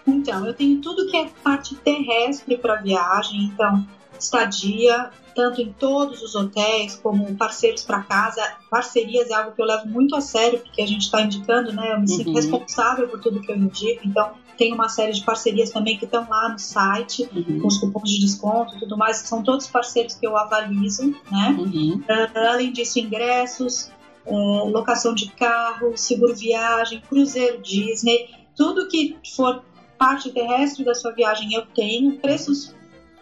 Então, 0.06 0.46
eu 0.46 0.52
tenho 0.54 0.80
tudo 0.80 1.06
que 1.06 1.16
é 1.16 1.26
parte 1.42 1.74
terrestre 1.76 2.56
para 2.58 2.76
viagem, 2.76 3.44
então 3.44 3.86
estadia, 4.18 5.10
tanto 5.34 5.60
em 5.60 5.72
todos 5.72 6.22
os 6.22 6.34
hotéis 6.34 6.94
como 6.96 7.34
parceiros 7.36 7.82
para 7.82 8.02
casa. 8.02 8.42
Parcerias 8.70 9.30
é 9.30 9.34
algo 9.34 9.52
que 9.52 9.60
eu 9.62 9.66
levo 9.66 9.88
muito 9.88 10.14
a 10.14 10.20
sério, 10.20 10.60
porque 10.60 10.82
a 10.82 10.86
gente 10.86 11.02
está 11.02 11.22
indicando, 11.22 11.72
né? 11.72 11.92
Eu 11.94 12.00
me 12.00 12.08
sinto 12.08 12.28
Uhum. 12.28 12.34
responsável 12.34 13.08
por 13.08 13.20
tudo 13.20 13.40
que 13.40 13.50
eu 13.50 13.56
indico, 13.56 14.06
então 14.06 14.32
tem 14.56 14.72
uma 14.72 14.88
série 14.88 15.12
de 15.12 15.24
parcerias 15.24 15.70
também 15.70 15.98
que 15.98 16.04
estão 16.04 16.28
lá 16.28 16.48
no 16.50 16.58
site, 16.58 17.28
Uhum. 17.34 17.60
com 17.60 17.66
os 17.68 17.78
cupons 17.78 18.08
de 18.10 18.20
desconto 18.20 18.76
e 18.76 18.78
tudo 18.78 18.96
mais, 18.96 19.22
que 19.22 19.28
são 19.28 19.42
todos 19.42 19.66
parceiros 19.66 20.14
que 20.14 20.26
eu 20.26 20.36
avalizo, 20.36 21.10
né? 21.30 21.56
Uhum. 21.58 22.00
Ah, 22.08 22.50
além 22.52 22.72
disso, 22.72 22.98
ingressos, 23.00 23.90
eh, 24.26 24.30
locação 24.70 25.12
de 25.14 25.30
carro, 25.32 25.96
seguro 25.96 26.34
viagem, 26.36 27.00
cruzeiro 27.08 27.60
Disney, 27.60 28.28
tudo 28.56 28.88
que 28.88 29.16
for 29.34 29.62
parte 29.98 30.30
terrestre 30.30 30.84
da 30.84 30.94
sua 30.94 31.12
viagem 31.12 31.52
eu 31.52 31.64
tenho, 31.74 32.18
preços 32.18 32.74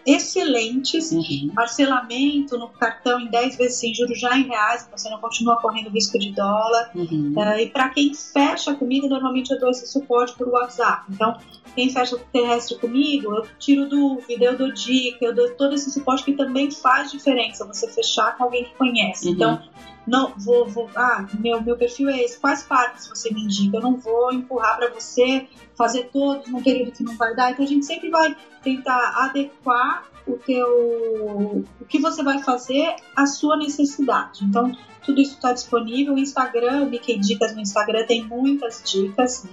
excelentes, 0.05 1.13
Uhum. 1.13 1.53
parcelamento 1.55 2.59
no 2.59 2.69
cartão 2.69 3.21
em 3.21 3.29
10 3.29 3.57
vezes 3.57 3.79
sem 3.79 3.95
juros 3.95 4.19
já 4.19 4.37
em 4.37 4.49
reais, 4.49 4.89
você 4.91 5.09
não 5.09 5.19
continua 5.19 5.61
correndo 5.61 5.91
risco 5.91 6.19
de 6.19 6.33
dólar. 6.33 6.91
Uhum. 6.95 7.35
Ah, 7.39 7.61
e 7.61 7.69
para 7.69 7.89
quem 7.91 8.13
fecha 8.13 8.75
comigo, 8.75 9.09
normalmente 9.09 9.53
eu 9.53 9.61
dou 9.61 9.71
esse 9.71 9.87
suporte 9.87 10.35
por 10.37 10.49
WhatsApp. 10.49 11.05
Então, 11.11 11.37
quem 11.75 11.89
fecha 11.89 12.19
terrestre 12.33 12.77
comigo, 12.79 13.33
eu 13.33 13.47
tiro 13.59 13.89
dúvida, 13.89 14.45
eu 14.45 14.59
dou 14.59 14.73
dica, 14.73 15.25
eu 15.25 15.35
dou 15.35 15.51
todo 15.55 15.75
esse 15.75 15.91
suporte 15.91 16.25
que 16.25 16.33
também 16.33 16.71
faz 16.71 17.13
diferença 17.13 17.65
você 17.65 17.89
fechar 17.89 18.37
com 18.37 18.45
alguém 18.45 18.65
que 18.65 18.75
conhece. 18.75 19.29
Uhum. 19.29 19.35
Então, 19.35 19.63
não 20.07 20.33
vou, 20.37 20.67
vou 20.67 20.91
ah, 20.97 21.27
meu, 21.39 21.63
meu 21.63 21.77
perfil 21.77 22.09
é 22.09 22.23
esse, 22.23 22.39
quais 22.39 22.63
partes 22.63 23.09
você 23.09 23.33
me 23.33 23.43
indica? 23.45 23.77
Eu 23.77 23.83
não 23.83 23.97
vou 23.97 24.33
empurrar 24.33 24.77
para 24.77 24.91
você 24.91 25.47
fazer 25.77 26.11
todos 26.13 26.49
num 26.49 26.63
período 26.63 26.93
que 26.93 27.03
não 27.03 27.17
vai 27.17 27.35
dar. 27.35 27.53
Então, 27.53 27.65
a 27.65 27.69
gente 27.69 27.87
sempre 27.87 28.11
vai 28.11 28.37
tentar 28.63 29.15
adequar 29.17 30.05
o 30.27 30.37
teu 30.37 31.65
o 31.81 31.85
que 31.89 31.99
você 31.99 32.23
vai 32.23 32.43
fazer 32.43 32.95
à 33.17 33.27
sua 33.27 33.57
necessidade. 33.57 34.45
Então, 34.45 34.73
tudo 35.05 35.21
isso 35.21 35.35
está 35.35 35.53
disponível. 35.53 36.15
O 36.15 36.19
Instagram, 36.19 36.87
Mickey 36.87 37.19
Dicas 37.19 37.55
no 37.55 37.61
Instagram 37.61 38.07
tem 38.07 38.25
muitas 38.25 38.83
dicas. 38.85 39.47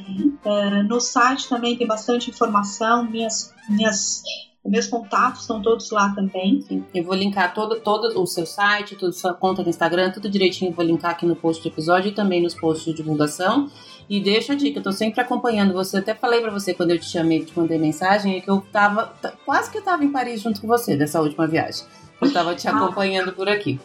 É, 0.43 0.83
no 0.83 0.99
site 0.99 1.49
também 1.49 1.75
tem 1.75 1.87
bastante 1.87 2.29
informação, 2.29 3.03
minhas, 3.03 3.53
minhas 3.67 4.23
Meus 4.65 4.87
contatos 4.87 5.41
estão 5.41 5.61
todos 5.61 5.89
lá 5.89 6.13
também. 6.13 6.61
Sim. 6.61 6.83
Eu 6.93 7.03
vou 7.03 7.15
linkar 7.15 7.53
todo, 7.53 7.79
todo 7.79 8.21
o 8.21 8.27
seu 8.27 8.45
site, 8.45 8.95
toda 8.95 9.09
a 9.09 9.13
sua 9.13 9.33
conta 9.33 9.63
do 9.63 9.69
Instagram, 9.69 10.11
tudo 10.11 10.29
direitinho. 10.29 10.71
Vou 10.73 10.85
linkar 10.85 11.11
aqui 11.11 11.25
no 11.25 11.35
post 11.35 11.63
do 11.63 11.69
episódio 11.69 12.09
e 12.09 12.11
também 12.13 12.41
nos 12.41 12.53
posts 12.53 12.85
de 12.85 12.93
divulgação. 12.93 13.69
E 14.09 14.19
deixa 14.19 14.53
a 14.53 14.55
dica, 14.55 14.79
eu 14.79 14.83
tô 14.83 14.91
sempre 14.91 15.21
acompanhando 15.21 15.73
você. 15.73 15.97
Até 15.97 16.13
falei 16.13 16.41
para 16.41 16.51
você 16.51 16.73
quando 16.73 16.91
eu 16.91 16.99
te 16.99 17.05
chamei, 17.05 17.45
te 17.45 17.57
mandei 17.57 17.77
mensagem, 17.77 18.37
é 18.37 18.41
que 18.41 18.49
eu 18.49 18.61
tava. 18.71 19.13
Quase 19.45 19.71
que 19.71 19.77
eu 19.77 19.83
tava 19.83 20.03
em 20.03 20.11
Paris 20.11 20.41
junto 20.41 20.59
com 20.59 20.67
você 20.67 20.95
dessa 20.97 21.21
última 21.21 21.47
viagem. 21.47 21.85
Eu 22.21 22.31
tava 22.33 22.53
te 22.53 22.67
ah. 22.67 22.71
acompanhando 22.71 23.31
por 23.31 23.47
aqui. 23.47 23.79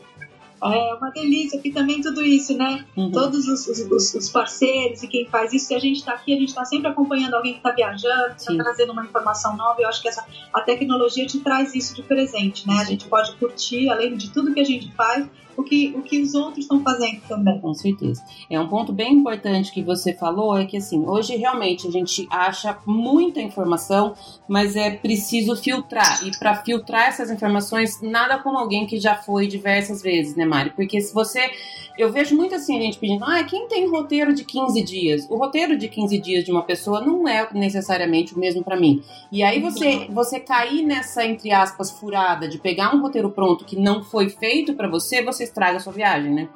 É 0.72 0.94
uma 0.94 1.10
delícia 1.10 1.58
aqui 1.58 1.70
também 1.70 2.00
tudo 2.00 2.22
isso, 2.22 2.56
né? 2.56 2.84
Uhum. 2.96 3.10
Todos 3.10 3.46
os, 3.46 3.66
os, 3.66 4.14
os, 4.14 4.30
parceiros 4.30 5.02
e 5.02 5.08
quem 5.08 5.26
faz 5.26 5.52
isso. 5.52 5.66
Se 5.66 5.74
a 5.74 5.78
gente 5.78 5.96
está 5.98 6.12
aqui, 6.12 6.32
a 6.32 6.38
gente 6.38 6.48
está 6.48 6.64
sempre 6.64 6.88
acompanhando 6.88 7.34
alguém 7.34 7.52
que 7.52 7.58
está 7.58 7.70
viajando, 7.72 8.34
está 8.36 8.54
trazendo 8.54 8.92
uma 8.92 9.04
informação 9.04 9.56
nova. 9.56 9.80
Eu 9.80 9.88
acho 9.88 10.00
que 10.00 10.08
essa, 10.08 10.24
a 10.52 10.60
tecnologia 10.60 11.26
te 11.26 11.40
traz 11.40 11.74
isso 11.74 11.94
de 11.94 12.02
presente, 12.02 12.66
né? 12.66 12.78
A 12.80 12.84
gente 12.84 13.06
pode 13.06 13.34
curtir, 13.36 13.90
além 13.90 14.16
de 14.16 14.30
tudo 14.30 14.54
que 14.54 14.60
a 14.60 14.64
gente 14.64 14.90
faz, 14.92 15.28
o 15.56 15.62
que, 15.62 15.94
o 15.96 16.02
que 16.02 16.20
os 16.20 16.34
outros 16.34 16.64
estão 16.64 16.82
fazendo 16.82 17.20
também. 17.28 17.60
Com 17.60 17.74
certeza. 17.74 18.22
É 18.48 18.58
um 18.58 18.68
ponto 18.68 18.92
bem 18.92 19.14
importante 19.14 19.72
que 19.72 19.82
você 19.82 20.12
falou, 20.12 20.56
é 20.56 20.64
que 20.64 20.76
assim, 20.76 21.04
hoje 21.06 21.36
realmente 21.36 21.86
a 21.86 21.90
gente 21.90 22.26
acha 22.30 22.76
muita 22.86 23.40
informação, 23.40 24.14
mas 24.48 24.76
é 24.76 24.90
preciso 24.90 25.56
filtrar. 25.56 26.26
E 26.26 26.30
para 26.38 26.56
filtrar 26.56 27.08
essas 27.08 27.30
informações, 27.30 28.00
nada 28.02 28.38
como 28.38 28.58
alguém 28.58 28.86
que 28.86 28.98
já 28.98 29.14
foi 29.14 29.46
diversas 29.46 30.02
vezes, 30.02 30.34
né, 30.36 30.44
Mari? 30.44 30.70
Porque 30.70 31.00
se 31.00 31.12
você 31.12 31.50
eu 31.96 32.10
vejo 32.10 32.34
muito 32.34 32.54
assim 32.54 32.76
a 32.76 32.80
gente 32.80 32.98
pedindo, 32.98 33.24
ah, 33.24 33.42
quem 33.44 33.68
tem 33.68 33.88
roteiro 33.88 34.34
de 34.34 34.44
15 34.44 34.82
dias? 34.82 35.26
O 35.30 35.36
roteiro 35.36 35.76
de 35.76 35.88
15 35.88 36.18
dias 36.18 36.44
de 36.44 36.50
uma 36.50 36.62
pessoa 36.62 37.00
não 37.00 37.28
é 37.28 37.48
necessariamente 37.52 38.34
o 38.34 38.38
mesmo 38.38 38.64
para 38.64 38.76
mim. 38.76 39.02
E 39.30 39.42
aí 39.42 39.60
você 39.60 40.06
você 40.10 40.40
cair 40.40 40.82
nessa 40.82 41.24
entre 41.24 41.52
aspas 41.52 41.92
furada 41.92 42.48
de 42.48 42.58
pegar 42.58 42.94
um 42.94 43.00
roteiro 43.00 43.30
pronto 43.30 43.64
que 43.64 43.76
não 43.76 44.02
foi 44.02 44.28
feito 44.28 44.74
para 44.74 44.88
você, 44.88 45.22
você 45.22 45.43
estraga 45.44 45.76
a 45.76 45.80
sua 45.80 45.92
viagem, 45.92 46.32
né? 46.32 46.48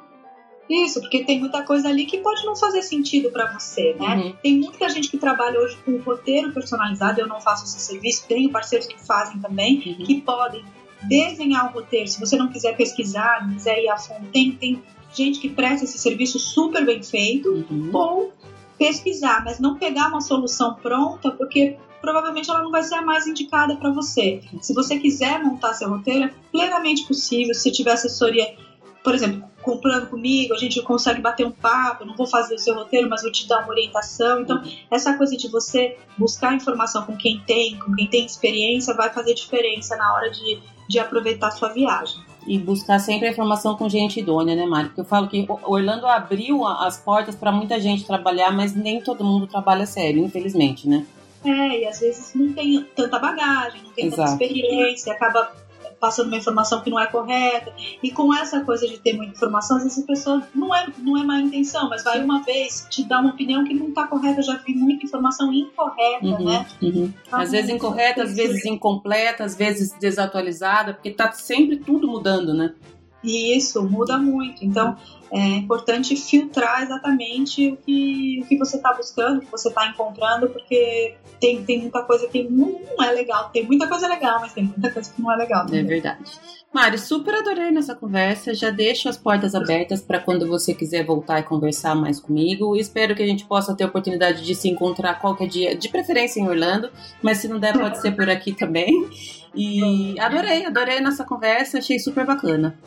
Isso, 0.69 1.01
porque 1.01 1.23
tem 1.23 1.39
muita 1.39 1.63
coisa 1.63 1.89
ali 1.89 2.05
que 2.05 2.19
pode 2.19 2.45
não 2.45 2.55
fazer 2.55 2.83
sentido 2.83 3.31
para 3.31 3.51
você, 3.51 3.95
né? 3.99 4.15
Uhum. 4.15 4.33
Tem 4.43 4.59
muita 4.59 4.87
gente 4.89 5.09
que 5.09 5.17
trabalha 5.17 5.59
hoje 5.59 5.75
com 5.83 5.97
roteiro 5.97 6.53
personalizado, 6.53 7.19
eu 7.19 7.27
não 7.27 7.41
faço 7.41 7.63
esse 7.63 7.79
serviço, 7.79 8.25
tenho 8.27 8.51
parceiros 8.51 8.85
que 8.85 8.99
fazem 9.03 9.39
também, 9.39 9.77
uhum. 9.77 10.05
que 10.05 10.21
podem 10.21 10.63
desenhar 11.03 11.71
o 11.71 11.73
roteiro. 11.73 12.07
Se 12.07 12.19
você 12.19 12.37
não 12.37 12.49
quiser 12.49 12.77
pesquisar, 12.77 13.47
não 13.47 13.55
quiser 13.55 13.81
ir 13.81 13.89
a 13.89 13.97
fundo, 13.97 14.27
tem, 14.31 14.51
tem 14.51 14.83
gente 15.11 15.39
que 15.39 15.49
presta 15.49 15.85
esse 15.85 15.97
serviço 15.97 16.37
super 16.37 16.85
bem 16.85 17.01
feito, 17.01 17.49
uhum. 17.49 17.89
ou 17.91 18.33
pesquisar, 18.77 19.43
mas 19.43 19.59
não 19.59 19.75
pegar 19.75 20.09
uma 20.09 20.21
solução 20.21 20.75
pronta, 20.75 21.31
porque 21.31 21.77
provavelmente 21.99 22.49
ela 22.49 22.61
não 22.61 22.71
vai 22.71 22.83
ser 22.83 22.95
a 22.95 23.01
mais 23.01 23.27
indicada 23.27 23.75
para 23.75 23.91
você. 23.91 24.41
Se 24.61 24.73
você 24.73 24.99
quiser 24.99 25.43
montar 25.43 25.73
seu 25.73 25.89
roteiro, 25.89 26.25
é 26.25 26.33
plenamente 26.51 27.05
possível. 27.05 27.53
Se 27.53 27.71
tiver 27.71 27.91
assessoria, 27.91 28.55
por 29.03 29.15
exemplo, 29.15 29.43
comprando 29.61 30.07
comigo, 30.07 30.53
a 30.53 30.57
gente 30.57 30.81
consegue 30.81 31.21
bater 31.21 31.45
um 31.45 31.51
papo. 31.51 32.05
Não 32.05 32.15
vou 32.15 32.27
fazer 32.27 32.55
o 32.55 32.59
seu 32.59 32.75
roteiro, 32.75 33.09
mas 33.09 33.21
vou 33.21 33.31
te 33.31 33.47
dar 33.47 33.59
uma 33.59 33.69
orientação. 33.69 34.41
Então, 34.41 34.61
essa 34.89 35.13
coisa 35.13 35.35
de 35.35 35.47
você 35.47 35.97
buscar 36.17 36.53
informação 36.53 37.05
com 37.05 37.15
quem 37.15 37.39
tem, 37.45 37.77
com 37.79 37.93
quem 37.95 38.07
tem 38.07 38.25
experiência, 38.25 38.93
vai 38.93 39.11
fazer 39.11 39.33
diferença 39.33 39.95
na 39.95 40.13
hora 40.13 40.29
de, 40.29 40.59
de 40.87 40.99
aproveitar 40.99 41.47
a 41.47 41.51
sua 41.51 41.69
viagem 41.69 42.29
e 42.47 42.57
buscar 42.57 42.97
sempre 42.99 43.27
a 43.27 43.31
informação 43.31 43.75
com 43.75 43.87
gente 43.87 44.19
idônea, 44.19 44.55
né, 44.55 44.65
Mário? 44.65 44.89
Porque 44.89 45.01
eu 45.01 45.05
falo 45.05 45.27
que 45.27 45.45
Orlando 45.63 46.07
abriu 46.07 46.65
as 46.65 46.97
portas 46.97 47.35
para 47.35 47.51
muita 47.51 47.79
gente 47.79 48.05
trabalhar, 48.05 48.51
mas 48.51 48.73
nem 48.73 49.01
todo 49.01 49.23
mundo 49.23 49.45
trabalha 49.45 49.85
sério, 49.85 50.23
infelizmente, 50.23 50.87
né? 50.87 51.05
É, 51.45 51.81
e 51.81 51.87
às 51.87 51.99
vezes 51.99 52.33
não 52.33 52.51
tem 52.53 52.83
tanta 52.95 53.19
bagagem, 53.19 53.83
não 53.83 53.91
tem 53.91 54.07
Exato. 54.07 54.31
tanta 54.31 54.43
experiência, 54.43 55.13
acaba 55.13 55.51
passando 55.99 56.27
uma 56.27 56.37
informação 56.37 56.81
que 56.81 56.89
não 56.89 56.99
é 56.99 57.07
correta. 57.07 57.73
E 58.01 58.11
com 58.11 58.33
essa 58.33 58.61
coisa 58.61 58.87
de 58.87 58.97
ter 58.99 59.13
muita 59.13 59.33
informação, 59.33 59.77
às 59.77 59.83
vezes 59.83 60.03
a 60.03 60.07
pessoa 60.07 60.43
não 60.55 60.73
é, 60.73 60.87
não 60.99 61.17
é 61.17 61.23
má 61.23 61.39
intenção, 61.39 61.89
mas 61.89 62.03
vai 62.03 62.23
uma 62.23 62.41
vez 62.43 62.87
te 62.89 63.03
dar 63.03 63.21
uma 63.21 63.31
opinião 63.31 63.63
que 63.63 63.73
não 63.73 63.89
está 63.89 64.07
correta. 64.07 64.39
Eu 64.39 64.43
já 64.43 64.55
vi 64.57 64.73
muita 64.73 65.05
informação 65.05 65.51
incorreta, 65.53 66.25
uhum, 66.25 66.45
né? 66.45 66.65
Uhum. 66.81 67.13
Então, 67.27 67.39
às 67.39 67.51
vezes 67.51 67.69
incorreta, 67.69 68.23
às 68.23 68.35
vezes 68.35 68.65
incompleta, 68.65 69.43
às 69.43 69.55
vezes 69.55 69.91
desatualizada, 69.99 70.93
porque 70.93 71.11
tá 71.11 71.31
sempre 71.31 71.77
tudo 71.77 72.07
mudando, 72.07 72.53
né? 72.53 72.73
E 73.23 73.55
isso 73.57 73.83
muda 73.83 74.17
muito. 74.17 74.63
Então, 74.63 74.97
é 75.31 75.57
importante 75.57 76.15
filtrar 76.15 76.81
exatamente 76.81 77.71
o 77.71 77.77
que, 77.77 78.41
o 78.41 78.47
que 78.47 78.57
você 78.57 78.77
está 78.77 78.93
buscando, 78.93 79.37
o 79.37 79.41
que 79.41 79.51
você 79.51 79.69
está 79.69 79.87
encontrando, 79.87 80.49
porque 80.49 81.15
tem, 81.39 81.63
tem 81.63 81.81
muita 81.81 82.01
coisa 82.03 82.27
que 82.27 82.43
não 82.43 82.79
é 83.01 83.11
legal. 83.11 83.49
Tem 83.49 83.65
muita 83.65 83.87
coisa 83.87 84.07
legal, 84.07 84.39
mas 84.39 84.53
tem 84.53 84.63
muita 84.63 84.89
coisa 84.91 85.11
que 85.13 85.21
não 85.21 85.31
é 85.31 85.35
legal. 85.35 85.65
Também. 85.65 85.81
É 85.81 85.83
verdade. 85.83 86.31
Mari, 86.73 86.99
super 86.99 87.33
adorei 87.33 87.71
nessa 87.71 87.95
conversa. 87.95 88.53
Já 88.53 88.69
deixo 88.69 89.09
as 89.09 89.17
portas 89.17 89.55
abertas 89.55 90.01
para 90.01 90.19
quando 90.19 90.47
você 90.47 90.73
quiser 90.73 91.03
voltar 91.03 91.39
e 91.39 91.43
conversar 91.43 91.95
mais 91.95 92.19
comigo. 92.19 92.75
Espero 92.75 93.15
que 93.15 93.23
a 93.23 93.27
gente 93.27 93.45
possa 93.45 93.75
ter 93.75 93.83
a 93.83 93.87
oportunidade 93.87 94.43
de 94.43 94.53
se 94.53 94.69
encontrar 94.69 95.19
qualquer 95.19 95.47
dia, 95.47 95.75
de 95.75 95.89
preferência 95.89 96.39
em 96.39 96.47
Orlando, 96.47 96.89
mas 97.21 97.39
se 97.39 97.47
não 97.47 97.59
der, 97.59 97.77
pode 97.77 97.99
ser 97.99 98.11
por 98.11 98.29
aqui 98.29 98.53
também. 98.53 98.93
E 99.55 100.15
adorei, 100.21 100.65
adorei 100.65 100.99
nossa 101.01 101.23
conversa, 101.23 101.79
achei 101.79 101.97
super 101.97 102.25
bacana. 102.25 102.77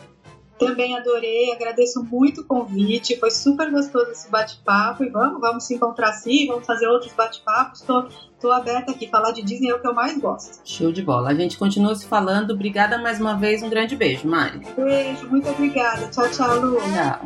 Também 0.66 0.97
adorei, 0.97 1.52
agradeço 1.52 2.02
muito 2.05 2.43
o 2.43 2.44
convite, 2.44 3.18
foi 3.18 3.30
super 3.30 3.70
gostoso 3.70 4.10
esse 4.10 4.30
bate-papo 4.30 5.05
e 5.05 5.09
vamos, 5.09 5.40
vamos 5.40 5.64
se 5.64 5.74
encontrar 5.74 6.12
sim, 6.12 6.47
vamos 6.47 6.66
fazer 6.66 6.86
outros 6.89 7.12
bate-papos. 7.12 7.80
Tô, 7.82 8.06
tô 8.40 8.51
aberta 8.51 8.93
aqui, 8.93 9.09
falar 9.09 9.32
de 9.32 9.43
Disney 9.43 9.70
é 9.70 9.74
o 9.74 9.80
que 9.80 9.86
eu 9.86 9.94
mais 9.94 10.18
gosto. 10.18 10.60
Show 10.64 10.93
de 10.93 11.02
bola. 11.02 11.30
A 11.30 11.34
gente 11.34 11.59
continua 11.59 11.94
se 11.94 12.06
falando. 12.06 12.52
Obrigada 12.52 12.98
mais 12.98 13.20
uma 13.20 13.36
vez, 13.36 13.62
um 13.62 13.68
grande 13.68 13.97
beijo, 13.97 14.26
Mari. 14.26 14.60
Beijo, 14.76 15.28
muito 15.28 15.48
obrigada. 15.48 16.09
Tchau, 16.09 16.28
tchau, 16.30 16.60
Lu. 16.60 16.76
Tchau. 16.94 17.20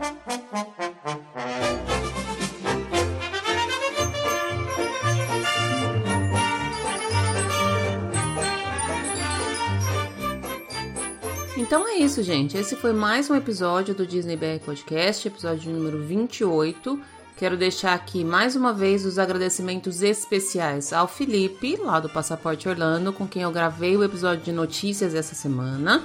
Então 11.57 11.89
é 11.89 11.97
isso, 11.97 12.23
gente. 12.23 12.55
Esse 12.55 12.77
foi 12.77 12.93
mais 12.93 13.31
um 13.31 13.35
episódio 13.35 13.95
do 13.95 14.07
Disney 14.07 14.37
BR 14.37 14.63
Podcast, 14.63 15.27
episódio 15.27 15.73
número 15.73 16.03
28. 16.03 17.01
Quero 17.35 17.57
deixar 17.57 17.95
aqui 17.95 18.23
mais 18.23 18.55
uma 18.55 18.75
vez 18.75 19.07
os 19.07 19.19
agradecimentos 19.19 20.03
especiais 20.03 20.93
ao 20.93 21.09
Felipe, 21.09 21.77
lá 21.77 21.99
do 21.99 22.11
Passaporte 22.11 22.69
Orlando, 22.69 23.11
com 23.11 23.27
quem 23.27 23.41
eu 23.41 23.51
gravei 23.51 23.97
o 23.97 24.05
episódio 24.05 24.45
de 24.45 24.53
notícias 24.53 25.15
essa 25.15 25.35
semana. 25.35 26.05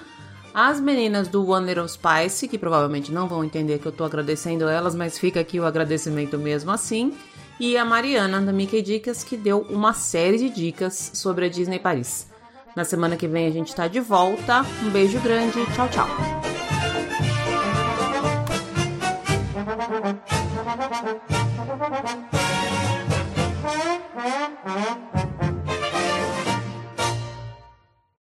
As 0.53 0.79
meninas 0.79 1.27
do 1.27 1.45
One 1.45 1.67
Little 1.67 1.87
Spice, 1.87 2.47
que 2.47 2.57
provavelmente 2.57 3.11
não 3.11 3.27
vão 3.27 3.43
entender 3.43 3.79
que 3.79 3.85
eu 3.85 3.91
tô 3.91 4.05
agradecendo 4.05 4.69
elas, 4.69 4.95
mas 4.95 5.19
fica 5.19 5.41
aqui 5.41 5.59
o 5.59 5.65
agradecimento 5.65 6.37
mesmo 6.37 6.71
assim. 6.71 7.13
E 7.59 7.75
a 7.75 7.83
Mariana 7.83 8.39
da 8.39 8.53
Mickey 8.53 8.81
Dicas, 8.81 9.21
que 9.21 9.35
deu 9.35 9.67
uma 9.69 9.93
série 9.93 10.37
de 10.37 10.49
dicas 10.49 11.11
sobre 11.13 11.45
a 11.45 11.49
Disney 11.49 11.77
Paris. 11.77 12.30
Na 12.75 12.85
semana 12.85 13.17
que 13.17 13.27
vem 13.27 13.47
a 13.47 13.51
gente 13.51 13.69
está 13.69 13.87
de 13.87 13.99
volta. 13.99 14.65
Um 14.83 14.89
beijo 14.89 15.19
grande. 15.19 15.65
Tchau, 15.75 15.87
tchau. 15.89 16.07